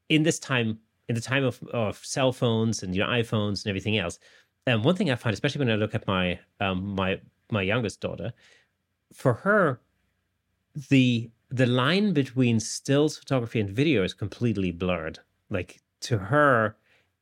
in 0.09 0.23
this 0.23 0.39
time, 0.39 0.79
in 1.07 1.15
the 1.15 1.21
time 1.21 1.43
of, 1.43 1.61
of 1.71 2.03
cell 2.03 2.31
phones 2.31 2.83
and 2.83 2.95
you 2.95 3.01
know 3.01 3.07
iPhones 3.07 3.63
and 3.63 3.67
everything 3.67 3.97
else, 3.97 4.19
and 4.65 4.77
um, 4.77 4.83
one 4.83 4.95
thing 4.95 5.11
I 5.11 5.15
find, 5.15 5.33
especially 5.33 5.59
when 5.59 5.71
I 5.71 5.75
look 5.75 5.95
at 5.95 6.07
my 6.07 6.39
um, 6.59 6.95
my 6.95 7.19
my 7.51 7.61
youngest 7.61 8.01
daughter, 8.01 8.33
for 9.13 9.33
her, 9.33 9.79
the 10.89 11.29
the 11.51 11.65
line 11.65 12.13
between 12.13 12.59
stills 12.59 13.17
photography 13.17 13.59
and 13.59 13.69
video 13.69 14.03
is 14.03 14.13
completely 14.13 14.71
blurred. 14.71 15.19
Like 15.49 15.81
to 16.01 16.17
her, 16.17 16.77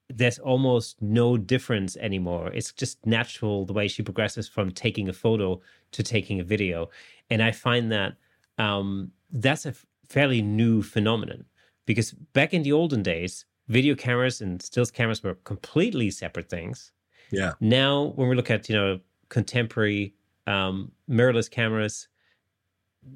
there's 0.08 0.40
almost 0.40 1.02
no 1.02 1.36
difference 1.36 1.98
anymore. 1.98 2.52
It's 2.54 2.72
just 2.72 3.04
natural 3.06 3.66
the 3.66 3.74
way 3.74 3.88
she 3.88 4.04
progresses 4.04 4.48
from 4.48 4.72
taking 4.72 5.10
a 5.10 5.14
photo 5.14 5.60
to 5.92 6.04
taking 6.04 6.40
a 6.40 6.44
video. 6.44 6.90
And 7.30 7.42
I 7.42 7.52
find 7.52 7.92
that 7.92 8.16
um, 8.60 9.12
that's 9.32 9.66
a 9.66 9.74
fairly 10.08 10.42
new 10.42 10.84
phenomenon 10.84 11.46
because 11.86 12.12
back 12.12 12.54
in 12.54 12.64
the 12.64 12.72
olden 12.72 13.02
days, 13.02 13.46
video 13.68 13.96
cameras 13.96 14.42
and 14.42 14.62
stills 14.62 14.92
cameras 14.92 15.24
were 15.24 15.36
completely 15.44 16.12
separate 16.12 16.50
things. 16.50 16.92
Yeah. 17.32 17.54
Now, 17.60 18.14
when 18.16 18.30
we 18.30 18.36
look 18.36 18.52
at, 18.52 18.70
you 18.70 18.76
know, 18.76 19.00
contemporary 19.30 20.14
um, 20.46 20.92
mirrorless 21.10 21.50
cameras, 21.50 22.08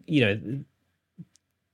you 0.05 0.21
know, 0.21 0.63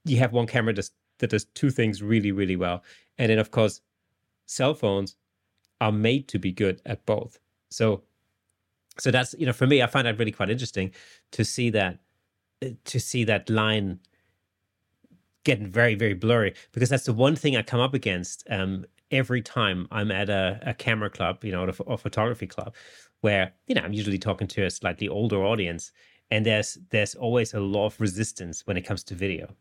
you 0.04 0.18
have 0.18 0.32
one 0.32 0.46
camera 0.46 0.72
that, 0.74 0.90
that 1.18 1.30
does 1.30 1.44
two 1.44 1.70
things 1.70 2.02
really, 2.02 2.32
really 2.32 2.56
well. 2.56 2.82
And 3.18 3.30
then, 3.30 3.38
of 3.38 3.50
course, 3.50 3.80
cell 4.46 4.74
phones 4.74 5.16
are 5.80 5.92
made 5.92 6.28
to 6.28 6.38
be 6.38 6.52
good 6.52 6.80
at 6.86 7.04
both. 7.06 7.38
So, 7.70 8.02
so 8.98 9.10
that's 9.10 9.34
you 9.38 9.46
know, 9.46 9.52
for 9.52 9.66
me, 9.66 9.82
I 9.82 9.86
find 9.86 10.06
that 10.06 10.18
really 10.18 10.32
quite 10.32 10.50
interesting 10.50 10.92
to 11.32 11.44
see 11.44 11.70
that 11.70 11.98
to 12.84 13.00
see 13.00 13.24
that 13.24 13.48
line 13.48 14.00
getting 15.44 15.66
very, 15.66 15.94
very 15.94 16.12
blurry 16.12 16.54
because 16.72 16.90
that's 16.90 17.06
the 17.06 17.12
one 17.12 17.34
thing 17.34 17.56
I 17.56 17.62
come 17.62 17.80
up 17.80 17.94
against 17.94 18.44
um, 18.50 18.84
every 19.10 19.40
time 19.40 19.88
I'm 19.90 20.10
at 20.10 20.28
a, 20.28 20.60
a 20.62 20.74
camera 20.74 21.08
club, 21.08 21.42
you 21.44 21.52
know, 21.52 21.64
or 21.64 21.94
a 21.94 21.96
photography 21.96 22.46
club, 22.46 22.74
where 23.20 23.52
you 23.66 23.74
know 23.74 23.82
I'm 23.82 23.92
usually 23.92 24.18
talking 24.18 24.48
to 24.48 24.64
a 24.64 24.70
slightly 24.70 25.08
older 25.08 25.42
audience, 25.44 25.92
and 26.30 26.44
there's 26.44 26.78
there's 26.90 27.14
always 27.14 27.54
a 27.54 27.60
lot 27.60 27.86
of 27.86 28.00
resistance 28.00 28.66
when 28.66 28.76
it 28.76 28.82
comes 28.82 29.02
to 29.04 29.14
video 29.14 29.54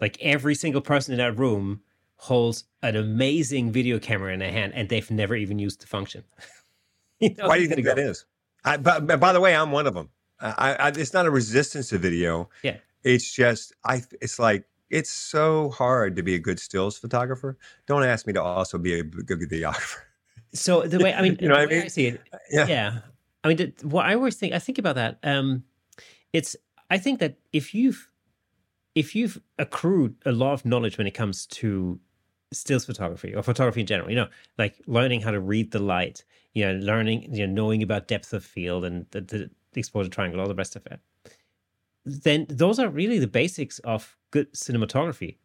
like 0.00 0.18
every 0.20 0.54
single 0.54 0.80
person 0.80 1.12
in 1.12 1.18
that 1.18 1.38
room 1.38 1.80
holds 2.16 2.64
an 2.82 2.96
amazing 2.96 3.70
video 3.70 3.98
camera 3.98 4.32
in 4.32 4.40
their 4.40 4.52
hand 4.52 4.72
and 4.74 4.88
they've 4.88 5.10
never 5.10 5.36
even 5.36 5.58
used 5.58 5.80
the 5.80 5.86
function. 5.86 6.24
you 7.20 7.34
know, 7.34 7.48
Why 7.48 7.56
do 7.56 7.62
you 7.62 7.68
think 7.68 7.84
go. 7.84 7.94
that 7.94 7.98
is? 7.98 8.24
I, 8.64 8.76
but, 8.76 9.06
but, 9.06 9.20
by 9.20 9.32
the 9.32 9.40
way, 9.40 9.54
I'm 9.54 9.70
one 9.70 9.86
of 9.86 9.94
them. 9.94 10.10
I, 10.40 10.74
I, 10.74 10.88
it's 10.88 11.12
not 11.12 11.26
a 11.26 11.30
resistance 11.30 11.88
to 11.88 11.98
video. 11.98 12.48
Yeah. 12.62 12.76
It's 13.04 13.32
just 13.32 13.72
I. 13.84 14.02
It's 14.20 14.38
like 14.38 14.64
it's 14.90 15.10
so 15.10 15.70
hard 15.70 16.16
to 16.16 16.22
be 16.22 16.34
a 16.34 16.38
good 16.38 16.58
stills 16.58 16.98
photographer. 16.98 17.58
Don't 17.86 18.04
ask 18.04 18.26
me 18.26 18.32
to 18.32 18.42
also 18.42 18.78
be 18.78 18.98
a 18.98 19.02
good 19.02 19.40
videographer. 19.40 19.98
So 20.54 20.80
the 20.80 20.98
way 20.98 21.12
I 21.12 21.20
mean, 21.20 21.36
you 21.42 21.48
know, 21.48 21.56
I, 21.56 21.66
mean? 21.66 21.82
I 21.82 21.88
see 21.88 22.06
it. 22.06 22.22
Yeah. 22.50 22.66
yeah. 22.66 22.98
I 23.44 23.48
mean, 23.48 23.74
what 23.82 24.06
I 24.06 24.14
always 24.14 24.36
think, 24.36 24.54
I 24.54 24.58
think 24.58 24.78
about 24.78 24.94
that. 24.94 25.18
Um, 25.22 25.64
it's 26.32 26.56
I 26.88 26.96
think 26.96 27.20
that 27.20 27.36
if 27.52 27.74
you've 27.74 28.07
if 28.98 29.14
you've 29.14 29.40
accrued 29.60 30.16
a 30.26 30.32
lot 30.32 30.54
of 30.54 30.64
knowledge 30.64 30.98
when 30.98 31.06
it 31.06 31.14
comes 31.14 31.46
to 31.46 32.00
stills 32.52 32.84
photography 32.84 33.32
or 33.32 33.44
photography 33.44 33.82
in 33.82 33.86
general, 33.86 34.10
you 34.10 34.16
know, 34.16 34.26
like 34.58 34.74
learning 34.88 35.20
how 35.20 35.30
to 35.30 35.38
read 35.38 35.70
the 35.70 35.78
light, 35.78 36.24
you 36.52 36.64
know, 36.64 36.72
learning, 36.84 37.32
you 37.32 37.46
know, 37.46 37.52
knowing 37.52 37.80
about 37.80 38.08
depth 38.08 38.32
of 38.32 38.44
field 38.44 38.84
and 38.84 39.06
the, 39.12 39.20
the 39.20 39.50
exposure 39.76 40.10
triangle, 40.10 40.40
all 40.40 40.48
the 40.48 40.54
rest 40.54 40.74
of 40.74 40.84
it, 40.86 40.98
then 42.04 42.44
those 42.48 42.80
are 42.80 42.88
really 42.88 43.20
the 43.20 43.28
basics 43.28 43.78
of 43.80 44.16
good 44.32 44.52
cinematography. 44.52 45.36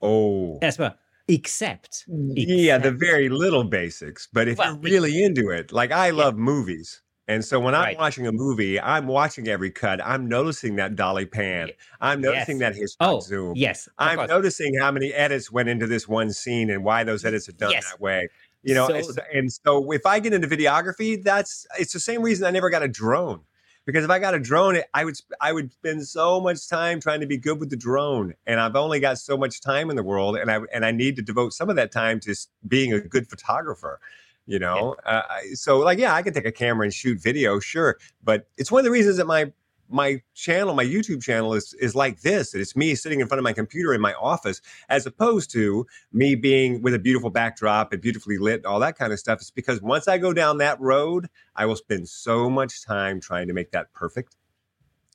Oh, 0.00 0.58
as 0.60 0.76
well. 0.76 0.96
Except, 1.28 2.04
except, 2.08 2.38
yeah, 2.48 2.78
the 2.78 2.90
very 2.90 3.28
little 3.28 3.62
basics. 3.62 4.26
But 4.32 4.48
if 4.48 4.58
well, 4.58 4.72
you're 4.72 4.80
really 4.80 5.22
into 5.22 5.50
it, 5.50 5.70
like 5.70 5.92
I 5.92 6.10
love 6.10 6.34
yeah. 6.34 6.42
movies, 6.42 7.00
and 7.32 7.44
so 7.44 7.58
when 7.58 7.74
I'm 7.74 7.82
right. 7.82 7.98
watching 7.98 8.26
a 8.26 8.32
movie, 8.32 8.78
I'm 8.80 9.06
watching 9.06 9.48
every 9.48 9.70
cut. 9.70 10.00
I'm 10.04 10.28
noticing 10.28 10.76
that 10.76 10.96
dolly 10.96 11.26
pan. 11.26 11.70
I'm 12.00 12.20
noticing 12.20 12.60
yes. 12.60 12.74
that 12.74 12.80
his 12.80 12.96
oh, 13.00 13.20
zoom. 13.20 13.54
Yes. 13.56 13.88
I'm 13.98 14.16
course. 14.16 14.28
noticing 14.28 14.78
how 14.78 14.90
many 14.90 15.12
edits 15.12 15.50
went 15.50 15.68
into 15.68 15.86
this 15.86 16.06
one 16.06 16.30
scene 16.32 16.70
and 16.70 16.84
why 16.84 17.04
those 17.04 17.24
edits 17.24 17.48
are 17.48 17.52
done 17.52 17.70
yes. 17.70 17.90
that 17.90 18.00
way. 18.00 18.28
You 18.62 18.74
know, 18.74 18.86
so, 19.00 19.16
and 19.32 19.52
so 19.52 19.90
if 19.90 20.06
I 20.06 20.20
get 20.20 20.32
into 20.32 20.46
videography, 20.46 21.22
that's 21.22 21.66
it's 21.78 21.92
the 21.92 22.00
same 22.00 22.22
reason 22.22 22.46
I 22.46 22.50
never 22.50 22.70
got 22.70 22.82
a 22.82 22.88
drone. 22.88 23.40
Because 23.84 24.04
if 24.04 24.10
I 24.10 24.20
got 24.20 24.34
a 24.34 24.38
drone, 24.38 24.80
I 24.94 25.04
would 25.04 25.16
I 25.40 25.52
would 25.52 25.72
spend 25.72 26.06
so 26.06 26.40
much 26.40 26.68
time 26.68 27.00
trying 27.00 27.20
to 27.20 27.26
be 27.26 27.36
good 27.36 27.58
with 27.58 27.70
the 27.70 27.76
drone, 27.76 28.34
and 28.46 28.60
I've 28.60 28.76
only 28.76 29.00
got 29.00 29.18
so 29.18 29.36
much 29.36 29.60
time 29.60 29.90
in 29.90 29.96
the 29.96 30.04
world, 30.04 30.36
and 30.36 30.48
I 30.48 30.60
and 30.72 30.84
I 30.84 30.92
need 30.92 31.16
to 31.16 31.22
devote 31.22 31.52
some 31.52 31.68
of 31.68 31.74
that 31.74 31.90
time 31.90 32.20
to 32.20 32.36
being 32.68 32.92
a 32.92 33.00
good 33.00 33.28
photographer 33.28 33.98
you 34.46 34.58
know 34.58 34.96
yeah. 35.06 35.18
uh, 35.18 35.40
so 35.54 35.78
like 35.78 35.98
yeah 35.98 36.14
i 36.14 36.22
can 36.22 36.32
take 36.32 36.46
a 36.46 36.52
camera 36.52 36.84
and 36.84 36.94
shoot 36.94 37.20
video 37.20 37.60
sure 37.60 37.98
but 38.22 38.48
it's 38.56 38.70
one 38.70 38.80
of 38.80 38.84
the 38.84 38.90
reasons 38.90 39.16
that 39.16 39.26
my 39.26 39.52
my 39.88 40.20
channel 40.34 40.74
my 40.74 40.84
youtube 40.84 41.22
channel 41.22 41.54
is 41.54 41.74
is 41.74 41.94
like 41.94 42.20
this 42.22 42.54
it's 42.54 42.74
me 42.74 42.94
sitting 42.94 43.20
in 43.20 43.26
front 43.28 43.38
of 43.38 43.44
my 43.44 43.52
computer 43.52 43.92
in 43.92 44.00
my 44.00 44.14
office 44.14 44.60
as 44.88 45.06
opposed 45.06 45.50
to 45.50 45.86
me 46.12 46.34
being 46.34 46.80
with 46.82 46.94
a 46.94 46.98
beautiful 46.98 47.30
backdrop 47.30 47.92
and 47.92 48.00
beautifully 48.00 48.38
lit 48.38 48.64
all 48.64 48.80
that 48.80 48.96
kind 48.96 49.12
of 49.12 49.18
stuff 49.18 49.38
it's 49.40 49.50
because 49.50 49.82
once 49.82 50.08
i 50.08 50.16
go 50.16 50.32
down 50.32 50.58
that 50.58 50.80
road 50.80 51.28
i 51.56 51.66
will 51.66 51.76
spend 51.76 52.08
so 52.08 52.48
much 52.48 52.82
time 52.82 53.20
trying 53.20 53.46
to 53.46 53.52
make 53.52 53.70
that 53.70 53.92
perfect 53.92 54.36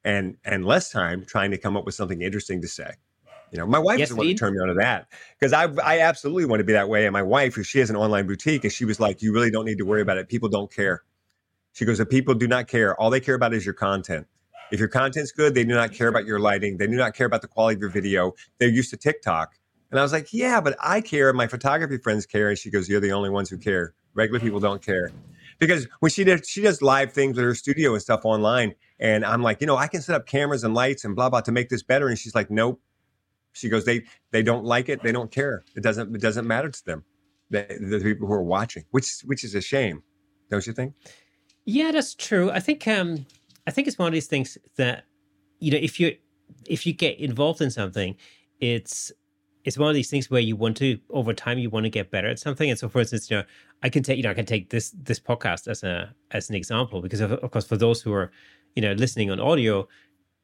and 0.03 0.37
and 0.45 0.65
less 0.65 0.91
time 0.91 1.25
trying 1.25 1.51
to 1.51 1.57
come 1.57 1.75
up 1.75 1.85
with 1.85 1.95
something 1.95 2.21
interesting 2.21 2.61
to 2.61 2.67
say 2.67 2.93
you 3.51 3.57
know, 3.57 3.65
my 3.65 3.79
wife 3.79 3.99
yes, 3.99 4.09
is 4.09 4.15
the 4.15 4.17
one 4.17 4.27
who 4.27 4.33
turned 4.33 4.55
me 4.55 4.61
on 4.61 4.67
to 4.67 4.73
that 4.75 5.07
because 5.39 5.53
I 5.53 5.65
I 5.83 5.99
absolutely 5.99 6.45
want 6.45 6.59
to 6.59 6.63
be 6.63 6.73
that 6.73 6.89
way. 6.89 7.05
And 7.05 7.13
my 7.13 7.21
wife, 7.21 7.55
who 7.55 7.63
she 7.63 7.79
has 7.79 7.89
an 7.89 7.95
online 7.95 8.27
boutique, 8.27 8.63
and 8.63 8.73
she 8.73 8.85
was 8.85 8.99
like, 8.99 9.21
"You 9.21 9.33
really 9.33 9.51
don't 9.51 9.65
need 9.65 9.77
to 9.77 9.85
worry 9.85 10.01
about 10.01 10.17
it. 10.17 10.27
People 10.27 10.49
don't 10.49 10.71
care." 10.71 11.03
She 11.73 11.85
goes, 11.85 11.97
"The 11.97 12.05
people 12.05 12.33
do 12.33 12.47
not 12.47 12.67
care. 12.67 12.99
All 12.99 13.09
they 13.09 13.19
care 13.19 13.35
about 13.35 13.53
is 13.53 13.65
your 13.65 13.73
content. 13.73 14.27
If 14.71 14.79
your 14.79 14.89
content's 14.89 15.31
good, 15.31 15.55
they 15.55 15.63
do 15.63 15.73
not 15.73 15.93
care 15.93 16.09
about 16.09 16.25
your 16.25 16.39
lighting. 16.39 16.77
They 16.77 16.87
do 16.87 16.97
not 16.97 17.13
care 17.13 17.27
about 17.27 17.41
the 17.41 17.47
quality 17.47 17.75
of 17.75 17.81
your 17.81 17.89
video. 17.89 18.33
They're 18.59 18.69
used 18.69 18.89
to 18.89 18.97
TikTok." 18.97 19.53
And 19.91 19.99
I 19.99 20.03
was 20.03 20.11
like, 20.11 20.33
"Yeah, 20.33 20.59
but 20.59 20.75
I 20.81 20.99
care. 20.99 21.31
My 21.31 21.47
photography 21.47 21.97
friends 21.97 22.25
care." 22.25 22.49
And 22.49 22.57
she 22.57 22.69
goes, 22.69 22.89
"You're 22.89 22.99
the 22.99 23.13
only 23.13 23.29
ones 23.29 23.49
who 23.49 23.57
care. 23.57 23.93
Regular 24.13 24.39
people 24.39 24.59
don't 24.59 24.81
care." 24.81 25.11
Because 25.59 25.87
when 26.01 26.11
she 26.11 26.23
does, 26.23 26.47
she 26.47 26.61
does 26.61 26.81
live 26.81 27.13
things 27.13 27.37
with 27.37 27.45
her 27.45 27.55
studio 27.55 27.93
and 27.93 28.01
stuff 28.01 28.25
online, 28.25 28.75
and 28.99 29.25
I'm 29.25 29.41
like, 29.41 29.61
you 29.61 29.67
know, 29.67 29.77
I 29.77 29.87
can 29.87 30.01
set 30.01 30.15
up 30.15 30.25
cameras 30.27 30.63
and 30.63 30.73
lights 30.73 31.05
and 31.05 31.15
blah 31.15 31.29
blah 31.29 31.41
to 31.41 31.51
make 31.51 31.69
this 31.69 31.81
better. 31.81 32.07
And 32.09 32.19
she's 32.19 32.35
like, 32.35 32.51
"Nope." 32.51 32.81
She 33.57 33.69
goes, 33.69 33.85
they 33.85 34.03
they 34.31 34.43
don't 34.43 34.65
like 34.65 34.89
it. 34.89 35.01
They 35.03 35.11
don't 35.11 35.31
care. 35.31 35.63
It 35.75 35.83
doesn't 35.83 36.15
it 36.15 36.21
doesn't 36.21 36.47
matter 36.47 36.69
to 36.69 36.85
them. 36.85 37.03
The, 37.49 37.65
the 37.79 37.99
people 37.99 38.27
who 38.27 38.33
are 38.33 38.43
watching, 38.43 38.83
which 38.91 39.21
which 39.25 39.43
is 39.43 39.55
a 39.55 39.61
shame, 39.61 40.03
don't 40.49 40.65
you 40.67 40.73
think? 40.73 40.93
Yeah, 41.65 41.91
that's 41.91 42.13
true. 42.13 42.51
I 42.51 42.59
think 42.59 42.87
um 42.87 43.25
I 43.65 43.71
think 43.71 43.87
it's 43.87 43.97
one 43.97 44.07
of 44.07 44.13
these 44.13 44.27
things 44.27 44.57
that 44.77 45.05
you 45.59 45.71
know 45.71 45.77
if 45.77 45.99
you 45.99 46.15
if 46.65 46.85
you 46.85 46.93
get 46.93 47.19
involved 47.19 47.61
in 47.61 47.71
something, 47.71 48.15
it's 48.59 49.11
it's 49.67 49.77
one 49.77 49.89
of 49.89 49.95
these 49.95 50.09
things 50.09 50.31
where 50.31 50.39
you 50.39 50.55
want 50.55 50.77
to 50.77 50.97
over 51.09 51.33
time 51.33 51.59
you 51.59 51.69
want 51.69 51.83
to 51.83 51.89
get 51.89 52.09
better 52.09 52.29
at 52.29 52.39
something. 52.39 52.69
And 52.69 52.79
so, 52.79 52.87
for 52.87 52.99
instance, 52.99 53.29
you 53.29 53.35
know, 53.35 53.43
I 53.83 53.89
can 53.89 54.01
take 54.01 54.17
you 54.17 54.23
know 54.23 54.31
I 54.31 54.33
can 54.33 54.45
take 54.45 54.69
this 54.69 54.91
this 54.91 55.19
podcast 55.19 55.67
as 55.67 55.83
a 55.83 56.13
as 56.31 56.49
an 56.49 56.55
example 56.55 57.01
because 57.01 57.19
of, 57.19 57.33
of 57.33 57.51
course 57.51 57.65
for 57.65 57.75
those 57.75 58.01
who 58.01 58.13
are 58.13 58.31
you 58.75 58.81
know 58.81 58.93
listening 58.93 59.29
on 59.29 59.39
audio, 59.39 59.87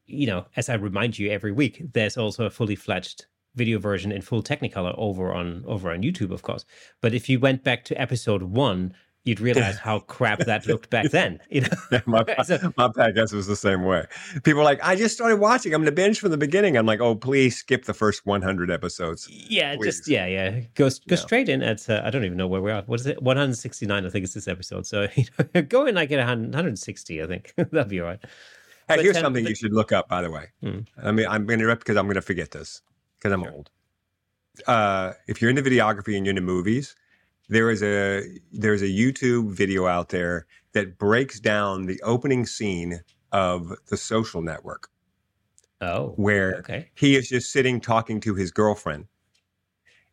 you 0.05 0.27
know, 0.27 0.45
as 0.55 0.69
I 0.69 0.75
remind 0.75 1.17
you 1.17 1.31
every 1.31 1.51
week, 1.51 1.81
there's 1.93 2.17
also 2.17 2.45
a 2.45 2.49
fully 2.49 2.75
fledged 2.75 3.25
video 3.55 3.79
version 3.79 4.11
in 4.11 4.21
full 4.21 4.43
Technicolor 4.43 4.95
over 4.97 5.33
on 5.33 5.63
over 5.67 5.91
on 5.91 6.01
YouTube, 6.01 6.31
of 6.31 6.41
course. 6.41 6.65
But 7.01 7.13
if 7.13 7.29
you 7.29 7.39
went 7.39 7.63
back 7.63 7.85
to 7.85 8.01
episode 8.01 8.43
one, 8.43 8.93
you'd 9.23 9.39
realize 9.39 9.77
how 9.77 9.99
crap 10.07 10.39
that 10.39 10.67
looked 10.67 10.89
back 10.89 11.11
then. 11.11 11.39
You 11.49 11.61
know, 11.61 11.67
yeah, 11.91 12.01
my, 12.05 12.23
so, 12.43 12.73
my 12.77 12.87
podcast 12.87 13.33
was 13.33 13.47
the 13.47 13.55
same 13.55 13.83
way. 13.83 14.05
People 14.43 14.61
are 14.61 14.65
like, 14.65 14.79
I 14.83 14.95
just 14.95 15.15
started 15.15 15.37
watching. 15.37 15.73
I'm 15.73 15.81
going 15.81 15.85
to 15.85 15.95
binge 15.95 16.19
from 16.19 16.31
the 16.31 16.37
beginning. 16.37 16.77
I'm 16.77 16.85
like, 16.85 16.99
oh, 16.99 17.15
please 17.15 17.57
skip 17.57 17.85
the 17.85 17.93
first 17.93 18.25
100 18.25 18.71
episodes. 18.71 19.27
Yeah, 19.29 19.75
please. 19.75 19.97
just 19.97 20.07
yeah, 20.07 20.25
yeah. 20.25 20.61
Go 20.75 20.89
go 20.89 20.95
yeah. 21.09 21.15
straight 21.15 21.49
in 21.49 21.63
at 21.63 21.89
uh, 21.89 22.01
I 22.03 22.09
don't 22.09 22.25
even 22.25 22.37
know 22.37 22.47
where 22.47 22.61
we 22.61 22.71
are. 22.71 22.81
What 22.83 22.99
is 22.99 23.07
it? 23.07 23.21
169, 23.21 24.05
I 24.05 24.09
think 24.09 24.23
it's 24.23 24.33
this 24.33 24.47
episode. 24.47 24.85
So 24.85 25.07
you 25.15 25.25
know, 25.53 25.61
go 25.61 25.85
in 25.85 25.95
like 25.95 26.11
at 26.11 26.25
160. 26.25 27.21
I 27.21 27.27
think 27.27 27.53
that'll 27.55 27.85
be 27.85 28.01
all 28.01 28.07
right. 28.07 28.19
Hey, 28.87 28.97
but 28.97 29.05
here's 29.05 29.19
something 29.19 29.45
you 29.45 29.55
should 29.55 29.73
look 29.73 29.91
up, 29.91 30.09
by 30.09 30.21
the 30.21 30.29
way. 30.29 30.47
Hmm. 30.61 30.79
I 31.01 31.11
mean, 31.11 31.25
I'm 31.27 31.45
going 31.45 31.59
to 31.59 31.63
interrupt 31.65 31.81
because 31.81 31.95
I'm 31.95 32.05
going 32.05 32.15
to 32.15 32.21
forget 32.21 32.51
this 32.51 32.81
because 33.17 33.31
I'm 33.31 33.43
sure. 33.43 33.51
old. 33.51 33.71
Uh, 34.67 35.13
if 35.27 35.41
you're 35.41 35.49
into 35.49 35.63
videography 35.63 36.15
and 36.17 36.25
you're 36.25 36.31
into 36.31 36.41
movies, 36.41 36.95
there 37.49 37.69
is 37.69 37.81
a 37.81 38.23
there's 38.51 38.81
a 38.81 38.87
YouTube 38.87 39.51
video 39.51 39.87
out 39.87 40.09
there 40.09 40.45
that 40.73 40.97
breaks 40.97 41.39
down 41.39 41.85
the 41.85 42.01
opening 42.03 42.45
scene 42.45 43.01
of 43.31 43.73
The 43.87 43.97
Social 43.97 44.41
Network. 44.41 44.89
Oh, 45.81 46.13
where 46.15 46.55
okay. 46.57 46.89
he 46.95 47.15
is 47.15 47.27
just 47.27 47.51
sitting 47.51 47.81
talking 47.81 48.19
to 48.21 48.35
his 48.35 48.51
girlfriend, 48.51 49.05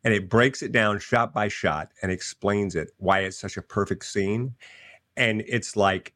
and 0.03 0.13
it 0.13 0.29
breaks 0.29 0.61
it 0.61 0.71
down 0.71 0.99
shot 0.99 1.33
by 1.33 1.47
shot 1.47 1.91
and 2.01 2.11
explains 2.11 2.75
it 2.75 2.91
why 2.97 3.19
it's 3.19 3.39
such 3.39 3.57
a 3.57 3.61
perfect 3.61 4.05
scene, 4.05 4.55
and 5.17 5.43
it's 5.45 5.75
like. 5.75 6.13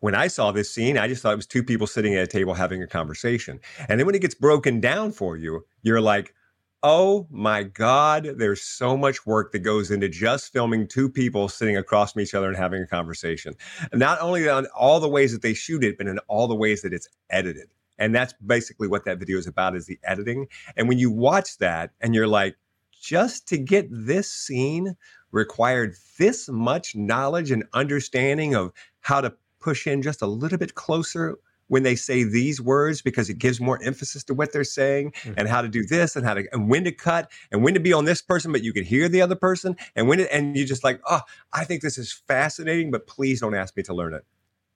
When 0.00 0.14
I 0.14 0.28
saw 0.28 0.50
this 0.50 0.72
scene, 0.72 0.96
I 0.96 1.08
just 1.08 1.22
thought 1.22 1.34
it 1.34 1.36
was 1.36 1.46
two 1.46 1.62
people 1.62 1.86
sitting 1.86 2.14
at 2.14 2.22
a 2.22 2.26
table 2.26 2.54
having 2.54 2.82
a 2.82 2.86
conversation. 2.86 3.60
And 3.88 3.98
then 3.98 4.06
when 4.06 4.14
it 4.14 4.22
gets 4.22 4.34
broken 4.34 4.80
down 4.80 5.12
for 5.12 5.36
you, 5.36 5.64
you're 5.82 6.00
like, 6.00 6.34
Oh 6.82 7.26
my 7.30 7.62
God, 7.62 8.36
there's 8.38 8.62
so 8.62 8.96
much 8.96 9.26
work 9.26 9.52
that 9.52 9.58
goes 9.58 9.90
into 9.90 10.08
just 10.08 10.50
filming 10.50 10.88
two 10.88 11.10
people 11.10 11.46
sitting 11.50 11.76
across 11.76 12.12
from 12.12 12.22
each 12.22 12.32
other 12.32 12.48
and 12.48 12.56
having 12.56 12.82
a 12.82 12.86
conversation. 12.86 13.54
Not 13.92 14.18
only 14.22 14.48
on 14.48 14.66
all 14.74 14.98
the 14.98 15.08
ways 15.08 15.32
that 15.32 15.42
they 15.42 15.52
shoot 15.52 15.84
it, 15.84 15.98
but 15.98 16.06
in 16.06 16.18
all 16.20 16.48
the 16.48 16.54
ways 16.54 16.80
that 16.80 16.94
it's 16.94 17.06
edited. 17.28 17.68
And 17.98 18.14
that's 18.14 18.32
basically 18.46 18.88
what 18.88 19.04
that 19.04 19.18
video 19.18 19.36
is 19.36 19.46
about 19.46 19.76
is 19.76 19.84
the 19.84 19.98
editing. 20.04 20.46
And 20.74 20.88
when 20.88 20.98
you 20.98 21.10
watch 21.10 21.58
that 21.58 21.90
and 22.00 22.14
you're 22.14 22.26
like, 22.26 22.56
just 22.98 23.46
to 23.48 23.58
get 23.58 23.86
this 23.90 24.30
scene 24.30 24.96
required 25.32 25.94
this 26.18 26.48
much 26.48 26.96
knowledge 26.96 27.50
and 27.50 27.64
understanding 27.74 28.54
of 28.54 28.72
how 29.00 29.20
to 29.20 29.34
push 29.60 29.86
in 29.86 30.02
just 30.02 30.22
a 30.22 30.26
little 30.26 30.58
bit 30.58 30.74
closer 30.74 31.38
when 31.68 31.84
they 31.84 31.94
say 31.94 32.24
these 32.24 32.60
words 32.60 33.00
because 33.00 33.30
it 33.30 33.38
gives 33.38 33.60
more 33.60 33.80
emphasis 33.82 34.24
to 34.24 34.34
what 34.34 34.52
they're 34.52 34.64
saying 34.64 35.12
mm-hmm. 35.12 35.34
and 35.36 35.48
how 35.48 35.62
to 35.62 35.68
do 35.68 35.84
this 35.86 36.16
and 36.16 36.26
how 36.26 36.34
to 36.34 36.44
and 36.52 36.68
when 36.68 36.82
to 36.82 36.90
cut 36.90 37.30
and 37.52 37.62
when 37.62 37.74
to 37.74 37.80
be 37.80 37.92
on 37.92 38.04
this 38.04 38.20
person 38.20 38.50
but 38.50 38.62
you 38.62 38.72
can 38.72 38.84
hear 38.84 39.08
the 39.08 39.22
other 39.22 39.36
person 39.36 39.76
and 39.94 40.08
when 40.08 40.18
it, 40.20 40.28
and 40.32 40.56
you 40.56 40.66
just 40.66 40.82
like 40.82 41.00
oh 41.08 41.20
I 41.52 41.64
think 41.64 41.80
this 41.80 41.96
is 41.96 42.12
fascinating 42.12 42.90
but 42.90 43.06
please 43.06 43.40
don't 43.40 43.54
ask 43.54 43.76
me 43.76 43.84
to 43.84 43.94
learn 43.94 44.14
it. 44.14 44.24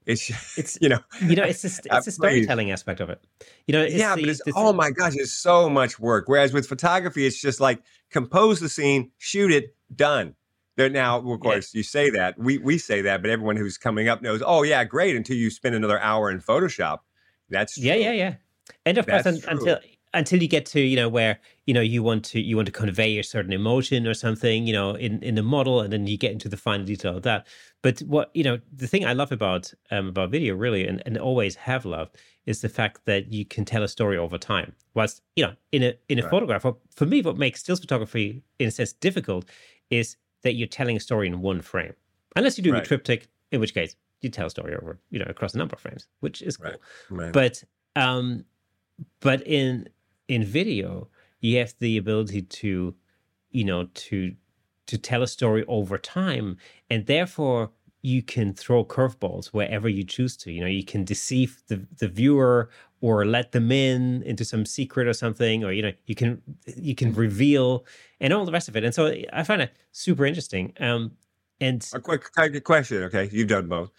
It's 0.07 0.31
it's 0.59 0.79
you 0.81 0.89
know 0.89 1.01
you 1.21 1.37
know 1.37 1.45
it's 1.45 1.63
just, 1.63 1.87
it's 1.91 2.07
the 2.07 2.13
storytelling 2.13 2.71
aspect 2.71 3.01
of 3.01 3.11
it. 3.11 3.25
You 3.67 3.73
know 3.73 3.85
yeah, 3.85 4.15
the, 4.15 4.23
but 4.23 4.31
it's 4.31 4.43
oh 4.55 4.73
my 4.73 4.91
gosh, 4.91 5.15
it's 5.17 5.33
so 5.33 5.69
much 5.69 5.99
work. 5.99 6.25
Whereas 6.29 6.53
with 6.53 6.69
photography, 6.69 7.27
it's 7.27 7.41
just 7.41 7.61
like 7.61 7.83
compose 8.11 8.61
the 8.61 8.69
scene, 8.69 9.11
shoot 9.19 9.51
it, 9.51 9.75
done. 9.95 10.35
There 10.77 10.91
now, 10.91 11.19
of 11.19 11.41
course, 11.41 11.73
you 11.73 11.83
say 11.85 12.11
that 12.11 12.37
we 12.39 12.59
we 12.59 12.79
say 12.79 13.01
that, 13.03 13.23
but 13.23 13.31
everyone 13.31 13.57
who's 13.57 13.79
coming 13.79 14.09
up 14.09 14.23
knows. 14.23 14.43
Oh 14.45 14.63
yeah, 14.63 14.83
great. 14.85 15.15
Until 15.15 15.37
you 15.37 15.51
spend 15.51 15.75
another 15.75 16.01
hour 16.01 16.31
in 16.31 16.41
Photoshop, 16.41 16.99
that's 17.49 17.75
true. 17.75 17.85
yeah, 17.85 17.95
yeah, 17.95 18.13
yeah. 18.13 18.35
And 18.85 18.99
of 18.99 19.07
course, 19.07 19.27
un- 19.27 19.41
until 19.47 19.79
until 20.15 20.41
you 20.41 20.49
get 20.49 20.65
to 20.65 20.81
you 20.81 20.97
know 20.97 21.09
where 21.09 21.39
you 21.67 21.75
know 21.75 21.81
you 21.81 22.03
want 22.03 22.25
to 22.25 22.41
you 22.41 22.57
want 22.57 22.67
to 22.67 22.73
convey 22.73 23.19
a 23.19 23.25
certain 23.25 23.53
emotion 23.53 24.07
or 24.07 24.15
something 24.15 24.67
you 24.67 24.73
know 24.73 24.95
in 24.95 25.23
in 25.23 25.35
the 25.35 25.43
model 25.43 25.81
and 25.81 25.93
then 25.93 26.07
you 26.07 26.17
get 26.17 26.33
into 26.33 26.49
the 26.49 26.57
fine 26.57 26.85
detail 26.85 27.17
of 27.17 27.23
that 27.25 27.47
but 27.83 27.99
what 28.01 28.31
you 28.33 28.45
know 28.45 28.59
the 28.73 28.87
thing 28.87 29.05
i 29.05 29.13
love 29.13 29.33
about 29.33 29.73
um 29.91 30.09
about 30.09 30.31
video 30.31 30.55
really 30.55 30.87
and, 30.87 31.03
and 31.05 31.19
always 31.19 31.57
have 31.57 31.85
loved 31.85 32.17
is 32.47 32.61
the 32.61 32.69
fact 32.69 33.05
that 33.05 33.33
you 33.33 33.45
can 33.45 33.65
tell 33.65 33.83
a 33.83 33.89
story 33.89 34.17
over 34.17 34.39
time 34.39 34.73
whilst 34.95 35.21
you 35.37 35.45
know 35.45 35.53
in 35.73 35.83
a 35.83 35.95
in 36.09 36.19
a 36.19 36.23
right. 36.23 36.31
photograph 36.31 36.65
for 36.95 37.07
me 37.07 37.21
what 37.21 37.37
makes 37.37 37.61
stills 37.61 37.81
photography 37.81 38.43
in 38.59 38.69
a 38.69 38.71
sense 38.71 38.93
difficult 38.93 39.45
is 39.91 40.17
that 40.45 40.55
you're 40.55 40.69
telling 40.69 40.97
a 40.97 41.01
story 41.01 41.27
in 41.27 41.41
one 41.41 41.61
frame. 41.61 41.95
Unless 42.37 42.57
you 42.57 42.65
do 42.65 42.73
right. 42.73 42.83
the 42.83 42.87
triptych, 42.87 43.29
in 43.51 43.61
which 43.61 43.75
case 43.75 43.97
you 44.21 44.31
tell 44.31 44.47
a 44.47 44.51
story 44.51 44.77
over, 44.77 44.99
you 45.11 45.19
know, 45.19 45.27
across 45.29 45.55
a 45.55 45.59
number 45.59 45.75
of 45.75 45.81
frames, 45.81 46.07
which 46.21 46.41
is 46.43 46.57
cool. 46.57 46.73
Right. 47.11 47.25
Right. 47.25 47.33
But 47.33 47.65
um 47.97 48.45
but 49.21 49.45
in 49.47 49.89
in 50.29 50.45
video, 50.45 51.09
you 51.41 51.59
have 51.59 51.75
the 51.81 51.97
ability 51.97 52.43
to, 52.43 52.95
you 53.51 53.65
know, 53.65 53.89
to 53.95 54.35
to 54.87 54.99
tell 54.99 55.23
a 55.23 55.27
story 55.27 55.65
over 55.67 55.99
time 55.99 56.59
and 56.91 57.07
therefore 57.07 57.71
you 58.03 58.23
can 58.23 58.53
throw 58.53 58.85
curveballs 58.85 59.47
wherever 59.47 59.89
you 59.89 60.05
choose 60.05 60.37
to. 60.37 60.53
You 60.53 60.61
know, 60.61 60.67
you 60.67 60.85
can 60.85 61.05
deceive 61.05 61.63
the, 61.69 61.87
the 61.97 62.07
viewer 62.07 62.69
or 63.05 63.27
let 63.27 63.53
them 63.53 63.71
in 63.71 64.23
into 64.23 64.47
some 64.47 64.65
secret 64.65 65.07
or 65.07 65.13
something, 65.13 65.63
or 65.63 65.75
you 65.75 65.83
know, 65.83 65.93
you 66.07 66.15
can 66.15 66.41
you 66.75 66.95
can 66.95 67.13
reveal 67.13 67.85
and 68.19 68.33
all 68.33 68.47
the 68.47 68.53
rest 68.53 68.67
of 68.67 68.77
it. 68.77 68.83
And 68.83 68.95
so 68.95 69.15
I 69.31 69.43
find 69.43 69.61
it 69.61 69.73
super 69.93 70.25
interesting. 70.25 70.73
Um, 70.81 71.13
and 71.61 71.87
a 71.93 72.01
quick, 72.01 72.33
quick 72.33 72.65
question. 72.65 73.03
Okay, 73.03 73.29
you've 73.31 73.49
done 73.49 73.69
both. 73.69 73.93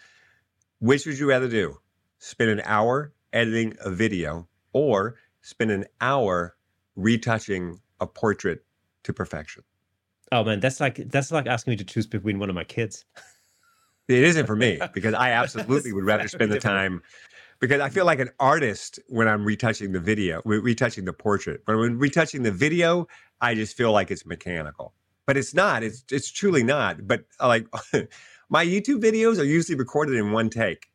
Which 0.80 1.06
would 1.06 1.20
you 1.20 1.28
rather 1.28 1.46
do? 1.46 1.78
Spend 2.18 2.50
an 2.50 2.62
hour 2.64 3.12
editing 3.32 3.76
a 3.80 3.90
video, 3.90 4.48
or 4.72 5.14
spend 5.40 5.70
an 5.70 5.84
hour 6.00 6.56
retouching 6.96 7.80
a 8.00 8.08
portrait 8.08 8.64
to 9.04 9.12
perfection? 9.12 9.62
Oh 10.32 10.42
man, 10.42 10.58
that's 10.58 10.80
like 10.80 10.96
that's 11.10 11.30
like 11.30 11.46
asking 11.46 11.70
me 11.70 11.76
to 11.76 11.84
choose 11.84 12.08
between 12.08 12.40
one 12.40 12.48
of 12.48 12.56
my 12.56 12.64
kids. 12.64 13.04
It 14.08 14.24
isn't 14.24 14.46
for 14.46 14.56
me 14.56 14.80
because 14.94 15.14
I 15.14 15.30
absolutely 15.30 15.92
would 15.92 16.04
rather 16.04 16.26
spend 16.26 16.50
the 16.50 16.58
time 16.58 17.02
because 17.60 17.80
I 17.80 17.88
feel 17.88 18.04
like 18.04 18.20
an 18.20 18.30
artist 18.38 18.98
when 19.08 19.28
I'm 19.28 19.44
retouching 19.44 19.92
the 19.92 20.00
video, 20.00 20.42
retouching 20.44 21.04
the 21.04 21.12
portrait. 21.12 21.62
But 21.66 21.78
when 21.78 21.98
retouching 21.98 22.42
the 22.42 22.52
video, 22.52 23.06
I 23.40 23.54
just 23.54 23.76
feel 23.76 23.92
like 23.92 24.10
it's 24.10 24.26
mechanical. 24.26 24.94
But 25.26 25.36
it's 25.36 25.54
not. 25.54 25.82
It's 25.82 26.04
it's 26.10 26.30
truly 26.30 26.62
not. 26.62 27.06
But 27.06 27.24
uh, 27.40 27.48
like 27.48 27.66
my 28.48 28.64
YouTube 28.64 29.02
videos 29.02 29.38
are 29.38 29.44
usually 29.44 29.76
recorded 29.76 30.14
in 30.16 30.32
one 30.32 30.50
take. 30.50 30.86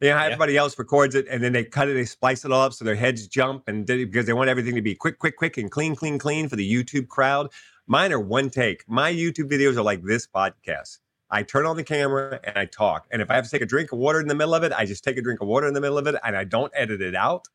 You 0.00 0.10
know, 0.10 0.16
yeah. 0.16 0.24
everybody 0.24 0.56
else 0.56 0.78
records 0.78 1.14
it 1.14 1.26
and 1.30 1.42
then 1.42 1.52
they 1.52 1.64
cut 1.64 1.88
it, 1.88 1.94
they 1.94 2.04
splice 2.04 2.44
it 2.44 2.52
all 2.52 2.62
up 2.62 2.74
so 2.74 2.84
their 2.84 2.94
heads 2.94 3.26
jump 3.26 3.68
and 3.68 3.86
because 3.86 4.26
they 4.26 4.32
want 4.32 4.50
everything 4.50 4.74
to 4.74 4.82
be 4.82 4.94
quick, 4.94 5.18
quick, 5.18 5.36
quick 5.36 5.56
and 5.56 5.70
clean, 5.70 5.94
clean, 5.94 6.18
clean 6.18 6.48
for 6.48 6.56
the 6.56 6.70
YouTube 6.70 7.08
crowd. 7.08 7.50
Mine 7.86 8.12
are 8.12 8.20
one 8.20 8.50
take. 8.50 8.84
My 8.88 9.12
YouTube 9.12 9.50
videos 9.50 9.76
are 9.76 9.82
like 9.82 10.02
this 10.02 10.26
podcast. 10.26 10.98
I 11.30 11.42
turn 11.42 11.66
on 11.66 11.76
the 11.76 11.84
camera 11.84 12.38
and 12.44 12.56
I 12.56 12.66
talk. 12.66 13.06
And 13.10 13.20
if 13.22 13.30
I 13.30 13.34
have 13.34 13.44
to 13.44 13.50
take 13.50 13.62
a 13.62 13.66
drink 13.66 13.92
of 13.92 13.98
water 13.98 14.20
in 14.20 14.28
the 14.28 14.34
middle 14.34 14.54
of 14.54 14.62
it, 14.62 14.72
I 14.72 14.84
just 14.84 15.04
take 15.04 15.16
a 15.16 15.22
drink 15.22 15.40
of 15.40 15.48
water 15.48 15.66
in 15.66 15.74
the 15.74 15.80
middle 15.80 15.98
of 15.98 16.06
it 16.06 16.14
and 16.24 16.36
I 16.36 16.44
don't 16.44 16.72
edit 16.74 17.00
it 17.00 17.14
out, 17.14 17.48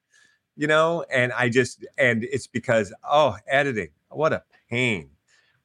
you 0.56 0.68
know? 0.68 1.06
And 1.12 1.32
I 1.34 1.50
just, 1.50 1.86
and 1.98 2.24
it's 2.24 2.48
because, 2.48 2.94
oh, 3.10 3.38
editing, 3.48 3.90
what 4.10 4.34
a 4.34 4.44
pain. 4.70 5.10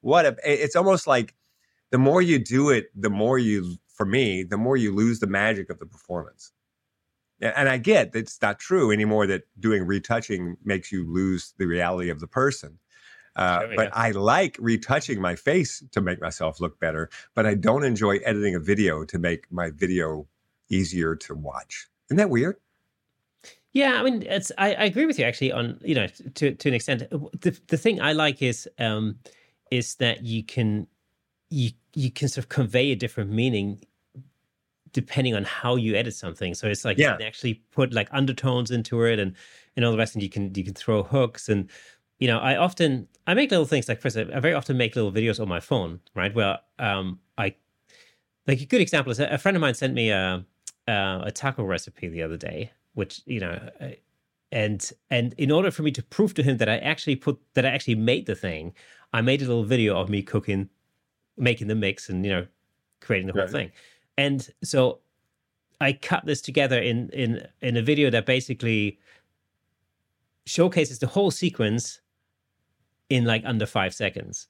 What 0.00 0.26
a, 0.26 0.36
it's 0.44 0.76
almost 0.76 1.06
like 1.06 1.34
the 1.90 1.98
more 1.98 2.20
you 2.22 2.38
do 2.38 2.70
it, 2.70 2.86
the 2.94 3.10
more 3.10 3.38
you, 3.38 3.76
for 3.88 4.06
me, 4.06 4.42
the 4.42 4.58
more 4.58 4.76
you 4.76 4.94
lose 4.94 5.20
the 5.20 5.26
magic 5.26 5.70
of 5.70 5.78
the 5.78 5.86
performance. 5.86 6.52
And 7.40 7.68
I 7.68 7.78
get 7.78 8.14
it's 8.14 8.40
not 8.40 8.58
true 8.58 8.90
anymore 8.92 9.26
that 9.26 9.42
doing 9.58 9.84
retouching 9.86 10.56
makes 10.64 10.92
you 10.92 11.04
lose 11.04 11.52
the 11.58 11.66
reality 11.66 12.08
of 12.08 12.20
the 12.20 12.28
person. 12.28 12.78
Uh, 13.36 13.66
but 13.74 13.90
I 13.92 14.12
like 14.12 14.56
retouching 14.60 15.20
my 15.20 15.34
face 15.34 15.82
to 15.92 16.00
make 16.00 16.20
myself 16.20 16.60
look 16.60 16.78
better, 16.78 17.10
but 17.34 17.46
I 17.46 17.54
don't 17.54 17.84
enjoy 17.84 18.18
editing 18.18 18.54
a 18.54 18.60
video 18.60 19.04
to 19.04 19.18
make 19.18 19.50
my 19.50 19.70
video 19.70 20.26
easier 20.68 21.16
to 21.16 21.34
watch. 21.34 21.88
Isn't 22.08 22.18
that 22.18 22.30
weird? 22.30 22.56
Yeah, 23.72 24.00
I 24.00 24.04
mean, 24.04 24.22
it's 24.22 24.52
I, 24.56 24.74
I 24.74 24.84
agree 24.84 25.04
with 25.04 25.18
you 25.18 25.24
actually 25.24 25.50
on 25.50 25.80
you 25.82 25.96
know 25.96 26.06
to 26.06 26.54
to 26.54 26.68
an 26.68 26.74
extent. 26.74 27.10
The 27.10 27.58
the 27.66 27.76
thing 27.76 28.00
I 28.00 28.12
like 28.12 28.40
is 28.40 28.68
um 28.78 29.18
is 29.70 29.96
that 29.96 30.22
you 30.22 30.44
can 30.44 30.86
you 31.50 31.70
you 31.94 32.10
can 32.10 32.28
sort 32.28 32.44
of 32.44 32.48
convey 32.48 32.92
a 32.92 32.96
different 32.96 33.30
meaning 33.30 33.80
depending 34.92 35.34
on 35.34 35.42
how 35.42 35.74
you 35.74 35.96
edit 35.96 36.14
something. 36.14 36.54
So 36.54 36.68
it's 36.68 36.84
like 36.84 36.96
yeah. 36.96 37.12
you 37.12 37.18
can 37.18 37.26
actually 37.26 37.54
put 37.72 37.92
like 37.92 38.08
undertones 38.12 38.70
into 38.70 39.02
it 39.02 39.18
and 39.18 39.34
and 39.76 39.84
all 39.84 39.90
the 39.90 39.98
rest, 39.98 40.14
and 40.14 40.22
you 40.22 40.30
can 40.30 40.54
you 40.54 40.64
can 40.64 40.72
throw 40.72 41.02
hooks 41.02 41.48
and 41.48 41.68
you 42.18 42.28
know, 42.28 42.38
I 42.38 42.56
often 42.56 43.08
I 43.26 43.34
make 43.34 43.50
little 43.50 43.66
things 43.66 43.88
like 43.88 44.00
first, 44.00 44.16
I 44.16 44.24
very 44.40 44.54
often 44.54 44.76
make 44.76 44.96
little 44.96 45.12
videos 45.12 45.40
on 45.40 45.48
my 45.48 45.60
phone, 45.60 46.00
right? 46.14 46.34
Where 46.34 46.58
um, 46.78 47.20
I 47.38 47.54
like 48.46 48.60
a 48.60 48.66
good 48.66 48.80
example 48.80 49.10
is 49.12 49.20
a 49.20 49.38
friend 49.38 49.56
of 49.56 49.60
mine 49.60 49.74
sent 49.74 49.94
me 49.94 50.10
a 50.10 50.44
a, 50.86 51.22
a 51.26 51.32
taco 51.32 51.64
recipe 51.64 52.08
the 52.08 52.22
other 52.22 52.36
day, 52.36 52.72
which 52.94 53.22
you 53.26 53.40
know, 53.40 53.70
and 54.52 54.92
and 55.10 55.34
in 55.38 55.50
order 55.50 55.70
for 55.70 55.82
me 55.82 55.90
to 55.92 56.02
prove 56.02 56.34
to 56.34 56.42
him 56.42 56.58
that 56.58 56.68
I 56.68 56.78
actually 56.78 57.16
put 57.16 57.38
that 57.54 57.64
I 57.66 57.70
actually 57.70 57.96
made 57.96 58.26
the 58.26 58.34
thing, 58.34 58.74
I 59.12 59.20
made 59.22 59.42
a 59.42 59.46
little 59.46 59.64
video 59.64 59.96
of 59.98 60.08
me 60.08 60.22
cooking, 60.22 60.68
making 61.36 61.68
the 61.68 61.74
mix, 61.74 62.08
and 62.08 62.24
you 62.24 62.32
know, 62.32 62.46
creating 63.00 63.28
the 63.28 63.32
whole 63.34 63.42
Right. 63.42 63.50
thing. 63.50 63.72
And 64.18 64.48
so 64.62 65.00
I 65.80 65.92
cut 65.94 66.26
this 66.26 66.40
together 66.40 66.80
in 66.80 67.10
in 67.10 67.46
in 67.62 67.76
a 67.76 67.82
video 67.82 68.10
that 68.10 68.26
basically 68.26 68.98
showcases 70.46 70.98
the 70.98 71.06
whole 71.06 71.30
sequence 71.30 72.00
in 73.08 73.24
like 73.24 73.42
under 73.44 73.66
five 73.66 73.94
seconds. 73.94 74.48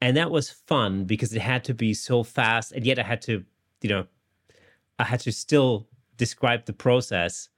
And 0.00 0.16
that 0.16 0.30
was 0.30 0.50
fun 0.50 1.04
because 1.04 1.32
it 1.32 1.42
had 1.42 1.64
to 1.64 1.74
be 1.74 1.94
so 1.94 2.22
fast, 2.22 2.72
and 2.72 2.84
yet 2.84 2.98
I 2.98 3.02
had 3.02 3.22
to, 3.22 3.44
you 3.82 3.88
know, 3.88 4.06
I 4.98 5.04
had 5.04 5.20
to 5.20 5.32
still 5.32 5.86
describe 6.16 6.66
the 6.66 6.72
process 6.72 7.48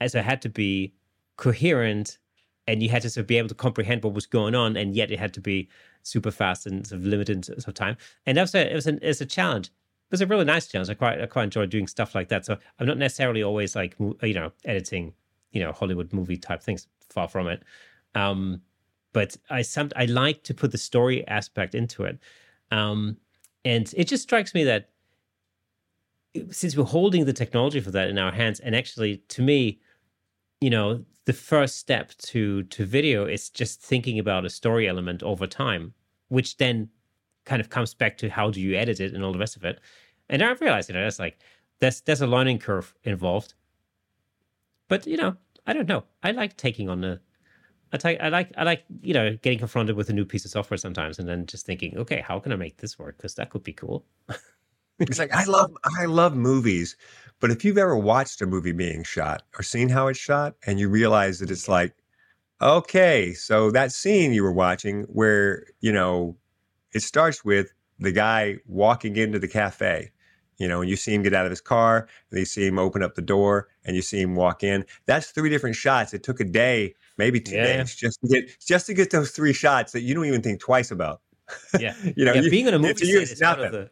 as 0.00 0.14
I 0.14 0.22
had 0.22 0.42
to 0.42 0.48
be 0.48 0.94
coherent 1.36 2.18
and 2.66 2.82
you 2.82 2.88
had 2.88 3.02
to 3.02 3.10
sort 3.10 3.22
of 3.22 3.26
be 3.26 3.38
able 3.38 3.48
to 3.48 3.54
comprehend 3.54 4.04
what 4.04 4.14
was 4.14 4.26
going 4.26 4.54
on, 4.54 4.76
and 4.76 4.94
yet 4.94 5.10
it 5.10 5.18
had 5.18 5.34
to 5.34 5.40
be 5.40 5.68
super 6.02 6.30
fast 6.30 6.66
and 6.66 6.86
sort 6.86 7.00
of 7.00 7.06
limited 7.06 7.44
sort 7.44 7.66
of 7.66 7.74
time. 7.74 7.96
And 8.26 8.36
that 8.36 8.42
was 8.42 8.54
a, 8.54 8.70
it 8.70 8.74
was 8.74 8.86
an, 8.86 8.98
it's 9.02 9.20
a 9.20 9.26
challenge. 9.26 9.66
It 9.66 10.12
was 10.12 10.20
a 10.20 10.26
really 10.26 10.44
nice 10.44 10.68
challenge. 10.68 10.90
I 10.90 10.94
quite 10.94 11.20
I 11.20 11.26
quite 11.26 11.44
enjoy 11.44 11.66
doing 11.66 11.86
stuff 11.86 12.14
like 12.14 12.28
that. 12.28 12.44
So 12.44 12.56
I'm 12.78 12.86
not 12.86 12.98
necessarily 12.98 13.42
always 13.42 13.74
like 13.74 13.96
you 13.98 14.34
know 14.34 14.52
editing 14.64 15.14
you 15.52 15.62
know 15.62 15.72
Hollywood 15.72 16.12
movie 16.12 16.36
type 16.36 16.62
things. 16.62 16.86
Far 17.08 17.28
from 17.28 17.48
it. 17.48 17.62
Um, 18.14 18.62
but 19.12 19.36
I 19.50 19.62
some 19.62 19.90
I 19.96 20.06
like 20.06 20.42
to 20.44 20.54
put 20.54 20.72
the 20.72 20.78
story 20.78 21.26
aspect 21.28 21.74
into 21.74 22.04
it, 22.04 22.18
um, 22.70 23.16
and 23.64 23.92
it 23.96 24.08
just 24.08 24.22
strikes 24.22 24.54
me 24.54 24.64
that 24.64 24.90
since 26.50 26.76
we're 26.76 26.84
holding 26.84 27.24
the 27.24 27.32
technology 27.32 27.80
for 27.80 27.90
that 27.90 28.08
in 28.08 28.18
our 28.18 28.32
hands, 28.32 28.60
and 28.60 28.74
actually 28.74 29.18
to 29.28 29.42
me, 29.42 29.80
you 30.60 30.70
know, 30.70 31.04
the 31.26 31.32
first 31.32 31.76
step 31.76 32.12
to 32.18 32.62
to 32.64 32.84
video 32.84 33.26
is 33.26 33.50
just 33.50 33.80
thinking 33.80 34.18
about 34.18 34.44
a 34.44 34.50
story 34.50 34.88
element 34.88 35.22
over 35.22 35.46
time, 35.46 35.94
which 36.28 36.56
then 36.56 36.88
kind 37.44 37.60
of 37.60 37.68
comes 37.70 37.94
back 37.94 38.16
to 38.18 38.28
how 38.28 38.50
do 38.50 38.60
you 38.60 38.76
edit 38.76 39.00
it 39.00 39.14
and 39.14 39.24
all 39.24 39.32
the 39.32 39.38
rest 39.38 39.56
of 39.56 39.64
it. 39.64 39.80
And 40.28 40.42
I've 40.42 40.60
realized, 40.60 40.88
you 40.88 40.94
know, 40.94 41.02
that's 41.02 41.18
like 41.18 41.38
there's 41.80 42.00
there's 42.02 42.22
a 42.22 42.26
learning 42.26 42.58
curve 42.58 42.94
involved. 43.04 43.54
But 44.88 45.06
you 45.06 45.16
know, 45.16 45.36
I 45.66 45.72
don't 45.72 45.88
know. 45.88 46.04
I 46.22 46.32
like 46.32 46.56
taking 46.56 46.88
on 46.88 47.00
the 47.00 47.20
I, 47.92 48.28
like 48.28 48.52
I 48.56 48.64
like 48.64 48.84
you 49.02 49.14
know 49.14 49.36
getting 49.42 49.58
confronted 49.58 49.96
with 49.96 50.08
a 50.10 50.12
new 50.12 50.24
piece 50.24 50.44
of 50.44 50.50
software 50.50 50.78
sometimes, 50.78 51.18
and 51.18 51.28
then 51.28 51.46
just 51.46 51.66
thinking, 51.66 51.96
okay, 51.98 52.20
how 52.26 52.38
can 52.38 52.52
I 52.52 52.56
make 52.56 52.78
this 52.78 52.98
work? 52.98 53.16
Because 53.18 53.34
that 53.34 53.50
could 53.50 53.62
be 53.62 53.72
cool. 53.72 54.04
It's 54.98 55.18
like 55.18 55.32
I 55.34 55.44
love 55.44 55.72
I 56.00 56.04
love 56.04 56.36
movies, 56.36 56.96
but 57.40 57.50
if 57.50 57.64
you've 57.64 57.78
ever 57.78 57.96
watched 57.96 58.40
a 58.40 58.46
movie 58.46 58.72
being 58.72 59.02
shot 59.02 59.42
or 59.58 59.62
seen 59.62 59.88
how 59.88 60.06
it's 60.08 60.18
shot, 60.18 60.54
and 60.66 60.78
you 60.78 60.88
realize 60.88 61.40
that 61.40 61.50
it's 61.50 61.68
like, 61.68 61.94
okay, 62.60 63.32
so 63.34 63.70
that 63.72 63.92
scene 63.92 64.32
you 64.32 64.42
were 64.44 64.52
watching 64.52 65.04
where 65.04 65.64
you 65.80 65.92
know 65.92 66.36
it 66.92 67.00
starts 67.02 67.44
with 67.44 67.72
the 67.98 68.12
guy 68.12 68.58
walking 68.66 69.16
into 69.16 69.38
the 69.38 69.48
cafe, 69.48 70.12
you 70.58 70.68
know, 70.68 70.80
and 70.80 70.90
you 70.90 70.96
see 70.96 71.14
him 71.14 71.22
get 71.22 71.34
out 71.34 71.46
of 71.46 71.50
his 71.50 71.60
car, 71.60 72.06
and 72.30 72.38
you 72.38 72.44
see 72.44 72.66
him 72.66 72.78
open 72.78 73.02
up 73.02 73.14
the 73.14 73.22
door, 73.22 73.68
and 73.84 73.96
you 73.96 74.02
see 74.02 74.20
him 74.20 74.36
walk 74.36 74.62
in. 74.62 74.84
That's 75.06 75.30
three 75.30 75.50
different 75.50 75.76
shots. 75.76 76.14
It 76.14 76.22
took 76.22 76.40
a 76.40 76.44
day, 76.44 76.94
maybe 77.18 77.40
two 77.40 77.54
Yeah. 77.54 77.78
days, 77.78 77.94
just 77.94 78.18
to 78.20 78.28
get 78.28 78.60
just 78.60 78.86
to 78.86 78.94
get 78.94 79.10
those 79.10 79.30
three 79.30 79.52
shots 79.52 79.92
that 79.92 80.00
you 80.02 80.14
don't 80.14 80.26
even 80.26 80.42
think 80.42 80.60
twice 80.60 80.90
about. 80.90 81.20
Yeah, 81.78 81.94
you 82.16 82.24
know, 82.24 82.32
yeah, 82.34 82.40
you- 82.42 82.50
being 82.50 82.68
on 82.68 82.74
a 82.74 82.78
movie 82.78 82.94
set 82.94 83.22
is 83.22 83.40
kind 83.40 83.60
of 83.60 83.72
nothing. 83.72 83.80
the 83.80 83.90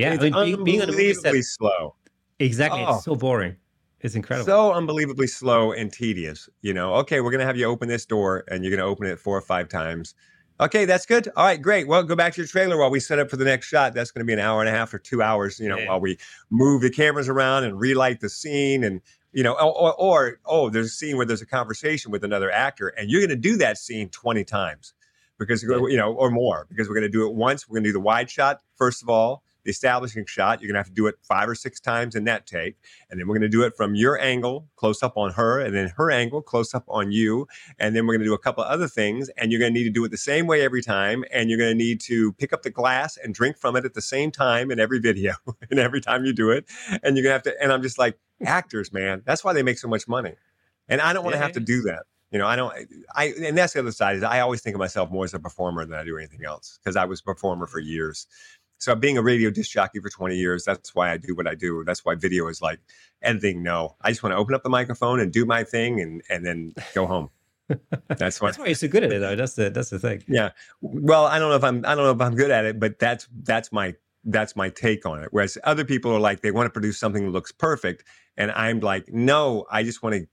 yeah. 0.00 0.14
it's 0.14 0.22
I 0.22 0.30
mean, 0.30 0.54
being, 0.54 0.64
being 0.64 0.82
on 0.82 0.88
a 0.88 0.92
movie 0.92 1.14
set 1.14 1.18
unbelievably 1.26 1.42
slow. 1.42 1.94
exactly. 2.38 2.84
Oh. 2.86 2.96
It's 2.96 3.04
so 3.04 3.14
boring. 3.16 3.56
It's 4.00 4.14
incredible. 4.14 4.46
So 4.46 4.72
unbelievably 4.72 5.26
slow 5.26 5.72
and 5.72 5.92
tedious. 5.92 6.48
You 6.62 6.72
know, 6.74 6.94
okay, 6.94 7.20
we're 7.20 7.30
gonna 7.30 7.44
have 7.44 7.56
you 7.56 7.66
open 7.66 7.88
this 7.88 8.06
door 8.06 8.44
and 8.48 8.64
you're 8.64 8.74
gonna 8.76 8.88
open 8.88 9.06
it 9.06 9.18
four 9.18 9.36
or 9.36 9.42
five 9.42 9.68
times. 9.68 10.14
Okay, 10.58 10.84
that's 10.84 11.06
good. 11.06 11.26
All 11.36 11.44
right, 11.46 11.60
great. 11.60 11.88
Well, 11.88 12.02
go 12.02 12.14
back 12.14 12.34
to 12.34 12.40
your 12.42 12.46
trailer 12.46 12.76
while 12.76 12.90
we 12.90 13.00
set 13.00 13.18
up 13.18 13.30
for 13.30 13.36
the 13.38 13.46
next 13.46 13.66
shot. 13.68 13.94
That's 13.94 14.10
going 14.10 14.20
to 14.20 14.26
be 14.26 14.34
an 14.34 14.38
hour 14.40 14.60
and 14.60 14.68
a 14.68 14.72
half 14.72 14.92
or 14.92 14.98
two 14.98 15.22
hours, 15.22 15.58
you 15.58 15.70
know, 15.70 15.78
Yeah. 15.78 15.88
while 15.88 16.00
we 16.00 16.18
move 16.50 16.82
the 16.82 16.90
cameras 16.90 17.30
around 17.30 17.64
and 17.64 17.80
relight 17.80 18.20
the 18.20 18.28
scene. 18.28 18.84
And, 18.84 19.00
you 19.32 19.42
know, 19.42 19.52
or, 19.52 19.72
or, 19.72 19.94
or, 19.94 20.40
oh, 20.46 20.70
there's 20.70 20.86
a 20.86 20.90
scene 20.90 21.16
where 21.16 21.26
there's 21.26 21.42
a 21.42 21.46
conversation 21.46 22.10
with 22.10 22.24
another 22.24 22.50
actor 22.50 22.88
and 22.88 23.10
you're 23.10 23.20
going 23.20 23.30
to 23.30 23.36
do 23.36 23.56
that 23.58 23.78
scene 23.78 24.08
20 24.08 24.44
times 24.44 24.94
because, 25.38 25.62
you 25.62 25.96
know, 25.96 26.12
or 26.12 26.30
more 26.30 26.66
because 26.68 26.88
we're 26.88 26.94
going 26.94 27.02
to 27.02 27.08
do 27.08 27.26
it 27.26 27.34
once. 27.34 27.68
We're 27.68 27.74
going 27.74 27.84
to 27.84 27.88
do 27.88 27.94
the 27.94 28.00
wide 28.00 28.30
shot, 28.30 28.60
first 28.76 29.02
of 29.02 29.08
all, 29.08 29.42
the 29.64 29.70
establishing 29.70 30.24
shot. 30.26 30.60
You're 30.60 30.68
going 30.68 30.74
to 30.74 30.80
have 30.80 30.88
to 30.88 30.92
do 30.92 31.06
it 31.06 31.16
five 31.22 31.48
or 31.48 31.54
six 31.54 31.80
times 31.80 32.14
in 32.14 32.24
that 32.24 32.46
take. 32.46 32.76
And 33.10 33.18
then 33.18 33.26
we're 33.26 33.34
going 33.34 33.42
to 33.42 33.48
do 33.48 33.62
it 33.62 33.76
from 33.76 33.94
your 33.94 34.20
angle, 34.20 34.68
close 34.76 35.02
up 35.02 35.16
on 35.16 35.32
her, 35.32 35.60
and 35.60 35.74
then 35.74 35.92
her 35.96 36.10
angle, 36.10 36.42
close 36.42 36.74
up 36.74 36.84
on 36.88 37.12
you. 37.12 37.46
And 37.78 37.94
then 37.94 38.06
we're 38.06 38.14
going 38.14 38.24
to 38.24 38.26
do 38.26 38.34
a 38.34 38.38
couple 38.38 38.64
of 38.64 38.70
other 38.70 38.88
things. 38.88 39.28
And 39.36 39.50
you're 39.50 39.60
going 39.60 39.72
to 39.72 39.78
need 39.78 39.84
to 39.84 39.90
do 39.90 40.04
it 40.04 40.10
the 40.10 40.16
same 40.16 40.46
way 40.46 40.62
every 40.62 40.82
time. 40.82 41.24
And 41.32 41.50
you're 41.50 41.58
going 41.58 41.76
to 41.76 41.84
need 41.84 42.00
to 42.02 42.32
pick 42.34 42.52
up 42.52 42.62
the 42.62 42.70
glass 42.70 43.16
and 43.16 43.34
drink 43.34 43.58
from 43.58 43.76
it 43.76 43.84
at 43.84 43.94
the 43.94 44.02
same 44.02 44.30
time 44.30 44.70
in 44.70 44.80
every 44.80 44.98
video 44.98 45.34
and 45.70 45.78
every 45.78 46.00
time 46.00 46.24
you 46.24 46.32
do 46.32 46.50
it. 46.50 46.66
And 47.02 47.16
you're 47.16 47.24
going 47.24 47.24
to 47.24 47.32
have 47.32 47.42
to, 47.42 47.62
and 47.62 47.72
I'm 47.72 47.82
just 47.82 47.98
like, 47.98 48.18
actors, 48.44 48.92
man, 48.92 49.22
that's 49.24 49.44
why 49.44 49.52
they 49.52 49.62
make 49.62 49.78
so 49.78 49.88
much 49.88 50.08
money. 50.08 50.34
And 50.88 51.00
I 51.00 51.12
don't 51.12 51.24
want 51.24 51.34
to 51.34 51.38
Yeah, 51.38 51.44
have 51.44 51.52
to 51.52 51.60
do 51.60 51.82
that. 51.82 52.04
You 52.30 52.38
know, 52.38 52.46
I 52.46 52.56
don't, 52.56 52.72
I, 53.14 53.32
and 53.42 53.58
that's 53.58 53.72
the 53.72 53.80
other 53.80 53.92
side 53.92 54.16
is 54.16 54.22
I 54.22 54.40
always 54.40 54.60
think 54.60 54.74
of 54.74 54.78
myself 54.78 55.10
more 55.10 55.24
as 55.24 55.34
a 55.34 55.38
performer 55.38 55.84
than 55.84 55.98
I 55.98 56.04
do 56.04 56.16
anything 56.16 56.44
else 56.44 56.78
because 56.82 56.96
I 56.96 57.04
was 57.04 57.20
a 57.20 57.24
performer 57.24 57.66
for 57.66 57.80
years. 57.80 58.26
So 58.78 58.94
being 58.94 59.18
a 59.18 59.22
radio 59.22 59.50
disc 59.50 59.70
jockey 59.72 60.00
for 60.00 60.08
20 60.08 60.36
years, 60.36 60.64
that's 60.64 60.94
why 60.94 61.10
I 61.12 61.16
do 61.16 61.34
what 61.34 61.46
I 61.46 61.54
do. 61.54 61.84
That's 61.84 62.04
why 62.04 62.14
video 62.14 62.48
is 62.48 62.62
like 62.62 62.78
editing. 63.20 63.62
No, 63.62 63.96
I 64.00 64.10
just 64.10 64.22
want 64.22 64.32
to 64.32 64.36
open 64.38 64.54
up 64.54 64.62
the 64.62 64.70
microphone 64.70 65.20
and 65.20 65.32
do 65.32 65.44
my 65.44 65.64
thing 65.64 66.00
and 66.00 66.22
and 66.30 66.46
then 66.46 66.74
go 66.94 67.06
home. 67.06 67.30
That's 68.08 68.40
what. 68.40 68.48
That's 68.48 68.58
why 68.58 68.66
you're 68.66 68.74
so 68.74 68.88
good 68.88 69.04
at 69.04 69.12
it, 69.12 69.20
though. 69.20 69.36
That's 69.36 69.54
the 69.54 69.70
that's 69.70 69.90
the 69.90 69.98
thing. 69.98 70.24
Yeah. 70.26 70.50
Well, 70.80 71.26
I 71.26 71.38
don't 71.38 71.50
know 71.50 71.56
if 71.56 71.64
I'm 71.64 71.84
I 71.84 71.94
don't 71.94 72.04
know 72.04 72.12
if 72.12 72.20
I'm 72.20 72.34
good 72.34 72.50
at 72.50 72.64
it, 72.64 72.80
but 72.80 72.98
that's 72.98 73.28
that's 73.42 73.70
my 73.70 73.94
that's 74.24 74.56
my 74.56 74.68
take 74.68 75.06
on 75.06 75.22
it. 75.22 75.28
Whereas 75.30 75.56
other 75.64 75.84
people 75.84 76.12
are 76.12 76.20
like 76.20 76.40
they 76.40 76.50
want 76.50 76.66
to 76.66 76.70
produce 76.70 76.98
something 76.98 77.24
that 77.24 77.32
looks 77.32 77.52
perfect, 77.52 78.04
and 78.36 78.50
I'm 78.52 78.80
like, 78.80 79.08
no, 79.08 79.66
I 79.70 79.82
just 79.82 80.02
want 80.02 80.14
to 80.16 80.26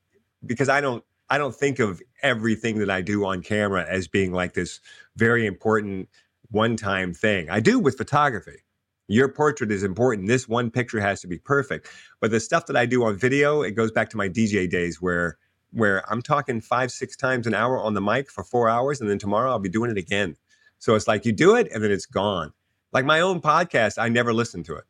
because 0.46 0.70
I 0.70 0.82
don't 0.82 1.04
I 1.30 1.38
don't 1.38 1.56
think 1.56 1.80
of 1.80 2.02
everything 2.24 2.80
that 2.80 2.90
I 2.90 3.02
do 3.02 3.26
on 3.26 3.42
camera 3.42 3.86
as 3.88 4.08
being 4.08 4.32
like 4.32 4.54
this 4.54 4.80
very 5.16 5.46
important 5.46 6.10
one 6.50 6.78
time 6.78 7.14
thing. 7.14 7.50
I 7.50 7.60
do 7.60 7.80
with 7.80 7.98
photography. 7.98 8.64
Your 9.10 9.30
portrait 9.30 9.72
is 9.72 9.84
important. 9.84 10.28
This 10.28 10.48
one 10.48 10.70
picture 10.70 11.00
has 11.00 11.22
to 11.22 11.28
be 11.28 11.38
perfect. 11.38 11.90
But 12.20 12.32
the 12.32 12.40
stuff 12.40 12.66
that 12.66 12.76
I 12.76 12.86
do 12.86 13.06
on 13.06 13.18
video, 13.18 13.62
it 13.62 13.72
goes 13.72 13.92
back 13.92 14.10
to 14.12 14.18
my 14.18 14.28
DJ 14.28 14.70
days 14.70 15.02
where 15.02 15.38
where 15.72 16.10
I'm 16.12 16.22
talking 16.22 16.62
five, 16.62 16.92
six 16.92 17.16
times 17.16 17.46
an 17.46 17.54
hour 17.54 17.78
on 17.78 17.94
the 17.94 18.02
mic 18.02 18.32
for 18.32 18.44
four 18.44 18.70
hours, 18.70 19.02
and 19.02 19.10
then 19.10 19.20
tomorrow 19.20 19.52
I'll 19.52 19.60
be 19.60 19.70
doing 19.70 19.92
it 19.92 19.98
again. 19.98 20.36
So 20.80 20.96
it's 20.96 21.08
like 21.08 21.26
you 21.26 21.32
do 21.32 21.56
it 21.56 21.68
and 21.74 21.84
then 21.84 21.92
it's 21.92 22.06
gone. 22.06 22.54
Like 22.94 23.06
my 23.06 23.20
own 23.22 23.42
podcast, 23.42 23.98
I 23.98 24.10
never 24.10 24.34
listened 24.34 24.66
to 24.66 24.76
it. 24.76 24.86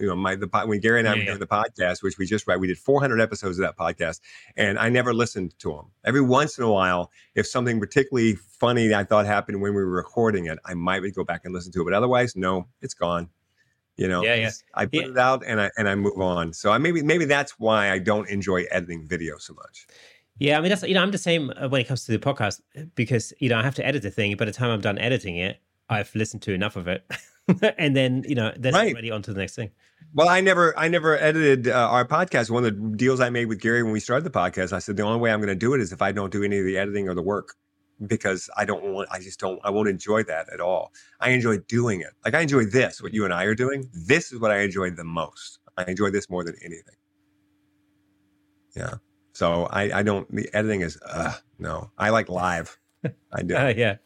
You 0.00 0.06
know, 0.06 0.16
my 0.16 0.36
the 0.36 0.46
when 0.66 0.80
Gary 0.80 1.00
and 1.00 1.08
I 1.08 1.12
Yeah, 1.12 1.18
were 1.20 1.26
doing 1.26 1.38
the 1.38 1.46
podcast, 1.46 2.02
which 2.02 2.16
we 2.16 2.24
just 2.24 2.46
right, 2.46 2.58
we 2.58 2.66
did 2.66 2.78
400 2.78 3.20
episodes 3.20 3.58
of 3.58 3.64
that 3.64 3.76
podcast, 3.76 4.20
and 4.56 4.78
I 4.78 4.88
never 4.88 5.12
listened 5.12 5.58
to 5.58 5.72
them. 5.72 5.90
Every 6.04 6.22
once 6.22 6.56
in 6.56 6.64
a 6.64 6.70
while, 6.72 7.10
if 7.34 7.46
something 7.46 7.78
particularly 7.78 8.36
funny 8.36 8.94
I 8.94 9.04
thought 9.04 9.26
happened 9.26 9.60
when 9.60 9.74
we 9.74 9.82
were 9.82 9.90
recording 9.90 10.46
it, 10.46 10.58
I 10.64 10.74
might 10.74 11.02
go 11.14 11.24
back 11.24 11.42
and 11.44 11.52
listen 11.52 11.72
to 11.72 11.82
it. 11.82 11.84
But 11.84 11.92
otherwise, 11.94 12.36
no, 12.36 12.68
it's 12.80 12.94
gone. 12.94 13.28
You 13.96 14.08
know, 14.08 14.22
Yeah, 14.24 14.34
yeah. 14.36 14.50
I 14.74 14.86
put 14.86 14.94
Yeah. 14.94 15.08
it 15.08 15.18
out 15.18 15.42
and 15.46 15.60
I 15.60 15.70
and 15.76 15.88
I 15.88 15.94
move 15.94 16.18
on. 16.18 16.52
So 16.54 16.72
I 16.72 16.78
maybe 16.78 17.02
maybe 17.02 17.26
that's 17.26 17.58
why 17.58 17.90
I 17.90 17.98
don't 17.98 18.28
enjoy 18.30 18.62
editing 18.70 19.06
video 19.06 19.36
so 19.36 19.52
much. 19.52 19.86
Yeah, 20.38 20.56
I 20.56 20.60
mean 20.62 20.70
that's 20.70 20.82
you 20.84 20.94
know 20.94 21.02
I'm 21.02 21.10
the 21.10 21.18
same 21.18 21.52
uh, 21.56 21.68
when 21.68 21.82
it 21.82 21.84
comes 21.88 22.06
to 22.06 22.12
the 22.12 22.18
podcast 22.18 22.62
because 22.94 23.34
you 23.38 23.50
know 23.50 23.58
I 23.58 23.62
have 23.62 23.74
to 23.74 23.86
edit 23.86 24.02
the 24.02 24.10
thing. 24.10 24.34
By 24.36 24.46
the 24.46 24.52
time 24.52 24.70
I'm 24.70 24.80
done 24.80 24.96
editing 24.98 25.36
it, 25.36 25.60
I've 25.92 26.14
listened 26.14 26.42
to 26.42 26.52
enough 26.52 26.76
of 26.76 26.88
it, 26.88 27.04
and 27.78 27.94
then 27.96 28.24
you 28.28 28.34
know 28.34 28.52
that's 28.58 28.74
Right. 28.74 28.92
already 28.92 29.10
on 29.10 29.22
to 29.22 29.32
the 29.32 29.40
next 29.40 29.54
thing. 29.54 29.70
Well, 30.14 30.28
I 30.28 30.40
never, 30.40 30.76
I 30.78 30.88
never 30.88 31.16
edited 31.18 31.68
uh, 31.68 31.88
our 31.88 32.06
podcast. 32.06 32.50
One 32.50 32.64
of 32.64 32.74
the 32.74 32.96
deals 32.96 33.20
I 33.20 33.30
made 33.30 33.46
with 33.46 33.60
Gary 33.60 33.82
when 33.82 33.92
we 33.92 34.00
started 34.00 34.24
the 34.24 34.30
podcast, 34.36 34.72
I 34.72 34.78
said 34.80 34.96
the 34.96 35.04
only 35.04 35.20
way 35.20 35.32
I'm 35.32 35.38
going 35.40 35.48
to 35.48 35.54
do 35.54 35.72
it 35.74 35.80
is 35.80 35.92
if 35.92 36.02
I 36.02 36.12
don't 36.12 36.30
do 36.30 36.42
any 36.42 36.58
of 36.58 36.64
the 36.66 36.76
editing 36.76 37.08
or 37.08 37.14
the 37.14 37.22
work, 37.22 37.54
because 38.06 38.50
I 38.56 38.64
don't 38.66 38.82
want, 38.92 39.08
I 39.10 39.20
just 39.20 39.38
don't, 39.40 39.58
I 39.64 39.70
won't 39.70 39.88
enjoy 39.88 40.24
that 40.24 40.52
at 40.52 40.60
all. 40.60 40.92
I 41.20 41.30
enjoy 41.30 41.58
doing 41.68 42.00
it. 42.00 42.10
Like 42.24 42.34
I 42.34 42.40
enjoy 42.40 42.64
this, 42.64 43.00
what 43.00 43.14
you 43.14 43.24
and 43.24 43.32
I 43.32 43.44
are 43.44 43.54
doing. 43.54 43.88
This 43.94 44.32
is 44.32 44.40
what 44.40 44.50
I 44.50 44.58
enjoy 44.60 44.90
the 44.90 45.04
most. 45.04 45.60
I 45.78 45.84
enjoy 45.84 46.10
this 46.10 46.28
more 46.28 46.44
than 46.44 46.56
anything. 46.62 46.96
Yeah. 48.76 48.94
So 49.32 49.64
I, 49.70 50.00
I 50.00 50.02
don't. 50.02 50.30
The 50.34 50.50
editing 50.52 50.82
is, 50.82 50.98
uh, 51.06 51.32
no. 51.58 51.90
I 51.96 52.10
like 52.10 52.28
live. 52.28 52.78
I 53.32 53.42
do. 53.42 53.56
Uh, 53.56 53.68
yeah, 53.76 53.96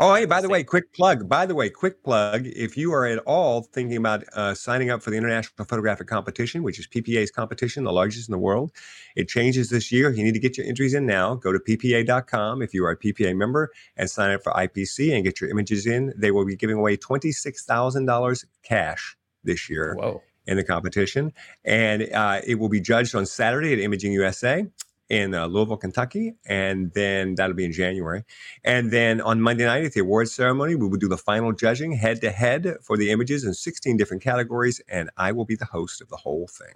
Oh, 0.00 0.12
hey, 0.12 0.24
by 0.24 0.40
the 0.40 0.48
way, 0.48 0.64
quick 0.64 0.92
plug. 0.92 1.28
By 1.28 1.46
the 1.46 1.54
way, 1.54 1.70
quick 1.70 2.02
plug. 2.02 2.46
If 2.46 2.76
you 2.76 2.92
are 2.92 3.06
at 3.06 3.18
all 3.18 3.62
thinking 3.62 3.96
about 3.96 4.24
uh, 4.32 4.52
signing 4.52 4.90
up 4.90 5.02
for 5.02 5.10
the 5.10 5.16
International 5.16 5.64
Photographic 5.64 6.08
Competition, 6.08 6.64
which 6.64 6.80
is 6.80 6.88
PPA's 6.88 7.30
competition, 7.30 7.84
the 7.84 7.92
largest 7.92 8.28
in 8.28 8.32
the 8.32 8.38
world, 8.38 8.72
it 9.14 9.28
changes 9.28 9.70
this 9.70 9.92
year. 9.92 10.10
You 10.10 10.24
need 10.24 10.34
to 10.34 10.40
get 10.40 10.58
your 10.58 10.66
entries 10.66 10.94
in 10.94 11.06
now. 11.06 11.36
Go 11.36 11.52
to 11.52 11.60
ppa.com 11.60 12.60
if 12.60 12.74
you 12.74 12.84
are 12.84 12.90
a 12.90 12.96
PPA 12.96 13.36
member 13.36 13.70
and 13.96 14.10
sign 14.10 14.32
up 14.34 14.42
for 14.42 14.52
IPC 14.52 15.14
and 15.14 15.22
get 15.22 15.40
your 15.40 15.48
images 15.48 15.86
in. 15.86 16.12
They 16.16 16.32
will 16.32 16.44
be 16.44 16.56
giving 16.56 16.76
away 16.76 16.96
$26,000 16.96 18.44
cash 18.64 19.16
this 19.44 19.70
year 19.70 19.94
whoa, 19.94 20.22
in 20.48 20.56
the 20.56 20.64
competition. 20.64 21.32
And 21.64 22.12
uh, 22.12 22.40
it 22.44 22.56
will 22.56 22.68
be 22.68 22.80
judged 22.80 23.14
on 23.14 23.26
Saturday 23.26 23.72
at 23.72 23.78
Imaging 23.78 24.10
USA. 24.12 24.66
In 25.08 25.34
uh, 25.34 25.46
Louisville, 25.46 25.76
Kentucky, 25.76 26.34
and 26.46 26.92
then 26.94 27.34
that'll 27.34 27.56
be 27.56 27.64
in 27.64 27.72
January. 27.72 28.24
And 28.64 28.90
then 28.90 29.20
on 29.20 29.40
Monday 29.40 29.64
night 29.64 29.84
at 29.84 29.92
the 29.92 30.00
awards 30.00 30.32
ceremony, 30.32 30.74
we 30.74 30.88
will 30.88 30.98
do 30.98 31.08
the 31.08 31.18
final 31.18 31.52
judging 31.52 31.92
head 31.92 32.20
to 32.22 32.30
head 32.30 32.76
for 32.82 32.96
the 32.96 33.10
images 33.10 33.44
in 33.44 33.54
16 33.54 33.96
different 33.96 34.22
categories, 34.22 34.80
and 34.88 35.10
I 35.16 35.32
will 35.32 35.44
be 35.44 35.56
the 35.56 35.66
host 35.66 36.00
of 36.00 36.08
the 36.08 36.16
whole 36.16 36.48
thing. 36.48 36.74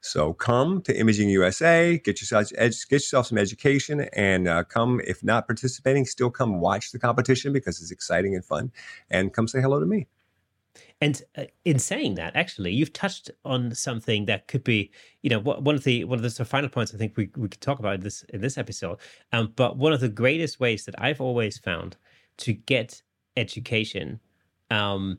So 0.00 0.32
come 0.32 0.82
to 0.82 0.96
Imaging 0.96 1.28
USA, 1.30 1.98
get 1.98 2.20
yourself 2.20 2.50
get 2.52 2.90
yourself 2.90 3.26
some 3.26 3.38
education, 3.38 4.02
and 4.12 4.46
uh, 4.46 4.64
come 4.64 5.00
if 5.04 5.24
not 5.24 5.46
participating, 5.46 6.04
still 6.04 6.30
come 6.30 6.60
watch 6.60 6.92
the 6.92 6.98
competition 6.98 7.52
because 7.52 7.80
it's 7.80 7.90
exciting 7.90 8.34
and 8.34 8.44
fun, 8.44 8.70
and 9.10 9.32
come 9.32 9.48
say 9.48 9.60
hello 9.60 9.80
to 9.80 9.86
me. 9.86 10.06
And 11.00 11.22
uh, 11.36 11.44
in 11.64 11.78
saying 11.78 12.16
that, 12.16 12.34
actually, 12.36 12.72
you've 12.72 12.92
touched 12.92 13.30
on 13.44 13.74
something 13.74 14.26
that 14.26 14.48
could 14.48 14.64
be, 14.64 14.90
you 15.22 15.30
know, 15.30 15.38
one 15.40 15.74
of 15.74 15.84
the 15.84 16.04
one 16.04 16.18
of 16.18 16.22
the 16.22 16.30
sort 16.30 16.46
of 16.46 16.48
final 16.48 16.68
points 16.68 16.94
I 16.94 16.98
think 16.98 17.16
we, 17.16 17.30
we 17.36 17.48
could 17.48 17.60
talk 17.60 17.78
about 17.78 17.94
in 17.94 18.00
this 18.00 18.22
in 18.30 18.40
this 18.40 18.58
episode. 18.58 18.98
Um, 19.32 19.52
but 19.56 19.76
one 19.76 19.92
of 19.92 20.00
the 20.00 20.08
greatest 20.08 20.60
ways 20.60 20.84
that 20.84 21.00
I've 21.00 21.20
always 21.20 21.58
found 21.58 21.96
to 22.38 22.52
get 22.52 23.02
education, 23.36 24.20
um, 24.70 25.18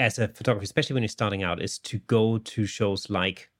as 0.00 0.18
a 0.18 0.28
photographer, 0.28 0.64
especially 0.64 0.94
when 0.94 1.02
you're 1.02 1.08
starting 1.08 1.42
out, 1.42 1.62
is 1.62 1.78
to 1.80 1.98
go 2.00 2.38
to 2.38 2.66
shows 2.66 3.10
like 3.10 3.50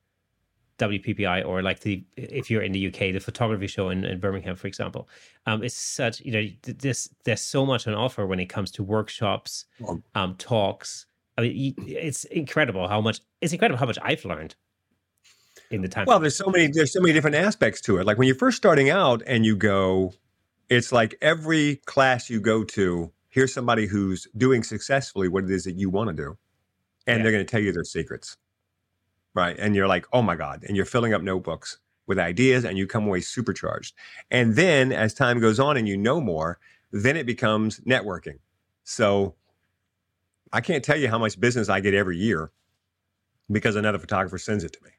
WPPI 0.82 1.46
or 1.46 1.62
like 1.62 1.80
the 1.80 2.04
if 2.16 2.50
you're 2.50 2.62
in 2.62 2.72
the 2.72 2.88
UK, 2.88 3.12
the 3.12 3.20
photography 3.20 3.66
show 3.66 3.90
in, 3.90 4.04
in 4.04 4.18
Birmingham, 4.18 4.56
for 4.56 4.66
example. 4.66 5.08
Um, 5.46 5.62
it's 5.62 5.74
such 5.74 6.20
you 6.20 6.32
know 6.32 6.46
this 6.62 7.08
there's 7.24 7.40
so 7.40 7.64
much 7.64 7.86
on 7.86 7.94
offer 7.94 8.26
when 8.26 8.40
it 8.40 8.46
comes 8.46 8.70
to 8.72 8.82
workshops, 8.82 9.66
um, 10.14 10.34
talks. 10.36 11.06
I 11.38 11.42
mean, 11.42 11.74
it's 11.78 12.24
incredible 12.24 12.88
how 12.88 13.00
much 13.00 13.20
it's 13.40 13.52
incredible 13.52 13.78
how 13.78 13.86
much 13.86 13.98
I've 14.02 14.24
learned 14.24 14.54
in 15.70 15.82
the 15.82 15.88
time. 15.88 16.06
Well, 16.06 16.20
there's 16.20 16.36
so 16.36 16.50
many 16.50 16.68
there's 16.68 16.92
so 16.92 17.00
many 17.00 17.12
different 17.12 17.36
aspects 17.36 17.80
to 17.82 17.98
it. 17.98 18.06
Like 18.06 18.18
when 18.18 18.26
you're 18.26 18.36
first 18.36 18.56
starting 18.56 18.90
out 18.90 19.22
and 19.26 19.46
you 19.46 19.56
go, 19.56 20.12
it's 20.68 20.92
like 20.92 21.14
every 21.22 21.76
class 21.86 22.28
you 22.28 22.40
go 22.40 22.64
to, 22.64 23.12
here's 23.28 23.52
somebody 23.52 23.86
who's 23.86 24.26
doing 24.36 24.62
successfully 24.62 25.28
what 25.28 25.44
it 25.44 25.50
is 25.50 25.64
that 25.64 25.76
you 25.76 25.88
want 25.90 26.10
to 26.10 26.14
do, 26.14 26.36
and 27.06 27.18
yeah. 27.18 27.22
they're 27.22 27.32
going 27.32 27.46
to 27.46 27.50
tell 27.50 27.60
you 27.60 27.72
their 27.72 27.84
secrets 27.84 28.36
right? 29.34 29.56
And 29.58 29.74
you're 29.74 29.88
like, 29.88 30.06
oh 30.12 30.22
my 30.22 30.36
God. 30.36 30.64
And 30.66 30.76
you're 30.76 30.86
filling 30.86 31.14
up 31.14 31.22
notebooks 31.22 31.78
with 32.06 32.18
ideas 32.18 32.64
and 32.64 32.76
you 32.76 32.86
come 32.86 33.06
away 33.06 33.20
supercharged. 33.20 33.94
And 34.30 34.54
then 34.56 34.92
as 34.92 35.14
time 35.14 35.40
goes 35.40 35.60
on 35.60 35.76
and 35.76 35.88
you 35.88 35.96
know 35.96 36.20
more, 36.20 36.58
then 36.90 37.16
it 37.16 37.26
becomes 37.26 37.80
networking. 37.80 38.38
So 38.84 39.34
I 40.52 40.60
can't 40.60 40.84
tell 40.84 40.98
you 40.98 41.08
how 41.08 41.18
much 41.18 41.40
business 41.40 41.68
I 41.68 41.80
get 41.80 41.94
every 41.94 42.18
year 42.18 42.50
because 43.50 43.76
another 43.76 43.98
photographer 43.98 44.38
sends 44.38 44.64
it 44.64 44.72
to 44.74 44.78
me 44.84 44.90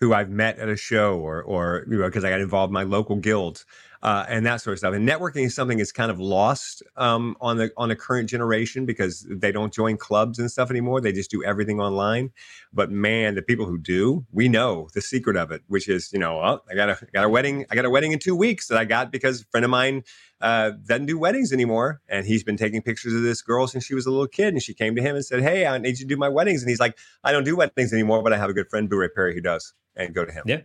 who 0.00 0.12
I've 0.12 0.30
met 0.30 0.58
at 0.58 0.68
a 0.68 0.76
show 0.76 1.18
or 1.18 1.42
or 1.42 1.84
you 1.88 1.98
know 1.98 2.06
because 2.06 2.24
I 2.24 2.30
got 2.30 2.40
involved 2.40 2.70
in 2.70 2.74
my 2.74 2.82
local 2.82 3.16
guilds 3.16 3.64
uh, 4.06 4.24
and 4.28 4.46
that 4.46 4.60
sort 4.60 4.72
of 4.72 4.78
stuff. 4.78 4.94
And 4.94 5.06
networking 5.06 5.44
is 5.44 5.54
something 5.56 5.78
that's 5.78 5.90
kind 5.90 6.12
of 6.12 6.20
lost 6.20 6.80
um, 6.94 7.36
on 7.40 7.56
the 7.56 7.72
on 7.76 7.88
the 7.88 7.96
current 7.96 8.30
generation 8.30 8.86
because 8.86 9.26
they 9.28 9.50
don't 9.50 9.74
join 9.74 9.96
clubs 9.96 10.38
and 10.38 10.48
stuff 10.48 10.70
anymore. 10.70 11.00
They 11.00 11.10
just 11.10 11.28
do 11.28 11.42
everything 11.42 11.80
online. 11.80 12.30
But 12.72 12.92
man, 12.92 13.34
the 13.34 13.42
people 13.42 13.66
who 13.66 13.78
do, 13.78 14.24
we 14.30 14.48
know 14.48 14.88
the 14.94 15.00
secret 15.00 15.36
of 15.36 15.50
it, 15.50 15.62
which 15.66 15.88
is 15.88 16.12
you 16.12 16.20
know, 16.20 16.38
oh, 16.38 16.60
I 16.70 16.76
got 16.76 16.88
a 16.88 17.06
got 17.12 17.24
a 17.24 17.28
wedding. 17.28 17.66
I 17.68 17.74
got 17.74 17.84
a 17.84 17.90
wedding 17.90 18.12
in 18.12 18.20
two 18.20 18.36
weeks 18.36 18.68
that 18.68 18.78
I 18.78 18.84
got 18.84 19.10
because 19.10 19.40
a 19.40 19.44
friend 19.46 19.64
of 19.64 19.70
mine 19.70 20.04
uh, 20.40 20.70
doesn't 20.86 21.06
do 21.06 21.18
weddings 21.18 21.52
anymore, 21.52 22.00
and 22.08 22.24
he's 22.26 22.44
been 22.44 22.56
taking 22.56 22.82
pictures 22.82 23.12
of 23.12 23.22
this 23.22 23.42
girl 23.42 23.66
since 23.66 23.84
she 23.84 23.96
was 23.96 24.06
a 24.06 24.10
little 24.12 24.28
kid. 24.28 24.54
And 24.54 24.62
she 24.62 24.72
came 24.72 24.94
to 24.94 25.02
him 25.02 25.16
and 25.16 25.24
said, 25.24 25.42
"Hey, 25.42 25.66
I 25.66 25.78
need 25.78 25.98
you 25.98 26.04
to 26.04 26.14
do 26.14 26.16
my 26.16 26.28
weddings." 26.28 26.62
And 26.62 26.70
he's 26.70 26.80
like, 26.80 26.96
"I 27.24 27.32
don't 27.32 27.44
do 27.44 27.56
weddings 27.56 27.92
anymore, 27.92 28.22
but 28.22 28.32
I 28.32 28.36
have 28.36 28.50
a 28.50 28.54
good 28.54 28.70
friend, 28.70 28.88
Ray 28.88 29.08
Perry, 29.08 29.34
who 29.34 29.40
does." 29.40 29.74
And 29.96 30.14
go 30.14 30.26
to 30.26 30.32
him. 30.32 30.44
Yeah. 30.46 30.60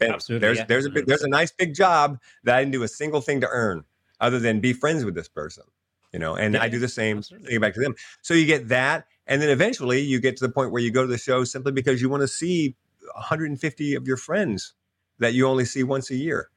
Absolutely. 0.00 0.46
There's 0.46 0.58
yeah. 0.58 0.64
there's 0.66 0.86
a 0.86 0.90
big, 0.90 1.06
there's 1.06 1.22
a 1.22 1.28
nice 1.28 1.52
big 1.52 1.74
job 1.74 2.18
that 2.44 2.56
I 2.56 2.60
didn't 2.60 2.72
do 2.72 2.82
a 2.82 2.88
single 2.88 3.20
thing 3.20 3.40
to 3.40 3.48
earn 3.48 3.84
other 4.20 4.38
than 4.38 4.60
be 4.60 4.72
friends 4.72 5.04
with 5.04 5.14
this 5.14 5.28
person. 5.28 5.64
You 6.12 6.20
know, 6.20 6.36
and 6.36 6.54
yeah, 6.54 6.62
I 6.62 6.68
do 6.68 6.78
the 6.78 6.88
same 6.88 7.18
absolutely. 7.18 7.50
thing 7.50 7.60
back 7.60 7.74
to 7.74 7.80
them. 7.80 7.94
So 8.22 8.34
you 8.34 8.46
get 8.46 8.68
that, 8.68 9.06
and 9.26 9.42
then 9.42 9.48
eventually 9.48 10.00
you 10.00 10.20
get 10.20 10.36
to 10.36 10.46
the 10.46 10.52
point 10.52 10.70
where 10.70 10.80
you 10.80 10.92
go 10.92 11.02
to 11.02 11.08
the 11.08 11.18
show 11.18 11.42
simply 11.42 11.72
because 11.72 12.00
you 12.00 12.08
want 12.08 12.20
to 12.20 12.28
see 12.28 12.76
150 13.14 13.94
of 13.94 14.06
your 14.06 14.16
friends 14.16 14.74
that 15.18 15.34
you 15.34 15.46
only 15.46 15.64
see 15.64 15.82
once 15.82 16.10
a 16.10 16.16
year 16.16 16.50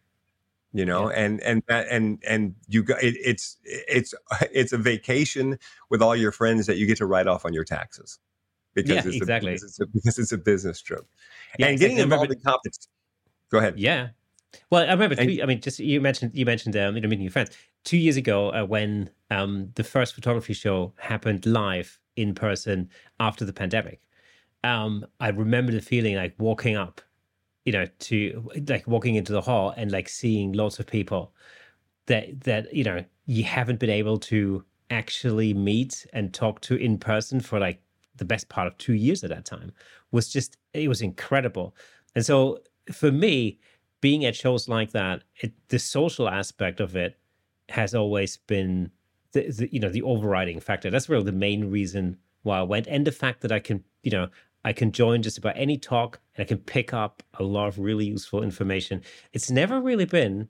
you 0.74 0.86
know 0.86 1.10
yeah. 1.10 1.20
and 1.20 1.42
and 1.42 1.64
that 1.68 1.88
and 1.90 2.22
and 2.28 2.56
you 2.68 2.84
go 2.84 2.96
it, 3.02 3.16
it's 3.24 3.58
it's 3.64 4.14
it's 4.54 4.74
a 4.74 4.78
vacation 4.78 5.58
with 5.90 6.02
all 6.02 6.16
your 6.16 6.32
friends 6.32 6.68
that 6.68 6.78
you 6.78 6.86
get 6.86 6.98
to 6.98 7.06
write 7.06 7.28
off 7.28 7.46
on 7.46 7.54
your 7.54 7.64
taxes 7.64 8.20
because 8.74 8.92
yeah, 8.92 9.04
it's 9.06 9.18
exactly 9.18 9.52
a, 9.52 9.56
because, 9.56 9.64
it's 9.64 9.80
a, 9.80 9.86
because 9.94 10.20
it's 10.20 10.32
a 10.32 10.38
business 10.38 10.82
trip 10.82 11.06
and 11.60 11.80
getting 11.80 11.98
involved 11.98 12.32
in 12.32 12.40
competition 12.40 12.92
Go 13.50 13.60
ahead. 13.60 13.80
Yeah. 13.80 14.10
Well, 14.70 14.88
I 14.88 14.92
remember. 14.92 15.16
Two, 15.16 15.40
I 15.42 15.46
mean, 15.46 15.62
just 15.62 15.80
you 15.80 16.02
mentioned 16.02 16.32
you 16.34 16.46
mentioned 16.46 16.76
um, 16.78 16.96
you 16.96 17.02
know 17.02 17.08
meeting 17.08 17.24
your 17.24 17.32
friends 17.32 17.52
two 17.84 17.98
years 17.98 18.18
ago 18.18 18.50
uh, 18.50 18.66
when 18.66 19.10
um, 19.30 19.72
the 19.76 19.84
first 19.84 20.14
photography 20.14 20.54
show 20.54 20.94
happened 20.98 21.46
live 21.46 22.00
in 22.16 22.34
person 22.34 22.90
after 23.20 23.46
the 23.46 23.54
pandemic. 23.54 24.02
Um, 24.64 25.06
I 25.20 25.30
remember 25.30 25.72
the 25.72 25.82
feeling 25.82 26.16
like 26.16 26.34
walking 26.38 26.76
up, 26.76 27.00
you 27.66 27.72
know, 27.72 27.86
to 28.00 28.50
like 28.68 28.88
walking 28.88 29.16
into 29.16 29.32
the 29.32 29.42
hall 29.42 29.74
and 29.78 29.92
like 29.92 30.10
seeing 30.10 30.54
lots 30.54 30.80
of 30.80 30.88
people 30.88 31.34
that 32.08 32.42
that 32.42 32.74
you 32.74 32.84
know 32.84 33.04
you 33.26 33.44
haven't 33.44 33.80
been 33.80 33.90
able 33.90 34.18
to 34.18 34.64
actually 34.90 35.54
meet 35.54 36.06
and 36.14 36.34
talk 36.34 36.62
to 36.62 36.76
in 36.76 36.98
person 36.98 37.40
for 37.40 37.60
like 37.60 37.82
the 38.16 38.26
best 38.26 38.50
part 38.50 38.68
of 38.68 38.78
two 38.78 38.94
years 38.94 39.24
at 39.24 39.30
that 39.30 39.46
time 39.46 39.72
was 40.12 40.30
just 40.30 40.58
it 40.74 40.88
was 40.88 41.02
incredible. 41.02 41.76
And 42.16 42.26
so 42.26 42.60
for 42.92 43.12
me, 43.12 43.60
being 44.02 44.26
at 44.26 44.36
shows 44.36 44.68
like 44.68 44.92
that, 44.92 45.24
it, 45.42 45.54
the 45.70 45.80
social 45.80 46.30
aspect 46.30 46.80
of 46.80 46.96
it 46.96 47.18
has 47.70 47.96
always 47.96 48.38
been 48.38 48.92
the, 49.34 49.52
the, 49.52 49.70
you 49.72 49.80
know 49.80 49.90
the 49.90 50.02
overriding 50.04 50.60
factor. 50.60 50.90
That's 50.90 51.10
really 51.10 51.26
the 51.26 51.32
main 51.32 51.70
reason 51.70 52.18
why 52.44 52.60
I 52.60 52.64
went, 52.64 52.88
and 52.88 53.06
the 53.06 53.12
fact 53.12 53.42
that 53.42 53.52
I 53.52 53.60
can 53.60 53.84
you 54.04 54.12
know 54.12 54.28
I 54.64 54.74
can 54.74 54.92
join 54.92 55.22
just 55.22 55.38
about 55.38 55.54
any 55.56 55.78
talk 55.78 56.20
and 56.36 56.44
I 56.44 56.48
can 56.48 56.58
pick 56.58 56.94
up 56.94 57.24
a 57.40 57.44
lot 57.44 57.68
of 57.68 57.80
really 57.80 58.06
useful 58.06 58.44
information. 58.44 59.02
It's 59.32 59.50
never 59.50 59.80
really 59.80 60.06
been, 60.06 60.50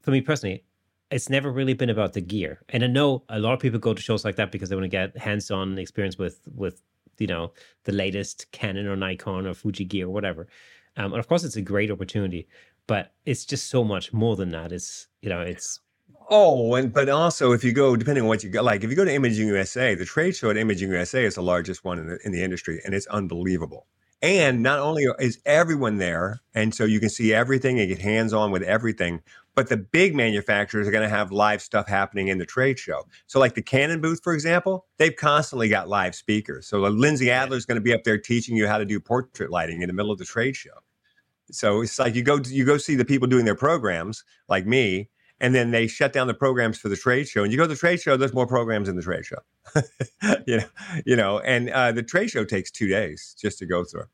for 0.00 0.12
me 0.12 0.20
personally, 0.20 0.64
it's 1.10 1.28
never 1.28 1.52
really 1.52 1.74
been 1.74 1.90
about 1.90 2.14
the 2.14 2.20
gear. 2.20 2.62
And 2.70 2.82
I 2.82 2.86
know 2.86 3.22
a 3.28 3.38
lot 3.38 3.52
of 3.52 3.60
people 3.60 3.78
go 3.78 3.92
to 3.92 4.00
shows 4.00 4.24
like 4.24 4.36
that 4.36 4.50
because 4.50 4.68
they 4.68 4.76
want 4.76 4.84
to 4.84 4.88
get 4.88 5.16
hands-on 5.16 5.78
experience 5.78 6.18
with 6.18 6.40
with 6.54 6.80
you 7.18 7.26
know 7.26 7.52
the 7.84 7.92
latest 7.92 8.50
Canon 8.52 8.86
or 8.86 8.96
Nikon 8.96 9.46
or 9.46 9.54
Fuji 9.54 9.84
gear 9.84 10.06
or 10.06 10.10
whatever. 10.10 10.48
Um, 10.96 11.12
and 11.12 11.20
of 11.20 11.28
course, 11.28 11.44
it's 11.44 11.56
a 11.56 11.62
great 11.62 11.90
opportunity, 11.90 12.48
but 12.86 13.12
it's 13.24 13.44
just 13.44 13.68
so 13.68 13.84
much 13.84 14.12
more 14.12 14.36
than 14.36 14.50
that. 14.50 14.72
It's 14.72 15.08
you 15.20 15.28
know, 15.28 15.40
it's 15.40 15.80
Oh, 16.30 16.74
and 16.74 16.92
but 16.92 17.08
also 17.08 17.52
if 17.52 17.62
you 17.62 17.72
go, 17.72 17.96
depending 17.96 18.22
on 18.22 18.28
what 18.28 18.42
you 18.42 18.48
go, 18.48 18.62
like 18.62 18.82
if 18.82 18.90
you 18.90 18.96
go 18.96 19.04
to 19.04 19.12
Imaging 19.12 19.46
USA, 19.48 19.94
the 19.94 20.06
trade 20.06 20.34
show 20.34 20.50
at 20.50 20.56
Imaging 20.56 20.90
USA 20.90 21.24
is 21.24 21.34
the 21.34 21.42
largest 21.42 21.84
one 21.84 21.98
in 21.98 22.06
the, 22.06 22.18
in 22.24 22.32
the 22.32 22.42
industry, 22.42 22.80
and 22.84 22.94
it's 22.94 23.06
unbelievable. 23.08 23.86
And 24.22 24.62
not 24.62 24.78
only 24.78 25.04
is 25.18 25.38
everyone 25.44 25.98
there, 25.98 26.40
and 26.54 26.74
so 26.74 26.84
you 26.84 26.98
can 26.98 27.10
see 27.10 27.34
everything 27.34 27.78
and 27.78 27.88
get 27.88 27.98
hands 27.98 28.32
on 28.32 28.50
with 28.50 28.62
everything, 28.62 29.20
but 29.54 29.68
the 29.68 29.76
big 29.76 30.14
manufacturers 30.14 30.88
are 30.88 30.90
going 30.90 31.08
to 31.08 31.14
have 31.14 31.30
live 31.30 31.60
stuff 31.60 31.86
happening 31.86 32.28
in 32.28 32.38
the 32.38 32.46
trade 32.46 32.78
show. 32.78 33.06
So, 33.26 33.38
like 33.38 33.54
the 33.54 33.60
Canon 33.60 34.00
booth, 34.00 34.20
for 34.24 34.32
example, 34.32 34.86
they've 34.96 35.14
constantly 35.14 35.68
got 35.68 35.90
live 35.90 36.14
speakers. 36.14 36.66
So, 36.66 36.80
Lindsay 36.80 37.30
Adler 37.30 37.58
is 37.58 37.66
going 37.66 37.76
to 37.76 37.82
be 37.82 37.92
up 37.92 38.04
there 38.04 38.16
teaching 38.16 38.56
you 38.56 38.66
how 38.66 38.78
to 38.78 38.86
do 38.86 38.98
portrait 38.98 39.50
lighting 39.50 39.82
in 39.82 39.88
the 39.88 39.92
middle 39.92 40.10
of 40.10 40.18
the 40.18 40.24
trade 40.24 40.56
show. 40.56 40.70
So 41.54 41.82
it's 41.82 41.98
like 41.98 42.14
you 42.14 42.22
go 42.22 42.40
you 42.46 42.64
go 42.64 42.78
see 42.78 42.94
the 42.94 43.04
people 43.04 43.28
doing 43.28 43.44
their 43.44 43.54
programs, 43.54 44.24
like 44.48 44.66
me, 44.66 45.10
and 45.40 45.54
then 45.54 45.70
they 45.70 45.86
shut 45.86 46.12
down 46.12 46.26
the 46.26 46.34
programs 46.34 46.78
for 46.78 46.88
the 46.88 46.96
trade 46.96 47.28
show. 47.28 47.42
And 47.42 47.52
you 47.52 47.58
go 47.58 47.64
to 47.64 47.68
the 47.68 47.76
trade 47.76 48.00
show, 48.00 48.16
there's 48.16 48.34
more 48.34 48.46
programs 48.46 48.88
in 48.88 48.96
the 48.96 49.02
trade 49.02 49.24
show. 49.24 49.38
you 50.46 50.58
know, 50.58 50.66
you 51.06 51.16
know, 51.16 51.40
and 51.40 51.70
uh, 51.70 51.92
the 51.92 52.02
trade 52.02 52.30
show 52.30 52.44
takes 52.44 52.70
two 52.70 52.88
days 52.88 53.34
just 53.38 53.58
to 53.58 53.66
go 53.66 53.84
through 53.84 54.06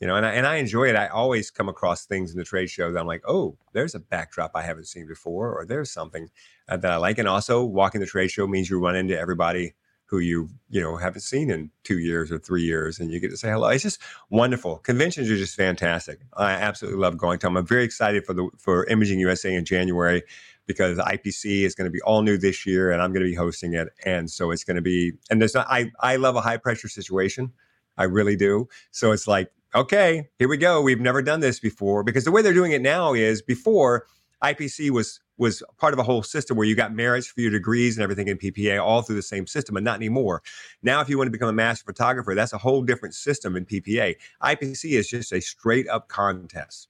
you 0.00 0.08
know, 0.08 0.16
and 0.16 0.26
I, 0.26 0.32
and 0.32 0.46
I 0.46 0.56
enjoy 0.56 0.88
it. 0.88 0.96
I 0.96 1.06
always 1.08 1.50
come 1.50 1.68
across 1.68 2.04
things 2.04 2.32
in 2.32 2.36
the 2.36 2.44
trade 2.44 2.68
show 2.68 2.92
that 2.92 3.00
I'm 3.00 3.06
like, 3.06 3.22
oh, 3.26 3.56
there's 3.72 3.94
a 3.94 4.00
backdrop 4.00 4.52
I 4.54 4.62
haven't 4.62 4.86
seen 4.86 5.06
before, 5.06 5.52
or 5.52 5.64
there's 5.64 5.90
something 5.90 6.28
uh, 6.68 6.76
that 6.78 6.90
I 6.90 6.96
like. 6.96 7.18
And 7.18 7.28
also, 7.28 7.64
walking 7.64 8.00
the 8.00 8.06
trade 8.06 8.30
show 8.30 8.46
means 8.46 8.68
you 8.68 8.78
run 8.80 8.96
into 8.96 9.18
everybody 9.18 9.74
who 10.06 10.18
you 10.18 10.48
you 10.68 10.80
know 10.80 10.96
haven't 10.96 11.22
seen 11.22 11.50
in 11.50 11.70
two 11.82 11.98
years 11.98 12.30
or 12.30 12.38
three 12.38 12.62
years, 12.62 12.98
and 13.00 13.10
you 13.10 13.20
get 13.20 13.30
to 13.30 13.36
say 13.36 13.50
hello. 13.50 13.68
It's 13.68 13.82
just 13.82 14.00
wonderful. 14.30 14.78
Conventions 14.78 15.30
are 15.30 15.36
just 15.36 15.56
fantastic. 15.56 16.20
I 16.36 16.52
absolutely 16.52 17.00
love 17.00 17.16
going 17.16 17.38
to 17.40 17.46
them. 17.46 17.56
I'm 17.56 17.66
very 17.66 17.84
excited 17.84 18.24
for 18.24 18.34
the 18.34 18.48
for 18.58 18.86
Imaging 18.86 19.18
USA 19.20 19.54
in 19.54 19.64
January 19.64 20.22
because 20.66 20.98
IPC 20.98 21.62
is 21.62 21.74
going 21.74 21.86
to 21.86 21.90
be 21.90 22.00
all 22.02 22.22
new 22.22 22.38
this 22.38 22.66
year, 22.66 22.90
and 22.90 23.02
I'm 23.02 23.12
going 23.12 23.24
to 23.24 23.30
be 23.30 23.34
hosting 23.34 23.74
it. 23.74 23.88
And 24.04 24.30
so 24.30 24.50
it's 24.50 24.64
going 24.64 24.76
to 24.76 24.82
be 24.82 25.12
and 25.30 25.40
there's 25.40 25.54
not. 25.54 25.66
I 25.68 25.90
I 26.00 26.16
love 26.16 26.36
a 26.36 26.40
high 26.40 26.58
pressure 26.58 26.88
situation. 26.88 27.52
I 27.96 28.04
really 28.04 28.36
do. 28.36 28.68
So 28.90 29.12
it's 29.12 29.26
like 29.26 29.50
okay, 29.74 30.28
here 30.38 30.48
we 30.48 30.56
go. 30.56 30.80
We've 30.80 31.00
never 31.00 31.20
done 31.20 31.40
this 31.40 31.58
before 31.58 32.04
because 32.04 32.24
the 32.24 32.30
way 32.30 32.42
they're 32.42 32.52
doing 32.52 32.72
it 32.72 32.82
now 32.82 33.12
is 33.12 33.42
before 33.42 34.06
IPC 34.42 34.90
was 34.90 35.20
was 35.36 35.62
part 35.78 35.92
of 35.92 35.98
a 35.98 36.02
whole 36.02 36.22
system 36.22 36.56
where 36.56 36.66
you 36.66 36.76
got 36.76 36.94
merits 36.94 37.26
for 37.26 37.40
your 37.40 37.50
degrees 37.50 37.96
and 37.96 38.02
everything 38.02 38.28
in 38.28 38.38
PPA 38.38 38.82
all 38.82 39.02
through 39.02 39.16
the 39.16 39.22
same 39.22 39.46
system, 39.46 39.76
and 39.76 39.84
not 39.84 39.96
anymore. 39.96 40.42
Now, 40.82 41.00
if 41.00 41.08
you 41.08 41.18
want 41.18 41.26
to 41.26 41.32
become 41.32 41.48
a 41.48 41.52
master 41.52 41.84
photographer, 41.84 42.34
that's 42.34 42.52
a 42.52 42.58
whole 42.58 42.82
different 42.82 43.14
system 43.14 43.56
in 43.56 43.66
PPA. 43.66 44.16
IPC 44.42 44.92
is 44.98 45.08
just 45.08 45.32
a 45.32 45.40
straight 45.40 45.88
up 45.88 46.08
contest. 46.08 46.88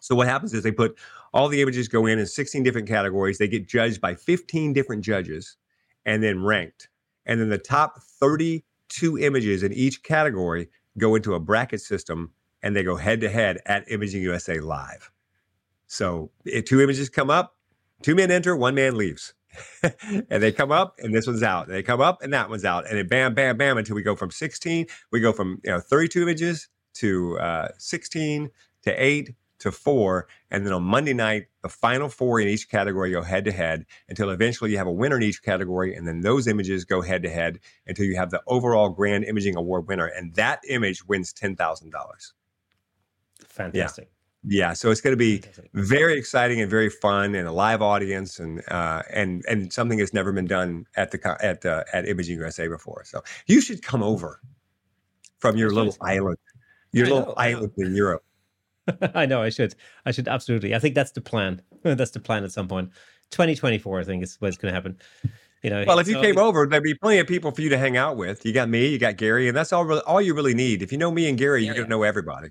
So 0.00 0.14
what 0.14 0.28
happens 0.28 0.54
is 0.54 0.62
they 0.62 0.72
put 0.72 0.96
all 1.34 1.48
the 1.48 1.60
images 1.60 1.88
go 1.88 2.06
in 2.06 2.18
in 2.18 2.26
16 2.26 2.62
different 2.62 2.88
categories. 2.88 3.38
They 3.38 3.48
get 3.48 3.68
judged 3.68 4.00
by 4.00 4.14
15 4.14 4.72
different 4.72 5.04
judges 5.04 5.56
and 6.06 6.22
then 6.22 6.42
ranked. 6.42 6.88
And 7.26 7.40
then 7.40 7.50
the 7.50 7.58
top 7.58 8.00
32 8.02 9.18
images 9.18 9.62
in 9.62 9.72
each 9.72 10.02
category 10.02 10.68
go 10.96 11.14
into 11.14 11.34
a 11.34 11.40
bracket 11.40 11.80
system 11.80 12.32
and 12.62 12.74
they 12.74 12.82
go 12.82 12.96
head 12.96 13.20
to 13.20 13.28
head 13.28 13.58
at 13.66 13.90
Imaging 13.90 14.22
USA 14.22 14.58
Live. 14.60 15.10
So 15.86 16.30
if 16.44 16.64
two 16.64 16.80
images 16.80 17.08
come 17.08 17.30
up, 17.30 17.57
two 18.02 18.14
men 18.14 18.30
enter, 18.30 18.56
one 18.56 18.74
man 18.74 18.96
leaves. 18.96 19.34
and 19.82 20.42
they 20.42 20.52
come 20.52 20.70
up 20.70 20.96
and 20.98 21.14
this 21.14 21.26
one's 21.26 21.42
out. 21.42 21.66
And 21.66 21.74
they 21.74 21.82
come 21.82 22.00
up 22.00 22.22
and 22.22 22.32
that 22.32 22.48
one's 22.48 22.64
out. 22.64 22.86
And 22.88 22.98
then 22.98 23.06
bam, 23.06 23.34
bam, 23.34 23.56
bam 23.56 23.78
until 23.78 23.96
we 23.96 24.02
go 24.02 24.14
from 24.14 24.30
16. 24.30 24.86
We 25.10 25.20
go 25.20 25.32
from 25.32 25.60
you 25.64 25.70
know 25.70 25.80
32 25.80 26.22
images 26.22 26.68
to 26.94 27.38
uh, 27.38 27.68
16 27.78 28.50
to 28.82 29.04
8 29.04 29.34
to 29.60 29.72
4. 29.72 30.28
And 30.50 30.64
then 30.64 30.72
on 30.72 30.82
Monday 30.82 31.14
night, 31.14 31.46
the 31.62 31.68
final 31.68 32.08
four 32.08 32.40
in 32.40 32.48
each 32.48 32.70
category 32.70 33.10
go 33.10 33.22
head 33.22 33.44
to 33.46 33.52
head 33.52 33.86
until 34.08 34.30
eventually 34.30 34.70
you 34.70 34.78
have 34.78 34.86
a 34.86 34.92
winner 34.92 35.16
in 35.16 35.22
each 35.22 35.42
category. 35.42 35.94
And 35.94 36.06
then 36.06 36.20
those 36.20 36.46
images 36.46 36.84
go 36.84 37.02
head 37.02 37.22
to 37.24 37.30
head 37.30 37.58
until 37.86 38.04
you 38.04 38.16
have 38.16 38.30
the 38.30 38.42
overall 38.46 38.90
Grand 38.90 39.24
Imaging 39.24 39.56
Award 39.56 39.88
winner. 39.88 40.06
And 40.06 40.34
that 40.34 40.60
image 40.68 41.04
wins 41.06 41.32
$10,000. 41.32 41.90
Fantastic. 43.46 44.04
Yeah. 44.04 44.17
Yeah, 44.50 44.72
so 44.72 44.90
it's 44.90 45.02
going 45.02 45.12
to 45.12 45.18
be 45.18 45.42
very 45.74 46.16
exciting 46.18 46.58
and 46.60 46.70
very 46.70 46.88
fun, 46.88 47.34
and 47.34 47.46
a 47.46 47.52
live 47.52 47.82
audience, 47.82 48.38
and 48.38 48.62
uh, 48.70 49.02
and 49.12 49.44
and 49.46 49.70
something 49.70 49.98
that's 49.98 50.14
never 50.14 50.32
been 50.32 50.46
done 50.46 50.86
at 50.96 51.10
the 51.10 51.36
at 51.44 51.66
uh, 51.66 51.84
at 51.92 52.08
Imaging 52.08 52.38
USA 52.38 52.66
before. 52.66 53.04
So 53.04 53.22
you 53.46 53.60
should 53.60 53.82
come 53.82 54.02
over 54.02 54.40
from 55.38 55.58
your 55.58 55.70
little 55.70 55.94
island, 56.00 56.38
your 56.92 57.06
I 57.06 57.10
little 57.10 57.26
know, 57.26 57.34
island 57.36 57.72
in 57.76 57.94
Europe. 57.94 58.24
I 59.14 59.26
know 59.26 59.42
I 59.42 59.50
should. 59.50 59.74
I 60.06 60.12
should 60.12 60.28
absolutely. 60.28 60.74
I 60.74 60.78
think 60.78 60.94
that's 60.94 61.12
the 61.12 61.20
plan. 61.20 61.60
that's 61.82 62.12
the 62.12 62.20
plan 62.20 62.42
at 62.42 62.52
some 62.52 62.68
point. 62.68 62.90
2024, 63.30 64.00
I 64.00 64.04
think, 64.04 64.22
is 64.22 64.36
what's 64.38 64.56
going 64.56 64.72
to 64.72 64.74
happen. 64.74 64.96
You 65.62 65.68
know. 65.68 65.84
Well, 65.86 65.98
if 65.98 66.08
you 66.08 66.14
so- 66.14 66.22
came 66.22 66.38
over, 66.38 66.66
there'd 66.66 66.82
be 66.82 66.94
plenty 66.94 67.18
of 67.18 67.26
people 67.26 67.50
for 67.50 67.60
you 67.60 67.68
to 67.68 67.76
hang 67.76 67.98
out 67.98 68.16
with. 68.16 68.46
You 68.46 68.54
got 68.54 68.70
me, 68.70 68.88
you 68.88 68.98
got 68.98 69.18
Gary, 69.18 69.46
and 69.46 69.54
that's 69.54 69.74
all. 69.74 69.84
Really, 69.84 70.00
all 70.06 70.22
you 70.22 70.32
really 70.32 70.54
need. 70.54 70.80
If 70.80 70.90
you 70.90 70.96
know 70.96 71.10
me 71.10 71.28
and 71.28 71.36
Gary, 71.36 71.64
you're 71.64 71.74
Yeah, 71.74 71.80
going 71.80 71.86
to 71.88 71.90
know 71.90 72.02
everybody. 72.02 72.48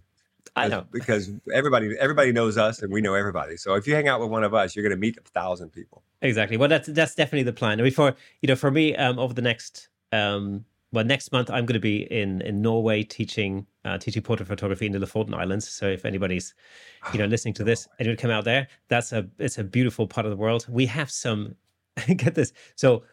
I 0.55 0.67
know. 0.67 0.85
because 0.91 1.31
everybody 1.53 1.95
everybody 1.99 2.31
knows 2.31 2.57
us, 2.57 2.81
and 2.81 2.91
we 2.91 3.01
know 3.01 3.13
everybody. 3.13 3.57
So 3.57 3.75
if 3.75 3.87
you 3.87 3.95
hang 3.95 4.07
out 4.07 4.19
with 4.19 4.29
one 4.29 4.43
of 4.43 4.53
us, 4.53 4.75
you're 4.75 4.83
going 4.83 4.95
to 4.95 4.99
meet 4.99 5.17
a 5.17 5.21
thousand 5.21 5.69
people. 5.69 6.03
Exactly. 6.21 6.57
Well, 6.57 6.69
that's 6.69 6.87
that's 6.87 7.15
definitely 7.15 7.43
the 7.43 7.53
plan. 7.53 7.79
I 7.79 7.83
mean, 7.83 7.91
for 7.91 8.15
you 8.41 8.47
know, 8.47 8.55
for 8.55 8.71
me, 8.71 8.95
um, 8.95 9.19
over 9.19 9.33
the 9.33 9.41
next 9.41 9.89
um, 10.11 10.65
well, 10.91 11.03
next 11.03 11.31
month 11.31 11.49
I'm 11.49 11.65
going 11.65 11.73
to 11.73 11.79
be 11.79 12.03
in 12.11 12.41
in 12.41 12.61
Norway 12.61 13.03
teaching 13.03 13.67
uh, 13.85 13.97
teaching 13.97 14.21
portrait 14.21 14.47
photography 14.47 14.85
in 14.85 14.93
the 14.93 14.99
Lofoten 14.99 15.33
Islands. 15.33 15.69
So 15.69 15.87
if 15.87 16.05
anybody's 16.05 16.53
you 17.13 17.19
know 17.19 17.25
listening 17.25 17.53
to 17.55 17.63
this 17.63 17.87
would 17.99 18.17
come 18.17 18.31
out 18.31 18.45
there, 18.45 18.67
that's 18.87 19.11
a 19.11 19.27
it's 19.37 19.57
a 19.57 19.63
beautiful 19.63 20.07
part 20.07 20.25
of 20.25 20.31
the 20.31 20.37
world. 20.37 20.65
We 20.69 20.85
have 20.87 21.11
some 21.11 21.55
get 22.15 22.35
this. 22.35 22.53
So 22.75 23.03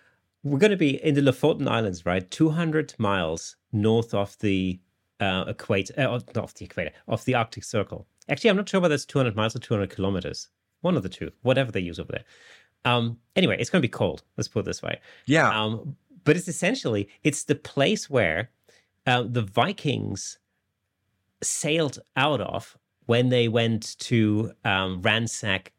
we're 0.42 0.58
going 0.58 0.70
to 0.70 0.76
be 0.76 1.02
in 1.02 1.14
the 1.14 1.22
Lofoten 1.22 1.66
Islands, 1.68 2.04
right? 2.04 2.30
200 2.30 2.94
miles 2.98 3.56
north 3.72 4.12
of 4.12 4.38
the 4.38 4.78
uh, 5.20 5.44
equator, 5.48 5.94
uh, 5.98 6.18
not 6.34 6.44
off 6.44 6.54
the 6.54 6.64
equator, 6.64 6.92
off 7.08 7.24
the 7.24 7.34
Arctic 7.34 7.64
Circle. 7.64 8.06
Actually, 8.28 8.50
I'm 8.50 8.56
not 8.56 8.68
sure 8.68 8.80
whether 8.80 8.94
it's 8.94 9.04
200 9.04 9.36
miles 9.36 9.54
or 9.54 9.58
200 9.58 9.90
kilometers. 9.90 10.48
One 10.80 10.96
of 10.96 11.02
the 11.02 11.08
two, 11.08 11.30
whatever 11.42 11.72
they 11.72 11.80
use 11.80 11.98
over 11.98 12.12
there. 12.12 12.24
Um, 12.84 13.18
anyway, 13.36 13.56
it's 13.58 13.70
going 13.70 13.80
to 13.80 13.88
be 13.88 13.90
cold. 13.90 14.22
Let's 14.36 14.48
put 14.48 14.60
it 14.60 14.66
this 14.66 14.82
way. 14.82 15.00
Yeah, 15.26 15.48
Um, 15.48 15.96
but 16.24 16.36
it's 16.36 16.48
essentially 16.48 17.08
it's 17.22 17.44
the 17.44 17.54
place 17.54 18.10
where 18.10 18.50
uh, 19.06 19.24
the 19.26 19.42
Vikings 19.42 20.38
sailed 21.42 22.00
out 22.16 22.40
of 22.40 22.76
when 23.06 23.28
they 23.28 23.48
went 23.48 23.98
to 23.98 24.52
um, 24.64 25.02
ransack 25.02 25.72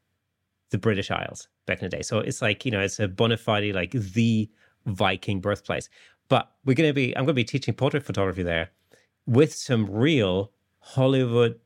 the 0.70 0.78
British 0.78 1.12
Isles 1.12 1.48
back 1.66 1.80
in 1.82 1.90
the 1.90 1.96
day. 1.96 2.04
So 2.04 2.20
it's 2.20 2.42
like 2.42 2.66
you 2.66 2.72
know 2.72 2.80
it's 2.80 3.00
a 3.00 3.08
bona 3.08 3.38
fide 3.38 3.74
like 3.74 3.92
the 3.92 4.50
Viking 4.86 5.42
birthplace. 5.42 5.90
But 6.28 6.52
we're 6.64 6.76
going 6.76 6.90
to 6.90 6.94
be 6.94 7.16
I'm 7.16 7.26
going 7.26 7.28
to 7.28 7.34
be 7.34 7.44
teaching 7.44 7.74
portrait 7.74 8.04
photography 8.04 8.44
there 8.44 8.72
with 9.26 9.54
some 9.54 9.90
real 9.90 10.52
Hollywood 10.80 11.60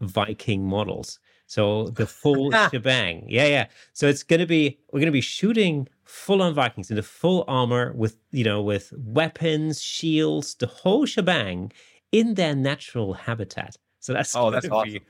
Viking 0.00 0.66
models. 0.66 1.18
So 1.46 1.88
the 1.88 2.06
full 2.22 2.50
shebang. 2.70 3.24
Yeah, 3.28 3.46
yeah. 3.46 3.66
So 3.92 4.06
it's 4.08 4.22
going 4.22 4.40
to 4.40 4.46
be 4.46 4.78
we're 4.92 5.00
going 5.00 5.06
to 5.06 5.12
be 5.12 5.20
shooting 5.20 5.88
full 6.04 6.42
on 6.42 6.54
Vikings 6.54 6.90
in 6.90 6.96
the 6.96 7.02
full 7.02 7.44
armor 7.48 7.92
with 7.94 8.16
you 8.30 8.44
know 8.44 8.62
with 8.62 8.92
weapons, 8.96 9.80
shields, 9.82 10.54
the 10.54 10.66
whole 10.66 11.06
shebang 11.06 11.72
in 12.12 12.34
their 12.34 12.54
natural 12.54 13.14
habitat. 13.14 13.76
So 14.00 14.12
that's 14.12 14.34
Oh, 14.36 14.50
that's 14.50 14.68
gonna 14.68 14.84
be- 14.84 15.00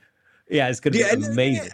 yeah, 0.49 0.69
it's 0.69 0.79
going 0.79 0.93
to 0.93 0.99
Yeah, 0.99 1.13
be 1.15 1.23
amazing. 1.25 1.69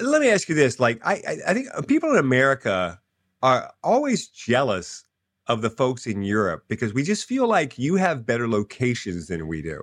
Let 0.00 0.20
me 0.22 0.30
ask 0.30 0.48
you 0.48 0.54
this: 0.54 0.78
like, 0.80 1.00
I, 1.04 1.20
I 1.46 1.52
think 1.54 1.68
people 1.88 2.10
in 2.12 2.16
America 2.18 3.00
are 3.42 3.72
always 3.82 4.28
jealous 4.28 5.04
of 5.52 5.60
the 5.60 5.70
folks 5.70 6.06
in 6.06 6.22
Europe 6.22 6.64
because 6.66 6.94
we 6.94 7.02
just 7.02 7.26
feel 7.28 7.46
like 7.46 7.78
you 7.78 7.96
have 7.96 8.26
better 8.26 8.48
locations 8.48 9.26
than 9.28 9.46
we 9.46 9.60
do. 9.60 9.82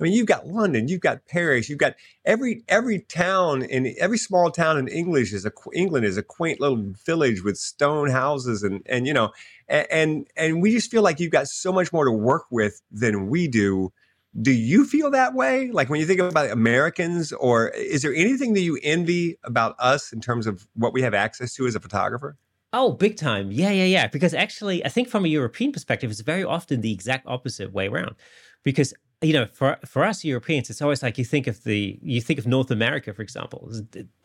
I 0.00 0.04
mean, 0.04 0.14
you've 0.14 0.26
got 0.26 0.48
London, 0.48 0.88
you've 0.88 1.00
got 1.00 1.26
Paris, 1.26 1.68
you've 1.68 1.78
got 1.78 1.94
every 2.24 2.64
every 2.66 3.00
town 3.00 3.62
in 3.62 3.94
every 4.00 4.18
small 4.18 4.50
town 4.50 4.78
in 4.78 4.88
English 4.88 5.32
is 5.32 5.44
a 5.44 5.52
England 5.74 6.06
is 6.06 6.16
a 6.16 6.22
quaint 6.22 6.60
little 6.60 6.92
village 7.06 7.44
with 7.44 7.56
stone 7.56 8.10
houses 8.10 8.62
and 8.62 8.82
and 8.86 9.06
you 9.06 9.12
know 9.12 9.30
and 9.68 9.86
and, 9.90 10.26
and 10.36 10.62
we 10.62 10.72
just 10.72 10.90
feel 10.90 11.02
like 11.02 11.20
you've 11.20 11.30
got 11.30 11.46
so 11.46 11.72
much 11.72 11.92
more 11.92 12.04
to 12.04 12.10
work 12.10 12.46
with 12.50 12.82
than 12.90 13.28
we 13.28 13.46
do. 13.46 13.92
Do 14.40 14.50
you 14.50 14.86
feel 14.86 15.10
that 15.10 15.34
way? 15.34 15.70
Like 15.70 15.90
when 15.90 16.00
you 16.00 16.06
think 16.06 16.20
about 16.20 16.50
americans 16.50 17.32
or 17.32 17.68
is 17.68 18.02
there 18.02 18.14
anything 18.14 18.54
that 18.54 18.62
you 18.62 18.80
envy 18.82 19.38
about 19.44 19.76
us 19.78 20.12
in 20.12 20.20
terms 20.20 20.46
of 20.46 20.66
what 20.74 20.94
we 20.94 21.02
have 21.02 21.14
access 21.14 21.54
to 21.54 21.66
as 21.66 21.76
a 21.76 21.80
photographer 21.80 22.36
Oh, 22.72 22.92
big 22.92 23.16
time. 23.16 23.52
Yeah, 23.52 23.70
yeah, 23.70 23.84
yeah. 23.84 24.06
Because 24.06 24.32
actually, 24.32 24.84
I 24.84 24.88
think 24.88 25.08
from 25.08 25.24
a 25.24 25.28
European 25.28 25.72
perspective, 25.72 26.10
it's 26.10 26.20
very 26.20 26.44
often 26.44 26.80
the 26.80 26.92
exact 26.92 27.26
opposite 27.26 27.72
way 27.72 27.88
around. 27.88 28.14
Because 28.62 28.94
you 29.20 29.32
know, 29.32 29.46
for 29.52 29.78
for 29.84 30.04
us 30.04 30.24
Europeans, 30.24 30.70
it's 30.70 30.82
always 30.82 31.02
like 31.02 31.18
you 31.18 31.24
think 31.24 31.46
of 31.46 31.62
the 31.64 31.98
you 32.02 32.20
think 32.20 32.38
of 32.38 32.46
North 32.46 32.70
America, 32.70 33.12
for 33.12 33.22
example. 33.22 33.70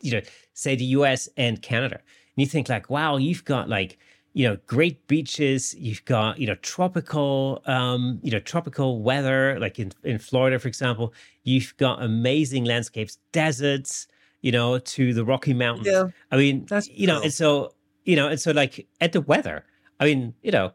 You 0.00 0.12
know, 0.12 0.20
say 0.54 0.76
the 0.76 0.84
U.S. 0.84 1.28
and 1.36 1.60
Canada, 1.62 1.96
and 1.96 2.02
you 2.36 2.46
think 2.46 2.68
like, 2.68 2.90
wow, 2.90 3.16
you've 3.16 3.44
got 3.44 3.68
like 3.68 3.98
you 4.32 4.48
know 4.48 4.56
great 4.66 5.06
beaches, 5.08 5.74
you've 5.74 6.04
got 6.04 6.38
you 6.38 6.46
know 6.46 6.56
tropical 6.56 7.62
um, 7.66 8.18
you 8.22 8.30
know 8.30 8.40
tropical 8.40 9.02
weather, 9.02 9.58
like 9.60 9.78
in 9.78 9.92
in 10.04 10.18
Florida, 10.18 10.58
for 10.58 10.68
example. 10.68 11.12
You've 11.44 11.76
got 11.76 12.02
amazing 12.02 12.64
landscapes, 12.64 13.18
deserts, 13.32 14.06
you 14.42 14.52
know, 14.52 14.78
to 14.78 15.14
the 15.14 15.24
Rocky 15.24 15.54
Mountains. 15.54 15.86
I 16.30 16.36
mean, 16.36 16.66
That's 16.66 16.88
you 16.88 17.06
know, 17.06 17.22
and 17.22 17.32
so 17.32 17.72
you 18.08 18.16
know, 18.16 18.26
and 18.26 18.40
so 18.40 18.52
like 18.52 18.88
at 19.02 19.12
the 19.12 19.20
weather. 19.20 19.66
I 20.00 20.06
mean, 20.06 20.32
you 20.42 20.50
know, 20.50 20.72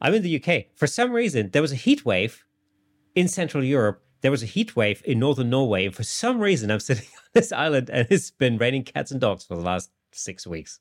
I'm 0.00 0.12
in 0.12 0.22
the 0.22 0.42
UK. 0.42 0.66
For 0.74 0.88
some 0.88 1.12
reason, 1.12 1.50
there 1.52 1.62
was 1.62 1.70
a 1.70 1.76
heat 1.76 2.04
wave 2.04 2.44
in 3.14 3.28
Central 3.28 3.62
Europe. 3.62 4.02
There 4.22 4.32
was 4.32 4.42
a 4.42 4.46
heat 4.46 4.74
wave 4.74 5.00
in 5.04 5.20
northern 5.20 5.50
Norway, 5.50 5.86
and 5.86 5.94
for 5.94 6.02
some 6.02 6.40
reason, 6.40 6.72
I'm 6.72 6.80
sitting 6.90 7.06
on 7.16 7.30
this 7.32 7.52
island, 7.52 7.90
and 7.90 8.08
it's 8.10 8.32
been 8.32 8.58
raining 8.58 8.82
cats 8.82 9.12
and 9.12 9.20
dogs 9.20 9.44
for 9.44 9.54
the 9.54 9.62
last 9.62 9.92
six 10.10 10.48
weeks. 10.48 10.80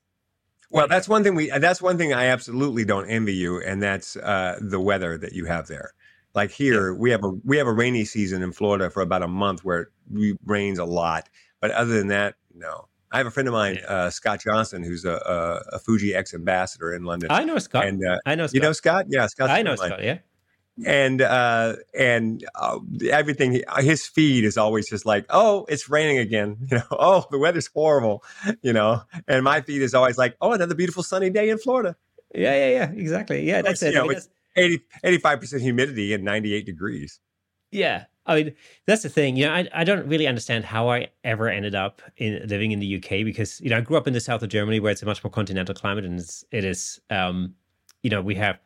well 0.71 0.87
that's 0.87 1.07
one 1.07 1.23
thing 1.23 1.35
we 1.35 1.49
that's 1.59 1.81
one 1.81 1.97
thing 1.97 2.13
i 2.13 2.25
absolutely 2.25 2.83
don't 2.83 3.07
envy 3.09 3.33
you 3.33 3.61
and 3.61 3.81
that's 3.81 4.15
uh, 4.17 4.57
the 4.59 4.79
weather 4.79 5.17
that 5.17 5.33
you 5.33 5.45
have 5.45 5.67
there 5.67 5.91
like 6.33 6.49
here 6.49 6.93
we 6.93 7.11
have 7.11 7.23
a 7.23 7.29
we 7.45 7.57
have 7.57 7.67
a 7.67 7.73
rainy 7.73 8.03
season 8.03 8.41
in 8.41 8.51
florida 8.51 8.89
for 8.89 9.01
about 9.01 9.21
a 9.21 9.27
month 9.27 9.63
where 9.63 9.81
it 10.13 10.37
rains 10.45 10.79
a 10.79 10.85
lot 10.85 11.29
but 11.61 11.71
other 11.71 11.93
than 11.97 12.07
that 12.07 12.35
no 12.53 12.87
i 13.11 13.17
have 13.17 13.27
a 13.27 13.31
friend 13.31 13.47
of 13.47 13.53
mine 13.53 13.79
uh, 13.87 14.09
scott 14.09 14.39
johnson 14.41 14.83
who's 14.83 15.05
a, 15.05 15.11
a, 15.71 15.75
a 15.75 15.79
Fuji 15.79 16.13
X 16.15 16.33
ambassador 16.33 16.93
in 16.93 17.03
london 17.03 17.29
I 17.31 17.43
know 17.43 17.57
Scott. 17.59 17.85
and 17.87 18.03
uh, 18.05 18.17
I 18.25 18.35
know 18.35 18.47
Scott. 18.47 18.55
you 18.55 18.61
know 18.61 18.71
scott 18.73 19.05
yeah 19.09 19.27
scott's 19.27 19.49
a 19.51 19.53
I 19.53 19.61
know. 19.61 19.75
Scott. 19.75 20.03
Yeah. 20.03 20.19
and 20.85 21.21
uh 21.21 21.75
and 21.97 22.45
uh, 22.55 22.79
everything 23.09 23.63
his 23.79 24.05
feed 24.05 24.43
is 24.43 24.57
always 24.57 24.87
just 24.89 25.05
like 25.05 25.25
oh 25.29 25.65
it's 25.69 25.89
raining 25.89 26.17
again 26.19 26.57
you 26.71 26.77
know 26.77 26.83
oh 26.91 27.25
the 27.31 27.37
weather's 27.39 27.67
horrible 27.67 28.23
you 28.61 28.73
know 28.73 29.01
and 29.27 29.43
my 29.43 29.61
feed 29.61 29.81
is 29.81 29.93
always 29.93 30.17
like 30.17 30.35
oh 30.41 30.51
another 30.53 30.75
beautiful 30.75 31.01
sunny 31.03 31.29
day 31.29 31.49
in 31.49 31.57
florida 31.57 31.95
Yeah, 32.35 32.53
yeah, 32.55 32.69
yeah. 32.77 32.91
Exactly. 32.91 33.47
Yeah, 33.47 33.61
that's 33.61 33.81
it. 33.81 33.93
you 33.93 33.99
know, 33.99 34.11
it's- 34.11 34.27
80 34.57 34.81
85% 35.03 35.61
humidity 35.61 36.13
and 36.13 36.23
98 36.23 36.65
degrees 36.65 37.19
Yeah. 37.71 38.05
I 38.27 38.35
mean, 38.35 38.55
that's 38.85 39.03
the 39.03 39.09
thing. 39.09 39.37
You 39.37 39.45
know, 39.45 39.53
I, 39.53 39.67
I 39.73 39.83
don't 39.85 40.05
really 40.05 40.27
understand 40.27 40.65
how 40.65 40.89
I 40.89 41.07
ever 41.23 41.47
ended 41.47 41.75
up 41.75 42.01
in 42.17 42.45
living 42.47 42.71
in 42.71 42.79
the 42.79 42.97
UK 42.97 43.23
because, 43.23 43.61
you 43.61 43.69
know, 43.69 43.77
I 43.77 43.81
grew 43.81 43.95
up 43.95 44.05
in 44.05 44.13
the 44.13 44.19
south 44.19 44.43
of 44.43 44.49
Germany 44.49 44.81
where 44.81 44.91
it's 44.91 45.01
a 45.01 45.05
much 45.05 45.23
more 45.23 45.31
continental 45.31 45.73
climate 45.73 46.03
and 46.03 46.19
it's, 46.19 46.43
it 46.51 46.65
is, 46.65 46.99
um, 47.09 47.55
you 48.03 48.09
know, 48.09 48.21
we 48.21 48.35
have 48.35 48.59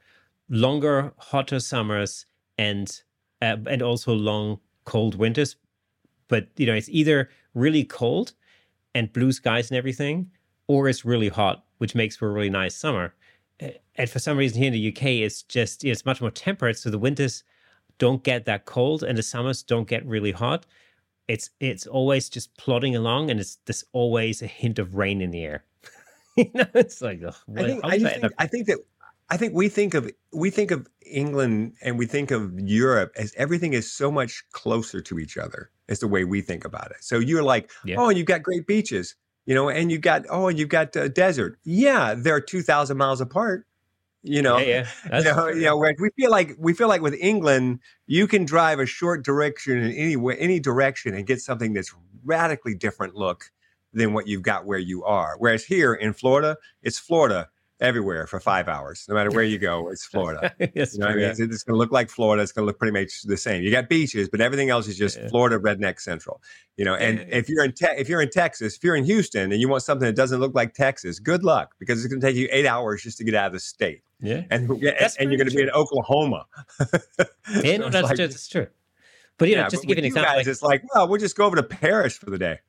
longer, 0.49 1.13
hotter 1.17 1.59
summers 1.59 2.25
and, 2.57 3.01
uh, 3.41 3.57
and 3.67 3.83
also 3.83 4.13
long, 4.13 4.59
cold 4.85 5.15
winters. 5.15 5.55
But, 6.27 6.47
you 6.57 6.65
know, 6.65 6.73
it's 6.73 6.89
either 6.89 7.29
really 7.53 7.83
cold 7.83 8.33
and 8.95 9.13
blue 9.13 9.31
skies 9.31 9.69
and 9.69 9.77
everything, 9.77 10.31
or 10.67 10.89
it's 10.89 11.05
really 11.05 11.29
hot, 11.29 11.65
which 11.77 11.93
makes 11.93 12.15
for 12.15 12.29
a 12.29 12.33
really 12.33 12.49
nice 12.49 12.75
summer. 12.75 13.13
And 13.95 14.09
for 14.09 14.17
some 14.17 14.37
reason 14.37 14.57
here 14.57 14.67
in 14.67 14.73
the 14.73 14.87
UK, 14.91 15.03
it's 15.23 15.43
just, 15.43 15.83
it's 15.83 16.03
much 16.03 16.19
more 16.19 16.31
temperate. 16.31 16.79
So 16.79 16.89
the 16.89 16.97
winters, 16.97 17.43
don't 18.01 18.23
get 18.23 18.45
that 18.45 18.65
cold 18.65 19.03
and 19.03 19.17
the 19.17 19.23
summers 19.23 19.63
don't 19.63 19.87
get 19.87 20.05
really 20.05 20.31
hot 20.31 20.65
it's 21.31 21.49
it's 21.61 21.87
always 21.87 22.29
just 22.29 22.55
plodding 22.57 22.95
along, 22.95 23.31
and 23.31 23.39
it's 23.39 23.57
there's 23.65 23.85
always 23.93 24.41
a 24.41 24.47
hint 24.47 24.79
of 24.79 24.95
rain 24.95 25.21
in 25.21 25.31
the 25.31 25.43
air. 25.43 25.63
you 26.37 26.51
know, 26.53 26.65
it's 26.73 27.01
like 27.01 27.21
ugh, 27.25 27.35
I 27.55 27.63
think 27.63 27.85
I, 27.85 27.99
think, 27.99 28.33
I 28.37 28.47
think 28.47 28.67
that 28.67 28.79
I 29.29 29.37
think 29.37 29.53
we 29.53 29.69
think 29.69 29.93
of 29.93 30.11
we 30.33 30.49
think 30.49 30.71
of 30.71 30.87
England 31.05 31.75
and 31.81 31.97
we 31.97 32.05
think 32.05 32.31
of 32.31 32.59
Europe 32.59 33.13
as 33.15 33.33
everything 33.37 33.71
is 33.71 33.89
so 33.91 34.11
much 34.11 34.43
closer 34.51 35.01
to 35.01 35.19
each 35.19 35.37
other. 35.37 35.71
Is 35.87 35.99
the 35.99 36.07
way 36.07 36.25
we 36.25 36.41
think 36.41 36.65
about 36.65 36.91
it. 36.91 36.97
So 37.01 37.19
you're 37.19 37.43
like, 37.43 37.69
yeah. 37.85 37.95
oh, 37.97 38.09
and 38.09 38.17
you've 38.17 38.27
got 38.27 38.43
great 38.43 38.65
beaches, 38.65 39.15
you 39.45 39.55
know, 39.55 39.69
and 39.69 39.91
you've 39.91 40.01
got 40.01 40.25
oh, 40.29 40.47
and 40.47 40.59
you've 40.59 40.69
got 40.69 40.95
a 40.97 41.07
desert. 41.07 41.59
Yeah, 41.63 42.13
they're 42.17 42.41
two 42.41 42.61
thousand 42.61 42.97
miles 42.97 43.21
apart. 43.21 43.65
You 44.23 44.41
know, 44.41 44.57
yeah, 44.59 44.87
yeah. 45.09 45.17
you 45.17 45.23
know, 45.23 45.47
you 45.47 45.61
know, 45.61 45.77
we 45.77 46.09
feel 46.15 46.29
like 46.29 46.55
we 46.59 46.73
feel 46.73 46.87
like 46.87 47.01
with 47.01 47.15
England, 47.19 47.79
you 48.05 48.27
can 48.27 48.45
drive 48.45 48.79
a 48.79 48.85
short 48.85 49.25
direction 49.25 49.77
in 49.77 49.91
any 49.91 50.15
way, 50.15 50.35
any 50.37 50.59
direction, 50.59 51.15
and 51.15 51.25
get 51.25 51.41
something 51.41 51.73
that's 51.73 51.93
radically 52.23 52.75
different 52.75 53.15
look 53.15 53.51
than 53.93 54.13
what 54.13 54.27
you've 54.27 54.43
got 54.43 54.65
where 54.65 54.79
you 54.79 55.03
are. 55.03 55.35
Whereas 55.39 55.65
here 55.65 55.93
in 55.93 56.13
Florida, 56.13 56.57
it's 56.83 56.99
Florida 56.99 57.49
everywhere 57.81 58.27
for 58.27 58.39
five 58.39 58.67
hours. 58.67 59.05
No 59.09 59.15
matter 59.15 59.31
where 59.31 59.43
you 59.43 59.57
go, 59.57 59.89
it's 59.89 60.05
Florida. 60.05 60.53
yes, 60.75 60.93
you 60.93 60.99
know 60.99 61.07
I 61.07 61.15
mean? 61.15 61.23
It's, 61.25 61.39
it's 61.39 61.63
going 61.63 61.73
to 61.73 61.79
look 61.79 61.91
like 61.91 62.09
Florida. 62.09 62.43
It's 62.43 62.51
going 62.51 62.63
to 62.63 62.67
look 62.67 62.77
pretty 62.77 62.97
much 62.97 63.23
the 63.23 63.35
same. 63.35 63.63
You 63.63 63.71
got 63.71 63.89
beaches, 63.89 64.29
but 64.29 64.39
everything 64.39 64.69
else 64.69 64.87
is 64.87 64.97
just 64.97 65.17
yeah. 65.17 65.27
Florida 65.27 65.57
redneck 65.57 65.99
central. 65.99 66.41
You 66.77 66.85
know, 66.85 66.95
and 66.95 67.19
yeah. 67.19 67.25
if 67.29 67.49
you're 67.49 67.65
in 67.65 67.73
te- 67.73 67.97
if 67.97 68.07
you're 68.07 68.21
in 68.21 68.29
Texas, 68.29 68.75
if 68.75 68.83
you're 68.83 68.95
in 68.95 69.03
Houston, 69.03 69.51
and 69.51 69.59
you 69.59 69.67
want 69.67 69.83
something 69.83 70.05
that 70.05 70.15
doesn't 70.15 70.39
look 70.39 70.55
like 70.55 70.73
Texas, 70.73 71.19
good 71.19 71.43
luck 71.43 71.75
because 71.79 71.99
it's 71.99 72.11
going 72.11 72.21
to 72.21 72.27
take 72.27 72.35
you 72.35 72.47
eight 72.51 72.67
hours 72.67 73.01
just 73.01 73.17
to 73.17 73.23
get 73.23 73.33
out 73.33 73.47
of 73.47 73.53
the 73.53 73.59
state. 73.59 74.03
Yeah, 74.21 74.43
and 74.49 74.81
yeah, 74.81 75.09
and 75.19 75.31
you're 75.31 75.37
going 75.37 75.49
to 75.49 75.55
be 75.55 75.63
in 75.63 75.71
Oklahoma. 75.71 76.45
yeah, 77.63 77.77
no, 77.77 77.89
that's, 77.89 78.09
like, 78.09 78.17
that's 78.17 78.47
true. 78.47 78.67
But 79.37 79.49
you 79.49 79.55
know, 79.55 79.67
just 79.69 79.81
to 79.81 79.87
give 79.87 79.97
an 79.97 80.05
example, 80.05 80.31
guys, 80.31 80.37
like, 80.37 80.47
it's 80.47 80.61
like, 80.61 80.83
well, 80.93 81.07
we'll 81.07 81.19
just 81.19 81.35
go 81.35 81.45
over 81.45 81.55
to 81.55 81.63
Paris 81.63 82.17
for 82.17 82.29
the 82.29 82.37
day. 82.37 82.59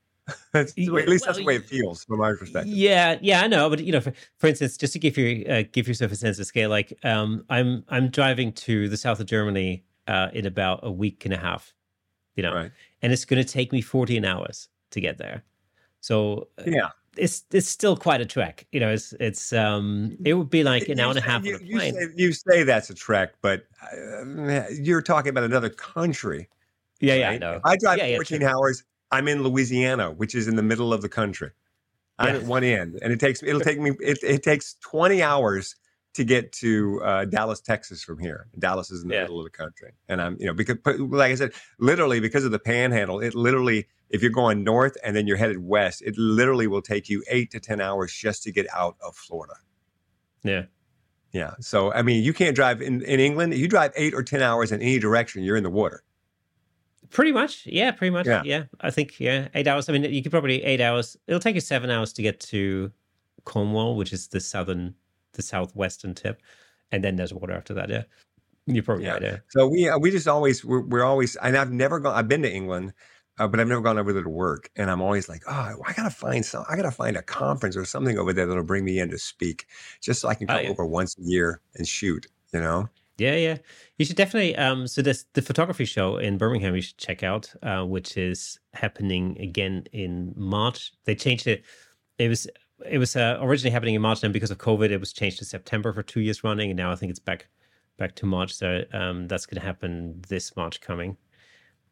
at 0.54 0.76
least 0.76 0.90
well, 0.90 1.04
that's 1.04 1.38
the 1.38 1.44
way 1.44 1.56
it 1.56 1.66
feels 1.66 2.04
from 2.04 2.20
my 2.20 2.32
perspective. 2.32 2.72
Yeah, 2.72 3.18
yeah, 3.20 3.42
I 3.42 3.48
know. 3.48 3.68
But 3.68 3.84
you 3.84 3.92
know, 3.92 4.00
for, 4.00 4.12
for 4.38 4.46
instance, 4.46 4.76
just 4.76 4.92
to 4.94 4.98
give 4.98 5.18
you 5.18 5.44
uh, 5.46 5.64
give 5.72 5.88
yourself 5.88 6.12
a 6.12 6.16
sense 6.16 6.38
of 6.38 6.46
scale, 6.46 6.70
like 6.70 6.96
um, 7.04 7.44
I'm 7.50 7.84
I'm 7.88 8.08
driving 8.08 8.52
to 8.52 8.88
the 8.88 8.96
south 8.96 9.20
of 9.20 9.26
Germany 9.26 9.84
uh, 10.06 10.28
in 10.32 10.46
about 10.46 10.80
a 10.82 10.90
week 10.90 11.24
and 11.24 11.34
a 11.34 11.38
half, 11.38 11.74
you 12.36 12.42
know, 12.42 12.54
right. 12.54 12.70
and 13.02 13.12
it's 13.12 13.24
going 13.24 13.44
to 13.44 13.48
take 13.50 13.72
me 13.72 13.80
14 13.80 14.24
hours 14.24 14.68
to 14.92 15.00
get 15.00 15.18
there. 15.18 15.44
So 16.00 16.48
uh, 16.58 16.64
yeah, 16.66 16.90
it's 17.16 17.44
it's 17.52 17.68
still 17.68 17.96
quite 17.96 18.20
a 18.20 18.26
trek. 18.26 18.66
You 18.72 18.80
know, 18.80 18.90
it's 18.90 19.12
it's 19.20 19.52
um 19.52 20.16
it 20.24 20.34
would 20.34 20.50
be 20.50 20.64
like 20.64 20.88
an 20.88 20.98
you 20.98 21.04
hour 21.04 21.10
and 21.10 21.18
a 21.18 21.22
half 21.22 21.44
you, 21.44 21.56
on 21.56 21.62
a 21.62 21.64
plane. 21.64 21.94
You 21.94 22.00
say, 22.00 22.12
you 22.16 22.32
say 22.32 22.62
that's 22.62 22.90
a 22.90 22.94
trek, 22.94 23.34
but 23.42 23.64
uh, 23.92 24.64
you're 24.70 25.02
talking 25.02 25.30
about 25.30 25.44
another 25.44 25.68
country. 25.68 26.48
Yeah, 27.00 27.14
right? 27.14 27.20
yeah, 27.20 27.30
I 27.30 27.38
know. 27.38 27.60
I 27.64 27.76
drive 27.76 27.98
yeah, 27.98 28.16
14 28.16 28.40
yeah, 28.40 28.52
hours. 28.52 28.84
I'm 29.10 29.28
in 29.28 29.42
Louisiana, 29.42 30.10
which 30.12 30.34
is 30.34 30.48
in 30.48 30.56
the 30.56 30.62
middle 30.62 30.92
of 30.92 31.02
the 31.02 31.08
country. 31.08 31.50
I'm 32.18 32.36
at 32.36 32.42
one 32.44 32.62
end, 32.62 32.98
and 33.02 33.12
it 33.12 33.20
takes 33.20 33.42
it'll 33.42 33.60
take 33.60 33.80
me 33.80 33.92
it, 34.00 34.18
it 34.22 34.42
takes 34.42 34.76
20 34.82 35.22
hours 35.22 35.74
to 36.14 36.24
get 36.24 36.52
to 36.52 37.00
uh, 37.02 37.24
Dallas, 37.24 37.60
Texas 37.60 38.02
from 38.04 38.18
here. 38.18 38.46
Dallas 38.58 38.90
is 38.90 39.02
in 39.02 39.08
the 39.08 39.20
middle 39.20 39.38
of 39.38 39.44
the 39.44 39.50
country, 39.50 39.92
and 40.08 40.20
I'm 40.20 40.36
you 40.38 40.46
know 40.46 40.54
because 40.54 40.76
like 40.86 41.32
I 41.32 41.34
said, 41.34 41.52
literally 41.78 42.20
because 42.20 42.44
of 42.44 42.52
the 42.52 42.58
Panhandle, 42.58 43.20
it 43.20 43.34
literally 43.34 43.86
if 44.12 44.22
you're 44.22 44.30
going 44.30 44.62
north 44.62 44.96
and 45.02 45.16
then 45.16 45.26
you're 45.26 45.36
headed 45.36 45.58
west, 45.58 46.02
it 46.02 46.16
literally 46.16 46.68
will 46.68 46.82
take 46.82 47.08
you 47.08 47.24
eight 47.28 47.50
to 47.50 47.58
ten 47.58 47.80
hours 47.80 48.12
just 48.12 48.42
to 48.44 48.52
get 48.52 48.66
out 48.72 48.96
of 49.04 49.16
Florida. 49.16 49.54
Yeah. 50.44 50.64
Yeah. 51.32 51.54
So 51.60 51.92
I 51.92 52.02
mean, 52.02 52.22
you 52.22 52.32
can't 52.32 52.54
drive 52.54 52.80
in, 52.80 53.02
in 53.02 53.18
England. 53.18 53.54
You 53.54 53.66
drive 53.66 53.92
eight 53.96 54.14
or 54.14 54.22
ten 54.22 54.42
hours 54.42 54.70
in 54.70 54.80
any 54.80 54.98
direction, 54.98 55.42
you're 55.42 55.56
in 55.56 55.64
the 55.64 55.70
water. 55.70 56.04
Pretty 57.10 57.32
much, 57.32 57.66
yeah, 57.66 57.90
pretty 57.90 58.10
much, 58.10 58.26
yeah. 58.26 58.42
yeah. 58.44 58.64
I 58.80 58.90
think, 58.90 59.20
yeah, 59.20 59.48
eight 59.54 59.66
hours. 59.66 59.88
I 59.88 59.92
mean, 59.92 60.04
you 60.04 60.22
could 60.22 60.32
probably 60.32 60.62
eight 60.62 60.80
hours. 60.80 61.14
It'll 61.26 61.40
take 61.40 61.54
you 61.54 61.60
seven 61.60 61.90
hours 61.90 62.10
to 62.14 62.22
get 62.22 62.40
to 62.40 62.90
Cornwall, 63.44 63.96
which 63.96 64.14
is 64.14 64.28
the 64.28 64.40
southern, 64.40 64.94
the 65.34 65.42
southwestern 65.42 66.14
tip, 66.14 66.40
and 66.90 67.04
then 67.04 67.16
there's 67.16 67.34
water 67.34 67.52
after 67.52 67.74
that. 67.74 67.90
Yeah, 67.90 68.04
you're 68.66 68.82
probably 68.82 69.04
yeah. 69.04 69.12
right. 69.12 69.22
Yeah. 69.22 69.36
So 69.50 69.68
we 69.68 69.90
uh, 69.90 69.98
we 69.98 70.10
just 70.10 70.26
always 70.26 70.64
we're, 70.64 70.80
we're 70.86 71.04
always, 71.04 71.36
and 71.36 71.54
I've 71.54 71.72
never 71.72 72.00
gone. 72.00 72.14
I've 72.14 72.28
been 72.28 72.42
to 72.42 72.50
England, 72.50 72.94
uh, 73.38 73.48
but 73.48 73.60
I've 73.60 73.68
never 73.68 73.80
gone 73.80 73.98
over 73.98 74.12
there 74.12 74.22
to 74.22 74.28
work. 74.28 74.70
And 74.76 74.90
I'm 74.90 75.00
always 75.00 75.28
like, 75.28 75.42
oh, 75.48 75.74
I 75.86 75.92
gotta 75.94 76.10
find 76.10 76.44
some. 76.44 76.64
I 76.68 76.76
gotta 76.76 76.90
find 76.90 77.16
a 77.16 77.22
conference 77.22 77.76
or 77.76 77.84
something 77.84 78.18
over 78.18 78.32
there 78.32 78.46
that'll 78.46 78.62
bring 78.62 78.84
me 78.84 78.98
in 78.98 79.10
to 79.10 79.18
speak, 79.18 79.66
just 80.00 80.20
so 80.20 80.28
I 80.28 80.34
can 80.34 80.50
oh, 80.50 80.54
come 80.54 80.58
oh, 80.58 80.62
yeah. 80.62 80.70
over 80.70 80.86
once 80.86 81.16
a 81.18 81.22
year 81.22 81.60
and 81.74 81.86
shoot. 81.86 82.26
You 82.52 82.60
know. 82.60 82.88
Yeah, 83.18 83.36
yeah. 83.36 83.58
You 83.98 84.04
should 84.04 84.16
definitely. 84.16 84.56
Um, 84.56 84.86
so 84.86 85.02
this 85.02 85.26
the 85.34 85.42
photography 85.42 85.84
show 85.84 86.16
in 86.16 86.38
Birmingham. 86.38 86.74
You 86.74 86.82
should 86.82 86.98
check 86.98 87.22
out, 87.22 87.52
uh, 87.62 87.84
which 87.84 88.16
is 88.16 88.58
happening 88.74 89.38
again 89.40 89.84
in 89.92 90.34
March. 90.36 90.92
They 91.04 91.14
changed 91.14 91.46
it. 91.46 91.64
It 92.18 92.28
was 92.28 92.46
it 92.90 92.98
was 92.98 93.16
uh, 93.16 93.38
originally 93.40 93.72
happening 93.72 93.94
in 93.94 94.02
March, 94.02 94.22
and 94.22 94.32
because 94.32 94.50
of 94.50 94.58
COVID, 94.58 94.90
it 94.90 94.98
was 94.98 95.12
changed 95.12 95.38
to 95.38 95.44
September 95.44 95.92
for 95.92 96.02
two 96.02 96.20
years 96.20 96.42
running, 96.42 96.70
and 96.70 96.76
now 96.76 96.90
I 96.90 96.96
think 96.96 97.10
it's 97.10 97.18
back 97.18 97.48
back 97.98 98.16
to 98.16 98.26
March. 98.26 98.54
So 98.54 98.82
um, 98.92 99.28
that's 99.28 99.46
going 99.46 99.60
to 99.60 99.66
happen 99.66 100.22
this 100.28 100.56
March 100.56 100.80
coming. 100.80 101.16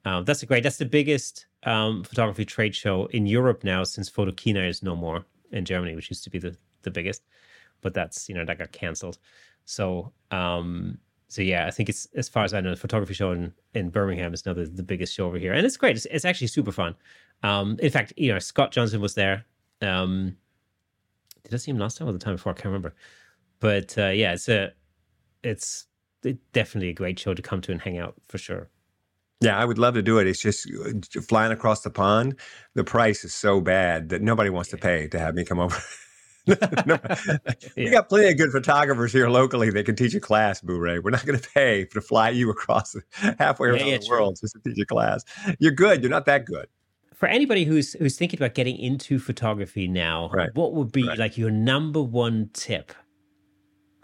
Um, 0.05 0.25
that's 0.25 0.43
great. 0.45 0.63
That's 0.63 0.79
the 0.79 0.87
biggest 0.87 1.47
um, 1.65 2.05
photography 2.05 2.45
trade 2.45 2.75
show 2.75 3.07
in 3.07 3.27
Europe 3.27 3.65
now 3.65 3.85
since 3.85 4.09
Photokina 4.11 4.69
is 4.69 4.83
no 4.83 4.97
more 4.97 5.25
in 5.53 5.65
Germany, 5.65 5.95
which 5.95 6.11
used 6.11 6.25
to 6.25 6.31
be 6.31 6.39
the 6.39 6.57
the 6.83 6.91
biggest, 6.91 7.23
but 7.83 7.93
that's 7.93 8.29
you 8.29 8.35
know 8.35 8.45
that 8.45 8.59
got 8.59 8.73
cancelled. 8.73 9.19
So 9.65 10.13
um, 10.31 10.99
so 11.29 11.43
yeah, 11.43 11.67
I 11.67 11.71
think 11.71 11.89
it's 11.89 12.07
as 12.17 12.29
far 12.29 12.45
as 12.45 12.55
I 12.55 12.61
know, 12.61 12.71
the 12.71 12.77
photography 12.77 13.15
show 13.15 13.33
in, 13.33 13.53
in 13.75 13.91
Birmingham 13.91 14.35
is 14.35 14.45
now 14.45 14.53
the, 14.53 14.65
the 14.65 14.83
biggest 14.83 15.15
show 15.15 15.27
over 15.27 15.39
here, 15.39 15.53
and 15.53 15.65
it's 15.65 15.77
great. 15.77 15.97
It's, 15.97 16.07
it's 16.07 16.25
actually 16.25 16.49
super 16.49 16.73
fun. 16.73 16.97
Um, 17.43 17.77
in 17.81 17.91
fact, 17.91 18.13
you 18.17 18.33
know, 18.33 18.39
Scott 18.39 18.73
Johnson 18.73 19.01
was 19.01 19.15
there. 19.15 19.45
Um, 19.81 20.37
did 21.45 21.55
I 21.55 21.57
see 21.59 21.71
him 21.71 21.79
last 21.79 21.99
time 21.99 22.09
or 22.09 22.13
the 22.13 22.19
time 22.19 22.35
before? 22.35 22.53
I 22.53 22.55
can't 22.55 22.67
remember. 22.67 22.95
But 23.61 23.97
uh, 23.97 24.09
yeah, 24.09 24.33
it's 24.33 24.49
a 24.49 24.73
it's 25.43 25.87
definitely 26.53 26.91
a 26.91 26.95
great 26.95 27.19
show 27.19 27.33
to 27.35 27.43
come 27.43 27.61
to 27.63 27.73
and 27.73 27.81
hang 27.81 27.99
out 27.99 28.15
for 28.27 28.39
sure. 28.39 28.69
Yeah, 29.41 29.59
I 29.59 29.65
would 29.65 29.79
love 29.79 29.95
to 29.95 30.03
do 30.03 30.19
it. 30.19 30.27
It's 30.27 30.41
just 30.41 30.71
uh, 30.71 31.21
flying 31.23 31.51
across 31.51 31.81
the 31.81 31.91
pond. 31.91 32.37
The 32.75 32.85
price 32.85 33.25
is 33.25 33.35
so 33.35 33.61
bad 33.61 34.11
that 34.11 34.21
nobody 34.21 34.51
wants 34.51 34.69
to 34.71 34.77
pay 34.77 35.09
to 35.09 35.19
have 35.19 35.35
me 35.35 35.45
come 35.45 35.59
over. 35.59 35.81
no, 36.87 36.99
we 37.77 37.91
got 37.91 38.09
plenty 38.09 38.31
of 38.31 38.37
good 38.37 38.51
photographers 38.51 39.13
here 39.13 39.29
locally 39.29 39.71
that 39.71 39.85
can 39.85 39.95
teach 39.95 40.15
a 40.15 40.21
class, 40.21 40.61
Booray. 40.61 41.03
We're 41.03 41.11
not 41.11 41.25
going 41.25 41.39
to 41.41 41.49
pay 41.51 41.85
to 41.87 42.01
fly 42.01 42.31
you 42.31 42.51
across 42.51 42.97
halfway 43.39 43.69
around 43.69 43.87
yeah, 43.87 43.99
the 43.99 44.07
world 44.09 44.39
just 44.41 44.55
to 44.55 44.61
teach 44.71 44.83
a 44.83 44.87
class. 44.87 45.25
You're 45.59 45.73
good. 45.73 46.03
You're 46.03 46.11
not 46.11 46.27
that 46.27 46.47
good. 46.47 46.67
For 47.15 47.29
anybody 47.29 47.65
who's 47.65 47.93
who's 47.95 48.17
thinking 48.17 48.39
about 48.39 48.55
getting 48.55 48.79
into 48.79 49.19
photography 49.19 49.87
now, 49.87 50.31
right. 50.33 50.49
what 50.55 50.73
would 50.73 50.91
be 50.91 51.07
right. 51.07 51.19
like 51.19 51.37
your 51.37 51.51
number 51.51 52.01
one 52.01 52.49
tip 52.55 52.93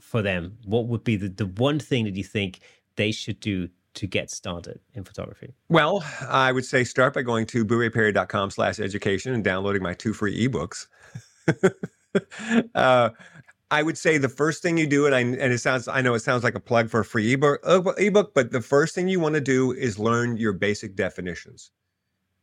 for 0.00 0.20
them? 0.20 0.58
What 0.66 0.86
would 0.88 1.04
be 1.04 1.16
the, 1.16 1.30
the 1.30 1.46
one 1.46 1.78
thing 1.78 2.04
that 2.04 2.14
you 2.14 2.24
think 2.24 2.60
they 2.96 3.12
should 3.12 3.40
do 3.40 3.68
to 3.96 4.06
get 4.06 4.30
started 4.30 4.80
in 4.94 5.04
photography? 5.04 5.54
Well, 5.68 6.04
I 6.28 6.52
would 6.52 6.64
say 6.64 6.84
start 6.84 7.14
by 7.14 7.22
going 7.22 7.46
to 7.46 7.64
boorayperry.com 7.64 8.50
slash 8.50 8.78
education 8.78 9.34
and 9.34 9.42
downloading 9.42 9.82
my 9.82 9.94
two 9.94 10.12
free 10.12 10.48
ebooks. 10.48 10.86
uh, 12.74 13.10
I 13.70 13.82
would 13.82 13.98
say 13.98 14.18
the 14.18 14.28
first 14.28 14.62
thing 14.62 14.78
you 14.78 14.86
do, 14.86 15.06
and 15.06 15.14
I 15.14 15.20
and 15.20 15.52
it 15.52 15.58
sounds 15.58 15.88
I 15.88 16.00
know 16.00 16.14
it 16.14 16.20
sounds 16.20 16.44
like 16.44 16.54
a 16.54 16.60
plug 16.60 16.88
for 16.88 17.00
a 17.00 17.04
free 17.04 17.32
ebook, 17.32 17.60
uh, 17.64 17.82
ebook, 17.98 18.32
but 18.32 18.52
the 18.52 18.60
first 18.60 18.94
thing 18.94 19.08
you 19.08 19.18
want 19.18 19.34
to 19.34 19.40
do 19.40 19.72
is 19.72 19.98
learn 19.98 20.36
your 20.36 20.52
basic 20.52 20.94
definitions. 20.94 21.72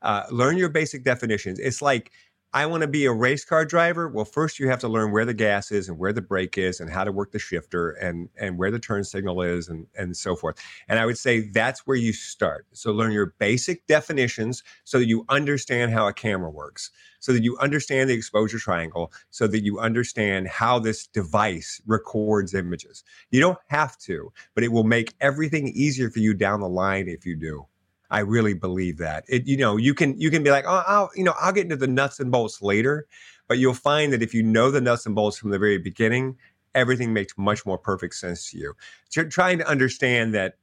Uh, 0.02 0.26
learn 0.32 0.58
your 0.58 0.68
basic 0.68 1.06
definitions. 1.06 1.60
It's 1.60 1.82
like 1.82 2.12
I 2.56 2.68
want 2.68 2.82
to 2.82 2.88
be 2.88 3.06
a 3.06 3.12
race 3.12 3.44
car 3.44 3.66
driver. 3.66 4.08
Well, 4.08 4.26
first 4.26 4.60
you 4.60 4.70
have 4.70 4.80
to 4.82 4.88
learn 4.88 5.12
where 5.12 5.26
the 5.26 5.34
gas 5.34 5.72
is 5.72 5.90
and 5.90 5.98
where 5.98 6.14
the 6.14 6.22
brake 6.22 6.56
is 6.56 6.80
and 6.80 6.88
how 6.90 7.04
to 7.04 7.12
work 7.12 7.32
the 7.32 7.40
shifter 7.40 7.92
and 7.92 8.30
and 8.40 8.60
where 8.60 8.70
the 8.70 8.78
turn 8.80 9.04
signal 9.04 9.42
is 9.42 9.70
and 9.70 9.88
and 9.98 10.16
so 10.16 10.36
forth. 10.36 10.58
And 10.88 11.00
I 11.00 11.06
would 11.08 11.18
say 11.18 11.50
that's 11.50 11.88
where 11.88 11.98
you 11.98 12.14
start. 12.14 12.68
So 12.74 12.92
learn 12.92 13.12
your 13.12 13.34
basic 13.40 13.88
definitions 13.88 14.64
so 14.84 15.00
that 15.00 15.08
you 15.08 15.26
understand 15.30 15.94
how 15.94 16.08
a 16.08 16.14
camera 16.14 16.52
works, 16.52 16.92
so 17.20 17.34
that 17.34 17.44
you 17.44 17.58
understand 17.58 18.08
the 18.10 18.14
exposure 18.14 18.60
triangle, 18.60 19.12
so 19.32 19.48
that 19.48 19.64
you 19.64 19.80
understand 19.80 20.48
how 20.48 20.78
this 20.78 21.08
device 21.08 21.82
records 21.88 22.54
images. 22.54 23.04
You 23.32 23.40
don't 23.42 23.58
have 23.70 23.98
to, 24.00 24.32
but 24.54 24.64
it 24.64 24.72
will 24.72 24.84
make 24.84 25.16
everything 25.22 25.70
easier 25.70 26.12
for 26.12 26.20
you 26.20 26.36
down 26.36 26.60
the 26.60 26.70
line 26.70 27.08
if 27.08 27.26
you 27.26 27.36
do. 27.36 27.66
I 28.14 28.19
really 28.19 28.53
believe 28.53 28.99
that. 28.99 29.26
It, 29.27 29.48
you 29.48 29.57
know, 29.57 29.76
you 29.76 29.95
can 29.95 30.19
you 30.22 30.30
can 30.30 30.44
be 30.44 30.52
like, 30.52 30.65
oh, 30.68 30.84
I'll, 30.85 31.10
you 31.15 31.23
know, 31.23 31.34
I'll 31.41 31.52
get 31.52 31.64
into 31.64 31.76
the 31.76 31.88
nuts 31.88 32.19
and 32.19 32.31
bolts 32.31 32.61
later, 32.61 33.07
but 33.48 33.57
you'll 33.57 33.73
find 33.73 34.14
that 34.14 34.22
if 34.22 34.35
you 34.35 34.44
know 34.44 34.69
the 34.69 34.80
nuts 34.80 35.07
and 35.07 35.15
bolts 35.15 35.40
from 35.40 35.49
the 35.49 35.57
very 35.57 35.80
beginning, 35.80 36.38
everything 36.76 37.11
makes 37.11 37.35
much 37.40 37.65
more 37.65 37.80
perfect 37.80 38.14
sense 38.14 38.52
to 38.52 38.60
you. 38.60 38.76
You're 39.15 39.26
trying 39.26 39.57
to 39.57 39.68
understand 39.68 40.35
that 40.35 40.57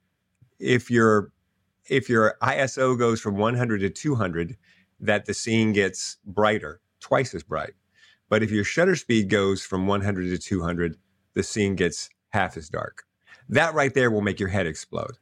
if 0.61 0.93
your 0.93 1.33
if 1.87 2.09
your 2.09 2.37
ISO 2.41 2.97
goes 2.97 3.21
from 3.21 3.37
100 3.37 3.81
to 3.81 3.91
200, 3.91 4.57
that 5.01 5.27
the 5.27 5.35
scene 5.35 5.73
gets 5.73 6.19
brighter, 6.25 6.81
twice 7.01 7.35
as 7.35 7.43
bright. 7.43 7.73
But 8.29 8.45
if 8.45 8.53
your 8.53 8.63
shutter 8.63 8.95
speed 8.95 9.29
goes 9.29 9.65
from 9.65 9.89
100 9.89 10.31
to 10.31 10.39
200, 10.39 10.97
the 11.35 11.43
scene 11.43 11.75
gets 11.75 12.11
half 12.29 12.57
as 12.57 12.69
dark. 12.69 13.03
That 13.49 13.75
right 13.75 13.93
there 13.93 14.13
will 14.13 14.21
make 14.21 14.39
your 14.39 14.51
head 14.51 14.69
explode. 14.69 15.19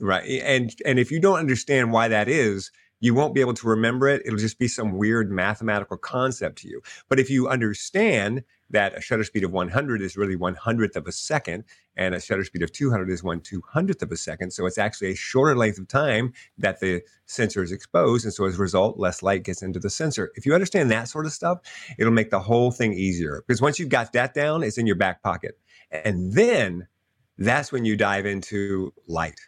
Right. 0.00 0.40
And 0.42 0.74
and 0.86 0.98
if 0.98 1.10
you 1.10 1.20
don't 1.20 1.38
understand 1.38 1.92
why 1.92 2.08
that 2.08 2.28
is, 2.28 2.70
you 3.00 3.14
won't 3.14 3.34
be 3.34 3.40
able 3.40 3.54
to 3.54 3.68
remember 3.68 4.08
it. 4.08 4.22
It'll 4.24 4.38
just 4.38 4.58
be 4.58 4.68
some 4.68 4.96
weird 4.96 5.30
mathematical 5.30 5.96
concept 5.96 6.58
to 6.58 6.68
you. 6.68 6.80
But 7.08 7.20
if 7.20 7.30
you 7.30 7.48
understand 7.48 8.44
that 8.70 8.96
a 8.96 9.00
shutter 9.00 9.24
speed 9.24 9.44
of 9.44 9.52
100 9.52 10.02
is 10.02 10.16
really 10.16 10.36
one 10.36 10.54
hundredth 10.54 10.96
of 10.96 11.06
a 11.06 11.12
second, 11.12 11.64
and 11.96 12.14
a 12.14 12.20
shutter 12.20 12.44
speed 12.44 12.62
of 12.62 12.70
200 12.70 13.10
is 13.10 13.22
one 13.22 13.40
two 13.40 13.62
hundredth 13.66 14.02
of 14.02 14.12
a 14.12 14.16
second. 14.16 14.52
So 14.52 14.66
it's 14.66 14.78
actually 14.78 15.12
a 15.12 15.16
shorter 15.16 15.56
length 15.56 15.78
of 15.78 15.88
time 15.88 16.32
that 16.58 16.80
the 16.80 17.02
sensor 17.26 17.62
is 17.62 17.72
exposed. 17.72 18.24
And 18.24 18.34
so 18.34 18.44
as 18.44 18.56
a 18.56 18.62
result, 18.62 18.98
less 18.98 19.22
light 19.22 19.42
gets 19.42 19.62
into 19.62 19.80
the 19.80 19.90
sensor. 19.90 20.30
If 20.34 20.44
you 20.46 20.54
understand 20.54 20.90
that 20.90 21.08
sort 21.08 21.26
of 21.26 21.32
stuff, 21.32 21.60
it'll 21.98 22.12
make 22.12 22.30
the 22.30 22.40
whole 22.40 22.70
thing 22.70 22.92
easier. 22.92 23.42
Because 23.46 23.62
once 23.62 23.78
you've 23.78 23.88
got 23.88 24.12
that 24.12 24.34
down, 24.34 24.62
it's 24.62 24.78
in 24.78 24.86
your 24.86 24.96
back 24.96 25.22
pocket. 25.22 25.58
And 25.90 26.32
then 26.32 26.86
that's 27.38 27.72
when 27.72 27.84
you 27.84 27.96
dive 27.96 28.26
into 28.26 28.92
light 29.06 29.40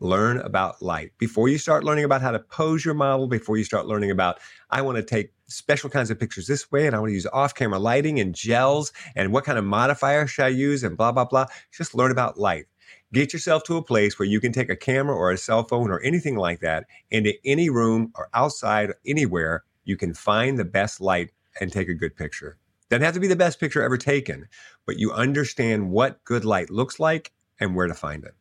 learn 0.00 0.38
about 0.38 0.82
light 0.82 1.12
before 1.18 1.48
you 1.48 1.56
start 1.56 1.82
learning 1.82 2.04
about 2.04 2.20
how 2.20 2.30
to 2.30 2.38
pose 2.38 2.84
your 2.84 2.94
model 2.94 3.26
before 3.26 3.56
you 3.56 3.64
start 3.64 3.86
learning 3.86 4.10
about 4.10 4.38
i 4.70 4.82
want 4.82 4.96
to 4.96 5.02
take 5.02 5.32
special 5.46 5.88
kinds 5.88 6.10
of 6.10 6.18
pictures 6.18 6.46
this 6.46 6.70
way 6.70 6.86
and 6.86 6.94
i 6.94 6.98
want 6.98 7.08
to 7.08 7.14
use 7.14 7.26
off-camera 7.32 7.78
lighting 7.78 8.20
and 8.20 8.34
gels 8.34 8.92
and 9.14 9.32
what 9.32 9.44
kind 9.44 9.58
of 9.58 9.64
modifier 9.64 10.26
should 10.26 10.44
i 10.44 10.48
use? 10.48 10.82
and 10.82 10.96
blah 10.96 11.10
blah 11.10 11.24
blah 11.24 11.46
just 11.72 11.94
learn 11.94 12.10
about 12.10 12.38
light 12.38 12.66
get 13.12 13.32
yourself 13.32 13.62
to 13.62 13.76
a 13.76 13.82
place 13.82 14.18
where 14.18 14.28
you 14.28 14.40
can 14.40 14.52
take 14.52 14.68
a 14.68 14.76
camera 14.76 15.16
or 15.16 15.30
a 15.30 15.38
cell 15.38 15.64
phone 15.64 15.90
or 15.90 16.00
anything 16.00 16.36
like 16.36 16.60
that 16.60 16.84
into 17.10 17.32
any 17.44 17.70
room 17.70 18.12
or 18.16 18.28
outside 18.34 18.92
anywhere 19.06 19.64
you 19.84 19.96
can 19.96 20.12
find 20.12 20.58
the 20.58 20.64
best 20.64 21.00
light 21.00 21.30
and 21.60 21.72
take 21.72 21.88
a 21.88 21.94
good 21.94 22.16
picture. 22.16 22.58
Doesn't 22.90 23.04
have 23.04 23.14
to 23.14 23.20
be 23.20 23.28
the 23.28 23.36
best 23.36 23.58
picture 23.58 23.82
ever 23.82 23.96
taken 23.96 24.48
but 24.84 24.98
you 24.98 25.12
understand 25.12 25.90
what 25.90 26.22
good 26.24 26.44
light 26.44 26.70
looks 26.70 27.00
like 27.00 27.32
and 27.58 27.74
where 27.74 27.86
to 27.86 27.94
find 27.94 28.24
it 28.24 28.34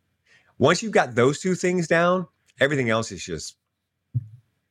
once 0.58 0.82
you've 0.82 0.92
got 0.92 1.16
those 1.16 1.40
two 1.40 1.56
things 1.56 1.88
down, 1.88 2.28
everything 2.60 2.90
else 2.90 3.12
is 3.12 3.24
just 3.24 3.58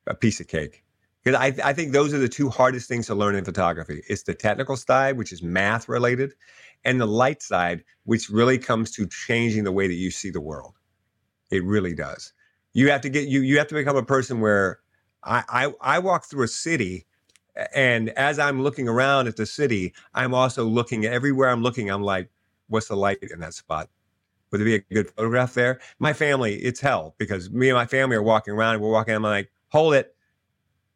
a 0.07 0.15
piece 0.15 0.39
of 0.39 0.47
cake. 0.47 0.83
Because 1.23 1.39
I, 1.39 1.69
I 1.69 1.73
think 1.73 1.91
those 1.91 2.13
are 2.13 2.19
the 2.19 2.29
two 2.29 2.49
hardest 2.49 2.87
things 2.87 3.07
to 3.07 3.15
learn 3.15 3.35
in 3.35 3.43
photography. 3.43 4.03
It's 4.07 4.23
the 4.23 4.35
technical 4.35 4.77
side, 4.77 5.17
which 5.17 5.31
is 5.31 5.41
math 5.41 5.89
related, 5.89 6.33
and 6.83 7.01
the 7.01 7.07
light 7.07 7.41
side, 7.41 7.83
which 8.03 8.29
really 8.29 8.59
comes 8.59 8.91
to 8.91 9.07
changing 9.07 9.63
the 9.63 9.71
way 9.71 9.87
that 9.87 9.95
you 9.95 10.11
see 10.11 10.29
the 10.29 10.41
world. 10.41 10.75
It 11.49 11.63
really 11.63 11.95
does. 11.95 12.33
You 12.73 12.91
have 12.91 13.01
to 13.01 13.09
get 13.09 13.27
you 13.27 13.41
you 13.41 13.57
have 13.57 13.67
to 13.69 13.75
become 13.75 13.95
a 13.95 14.03
person 14.03 14.39
where 14.39 14.79
I, 15.23 15.43
I, 15.49 15.73
I 15.81 15.99
walk 15.99 16.25
through 16.25 16.43
a 16.43 16.47
city 16.47 17.07
and 17.73 18.09
as 18.09 18.37
I'm 18.37 18.61
looking 18.61 18.87
around 18.87 19.27
at 19.27 19.37
the 19.37 19.45
city, 19.45 19.93
I'm 20.13 20.33
also 20.33 20.65
looking 20.65 21.05
everywhere 21.05 21.49
I'm 21.49 21.63
looking, 21.63 21.89
I'm 21.89 22.03
like, 22.03 22.29
what's 22.67 22.87
the 22.87 22.97
light 22.97 23.19
in 23.21 23.39
that 23.39 23.53
spot? 23.53 23.89
Would 24.51 24.59
there 24.59 24.65
be 24.65 24.75
a 24.75 24.93
good 24.93 25.09
photograph 25.09 25.53
there? 25.53 25.79
My 25.99 26.13
family, 26.13 26.55
it's 26.55 26.79
hell 26.79 27.15
because 27.17 27.49
me 27.49 27.69
and 27.69 27.75
my 27.75 27.85
family 27.85 28.15
are 28.15 28.23
walking 28.23 28.53
around 28.53 28.75
and 28.75 28.83
we're 28.83 28.91
walking. 28.91 29.13
I'm 29.13 29.23
like, 29.23 29.51
hold 29.69 29.93
it. 29.93 30.15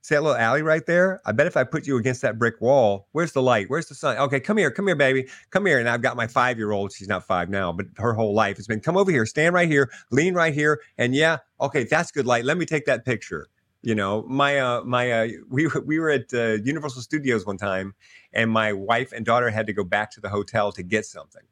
See 0.02 0.16
that 0.16 0.24
little 0.24 0.38
alley 0.38 0.62
right 0.62 0.86
there? 0.86 1.20
I 1.26 1.34
bet 1.34 1.46
if 1.46 1.58
I 1.58 1.66
put 1.66 1.86
you 1.86 1.98
against 1.98 2.22
that 2.22 2.40
brick 2.40 2.62
wall, 2.62 3.08
where's 3.12 3.34
the 3.34 3.42
light? 3.42 3.70
Where's 3.70 3.88
the 3.88 3.96
sun? 3.96 4.18
Okay, 4.18 4.40
come 4.40 4.56
here, 4.56 4.72
come 4.72 4.88
here, 4.88 4.96
baby, 4.96 5.28
come 5.50 5.66
here. 5.66 5.78
And 5.78 5.90
I've 5.90 6.02
got 6.02 6.16
my 6.16 6.26
five 6.26 6.58
year 6.58 6.72
old. 6.72 6.94
She's 6.94 7.10
not 7.10 7.28
five 7.28 7.50
now, 7.50 7.74
but 7.74 7.88
her 7.98 8.14
whole 8.14 8.34
life 8.34 8.56
has 8.58 8.66
been 8.66 8.80
come 8.80 8.96
over 8.96 9.12
here, 9.12 9.26
stand 9.26 9.54
right 9.54 9.68
here, 9.68 9.92
lean 10.10 10.34
right 10.34 10.54
here, 10.54 10.80
and 10.98 11.14
yeah, 11.14 11.38
okay, 11.60 11.84
that's 11.84 12.12
good 12.12 12.26
light. 12.26 12.46
Let 12.46 12.58
me 12.58 12.66
take 12.66 12.86
that 12.86 13.04
picture. 13.04 13.48
You 13.82 13.96
know, 13.96 14.24
my 14.24 14.60
uh, 14.60 14.84
my 14.84 15.12
uh, 15.12 15.28
we 15.50 15.70
we 15.86 16.00
were 16.00 16.10
at 16.10 16.34
uh, 16.34 16.58
Universal 16.64 17.02
Studios 17.02 17.46
one 17.46 17.58
time, 17.58 17.94
and 18.34 18.50
my 18.50 18.74
wife 18.74 19.12
and 19.12 19.26
daughter 19.26 19.50
had 19.50 19.68
to 19.68 19.74
go 19.74 19.84
back 19.84 20.12
to 20.12 20.22
the 20.22 20.30
hotel 20.30 20.72
to 20.72 20.84
get 20.84 21.06
something. 21.06 21.44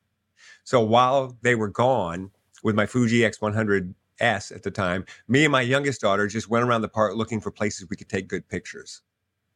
So 0.67 0.81
while 0.81 1.37
they 1.43 1.55
were 1.55 1.69
gone 1.69 2.29
with 2.61 2.75
my 2.75 2.85
Fuji 2.85 3.19
X100S 3.19 4.53
at 4.53 4.63
the 4.63 4.69
time, 4.69 5.05
me 5.29 5.45
and 5.45 5.51
my 5.53 5.61
youngest 5.61 6.01
daughter 6.01 6.27
just 6.27 6.49
went 6.49 6.65
around 6.65 6.81
the 6.81 6.89
park 6.89 7.15
looking 7.15 7.39
for 7.39 7.51
places 7.51 7.87
we 7.89 7.95
could 7.95 8.09
take 8.09 8.27
good 8.27 8.45
pictures. 8.49 9.01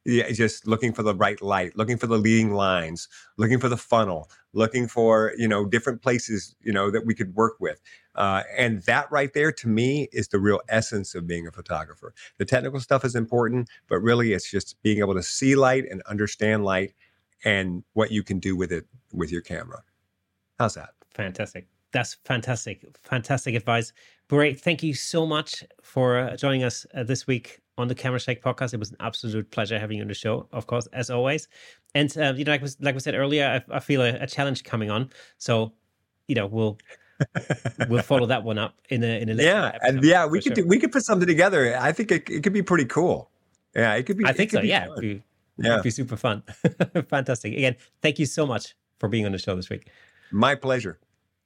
Yeah, 0.06 0.30
just 0.30 0.66
looking 0.66 0.94
for 0.94 1.02
the 1.02 1.14
right 1.14 1.40
light, 1.42 1.76
looking 1.76 1.98
for 1.98 2.06
the 2.06 2.16
leading 2.16 2.54
lines, 2.54 3.08
looking 3.36 3.58
for 3.58 3.68
the 3.68 3.76
funnel, 3.76 4.30
looking 4.54 4.88
for 4.88 5.34
you 5.36 5.46
know 5.46 5.66
different 5.66 6.00
places 6.00 6.56
you 6.62 6.72
know 6.72 6.90
that 6.90 7.04
we 7.04 7.14
could 7.14 7.34
work 7.34 7.56
with, 7.60 7.82
uh, 8.14 8.44
and 8.56 8.82
that 8.84 9.12
right 9.12 9.34
there 9.34 9.52
to 9.52 9.68
me 9.68 10.08
is 10.12 10.28
the 10.28 10.38
real 10.38 10.62
essence 10.70 11.14
of 11.14 11.26
being 11.26 11.46
a 11.46 11.52
photographer. 11.52 12.14
The 12.38 12.46
technical 12.46 12.80
stuff 12.80 13.04
is 13.04 13.14
important, 13.14 13.68
but 13.86 13.98
really 13.98 14.32
it's 14.32 14.50
just 14.50 14.82
being 14.82 15.00
able 15.00 15.14
to 15.14 15.22
see 15.22 15.56
light 15.56 15.84
and 15.90 16.00
understand 16.06 16.64
light, 16.64 16.94
and 17.44 17.84
what 17.92 18.10
you 18.10 18.22
can 18.22 18.38
do 18.38 18.56
with 18.56 18.72
it 18.72 18.86
with 19.12 19.30
your 19.30 19.42
camera. 19.42 19.82
How's 20.58 20.74
that? 20.76 20.94
Fantastic. 21.14 21.66
That's 21.92 22.14
fantastic. 22.24 22.84
Fantastic 23.02 23.54
advice. 23.54 23.92
Great. 24.28 24.60
Thank 24.60 24.82
you 24.82 24.94
so 24.94 25.26
much 25.26 25.62
for 25.82 26.18
uh, 26.18 26.36
joining 26.36 26.64
us 26.64 26.86
uh, 26.94 27.02
this 27.02 27.26
week 27.26 27.60
on 27.76 27.88
the 27.88 27.94
Camera 27.94 28.18
Shake 28.18 28.42
podcast. 28.42 28.72
It 28.72 28.78
was 28.78 28.90
an 28.90 28.96
absolute 29.00 29.50
pleasure 29.50 29.78
having 29.78 29.98
you 29.98 30.02
on 30.02 30.08
the 30.08 30.14
show, 30.14 30.48
of 30.52 30.66
course, 30.66 30.86
as 30.92 31.10
always. 31.10 31.48
And 31.94 32.16
uh, 32.16 32.32
you 32.34 32.44
know, 32.44 32.52
like, 32.52 32.62
like 32.80 32.94
we 32.94 33.00
said 33.00 33.14
earlier, 33.14 33.62
I, 33.70 33.76
I 33.76 33.80
feel 33.80 34.00
a, 34.00 34.14
a, 34.14 34.26
challenge 34.26 34.64
coming 34.64 34.90
on. 34.90 35.10
So, 35.36 35.72
you 36.28 36.34
know, 36.34 36.46
we'll 36.46 36.78
we'll 37.88 38.02
follow 38.02 38.26
that 38.26 38.42
one 38.42 38.58
up 38.58 38.80
in 38.88 39.04
a 39.04 39.20
in 39.20 39.28
a 39.28 39.34
later 39.34 39.50
yeah, 39.50 39.78
and 39.82 40.02
yeah, 40.02 40.26
we 40.26 40.40
could 40.40 40.56
sure. 40.56 40.64
do, 40.64 40.66
we 40.66 40.78
could 40.78 40.92
put 40.92 41.04
something 41.04 41.28
together. 41.28 41.76
I 41.78 41.92
think 41.92 42.10
it, 42.10 42.28
it 42.30 42.42
could 42.42 42.54
be 42.54 42.62
pretty 42.62 42.86
cool. 42.86 43.30
Yeah, 43.74 43.94
it 43.94 44.04
could 44.04 44.16
be. 44.16 44.24
I 44.24 44.32
think 44.32 44.50
so. 44.50 44.60
Yeah, 44.60 44.88
be, 44.98 45.22
yeah, 45.58 45.74
it'd 45.74 45.84
be 45.84 45.90
super 45.90 46.16
fun. 46.16 46.42
Fantastic. 47.08 47.52
Again, 47.52 47.76
thank 48.00 48.18
you 48.18 48.26
so 48.26 48.46
much 48.46 48.74
for 48.98 49.08
being 49.08 49.26
on 49.26 49.32
the 49.32 49.38
show 49.38 49.54
this 49.54 49.68
week. 49.68 49.88
My 50.32 50.54
pleasure. 50.54 50.98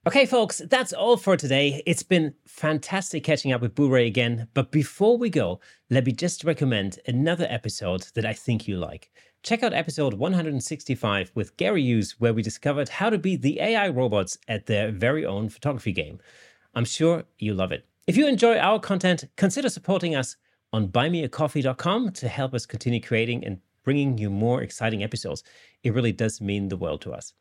Okay, 0.07 0.25
folks, 0.25 0.61
that's 0.69 0.93
all 0.93 1.17
for 1.17 1.35
today. 1.35 1.83
It's 1.85 2.03
been 2.03 2.33
fantastic 2.45 3.25
catching 3.25 3.51
up 3.51 3.59
with 3.59 3.75
Booray 3.75 4.07
again. 4.07 4.47
But 4.53 4.71
before 4.71 5.17
we 5.17 5.29
go, 5.29 5.59
let 5.89 6.05
me 6.05 6.13
just 6.13 6.45
recommend 6.45 6.99
another 7.05 7.45
episode 7.49 8.05
that 8.15 8.25
I 8.25 8.31
think 8.31 8.67
you 8.67 8.77
like. 8.77 9.11
Check 9.43 9.63
out 9.63 9.73
episode 9.73 10.13
165 10.13 11.31
with 11.35 11.57
Gary 11.57 11.83
Hughes, 11.83 12.15
where 12.19 12.33
we 12.33 12.41
discovered 12.41 12.87
how 12.87 13.09
to 13.09 13.17
beat 13.17 13.41
the 13.41 13.59
AI 13.59 13.89
robots 13.89 14.37
at 14.47 14.65
their 14.65 14.91
very 14.91 15.25
own 15.25 15.49
photography 15.49 15.91
game. 15.91 16.19
I'm 16.73 16.85
sure 16.85 17.25
you 17.37 17.53
love 17.53 17.73
it. 17.73 17.85
If 18.07 18.15
you 18.15 18.27
enjoy 18.27 18.57
our 18.57 18.79
content, 18.79 19.25
consider 19.35 19.67
supporting 19.67 20.15
us 20.15 20.37
on 20.71 20.87
buymeacoffee.com 20.87 22.11
to 22.13 22.27
help 22.29 22.53
us 22.53 22.65
continue 22.65 23.01
creating 23.01 23.43
and 23.43 23.59
bringing 23.83 24.17
you 24.17 24.29
more 24.29 24.61
exciting 24.61 25.03
episodes. 25.03 25.43
It 25.83 25.93
really 25.93 26.11
does 26.11 26.41
mean 26.41 26.67
the 26.67 26.77
world 26.77 27.01
to 27.01 27.13
us. 27.13 27.33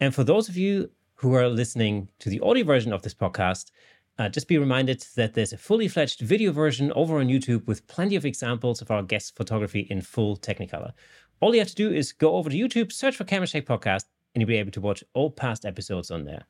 And 0.00 0.14
for 0.14 0.24
those 0.24 0.48
of 0.48 0.56
you 0.56 0.90
who 1.16 1.34
are 1.34 1.48
listening 1.48 2.08
to 2.20 2.30
the 2.30 2.40
audio 2.40 2.64
version 2.64 2.92
of 2.92 3.02
this 3.02 3.14
podcast, 3.14 3.70
uh, 4.18 4.28
just 4.28 4.48
be 4.48 4.58
reminded 4.58 5.04
that 5.16 5.34
there's 5.34 5.52
a 5.52 5.58
fully 5.58 5.88
fledged 5.88 6.20
video 6.20 6.52
version 6.52 6.92
over 6.92 7.18
on 7.18 7.28
YouTube 7.28 7.66
with 7.66 7.86
plenty 7.86 8.16
of 8.16 8.24
examples 8.24 8.80
of 8.80 8.90
our 8.90 9.02
guest 9.02 9.36
photography 9.36 9.86
in 9.90 10.00
full 10.00 10.36
Technicolor. 10.36 10.92
All 11.40 11.54
you 11.54 11.60
have 11.60 11.68
to 11.68 11.74
do 11.74 11.92
is 11.92 12.12
go 12.12 12.36
over 12.36 12.50
to 12.50 12.56
YouTube, 12.56 12.92
search 12.92 13.16
for 13.16 13.24
Camera 13.24 13.46
Shake 13.46 13.66
Podcast, 13.66 14.04
and 14.34 14.40
you'll 14.40 14.48
be 14.48 14.56
able 14.56 14.70
to 14.72 14.80
watch 14.80 15.04
all 15.14 15.30
past 15.30 15.64
episodes 15.64 16.10
on 16.10 16.24
there. 16.24 16.44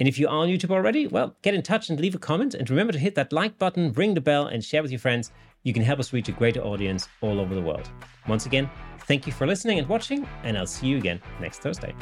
And 0.00 0.08
if 0.08 0.18
you 0.18 0.28
are 0.28 0.36
on 0.36 0.48
YouTube 0.48 0.70
already, 0.70 1.08
well, 1.08 1.36
get 1.42 1.54
in 1.54 1.62
touch 1.62 1.90
and 1.90 1.98
leave 1.98 2.14
a 2.14 2.18
comment. 2.18 2.54
And 2.54 2.70
remember 2.70 2.92
to 2.92 3.00
hit 3.00 3.16
that 3.16 3.32
like 3.32 3.58
button, 3.58 3.92
ring 3.92 4.14
the 4.14 4.20
bell, 4.20 4.46
and 4.46 4.64
share 4.64 4.82
with 4.82 4.92
your 4.92 5.00
friends 5.00 5.32
you 5.68 5.74
can 5.74 5.82
help 5.82 6.00
us 6.00 6.14
reach 6.14 6.30
a 6.30 6.32
greater 6.32 6.62
audience 6.62 7.08
all 7.20 7.38
over 7.38 7.54
the 7.54 7.60
world. 7.60 7.90
Once 8.26 8.46
again, 8.46 8.70
thank 9.00 9.26
you 9.26 9.32
for 9.32 9.46
listening 9.46 9.78
and 9.78 9.86
watching, 9.86 10.26
and 10.42 10.56
I'll 10.56 10.66
see 10.66 10.86
you 10.86 10.96
again 10.96 11.20
next 11.40 11.60
Thursday. 11.60 11.94